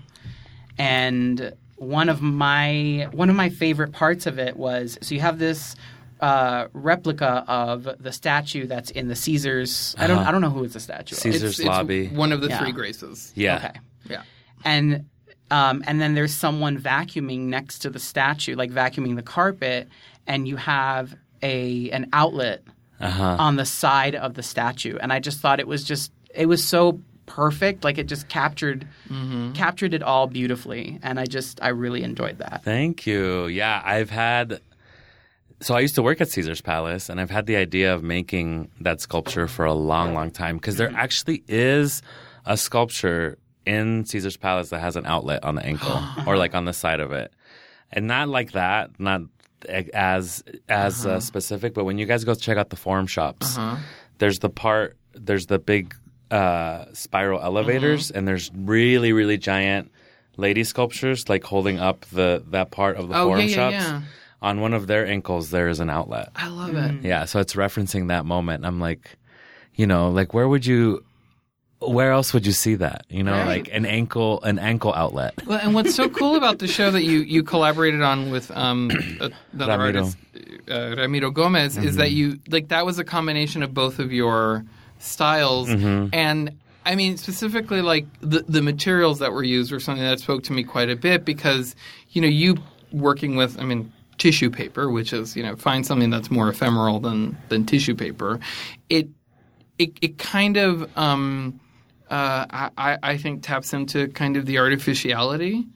And 0.78 1.52
one 1.76 2.08
of 2.08 2.22
my 2.22 3.08
one 3.12 3.28
of 3.30 3.36
my 3.36 3.48
favorite 3.50 3.92
parts 3.92 4.26
of 4.26 4.38
it 4.38 4.56
was 4.56 4.98
so 5.02 5.14
you 5.14 5.20
have 5.20 5.38
this 5.38 5.76
uh, 6.20 6.68
replica 6.72 7.44
of 7.46 7.86
the 8.00 8.10
statue 8.12 8.66
that's 8.66 8.90
in 8.90 9.08
the 9.08 9.14
Caesars. 9.16 9.94
I 9.98 10.06
don't 10.06 10.18
I 10.18 10.30
don't 10.30 10.40
know 10.40 10.50
who 10.50 10.64
it's 10.64 10.74
a 10.76 10.80
statue 10.80 11.14
of. 11.14 11.20
Caesar- 11.20 11.38
Caesar's 11.52 11.64
lobby. 11.66 12.08
one 12.08 12.32
of 12.32 12.40
the 12.40 12.48
Yeah. 12.48 12.58
three 12.60 12.72
graces. 12.72 13.32
Yeah. 13.36 13.56
Okay 13.56 13.80
Yeah. 14.08 14.22
and 14.64 15.04
um, 15.50 15.84
and 15.86 16.00
then 16.00 16.14
there's 16.14 16.34
someone 16.34 16.76
vacuuming 16.78 17.40
next 17.42 17.80
to 17.80 17.90
the 17.90 18.00
statue, 18.00 18.56
like 18.56 18.70
vacuuming 18.72 19.14
the 19.14 19.22
carpet, 19.22 19.88
and 20.26 20.48
you 20.48 20.56
have 20.56 21.14
a 21.42 21.90
an 21.90 22.08
outlet 22.12 22.62
Uh-huh. 22.98 23.36
on 23.38 23.56
the 23.56 23.66
side 23.66 24.14
of 24.14 24.34
the 24.34 24.42
statue, 24.42 24.96
and 25.00 25.12
I 25.12 25.20
just 25.20 25.40
thought 25.40 25.60
it 25.60 25.68
was 25.68 25.84
just 25.84 26.10
it 26.34 26.46
was 26.46 26.64
so 26.64 27.00
perfect, 27.26 27.84
like 27.84 27.98
it 27.98 28.04
just 28.06 28.28
captured 28.28 28.86
mm-hmm. 29.08 29.52
captured 29.52 29.94
it 29.94 30.02
all 30.02 30.26
beautifully, 30.26 30.98
and 31.02 31.20
I 31.20 31.26
just 31.26 31.62
I 31.62 31.68
really 31.68 32.02
enjoyed 32.02 32.38
that. 32.38 32.62
Thank 32.64 33.06
you. 33.06 33.46
Yeah, 33.46 33.82
I've 33.84 34.10
had. 34.10 34.60
So 35.60 35.74
I 35.74 35.80
used 35.80 35.94
to 35.94 36.02
work 36.02 36.20
at 36.20 36.28
Caesar's 36.28 36.60
Palace, 36.60 37.08
and 37.08 37.20
I've 37.20 37.30
had 37.30 37.46
the 37.46 37.56
idea 37.56 37.94
of 37.94 38.02
making 38.02 38.70
that 38.80 39.00
sculpture 39.00 39.48
for 39.48 39.64
a 39.64 39.72
long, 39.72 40.12
long 40.12 40.30
time 40.30 40.56
because 40.56 40.76
there 40.76 40.88
mm-hmm. 40.88 40.96
actually 40.96 41.44
is 41.48 42.02
a 42.44 42.56
sculpture 42.56 43.38
in 43.64 44.04
Caesar's 44.04 44.36
Palace 44.36 44.68
that 44.70 44.80
has 44.80 44.96
an 44.96 45.06
outlet 45.06 45.44
on 45.44 45.54
the 45.54 45.64
ankle 45.64 46.02
or 46.26 46.36
like 46.36 46.54
on 46.54 46.64
the 46.64 46.72
side 46.72 47.00
of 47.00 47.12
it, 47.12 47.32
and 47.92 48.06
not 48.06 48.28
like 48.28 48.52
that, 48.52 48.98
not 49.00 49.22
as 49.68 50.42
as 50.68 51.06
uh, 51.06 51.10
uh-huh. 51.10 51.20
specific. 51.20 51.74
But 51.74 51.84
when 51.84 51.98
you 51.98 52.06
guys 52.06 52.24
go 52.24 52.34
check 52.34 52.56
out 52.56 52.70
the 52.70 52.76
forum 52.76 53.06
shops, 53.06 53.56
uh-huh. 53.56 53.80
there's 54.18 54.40
the 54.40 54.50
part, 54.50 54.96
there's 55.14 55.46
the 55.46 55.58
big 55.58 55.94
uh, 56.30 56.86
spiral 56.92 57.40
elevators, 57.40 58.10
and 58.10 58.26
there's 58.26 58.50
really, 58.54 59.12
really 59.12 59.38
giant 59.38 59.90
lady 60.36 60.64
sculptures 60.64 61.28
like 61.28 61.44
holding 61.44 61.78
up 61.78 62.04
the 62.12 62.42
that 62.50 62.70
part 62.70 62.96
of 62.96 63.08
the 63.08 63.16
Oh, 63.18 63.26
forum 63.26 63.40
yeah, 63.40 63.46
yeah, 63.46 63.54
shops. 63.54 63.74
yeah. 63.74 64.02
On 64.42 64.60
one 64.60 64.74
of 64.74 64.86
their 64.86 65.06
ankles, 65.06 65.50
there 65.50 65.68
is 65.68 65.80
an 65.80 65.88
outlet. 65.88 66.28
I 66.36 66.48
love 66.48 66.74
it. 66.74 67.02
Yeah, 67.04 67.24
so 67.24 67.40
it's 67.40 67.54
referencing 67.54 68.08
that 68.08 68.26
moment. 68.26 68.66
I'm 68.66 68.78
like, 68.80 69.16
you 69.74 69.86
know, 69.86 70.10
like 70.10 70.34
where 70.34 70.46
would 70.46 70.66
you, 70.66 71.02
where 71.80 72.12
else 72.12 72.34
would 72.34 72.44
you 72.46 72.52
see 72.52 72.74
that? 72.76 73.06
You 73.08 73.22
know, 73.22 73.32
Right. 73.32 73.46
like 73.64 73.68
an 73.72 73.86
ankle, 73.86 74.42
an 74.42 74.58
ankle 74.58 74.92
outlet. 74.94 75.34
Well, 75.46 75.58
and 75.62 75.74
what's 75.74 75.94
so 75.94 76.08
cool 76.20 76.36
about 76.36 76.58
the 76.58 76.68
show 76.68 76.90
that 76.90 77.02
you, 77.02 77.20
you 77.20 77.42
collaborated 77.42 78.02
on 78.02 78.30
with 78.30 78.50
um, 78.50 78.90
another 79.20 79.32
Ramiro. 79.78 80.02
artist, 80.02 80.16
uh, 80.70 80.94
Ramiro 80.98 81.30
Gomez, 81.30 81.78
is 81.78 81.96
that 81.96 82.10
you 82.10 82.38
like 82.50 82.68
that 82.68 82.84
was 82.84 82.98
a 82.98 83.04
combination 83.04 83.62
of 83.62 83.72
both 83.72 83.98
of 83.98 84.12
your 84.12 84.64
styles, 85.06 85.68
and 86.12 86.56
I 86.84 86.94
mean 86.94 87.16
specifically 87.16 87.82
like 87.82 88.06
the 88.20 88.44
the 88.48 88.62
materials 88.62 89.18
that 89.20 89.32
were 89.32 89.44
used 89.44 89.72
were 89.72 89.80
something 89.80 90.04
that 90.04 90.20
spoke 90.20 90.42
to 90.44 90.52
me 90.52 90.64
quite 90.64 90.90
a 90.90 90.96
bit 90.96 91.24
because 91.24 91.74
you 92.10 92.20
know 92.20 92.28
you 92.28 92.56
working 92.92 93.36
with 93.36 93.58
I 93.58 93.64
mean 93.64 93.92
tissue 94.18 94.50
paper, 94.50 94.90
which 94.90 95.12
is 95.12 95.36
you 95.36 95.42
know 95.42 95.56
find 95.56 95.86
something 95.86 96.10
that's 96.10 96.30
more 96.30 96.48
ephemeral 96.48 97.00
than 97.00 97.36
than 97.48 97.66
tissue 97.66 97.94
paper, 97.94 98.40
it 98.88 99.08
it 99.78 99.98
it 100.00 100.18
kind 100.18 100.56
of 100.56 100.96
um, 100.96 101.60
uh, 102.10 102.70
I, 102.76 102.98
I 103.02 103.16
think 103.16 103.42
taps 103.42 103.72
into 103.72 104.08
kind 104.08 104.36
of 104.36 104.46
the 104.46 104.58
artificiality 104.58 105.66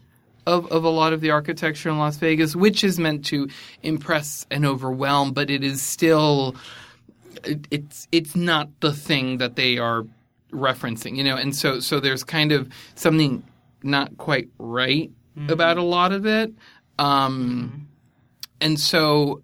of, 0.47 0.71
of 0.73 0.85
a 0.85 0.89
lot 0.89 1.13
of 1.13 1.21
the 1.21 1.31
architecture 1.31 1.89
in 1.89 1.99
Las 1.99 2.17
Vegas, 2.17 2.57
which 2.57 2.83
is 2.85 2.99
meant 2.99 3.25
to 3.27 3.49
impress 3.83 4.47
and 4.51 4.65
overwhelm, 4.65 5.33
but 5.33 5.51
it 5.51 5.63
is 5.63 5.83
still 5.83 6.57
it, 7.45 7.67
it's 7.71 8.09
it's 8.13 8.37
not 8.37 8.69
the 8.81 8.93
thing 8.93 9.39
that 9.39 9.57
they 9.57 9.79
are 9.79 10.05
referencing, 10.53 11.17
you 11.17 11.25
know, 11.25 11.37
and 11.37 11.55
so 11.55 11.81
so 11.81 12.01
there's 12.01 12.25
kind 12.25 12.53
of 12.53 12.69
something 12.95 13.43
not 13.83 14.17
quite 14.19 14.49
right 14.59 15.11
mm-hmm. 15.37 15.51
about 15.51 15.77
a 15.77 15.83
lot 15.83 16.13
of 16.13 16.27
it, 16.27 16.53
um, 16.99 17.73
mm-hmm. 17.73 17.85
and 18.61 18.81
so. 18.81 19.43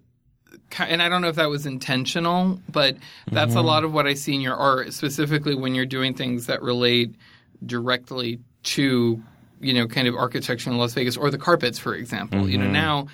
And 0.79 1.01
I 1.01 1.07
don't 1.07 1.21
know 1.21 1.29
if 1.29 1.37
that 1.37 1.49
was 1.49 1.65
intentional, 1.65 2.59
but 2.69 2.97
that's 3.31 3.53
a 3.53 3.57
mm-hmm. 3.59 3.67
lot 3.67 3.83
of 3.85 3.93
what 3.93 4.05
I 4.05 4.15
see 4.15 4.35
in 4.35 4.41
your 4.41 4.55
art, 4.57 4.91
specifically 4.91 5.55
when 5.55 5.73
you're 5.73 5.85
doing 5.85 6.13
things 6.13 6.47
that 6.47 6.61
relate 6.61 7.15
directly 7.65 8.39
to, 8.63 9.23
you 9.61 9.73
know, 9.73 9.87
kind 9.87 10.09
of 10.09 10.15
architecture 10.15 10.69
in 10.69 10.77
Las 10.77 10.93
Vegas 10.93 11.15
or 11.15 11.31
the 11.31 11.37
carpets, 11.37 11.79
for 11.79 11.95
example. 11.95 12.49
You 12.49 12.57
know, 12.57 12.69
now 12.69 13.07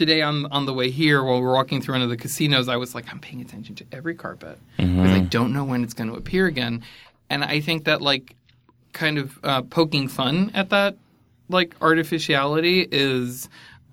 today 0.00 0.22
on 0.22 0.46
on 0.46 0.64
the 0.64 0.72
way 0.72 0.90
here 0.90 1.22
while 1.22 1.40
we're 1.42 1.52
walking 1.52 1.82
through 1.82 1.94
one 1.94 2.02
of 2.02 2.08
the 2.08 2.16
casinos, 2.16 2.68
I 2.68 2.76
was 2.76 2.94
like, 2.94 3.12
I'm 3.12 3.20
paying 3.20 3.42
attention 3.42 3.74
to 3.76 3.84
every 3.92 4.14
carpet 4.14 4.58
because 4.76 5.10
I 5.10 5.20
don't 5.20 5.52
know 5.52 5.62
when 5.62 5.84
it's 5.84 5.94
going 5.94 6.10
to 6.10 6.16
appear 6.16 6.46
again, 6.46 6.82
and 7.28 7.44
I 7.44 7.60
think 7.60 7.84
that 7.84 8.00
like 8.00 8.34
kind 8.94 9.18
of 9.18 9.38
uh, 9.44 9.62
poking 9.62 10.08
fun 10.08 10.50
at 10.54 10.70
that 10.70 10.96
like 11.50 11.76
artificiality 11.82 12.88
is, 12.90 13.48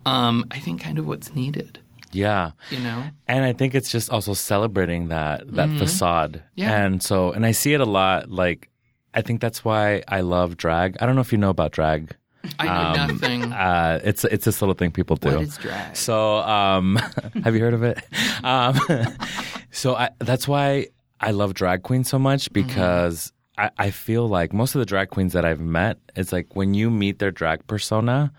um, 0.06 0.46
I 0.50 0.60
think, 0.60 0.82
kind 0.82 0.98
of 0.98 1.06
what's 1.06 1.36
needed. 1.36 1.80
Yeah. 2.14 2.52
You 2.72 2.80
know, 2.80 3.04
And 3.28 3.44
I 3.44 3.52
think 3.52 3.76
it's 3.76 3.92
just 3.92 4.10
also 4.10 4.34
celebrating 4.34 5.10
that 5.10 5.54
that 5.56 5.70
facade. 5.78 6.38
Mm-hmm. 6.38 6.62
Yeah. 6.62 6.86
And 6.86 7.04
so 7.04 7.34
and 7.34 7.46
I 7.46 7.52
see 7.52 7.74
it 7.74 7.82
a 7.82 7.86
lot 7.86 8.32
like 8.32 8.70
I 9.14 9.22
think 9.22 9.42
that's 9.42 9.66
why 9.66 10.04
I 10.08 10.22
love 10.22 10.56
drag. 10.56 10.98
I 11.02 11.06
don't 11.06 11.16
know 11.16 11.22
if 11.22 11.34
you 11.34 11.38
know 11.38 11.50
about 11.50 11.74
drag. 11.74 12.16
I 12.60 12.66
know 12.96 13.08
nothing. 13.08 13.52
Uh, 13.52 14.00
it's 14.04 14.24
it's 14.26 14.46
this 14.46 14.62
little 14.62 14.76
thing 14.76 14.92
people 14.92 15.16
do. 15.16 15.30
What 15.30 15.42
is 15.42 15.58
drag? 15.58 15.96
So, 15.96 16.38
um, 16.38 16.96
have 17.44 17.56
you 17.56 17.62
heard 17.62 17.74
of 17.74 17.84
it? 17.84 18.04
Um, 18.44 18.80
so 19.72 19.96
I, 19.96 20.10
that's 20.20 20.48
why 20.48 20.88
I 21.20 21.32
love 21.32 21.54
drag 21.54 21.84
queens 21.84 22.10
so 22.10 22.20
much 22.20 22.52
because 22.54 23.34
I, 23.58 23.72
I 23.78 23.90
feel 23.92 24.28
like 24.28 24.54
most 24.54 24.76
of 24.76 24.80
the 24.80 24.86
drag 24.86 25.10
queens 25.10 25.34
that 25.34 25.46
I've 25.46 25.60
met, 25.60 25.98
it's 26.16 26.32
like 26.32 26.56
when 26.56 26.74
you 26.74 26.90
meet 26.90 27.20
their 27.20 27.32
drag 27.32 27.66
persona, 27.68 28.32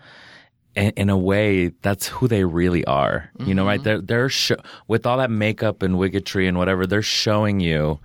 in, 0.75 1.09
a 1.09 1.17
way, 1.17 1.69
that's 1.81 2.07
who 2.07 2.27
they 2.27 2.45
really 2.45 2.85
are. 2.85 3.31
You 3.45 3.53
know, 3.53 3.65
right? 3.65 3.83
They're 3.83 4.01
they're 4.01 4.29
sho- 4.29 4.61
with 4.87 5.05
all 5.05 5.17
that 5.17 5.31
makeup 5.31 5.81
and 5.81 5.95
wiggetry 5.95 6.47
and 6.47 6.57
whatever, 6.57 6.87
they're 6.87 7.01
showing 7.01 7.59
you 7.59 7.99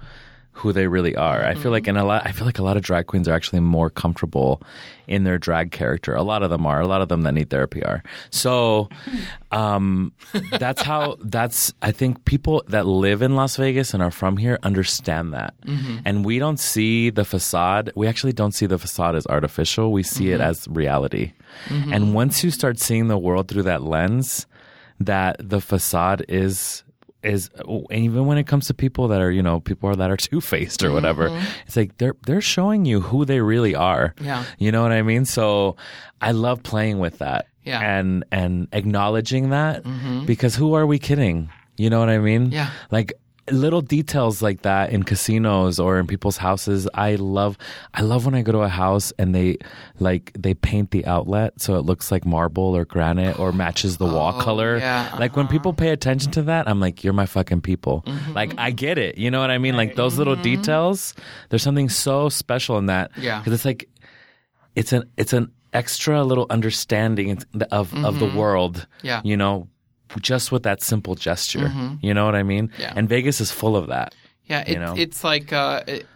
who 0.54 0.72
they 0.72 0.86
really 0.86 1.14
are. 1.16 1.44
I 1.44 1.54
feel 1.54 1.72
like 1.72 1.84
mm-hmm. 1.84 1.96
in 1.96 2.02
a 2.02 2.06
lot 2.06 2.22
I 2.24 2.32
feel 2.32 2.46
like 2.46 2.58
a 2.58 2.62
lot 2.62 2.76
of 2.76 2.82
drag 2.82 3.06
queens 3.06 3.28
are 3.28 3.34
actually 3.34 3.60
more 3.60 3.90
comfortable 3.90 4.62
in 5.06 5.24
their 5.24 5.36
drag 5.36 5.72
character. 5.72 6.14
A 6.14 6.22
lot 6.22 6.42
of 6.42 6.50
them 6.50 6.64
are. 6.64 6.80
A 6.80 6.86
lot 6.86 7.02
of 7.02 7.08
them 7.08 7.22
that 7.22 7.32
need 7.32 7.50
therapy 7.50 7.82
are. 7.82 8.02
So 8.30 8.88
um 9.50 10.12
that's 10.58 10.82
how 10.82 11.16
that's 11.20 11.74
I 11.82 11.90
think 11.90 12.24
people 12.24 12.62
that 12.68 12.86
live 12.86 13.20
in 13.20 13.34
Las 13.34 13.56
Vegas 13.56 13.94
and 13.94 14.02
are 14.02 14.12
from 14.12 14.36
here 14.36 14.58
understand 14.62 15.34
that. 15.34 15.54
Mm-hmm. 15.66 15.98
And 16.04 16.24
we 16.24 16.38
don't 16.38 16.60
see 16.60 17.10
the 17.10 17.24
facade. 17.24 17.90
We 17.96 18.06
actually 18.06 18.32
don't 18.32 18.52
see 18.52 18.66
the 18.66 18.78
facade 18.78 19.16
as 19.16 19.26
artificial. 19.26 19.92
We 19.92 20.04
see 20.04 20.30
it 20.30 20.34
mm-hmm. 20.34 20.50
as 20.50 20.68
reality. 20.68 21.32
And 21.92 22.14
once 22.14 22.42
you 22.42 22.50
start 22.50 22.78
seeing 22.78 23.08
the 23.08 23.18
world 23.18 23.48
through 23.48 23.62
that 23.64 23.82
lens, 23.82 24.46
that 25.00 25.36
the 25.38 25.60
facade 25.60 26.24
is 26.28 26.84
is 27.24 27.50
and 27.56 27.86
even 27.92 28.26
when 28.26 28.38
it 28.38 28.46
comes 28.46 28.66
to 28.68 28.74
people 28.74 29.08
that 29.08 29.20
are 29.20 29.30
you 29.30 29.42
know 29.42 29.60
people 29.60 29.94
that 29.94 30.10
are 30.10 30.16
two 30.28 30.40
faced 30.40 30.82
or 30.84 30.92
whatever, 30.92 31.28
mm-hmm. 31.28 31.46
it's 31.66 31.76
like 31.76 31.96
they're 31.98 32.16
they're 32.26 32.40
showing 32.40 32.84
you 32.84 33.00
who 33.00 33.24
they 33.24 33.40
really 33.40 33.74
are. 33.74 34.14
Yeah. 34.20 34.44
you 34.58 34.70
know 34.70 34.82
what 34.82 34.92
I 34.92 35.02
mean. 35.02 35.24
So 35.24 35.76
I 36.20 36.32
love 36.32 36.62
playing 36.62 36.98
with 36.98 37.18
that. 37.18 37.46
Yeah. 37.64 37.80
and 37.80 38.24
and 38.30 38.68
acknowledging 38.72 39.48
that 39.50 39.84
mm-hmm. 39.84 40.26
because 40.26 40.54
who 40.54 40.74
are 40.74 40.86
we 40.86 40.98
kidding? 40.98 41.48
You 41.78 41.88
know 41.88 41.98
what 41.98 42.10
I 42.10 42.18
mean? 42.18 42.52
Yeah. 42.52 42.70
like 42.90 43.14
little 43.50 43.82
details 43.82 44.40
like 44.40 44.62
that 44.62 44.90
in 44.90 45.02
casinos 45.02 45.78
or 45.78 45.98
in 45.98 46.06
people's 46.06 46.38
houses 46.38 46.88
i 46.94 47.14
love 47.16 47.58
i 47.92 48.00
love 48.00 48.24
when 48.24 48.34
i 48.34 48.40
go 48.40 48.52
to 48.52 48.60
a 48.60 48.68
house 48.68 49.12
and 49.18 49.34
they 49.34 49.58
like 50.00 50.32
they 50.38 50.54
paint 50.54 50.90
the 50.92 51.04
outlet 51.04 51.52
so 51.60 51.76
it 51.76 51.82
looks 51.82 52.10
like 52.10 52.24
marble 52.24 52.74
or 52.74 52.84
granite 52.86 53.38
or 53.38 53.52
matches 53.52 53.98
the 53.98 54.06
wall 54.06 54.32
oh, 54.34 54.40
color. 54.40 54.76
Oh, 54.76 54.78
yeah, 54.78 55.14
like 55.18 55.36
when 55.36 55.44
uh-huh. 55.44 55.52
people 55.52 55.72
pay 55.74 55.90
attention 55.90 56.30
to 56.32 56.42
that 56.42 56.66
i'm 56.68 56.80
like 56.80 57.04
you're 57.04 57.12
my 57.12 57.26
fucking 57.26 57.60
people. 57.60 58.02
Mm-hmm. 58.06 58.32
Like 58.32 58.54
i 58.58 58.70
get 58.70 58.96
it 58.96 59.18
you 59.18 59.30
know 59.30 59.40
what 59.40 59.50
i 59.50 59.58
mean? 59.58 59.76
Like 59.76 59.94
those 59.94 60.16
little 60.16 60.34
mm-hmm. 60.34 60.42
details 60.42 61.14
there's 61.50 61.62
something 61.62 61.88
so 61.88 62.28
special 62.28 62.78
in 62.78 62.86
that 62.86 63.10
Yeah. 63.16 63.40
because 63.40 63.52
it's 63.52 63.64
like 63.64 63.88
it's 64.74 64.92
an 64.92 65.04
it's 65.16 65.32
an 65.32 65.50
extra 65.72 66.22
little 66.24 66.46
understanding 66.48 67.30
of 67.32 67.44
of 67.70 67.90
the 68.18 68.26
mm-hmm. 68.26 68.36
world 68.36 68.86
Yeah. 69.02 69.20
you 69.24 69.36
know 69.36 69.68
just 70.20 70.52
with 70.52 70.62
that 70.62 70.82
simple 70.82 71.14
gesture 71.14 71.70
you 72.00 72.14
know 72.14 72.24
what 72.26 72.34
i 72.34 72.42
mean 72.42 72.70
Yeah. 72.78 72.92
and 72.96 73.08
vegas 73.08 73.40
is 73.40 73.50
full 73.50 73.76
of 73.76 73.86
that 73.88 74.14
Yeah, 74.46 74.60
it, 74.60 74.68
you 74.72 74.78
know? 74.78 74.94
it's 74.96 75.24
like 75.24 75.52
uh, 75.52 75.82
it, 75.86 76.06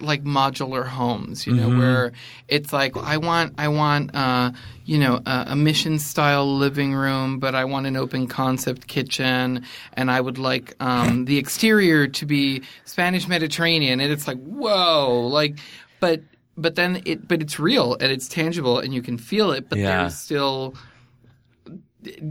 like 0.00 0.24
modular 0.24 0.86
homes, 0.86 1.46
you 1.46 1.52
know, 1.52 1.68
Mm-hmm. 1.68 1.78
where 1.78 2.12
it's 2.48 2.72
like 2.72 2.96
I 2.96 3.16
want 3.18 3.54
I 3.58 3.68
want 3.68 4.14
uh, 4.14 4.52
you 4.86 4.98
know 4.98 5.20
a, 5.26 5.44
a 5.48 5.56
mission 5.56 5.98
style 5.98 6.56
living 6.56 6.94
room, 6.94 7.38
but 7.38 7.54
I 7.54 7.64
want 7.66 7.86
an 7.86 7.96
open 7.96 8.26
concept 8.26 8.86
kitchen, 8.86 9.64
and 9.92 10.10
I 10.10 10.20
would 10.20 10.38
like 10.38 10.74
um, 10.80 11.24
the 11.30 11.36
exterior 11.36 12.08
to 12.08 12.24
be 12.26 12.62
Spanish 12.86 13.28
Mediterranean, 13.28 14.00
and 14.00 14.10
it's 14.10 14.26
like 14.26 14.38
whoa, 14.42 15.28
like, 15.28 15.58
but 16.00 16.22
but 16.56 16.74
then 16.76 17.02
it 17.04 17.28
but 17.28 17.42
it's 17.42 17.58
real 17.60 17.94
and 18.00 18.10
it's 18.10 18.28
tangible 18.28 18.78
and 18.78 18.94
you 18.94 19.02
can 19.02 19.18
feel 19.18 19.50
it, 19.52 19.68
but 19.68 19.78
Yeah. 19.78 20.00
there's 20.02 20.16
still 20.16 20.74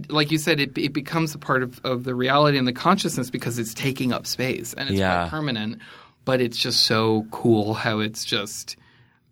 like 0.09 0.31
you 0.31 0.37
said, 0.37 0.59
it, 0.59 0.77
it 0.77 0.93
becomes 0.93 1.33
a 1.35 1.37
part 1.37 1.63
of, 1.63 1.79
of 1.83 2.03
the 2.03 2.15
reality 2.15 2.57
and 2.57 2.67
the 2.67 2.73
consciousness 2.73 3.29
because 3.29 3.59
it's 3.59 3.73
taking 3.73 4.11
up 4.13 4.25
space 4.27 4.73
and 4.73 4.89
it's 4.89 4.97
Yeah. 4.99 5.21
quite 5.23 5.29
permanent. 5.29 5.79
But 6.25 6.39
it's 6.41 6.57
just 6.57 6.85
so 6.85 7.25
cool 7.31 7.73
how 7.73 7.99
it's 7.99 8.23
just, 8.23 8.77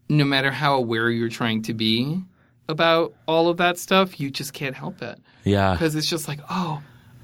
no 0.10 0.26
matter 0.26 0.52
how 0.52 0.76
aware 0.76 1.10
you're 1.10 1.30
trying 1.30 1.62
to 1.64 1.74
be 1.74 2.22
about 2.68 3.14
all 3.28 3.48
of 3.50 3.58
that 3.58 3.78
stuff, 3.78 4.20
you 4.20 4.30
just 4.30 4.54
can't 4.54 4.76
help 4.76 5.02
it. 5.02 5.18
yeah 5.44 5.74
Because 5.74 5.96
it's 5.96 6.10
just 6.10 6.28
like, 6.28 6.40
oh, 6.50 6.82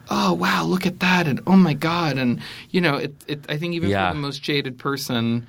oh, 0.10 0.34
wow, 0.34 0.64
look 0.64 0.86
at 0.86 1.00
that. 1.02 1.28
And 1.28 1.42
oh 1.48 1.58
my 1.58 1.74
God. 1.74 2.18
And, 2.18 2.42
you 2.70 2.80
know, 2.80 2.96
it, 2.96 3.14
it, 3.28 3.46
I 3.50 3.58
think 3.58 3.74
even 3.76 3.90
Yeah. 3.90 4.10
for 4.10 4.16
the 4.16 4.22
most 4.22 4.42
jaded 4.42 4.78
person, 4.80 5.46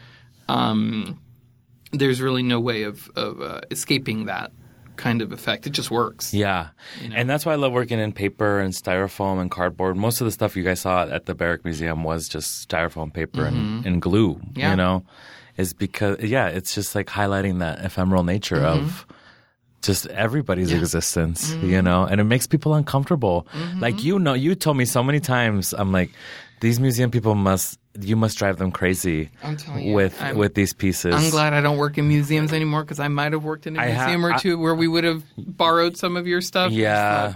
um, 0.49 1.19
there's 1.93 2.21
really 2.21 2.43
no 2.43 2.59
way 2.61 2.83
of, 2.83 3.09
of 3.17 3.41
uh, 3.41 3.61
escaping 3.71 4.27
that 4.27 4.51
kind 4.99 5.23
of 5.23 5.33
effect. 5.33 5.67
It 5.67 5.71
just 5.71 5.91
works. 5.91 6.35
Yeah. 6.35 6.69
And 7.15 7.31
that's 7.31 7.47
why 7.47 7.53
I 7.53 7.57
love 7.57 7.73
working 7.73 7.99
in 7.99 8.13
paper 8.13 8.61
and 8.61 8.75
styrofoam 8.75 9.41
and 9.41 9.51
cardboard. 9.51 9.97
Most 9.97 10.21
of 10.21 10.27
the 10.27 10.31
stuff 10.31 10.57
you 10.57 10.63
guys 10.65 10.81
saw 10.81 11.07
at 11.09 11.25
the 11.27 11.35
Barrick 11.35 11.65
Museum 11.65 12.05
was 12.05 12.29
just 12.29 12.69
styrofoam 12.69 13.13
paper 13.13 13.45
and, 13.45 13.87
and 13.87 14.03
glue, 14.03 14.35
Mm-hmm. 14.35 14.59
Yeah. 14.59 14.71
you 14.73 14.77
know, 14.77 15.05
is 15.57 15.73
because, 15.73 16.21
yeah, 16.21 16.49
it's 16.49 16.75
just 16.75 16.95
like 16.95 17.07
highlighting 17.07 17.61
that 17.61 17.85
ephemeral 17.85 18.25
nature 18.25 18.57
Mm-hmm. 18.57 18.85
of 18.85 19.07
just 19.81 20.07
everybody's 20.09 20.73
existence, 20.73 21.53
you 21.63 21.81
know, 21.81 22.03
and 22.05 22.21
it 22.21 22.25
makes 22.25 22.49
people 22.49 22.75
uncomfortable. 22.75 23.47
Mm-hmm. 23.55 23.79
Like, 23.81 24.03
you 24.03 24.19
know, 24.19 24.35
you 24.35 24.57
told 24.57 24.77
me 24.77 24.85
so 24.85 25.05
many 25.05 25.21
times, 25.21 25.73
I'm 25.73 25.93
like, 25.93 26.11
these 26.61 26.81
museum 26.81 27.13
people 27.13 27.37
must, 27.37 27.78
you 28.01 28.17
must 28.17 28.39
drive 28.39 28.59
them 28.59 28.71
crazy 28.71 29.31
you, 29.77 29.95
with, 29.95 30.21
I'm- 30.21 30.37
with 30.37 30.55
these 30.55 30.73
pieces. 30.73 31.15
I'm 31.15 31.31
glad 31.31 31.53
I 31.53 31.61
don't 31.61 31.79
work 31.79 31.99
in 31.99 32.09
museums 32.09 32.53
anymore 32.53 32.85
because 32.85 33.01
I 33.01 33.09
might 33.09 33.33
have 33.33 33.45
worked 33.45 33.67
in 33.67 33.77
a 33.77 33.81
I 33.81 33.91
ha- 33.91 34.07
museum 34.07 34.27
or 34.27 34.33
I- 34.33 34.39
two 34.39 34.59
where 34.59 34.75
we 34.75 34.89
would 34.89 35.05
have 35.05 35.25
borrowed 35.37 35.97
some 35.97 36.17
of 36.17 36.27
your 36.27 36.41
stuff. 36.41 36.73
Yeah. 36.73 37.35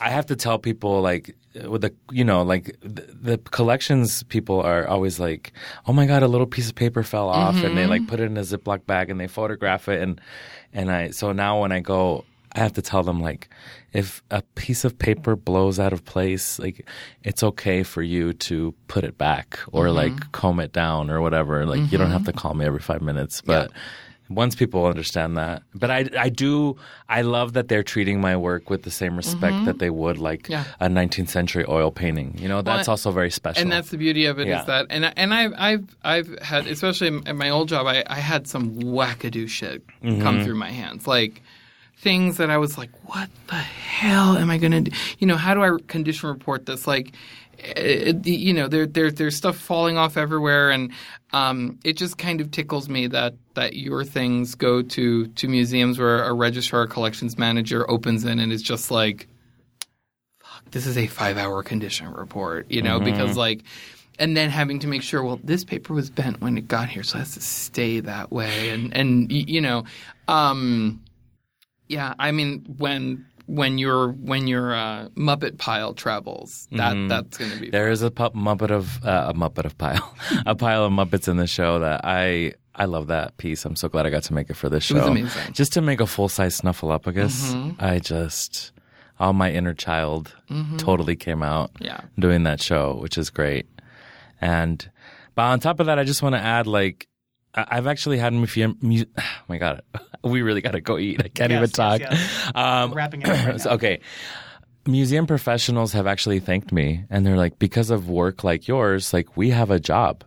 I 0.00 0.10
have 0.10 0.26
to 0.26 0.36
tell 0.36 0.58
people 0.58 1.00
like 1.00 1.34
with 1.66 1.80
the 1.82 1.92
you 2.12 2.24
know 2.24 2.42
like 2.42 2.76
the, 2.82 3.02
the 3.20 3.38
collections 3.38 4.22
people 4.24 4.60
are 4.60 4.86
always 4.86 5.18
like 5.18 5.52
oh 5.86 5.92
my 5.92 6.06
god 6.06 6.22
a 6.22 6.28
little 6.28 6.46
piece 6.46 6.68
of 6.68 6.76
paper 6.76 7.02
fell 7.02 7.28
off 7.28 7.56
and 7.56 7.76
they 7.76 7.86
like 7.86 8.02
mm-hmm. 8.02 8.10
put 8.10 8.20
it 8.20 8.24
in 8.24 8.36
a 8.36 8.42
ziploc 8.42 8.86
bag 8.86 9.10
and 9.10 9.18
they 9.18 9.26
photograph 9.26 9.88
it 9.88 10.00
and 10.00 10.20
and 10.72 10.90
I 10.90 11.10
so 11.10 11.32
now 11.32 11.60
when 11.60 11.72
I 11.72 11.80
go 11.80 12.24
I 12.54 12.60
have 12.60 12.72
to 12.74 12.82
tell 12.82 13.02
them 13.02 13.20
like 13.20 13.48
if 13.92 14.22
a 14.30 14.42
piece 14.54 14.84
of 14.84 14.98
paper 14.98 15.36
blows 15.36 15.78
out 15.78 15.92
of 15.92 16.04
place 16.04 16.58
like 16.58 16.86
it's 17.22 17.42
okay 17.42 17.82
for 17.82 18.02
you 18.02 18.32
to 18.34 18.74
put 18.88 19.04
it 19.04 19.16
back 19.18 19.58
or 19.72 19.90
like 19.90 20.30
comb 20.32 20.60
it 20.60 20.72
down 20.72 21.10
or 21.10 21.20
whatever 21.20 21.64
like 21.66 21.90
you 21.92 21.98
don't 21.98 22.10
have 22.10 22.24
to 22.24 22.32
call 22.32 22.54
me 22.54 22.64
every 22.64 22.80
5 22.80 23.00
minutes 23.02 23.40
but 23.42 23.70
once 24.30 24.54
people 24.54 24.84
understand 24.84 25.38
that 25.38 25.62
but 25.74 25.90
i 25.90 26.06
i 26.18 26.28
do 26.28 26.76
i 27.08 27.22
love 27.22 27.54
that 27.54 27.68
they're 27.68 27.82
treating 27.82 28.20
my 28.20 28.36
work 28.36 28.68
with 28.68 28.82
the 28.82 28.90
same 28.90 29.16
respect 29.16 29.64
that 29.64 29.78
they 29.78 29.88
would 29.90 30.18
like 30.18 30.42
Mm-hmm. 30.42 30.52
Yeah. 30.52 30.64
a 30.80 30.88
19th 30.88 31.30
century 31.30 31.64
oil 31.66 31.90
painting 31.90 32.36
you 32.38 32.46
know 32.48 32.60
that's 32.60 32.86
Well, 32.88 32.92
also 32.92 33.10
very 33.10 33.30
special 33.30 33.62
And 33.62 33.72
that's 33.72 33.88
the 33.90 33.96
beauty 33.96 34.26
of 34.26 34.38
it 34.38 34.42
is 34.42 34.48
Yeah. 34.48 34.64
that, 34.64 34.86
and 34.90 35.10
and 35.16 35.32
I've 35.32 35.54
I've 35.56 35.96
I've 36.04 36.38
had, 36.42 36.66
especially 36.66 37.08
at 37.26 37.36
my 37.36 37.48
old 37.48 37.68
job, 37.70 37.86
I, 37.86 38.04
I 38.06 38.16
had 38.20 38.46
some 38.46 38.74
wackadoo 38.76 39.48
shit 39.48 39.82
Mm-hmm. 40.02 40.20
come 40.22 40.42
through 40.44 40.56
my 40.56 40.70
hands, 40.70 41.06
like 41.06 41.42
things 42.00 42.36
that 42.36 42.48
I 42.50 42.58
was 42.58 42.78
like, 42.78 42.90
what 43.08 43.28
the 43.48 43.54
hell 43.54 44.36
am 44.36 44.50
I 44.50 44.58
gonna 44.58 44.82
do? 44.82 44.92
You 45.18 45.26
know, 45.26 45.36
how 45.36 45.54
do 45.54 45.62
I 45.62 45.76
condition 45.86 46.28
report 46.28 46.66
this? 46.66 46.86
Like, 46.86 47.14
it, 47.58 48.26
you 48.26 48.54
know, 48.54 48.68
there 48.68 48.86
there 48.86 49.10
there's 49.10 49.36
stuff 49.36 49.56
falling 49.56 49.98
off 49.98 50.16
everywhere, 50.16 50.70
and 50.70 50.92
um, 51.32 51.78
it 51.84 51.96
just 51.96 52.16
kind 52.16 52.40
of 52.40 52.50
tickles 52.50 52.88
me 52.88 53.08
that 53.08 53.34
that 53.54 53.74
your 53.74 54.04
things 54.04 54.54
go 54.54 54.82
to 54.82 55.26
to 55.26 55.48
museums 55.48 55.98
where 55.98 56.22
a 56.22 56.32
registrar, 56.32 56.86
collections 56.86 57.36
manager 57.36 57.88
opens 57.90 58.24
in 58.24 58.38
and 58.38 58.52
is 58.52 58.62
just 58.62 58.90
like 58.90 59.28
fuck, 60.38 60.70
this 60.70 60.86
is 60.86 60.96
a 60.96 61.08
five 61.08 61.36
hour 61.36 61.62
condition 61.62 62.12
report, 62.12 62.70
you 62.70 62.82
know, 62.82 63.00
because 63.00 63.36
like 63.36 63.64
and 64.20 64.36
then 64.36 64.50
having 64.50 64.80
to 64.80 64.88
make 64.88 65.02
sure, 65.02 65.22
well, 65.22 65.40
this 65.44 65.64
paper 65.64 65.94
was 65.94 66.10
bent 66.10 66.40
when 66.40 66.58
it 66.58 66.66
got 66.66 66.88
here, 66.88 67.02
so 67.02 67.16
it 67.16 67.20
has 67.20 67.34
to 67.34 67.40
stay 67.40 68.00
that 68.00 68.30
way, 68.30 68.70
and 68.70 68.96
and 68.96 69.30
you 69.32 69.60
know, 69.60 69.84
um, 70.26 71.00
yeah, 71.88 72.14
I 72.18 72.32
mean 72.32 72.64
when 72.78 73.26
when 73.46 73.78
your 73.78 74.12
when 74.12 74.46
your 74.46 74.74
uh, 74.74 75.08
Muppet 75.16 75.56
pile 75.58 75.94
travels, 75.94 76.68
that 76.72 76.94
that's 77.08 77.38
going 77.38 77.50
to 77.50 77.58
be 77.60 77.70
There 77.70 77.90
is 77.90 78.02
a 78.02 78.10
pu- 78.10 78.30
Muppet 78.30 78.70
of 78.70 79.02
uh, 79.04 79.26
a 79.30 79.34
Muppet 79.34 79.64
of 79.64 79.76
pile, 79.78 80.14
a 80.46 80.54
pile 80.54 80.84
of 80.84 80.92
Muppets 80.92 81.28
in 81.28 81.36
the 81.38 81.46
show 81.46 81.78
that 81.78 82.02
I 82.04 82.52
I 82.74 82.84
love 82.84 83.06
that 83.08 83.36
piece. 83.38 83.64
I'm 83.64 83.74
so 83.74 83.88
glad 83.88 84.06
I 84.06 84.10
got 84.10 84.22
to 84.24 84.34
make 84.34 84.50
it 84.50 84.54
for 84.54 84.68
this 84.68 84.84
show. 84.84 84.96
was 84.96 85.06
amazing. 85.06 85.52
Just 85.52 85.72
to 85.72 85.80
make 85.80 86.00
a 86.00 86.06
full 86.06 86.28
size 86.28 86.60
Snuffleupagus, 86.60 87.74
I 87.80 87.98
just 88.00 88.72
all 89.18 89.32
my 89.32 89.50
inner 89.50 89.74
child 89.74 90.32
totally 90.76 91.16
came 91.16 91.42
out 91.42 91.72
Yeah. 91.80 92.02
doing 92.18 92.44
that 92.44 92.60
show, 92.62 92.98
which 93.00 93.18
is 93.18 93.30
great. 93.30 93.66
And 94.40 94.88
but 95.34 95.42
on 95.42 95.58
top 95.60 95.80
of 95.80 95.86
that, 95.86 95.98
I 95.98 96.04
just 96.04 96.22
want 96.22 96.34
to 96.34 96.40
add 96.40 96.66
like 96.68 97.07
I've 97.68 97.86
actually 97.86 98.18
had 98.18 98.32
museum. 98.32 98.76
Mu- 98.80 99.04
oh 99.18 99.22
my 99.48 99.58
God, 99.58 99.82
we 100.24 100.42
really 100.42 100.60
got 100.60 100.72
to 100.72 100.80
go 100.80 100.98
eat. 100.98 101.20
I 101.24 101.28
can't 101.28 101.50
Yes, 101.50 101.58
even 101.58 101.70
talk. 101.70 102.00
yes. 102.00 102.50
Um, 102.54 102.92
Wrapping 102.92 103.22
it 103.22 103.28
up 103.28 103.46
right 103.46 103.66
okay. 103.76 104.00
Museum 104.86 105.26
professionals 105.26 105.92
have 105.92 106.06
actually 106.06 106.38
thanked 106.40 106.72
me 106.72 107.04
and 107.10 107.26
they're 107.26 107.36
like, 107.36 107.58
because 107.58 107.90
of 107.90 108.08
work 108.08 108.42
like 108.42 108.66
yours, 108.66 109.12
like 109.12 109.36
we 109.36 109.50
have 109.50 109.70
a 109.70 109.78
job. 109.78 110.24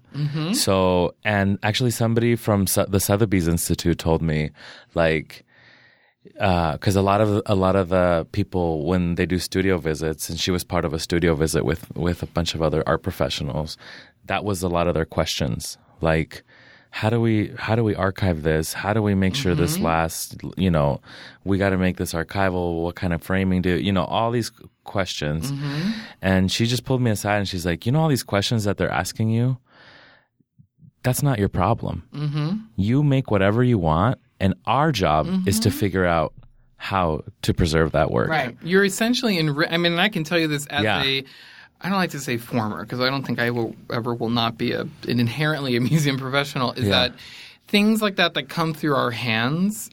So, 0.54 1.16
and 1.24 1.58
actually 1.64 1.90
somebody 1.92 2.36
from 2.36 2.66
the 2.66 3.00
Sotheby's 3.00 3.48
Institute 3.48 3.98
told 3.98 4.22
me 4.22 4.52
like, 4.94 5.46
because 6.24 6.96
a 6.96 7.02
lot 7.02 7.22
of 7.22 7.42
a 7.48 7.56
lot 7.56 7.76
of 7.76 7.90
the 7.90 8.28
people 8.34 8.86
when 8.86 9.16
they 9.16 9.26
do 9.26 9.40
studio 9.40 9.78
visits, 9.78 10.30
and 10.30 10.40
she 10.40 10.52
was 10.52 10.64
part 10.64 10.86
of 10.86 10.94
a 10.94 11.00
studio 11.00 11.34
visit 11.34 11.66
with 11.66 11.90
with 11.96 12.22
a 12.22 12.28
bunch 12.28 12.54
of 12.54 12.62
other 12.62 12.84
art 12.86 13.02
professionals, 13.04 13.78
that 14.26 14.44
was 14.44 14.62
a 14.62 14.68
lot 14.70 14.88
of 14.88 14.94
their 14.94 15.06
questions. 15.06 15.78
Like, 16.02 16.44
how 16.94 17.10
do 17.10 17.20
we 17.22 17.54
how 17.58 17.76
do 17.76 17.84
we 17.84 17.96
archive 17.96 18.44
this? 18.44 18.74
How 18.74 18.94
do 18.94 19.02
we 19.02 19.16
make 19.16 19.34
sure 19.34 19.56
this 19.56 19.76
mm-hmm. 19.76 19.86
lasts? 19.86 20.36
You 20.58 20.70
know, 20.70 21.00
we 21.46 21.58
got 21.58 21.70
to 21.70 21.78
make 21.78 21.96
this 21.96 22.14
archival. 22.14 22.84
What 22.84 22.96
kind 22.96 23.14
of 23.14 23.24
framing 23.24 23.62
do 23.62 23.80
you 23.80 23.94
know? 23.94 24.04
All 24.04 24.30
these 24.30 24.52
questions, 24.84 25.52
mm-hmm. 25.52 25.92
and 26.22 26.52
she 26.52 26.66
just 26.66 26.84
pulled 26.84 27.02
me 27.02 27.10
aside 27.10 27.38
and 27.38 27.48
she's 27.48 27.66
like, 27.66 27.86
you 27.86 27.94
know, 27.94 28.02
all 28.02 28.10
these 28.10 28.24
questions 28.24 28.66
that 28.66 28.78
they're 28.78 28.92
asking 28.92 29.30
you. 29.30 29.58
That's 31.04 31.24
not 31.24 31.40
your 31.40 31.50
problem 31.50 32.04
Mm-hmm. 32.14 32.58
you 32.76 33.02
make 33.02 33.32
whatever 33.32 33.64
you 33.64 33.80
want 33.80 34.20
and 34.40 34.54
our 34.68 34.92
job 34.92 35.28
is 35.48 35.60
to 35.62 35.70
mm-hmm. 35.70 35.80
figure 35.80 36.06
out 36.06 36.32
how 36.76 37.24
to 37.42 37.54
preserve 37.56 37.94
that 37.94 38.12
work 38.12 38.28
Right. 38.30 38.56
You're 38.64 38.86
essentially 38.86 39.38
in. 39.38 39.56
I 39.70 39.78
mean, 39.78 39.98
I 39.98 40.10
can 40.10 40.24
tell 40.24 40.38
you 40.38 40.48
this 40.48 40.68
as 40.68 40.84
Yeah. 40.84 41.04
a. 41.04 41.24
I 41.84 41.90
don't 41.90 41.98
like 41.98 42.12
to 42.12 42.20
say 42.20 42.38
former 42.38 42.84
because 42.84 43.00
I 43.00 43.10
don't 43.10 43.26
think 43.26 43.40
I 43.40 43.50
will 43.50 43.76
ever 43.92 44.14
will 44.14 44.30
not 44.30 44.58
be 44.58 44.72
a 44.74 44.82
an 44.82 45.20
inherently 45.20 45.76
a 45.78 45.82
museum 45.82 46.18
professional. 46.18 46.74
Is 46.74 46.84
Yeah. 46.86 46.90
that 47.10 47.16
things 47.68 48.02
like 48.02 48.18
that 48.18 48.34
that 48.36 48.50
come 48.50 48.74
through 48.74 48.96
our 48.96 49.12
hands 49.12 49.90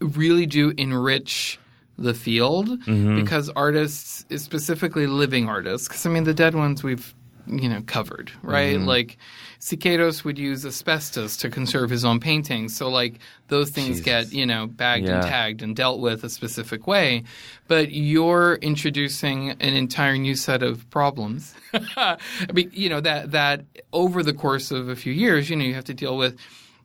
really 0.00 0.46
do 0.46 0.72
enrich 0.76 1.58
the 1.98 2.14
field 2.14 2.68
Mm-hmm. 2.68 3.16
because 3.16 3.48
artists, 3.50 4.24
specifically 4.42 5.06
living 5.06 5.48
artists, 5.48 5.88
because 5.88 6.04
I 6.06 6.10
mean 6.10 6.24
the 6.24 6.34
dead 6.34 6.54
ones 6.54 6.82
we've 6.82 7.14
you 7.46 7.68
know 7.68 7.82
covered, 7.86 8.30
right? 8.42 8.76
Mm-hmm. 8.76 8.86
Like 8.86 9.18
Siqueiros 9.62 10.24
would 10.24 10.40
use 10.40 10.66
asbestos 10.66 11.36
to 11.36 11.48
conserve 11.48 11.88
his 11.88 12.04
own 12.04 12.18
paintings, 12.18 12.74
so 12.74 12.88
like 12.88 13.20
those 13.46 13.70
things 13.70 14.00
get 14.00 14.32
you 14.32 14.44
know 14.44 14.66
bagged 14.66 15.06
and 15.08 15.22
tagged 15.22 15.62
and 15.62 15.76
dealt 15.76 16.00
with 16.00 16.24
a 16.24 16.28
specific 16.28 16.88
way. 16.88 17.22
But 17.68 17.92
you're 17.92 18.54
introducing 18.56 19.50
an 19.50 19.74
entire 19.74 20.16
new 20.18 20.34
set 20.34 20.64
of 20.64 20.90
problems. 20.90 21.54
I 21.96 22.18
mean, 22.52 22.72
you 22.74 22.88
know 22.88 23.00
that 23.02 23.30
that 23.30 23.64
over 23.92 24.24
the 24.24 24.32
course 24.32 24.72
of 24.72 24.88
a 24.88 24.96
few 24.96 25.12
years, 25.12 25.48
you 25.48 25.54
know, 25.54 25.64
you 25.64 25.74
have 25.74 25.84
to 25.84 25.94
deal 25.94 26.16
with 26.16 26.36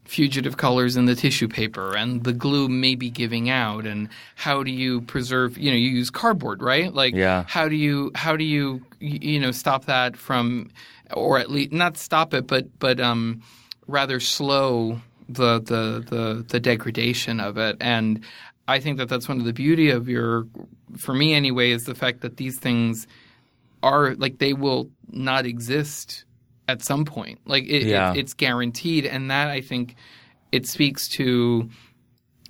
fugitive 0.06 0.56
colors 0.56 0.96
in 0.96 1.06
the 1.06 1.16
tissue 1.16 1.50
paper 1.50 1.94
and 1.98 2.24
the 2.24 2.32
glue 2.32 2.70
may 2.70 2.96
be 2.96 3.10
giving 3.10 3.50
out 3.50 3.86
and 3.86 4.08
how 4.36 4.64
do 4.64 4.72
you 4.72 5.02
preserve 5.02 5.58
you 5.58 5.70
know 5.70 5.76
you 5.76 5.90
use 5.90 6.10
cardboard 6.10 6.62
right 6.62 6.94
like 6.94 7.14
Yeah. 7.14 7.44
how 7.46 7.68
do 7.68 7.76
you 7.76 8.12
how 8.16 8.38
do 8.38 8.46
you 8.46 8.82
you 9.02 9.38
know 9.38 9.52
stop 9.52 9.84
that 9.86 10.16
from 10.16 10.70
or 11.14 11.38
at 11.40 11.50
least 11.50 11.72
not 11.72 11.98
stop 11.98 12.34
it 12.34 12.48
but 12.48 12.80
but 12.80 13.00
um 13.00 13.42
rather 13.88 14.20
slow 14.20 15.00
the 15.30 15.60
the 15.60 16.04
the 16.10 16.46
the 16.48 16.60
degradation 16.60 17.40
of 17.40 17.58
it 17.58 17.76
and 17.82 18.24
i 18.68 18.80
think 18.80 18.98
that 18.98 19.10
that's 19.10 19.28
one 19.28 19.40
of 19.40 19.46
the 19.46 19.54
beauty 19.54 19.90
of 19.90 20.08
your 20.10 20.46
for 20.98 21.14
me 21.14 21.34
anyway 21.34 21.72
is 21.72 21.86
the 21.86 21.96
fact 21.96 22.22
that 22.22 22.38
these 22.38 22.58
things 22.60 23.08
are 23.84 24.16
like 24.16 24.40
they 24.40 24.54
will 24.54 24.90
not 25.10 25.46
exist 25.46 26.26
at 26.68 26.82
some 26.82 27.06
point. 27.06 27.40
Like 27.46 27.64
it, 27.66 27.84
Yeah. 27.84 28.12
it, 28.12 28.18
it's 28.18 28.34
guaranteed, 28.34 29.06
and 29.06 29.32
that 29.32 29.50
I 29.50 29.62
think 29.62 29.96
it 30.52 30.68
speaks 30.68 31.08
to, 31.10 31.70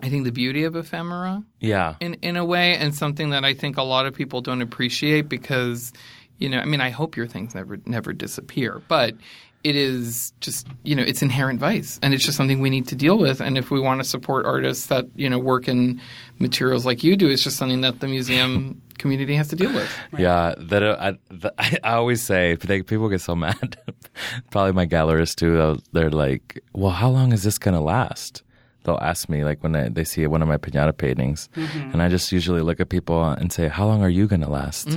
I 0.01 0.09
think 0.09 0.23
the 0.23 0.31
beauty 0.31 0.63
of 0.63 0.75
ephemera 0.75 1.43
yeah 1.59 1.95
in 1.99 2.15
in 2.15 2.37
a 2.37 2.45
way, 2.45 2.75
and 2.77 2.95
something 2.95 3.29
that 3.31 3.43
I 3.45 3.53
think 3.53 3.77
a 3.77 3.83
lot 3.83 4.05
of 4.05 4.13
people 4.15 4.41
don't 4.41 4.61
appreciate 4.61 5.29
because, 5.29 5.93
you 6.39 6.49
know, 6.49 6.59
I 6.59 6.65
mean, 6.65 6.81
I 6.81 6.89
hope 6.89 7.17
your 7.17 7.27
things 7.27 7.55
never 7.55 7.77
never 7.85 8.13
disappear, 8.13 8.81
but 8.87 9.15
it 9.63 9.75
is 9.75 10.33
just 10.39 10.67
you 10.83 10.95
know 10.95 11.03
it's 11.03 11.21
inherent 11.21 11.59
vice, 11.59 11.99
and 12.01 12.13
it's 12.13 12.23
just 12.23 12.37
something 12.37 12.59
we 12.59 12.69
need 12.69 12.87
to 12.89 12.95
deal 12.95 13.17
with. 13.17 13.41
And 13.41 13.57
if 13.57 13.71
we 13.71 13.79
want 13.79 14.01
to 14.01 14.07
support 14.07 14.45
artists 14.45 14.87
that 14.87 15.05
you 15.15 15.29
know 15.29 15.39
work 15.39 15.67
in 15.67 15.99
materials 16.39 16.85
like 16.85 17.03
you 17.03 17.15
do, 17.17 17.27
it's 17.29 17.43
just 17.43 17.57
something 17.57 17.81
that 17.81 17.99
the 17.99 18.07
museum 18.07 18.81
community 18.97 19.35
has 19.35 19.47
to 19.49 19.55
deal 19.55 19.71
with. 19.73 19.87
yeah 20.17 20.55
that 20.57 20.81
uh, 20.81 21.13
I, 21.59 21.77
I 21.83 21.93
always 21.93 22.21
say 22.23 22.55
they, 22.55 22.81
people 22.81 23.09
get 23.09 23.21
so 23.21 23.35
mad. 23.35 23.77
Probably 24.51 24.71
my 24.73 24.87
gallerists 24.87 25.35
too 25.35 25.79
they're 25.91 26.09
like 26.09 26.63
well 26.73 26.91
how 26.91 27.09
long 27.09 27.31
is 27.33 27.43
this 27.43 27.57
gonna 27.57 27.81
last? 27.81 28.43
They'll 28.83 28.97
ask 29.01 29.27
me 29.27 29.43
like 29.43 29.61
when 29.63 29.73
they, 29.73 29.89
they 29.89 30.03
see 30.05 30.25
one 30.27 30.41
of 30.41 30.47
my 30.47 30.55
pinata 30.57 30.97
paintings 30.97 31.49
and 31.55 32.01
i 32.01 32.07
just 32.07 32.31
usually 32.31 32.61
look 32.61 32.79
at 32.79 32.87
people 32.87 33.21
and 33.21 33.51
say 33.51 33.67
how 33.67 33.85
long 33.85 34.01
are 34.01 34.09
you 34.09 34.27
gonna 34.27 34.49
last 34.49 34.87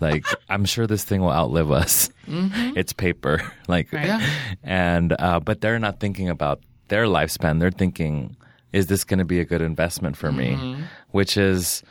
like 0.00 0.24
i'm 0.48 0.64
sure 0.64 0.86
this 0.86 1.04
thing 1.04 1.20
will 1.20 1.32
outlive 1.32 1.70
us. 1.70 2.10
Mm-hmm. 2.26 2.76
It's 2.76 2.92
paper. 2.92 3.42
Like 3.68 3.92
Yeah. 3.92 4.20
and 4.62 5.14
uh, 5.18 5.40
but 5.40 5.60
they're 5.60 5.78
not 5.78 6.00
thinking 6.00 6.28
about 6.28 6.60
their 6.88 7.04
lifespan. 7.04 7.60
They're 7.60 7.70
thinking 7.70 8.36
is 8.72 8.86
this 8.86 9.04
going 9.04 9.18
to 9.18 9.24
be 9.24 9.40
a 9.40 9.44
good 9.44 9.62
investment 9.62 10.16
for 10.16 10.30
me? 10.30 10.52
Mm-hmm. 10.52 10.82
Which 11.10 11.36
is 11.36 11.82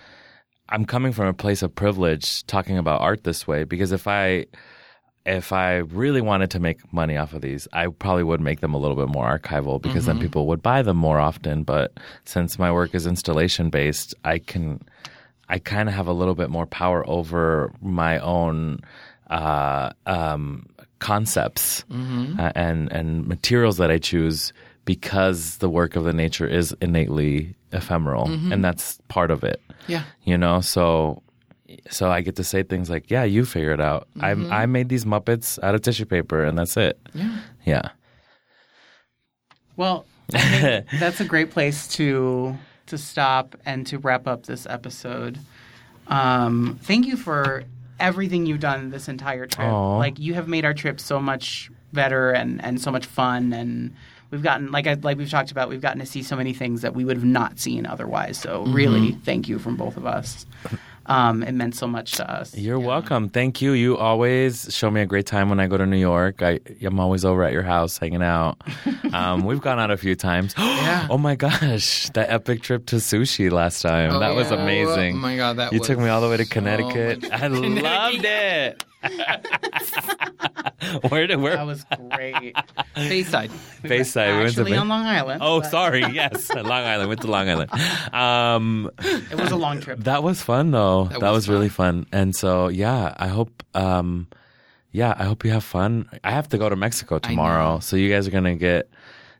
i'm 0.69 0.85
coming 0.85 1.11
from 1.11 1.27
a 1.27 1.33
place 1.33 1.61
of 1.61 1.73
privilege 1.73 2.45
talking 2.45 2.77
about 2.77 3.01
art 3.01 3.23
this 3.23 3.47
way 3.47 3.63
because 3.63 3.91
if 3.91 4.07
i 4.07 4.45
if 5.25 5.51
i 5.53 5.75
really 5.75 6.21
wanted 6.21 6.51
to 6.51 6.59
make 6.59 6.91
money 6.93 7.15
off 7.17 7.33
of 7.33 7.41
these 7.41 7.67
i 7.73 7.87
probably 7.87 8.23
would 8.23 8.41
make 8.41 8.59
them 8.59 8.73
a 8.73 8.77
little 8.77 8.97
bit 8.97 9.07
more 9.07 9.25
archival 9.37 9.81
because 9.81 10.05
then 10.05 10.15
mm-hmm. 10.15 10.23
people 10.23 10.47
would 10.47 10.61
buy 10.61 10.81
them 10.81 10.97
more 10.97 11.19
often. 11.19 11.63
But 11.63 11.93
since 12.25 12.59
my 12.59 12.71
work 12.71 12.93
is 12.95 13.07
installation 13.07 13.69
based 13.69 14.13
i 14.23 14.39
can 14.39 14.81
I 15.49 15.59
kind 15.59 15.87
of 15.89 15.95
have 15.95 16.07
a 16.07 16.13
little 16.13 16.35
bit 16.35 16.49
more 16.49 16.65
power 16.65 17.07
over 17.07 17.71
my 17.81 18.19
own 18.19 18.81
uh, 19.29 19.91
um, 20.05 20.67
concepts 20.99 21.85
uh, 21.91 22.51
and 22.55 22.91
and 22.91 23.27
materials 23.27 23.77
that 23.77 23.91
I 23.91 23.97
choose 23.97 24.53
because 24.85 25.57
the 25.57 25.69
work 25.69 25.95
of 25.95 26.03
the 26.05 26.13
nature 26.13 26.47
is 26.47 26.75
innately 26.81 27.55
ephemeral, 27.71 28.27
and 28.53 28.63
that's 28.63 28.99
part 29.09 29.31
of 29.31 29.43
it. 29.43 29.61
Yeah. 29.87 30.03
You 30.23 30.37
know, 30.37 30.61
so 30.61 31.21
so 31.89 32.09
I 32.09 32.21
get 32.21 32.35
to 32.37 32.43
say 32.43 32.63
things 32.63 32.89
like, 32.89 33.11
"Yeah, 33.11 33.23
you 33.23 33.45
figure 33.45 33.71
it 33.71 33.81
out. 33.81 34.07
I 34.19 34.31
I 34.31 34.65
made 34.65 34.89
these 34.89 35.05
Muppets 35.05 35.59
out 35.63 35.75
of 35.75 35.81
tissue 35.81 36.05
paper, 36.05 36.43
and 36.43 36.57
that's 36.57 36.77
it." 36.77 36.99
Yeah. 37.13 37.39
Yeah. 37.65 37.89
Well, 39.75 40.05
that's 40.29 41.19
a 41.21 41.25
great 41.25 41.51
place 41.51 41.87
to 41.95 42.57
to 42.87 42.97
stop 42.97 43.55
and 43.65 43.85
to 43.87 43.97
wrap 43.97 44.27
up 44.27 44.45
this 44.45 44.65
episode. 44.65 45.39
Um, 46.07 46.79
thank 46.83 47.05
you 47.05 47.17
for 47.17 47.63
everything 47.99 48.45
you've 48.45 48.59
done 48.59 48.89
this 48.89 49.07
entire 49.07 49.45
trip. 49.45 49.67
Aw. 49.67 49.97
Like 49.97 50.19
you 50.19 50.33
have 50.33 50.47
made 50.47 50.65
our 50.65 50.73
trip 50.73 50.99
so 50.99 51.19
much 51.19 51.71
better 51.93 52.31
and, 52.31 52.63
and 52.63 52.81
so 52.81 52.91
much 52.91 53.05
fun 53.05 53.53
and 53.53 53.93
we've 54.31 54.43
gotten 54.43 54.71
like 54.71 54.87
I, 54.87 54.93
like 54.95 55.17
we've 55.17 55.29
talked 55.29 55.51
about 55.51 55.69
we've 55.69 55.81
gotten 55.81 55.99
to 55.99 56.05
see 56.05 56.23
so 56.23 56.35
many 56.35 56.53
things 56.53 56.81
that 56.81 56.93
we 56.93 57.05
would 57.05 57.15
have 57.17 57.25
not 57.25 57.59
seen 57.59 57.85
otherwise. 57.85 58.37
So 58.37 58.63
really, 58.65 59.13
thank 59.13 59.47
you 59.47 59.59
from 59.59 59.75
both 59.75 59.97
of 59.97 60.05
us. 60.05 60.45
Um, 61.07 61.41
it 61.43 61.53
meant 61.53 61.73
so 61.75 61.87
much 61.87 62.13
to 62.13 62.29
us. 62.29 62.55
You're 62.55 62.79
welcome. 62.79 63.29
Thank 63.29 63.61
you. 63.61 63.71
You 63.71 63.97
always 63.97 64.67
show 64.75 64.91
me 64.91 65.01
a 65.01 65.05
great 65.05 65.25
time 65.25 65.49
when 65.49 65.59
I 65.59 65.67
go 65.67 65.77
to 65.77 65.85
New 65.85 65.97
York. 65.97 66.41
I, 66.41 66.59
I'm 66.81 66.99
always 66.99 67.23
over 67.23 67.43
at 67.43 67.53
your 67.53 67.63
house 67.63 67.97
hanging 67.97 68.23
out. 68.23 68.61
Um, 69.13 69.45
we've 69.45 69.61
gone 69.61 69.79
out 69.79 69.89
a 69.89 69.97
few 69.97 70.15
times. 70.15 70.53
Yeah. 70.87 71.07
Oh 71.09 71.17
my 71.17 71.35
gosh, 71.35 72.09
that 72.11 72.29
epic 72.29 72.61
trip 72.61 72.85
to 72.87 72.97
sushi 72.97 73.49
last 73.51 73.81
time. 73.81 74.11
Oh, 74.11 74.19
that 74.19 74.35
was 74.35 74.51
amazing. 74.51 75.15
Oh 75.15 75.19
my 75.19 75.35
God, 75.35 75.57
that 75.57 75.71
you 75.73 75.79
was 75.79 75.87
took 75.87 75.97
me 75.99 76.07
all 76.07 76.21
the 76.21 76.29
way 76.29 76.37
to 76.37 76.45
so 76.45 76.51
Connecticut. 76.51 77.23
much- 77.23 77.31
I 77.31 77.47
loved 77.47 78.25
it. 78.25 78.83
where 81.09 81.27
did 81.27 81.37
where? 81.37 81.55
That 81.55 81.65
was 81.65 81.85
great. 82.11 82.55
Bayside. 82.95 83.51
Bayside. 83.83 84.31
We 84.31 84.37
went 84.43 84.53
to 84.55 84.61
Actually 84.61 84.71
Bay- 84.71 84.77
on 84.77 84.87
Long 84.87 85.05
Island. 85.05 85.41
Oh, 85.43 85.61
but 85.61 85.69
sorry. 85.69 86.01
Yes, 86.13 86.49
Long 86.53 86.71
Island. 86.71 87.09
Went 87.09 87.21
to 87.21 87.27
Long 87.27 87.49
Island. 87.49 87.71
Um, 88.13 88.91
It 88.99 89.39
was 89.39 89.51
a 89.51 89.55
long 89.55 89.81
trip. 89.81 89.99
that 89.99 90.23
was 90.23 90.41
fun 90.41 90.71
though. 90.71 91.05
That, 91.05 91.21
was 91.21 91.47
was, 91.47 91.49
really 91.49 91.69
fun. 91.69 92.05
And 92.11 92.35
so, 92.35 92.67
yeah, 92.69 93.13
I 93.17 93.27
hope, 93.27 93.63
um, 93.73 94.27
yeah, 94.91 95.13
I 95.17 95.25
hope 95.25 95.45
you 95.45 95.51
have 95.51 95.63
fun. 95.63 96.09
I 96.23 96.31
have 96.31 96.49
to 96.49 96.57
go 96.57 96.69
to 96.69 96.75
Mexico 96.75 97.19
tomorrow, 97.19 97.79
so 97.79 97.95
you 97.95 98.11
guys 98.11 98.27
are 98.27 98.31
gonna 98.31 98.55
get 98.55 98.89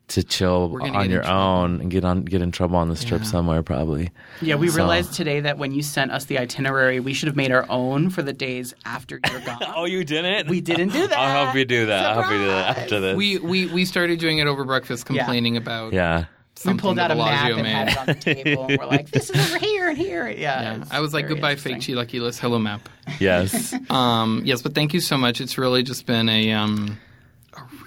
to 0.10 0.24
chill 0.24 0.78
on 0.82 1.10
your 1.10 1.28
own 1.28 1.82
and 1.82 1.92
get 1.92 2.06
on 2.06 2.24
get 2.24 2.42
in 2.42 2.50
trouble 2.52 2.78
on 2.78 2.88
this 2.88 3.04
trip 3.04 3.22
Yeah. 3.24 3.28
somewhere 3.30 3.62
probably. 3.62 4.10
Yeah, 4.42 4.56
we 4.56 4.70
So- 4.70 4.78
realized 4.78 5.14
today 5.14 5.42
that 5.42 5.58
when 5.58 5.74
you 5.74 5.82
sent 5.84 6.12
us 6.12 6.26
the 6.26 6.40
itinerary, 6.40 7.02
we 7.02 7.14
should 7.14 7.28
have 7.28 7.36
made 7.36 7.52
our 7.52 7.66
own 7.70 8.10
for 8.10 8.22
the 8.22 8.32
days 8.32 8.74
after 8.86 9.20
you're 9.30 9.40
gone. 9.46 9.60
Oh, 9.76 9.84
you 9.86 10.06
didn't? 10.06 10.48
We 10.50 10.62
didn't 10.62 10.90
do 10.94 11.08
that. 11.08 11.18
I'll 11.20 11.44
help 11.46 11.56
you 11.58 11.66
do 11.66 11.88
that. 11.88 12.06
I'll 12.06 12.22
help 12.22 12.32
you 12.32 12.40
do 12.40 12.46
that 12.48 12.78
after 12.78 13.00
this. 13.02 13.18
We, 13.18 13.38
we 13.40 13.66
we 13.66 13.84
started 13.84 14.20
doing 14.20 14.38
it 14.38 14.48
over 14.48 14.64
breakfast, 14.64 15.06
complaining 15.06 15.58
about 15.58 15.92
yeah. 15.92 16.26
we 16.66 16.74
pulled 16.76 17.00
out 17.00 17.10
that 17.10 17.12
a 17.12 17.16
map 17.18 17.52
and 17.52 17.64
made. 17.64 17.70
had 17.74 17.88
it 17.90 17.98
on 17.98 18.06
the 18.06 18.14
table. 18.16 18.66
and 18.70 18.78
we're 18.80 18.86
like, 18.86 19.12
this 19.12 19.30
is 19.30 19.36
over 19.36 19.60
here 19.60 19.90
and 19.90 19.98
here. 19.98 20.28
Yeah. 20.38 20.62
Yeah. 20.78 20.84
I 20.90 21.02
was 21.02 21.14
like, 21.14 21.28
goodbye, 21.28 21.56
fake 21.56 21.74
interesting. 21.86 21.96
chilaquiles, 22.22 22.40
hello 22.40 22.60
map. 22.60 22.88
Yes. 23.20 23.74
Um, 23.90 24.42
yes, 24.46 24.62
but 24.62 24.74
thank 24.74 24.94
you 24.94 25.02
so 25.02 25.18
much. 25.18 25.42
It's 25.42 25.58
really 25.58 25.84
just 25.84 26.06
been 26.06 26.30
a 26.30 26.54
um, 26.54 26.98
a 27.07 27.07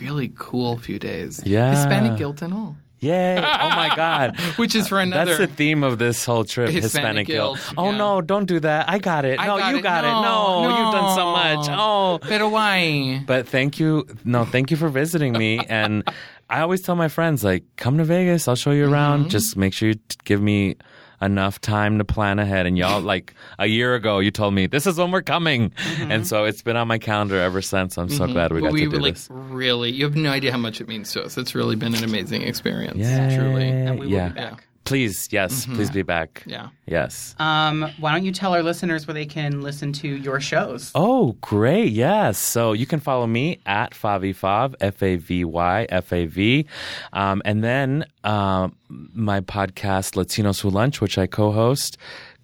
really 0.00 0.32
cool 0.36 0.78
few 0.78 0.98
days. 0.98 1.40
Yeah. 1.44 1.70
Hispanic 1.74 2.18
guilt 2.18 2.42
and 2.42 2.52
all, 2.54 2.76
Yay. 3.00 3.38
Oh 3.38 3.40
my 3.70 3.92
God. 3.96 4.38
which 4.56 4.74
is 4.74 4.86
for 4.88 5.00
another. 5.00 5.36
That's 5.36 5.50
the 5.50 5.56
theme 5.56 5.82
of 5.82 5.98
this 5.98 6.22
whole 6.24 6.44
trip, 6.44 6.68
Hispanic 6.68 6.82
Hispanic, 6.92 7.26
guilt. 7.26 7.56
guilt, 7.58 7.74
Oh 7.78 7.90
yeah. 7.92 7.96
no, 7.96 8.20
don't 8.20 8.44
do 8.44 8.60
that. 8.60 8.90
I 8.90 8.98
got 8.98 9.24
it. 9.24 9.40
I 9.40 9.46
no, 9.46 9.58
got 9.58 9.70
you 9.72 9.78
it. 9.78 9.82
got 9.82 10.04
it. 10.04 10.08
No, 10.08 10.62
No, 10.64 10.68
you've 10.68 10.92
done 10.92 11.14
so 11.16 11.32
much. 11.32 11.66
Oh. 11.70 12.18
Pero 12.22 12.48
why? 12.50 13.22
But 13.26 13.48
thank 13.48 13.80
you. 13.80 14.06
No, 14.24 14.44
thank 14.44 14.70
you 14.70 14.76
for 14.76 14.88
visiting 14.90 15.32
me. 15.32 15.60
And 15.70 16.04
I 16.50 16.60
always 16.60 16.82
tell 16.82 16.96
my 16.96 17.08
friends, 17.08 17.42
like, 17.42 17.62
come 17.76 17.96
to 17.98 18.04
Vegas. 18.04 18.48
I'll 18.48 18.56
show 18.56 18.72
you 18.72 18.90
around. 18.90 19.20
Mm-hmm. 19.20 19.28
Just 19.30 19.56
make 19.56 19.72
sure 19.72 19.88
you 19.90 19.94
give 20.24 20.42
me 20.42 20.76
enough 21.20 21.60
time 21.60 21.98
to 21.98 22.04
plan 22.04 22.38
ahead. 22.38 22.66
And 22.66 22.78
y'all, 22.78 23.00
like, 23.00 23.34
a 23.58 23.66
year 23.66 23.94
ago, 23.94 24.18
you 24.18 24.30
told 24.30 24.54
me 24.54 24.66
this 24.66 24.86
is 24.86 24.98
when 24.98 25.10
we're 25.10 25.22
coming. 25.22 25.70
Mm-hmm. 25.70 26.12
And 26.12 26.26
so 26.26 26.44
it's 26.44 26.62
been 26.62 26.76
on 26.76 26.88
my 26.88 26.98
calendar 26.98 27.40
ever 27.40 27.62
since. 27.62 27.98
I'm 27.98 28.08
so 28.08 28.24
mm-hmm. 28.24 28.32
glad 28.32 28.52
we 28.52 28.60
got 28.60 28.72
we 28.72 28.84
to 28.84 28.90
do 28.90 28.98
like 28.98 29.14
this. 29.14 29.28
really. 29.30 29.90
You 29.90 30.04
have 30.04 30.16
no 30.16 30.30
idea 30.30 30.52
how 30.52 30.58
much 30.58 30.80
it 30.80 30.88
means 30.88 31.12
to 31.12 31.24
us. 31.24 31.36
It's 31.36 31.54
really 31.54 31.76
been 31.76 31.94
an 31.94 32.04
amazing 32.04 32.42
experience. 32.42 32.98
Yay. 32.98 33.36
Truly. 33.36 33.68
And 33.68 33.98
we 33.98 34.06
will 34.06 34.12
yeah. 34.12 34.28
be 34.28 34.34
back. 34.34 34.66
Please, 34.90 35.28
yes, 35.30 35.66
please 35.66 35.88
be 35.88 36.02
back. 36.02 36.42
Yeah. 36.46 36.70
Yes. 36.86 37.36
Um, 37.38 37.88
why 38.00 38.10
don't 38.10 38.24
you 38.24 38.32
tell 38.32 38.52
our 38.54 38.62
listeners 38.64 39.06
where 39.06 39.14
they 39.14 39.24
can 39.24 39.60
listen 39.62 39.92
to 39.92 40.08
your 40.08 40.40
shows? 40.40 40.90
Oh, 40.96 41.36
great. 41.40 41.92
Yes. 41.92 42.38
So 42.38 42.72
you 42.72 42.86
can 42.86 42.98
follow 42.98 43.28
me 43.28 43.60
at 43.66 43.92
Favyfav, 43.92 44.74
F 44.80 45.00
A 45.00 45.14
V 45.14 45.44
Y 45.44 45.86
F 45.88 46.12
A 46.12 46.26
V. 46.26 46.66
Um, 47.12 47.40
and 47.44 47.62
then 47.62 48.04
um, 48.24 48.74
my 48.88 49.40
podcast, 49.40 50.16
Latinos 50.16 50.60
Who 50.60 50.70
Lunch, 50.70 51.00
which 51.00 51.18
I 51.18 51.28
co 51.28 51.52
host, 51.52 51.96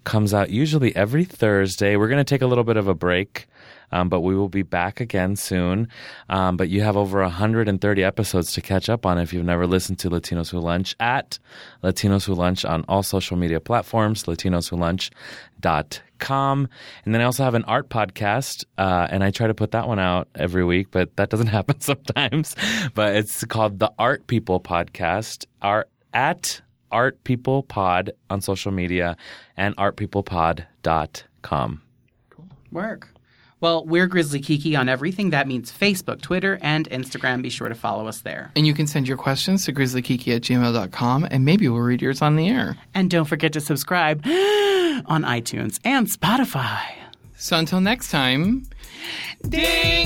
comes 0.05 0.33
out 0.33 0.49
usually 0.49 0.95
every 0.95 1.25
Thursday. 1.25 1.97
We're 1.97 2.07
going 2.07 2.23
to 2.23 2.23
take 2.23 2.41
a 2.41 2.47
little 2.47 2.63
bit 2.63 2.77
of 2.77 2.87
a 2.87 2.93
break. 2.93 3.47
Um, 3.91 4.09
but 4.09 4.21
we 4.21 4.35
will 4.35 4.49
be 4.49 4.63
back 4.63 4.99
again 4.99 5.35
soon. 5.35 5.87
Um, 6.29 6.57
but 6.57 6.69
you 6.69 6.81
have 6.81 6.97
over 6.97 7.21
130 7.21 8.03
episodes 8.03 8.51
to 8.53 8.61
catch 8.61 8.89
up 8.89 9.05
on 9.05 9.17
if 9.17 9.33
you've 9.33 9.45
never 9.45 9.65
listened 9.65 9.99
to 9.99 10.09
Latinos 10.09 10.51
Who 10.51 10.59
Lunch 10.59 10.95
at 10.99 11.39
Latinos 11.83 12.25
Who 12.25 12.33
Lunch 12.33 12.65
on 12.65 12.83
all 12.87 13.03
social 13.03 13.37
media 13.37 13.59
platforms, 13.59 14.23
latinoswholunch.com. 14.23 16.69
And 17.05 17.13
then 17.13 17.21
I 17.21 17.25
also 17.25 17.43
have 17.43 17.53
an 17.53 17.63
art 17.65 17.89
podcast, 17.89 18.65
uh, 18.77 19.07
and 19.09 19.23
I 19.23 19.31
try 19.31 19.47
to 19.47 19.53
put 19.53 19.71
that 19.71 19.87
one 19.87 19.99
out 19.99 20.27
every 20.35 20.65
week, 20.65 20.87
but 20.91 21.15
that 21.15 21.29
doesn't 21.29 21.47
happen 21.47 21.79
sometimes. 21.79 22.55
But 22.93 23.15
it's 23.15 23.45
called 23.45 23.79
the 23.79 23.91
Art 23.97 24.27
People 24.27 24.59
Podcast, 24.59 25.45
art, 25.61 25.89
at 26.13 26.61
Art 26.91 27.23
People 27.23 27.63
Pod 27.63 28.11
on 28.29 28.41
social 28.41 28.71
media 28.71 29.15
and 29.55 29.75
artpeoplepod.com. 29.77 31.81
Cool. 32.29 32.47
Work. 32.71 33.09
Well, 33.59 33.85
we're 33.85 34.05
Grizzly 34.07 34.39
Kiki 34.39 34.75
on 34.75 34.87
everything. 34.87 35.31
That 35.31 35.47
means 35.47 35.71
Facebook, 35.71 36.21
Twitter, 36.21 36.59
and 36.61 36.87
Instagram. 36.89 37.41
Be 37.41 37.49
sure 37.49 37.69
to 37.69 37.75
follow 37.75 38.07
us 38.07 38.21
there. 38.21 38.51
And 38.55 38.67
you 38.67 38.73
can 38.73 38.85
send 38.85 39.07
your 39.07 39.17
questions 39.17 39.65
to 39.65 39.73
grizzlykiki 39.73 40.35
at 40.35 40.43
gmail.com, 40.43 41.27
and 41.31 41.43
maybe 41.43 41.67
we'll 41.67 41.81
read 41.81 42.01
yours 42.01 42.21
on 42.21 42.35
the 42.35 42.49
air. 42.49 42.77
And 42.93 43.09
don't 43.09 43.25
forget 43.25 43.53
to 43.53 43.61
subscribe 43.61 44.19
on 44.25 45.23
iTunes 45.23 45.79
and 45.83 46.07
Spotify. 46.07 46.83
So 47.35 47.57
until 47.57 47.81
next 47.81 48.11
time, 48.11 48.67
day 49.47 50.05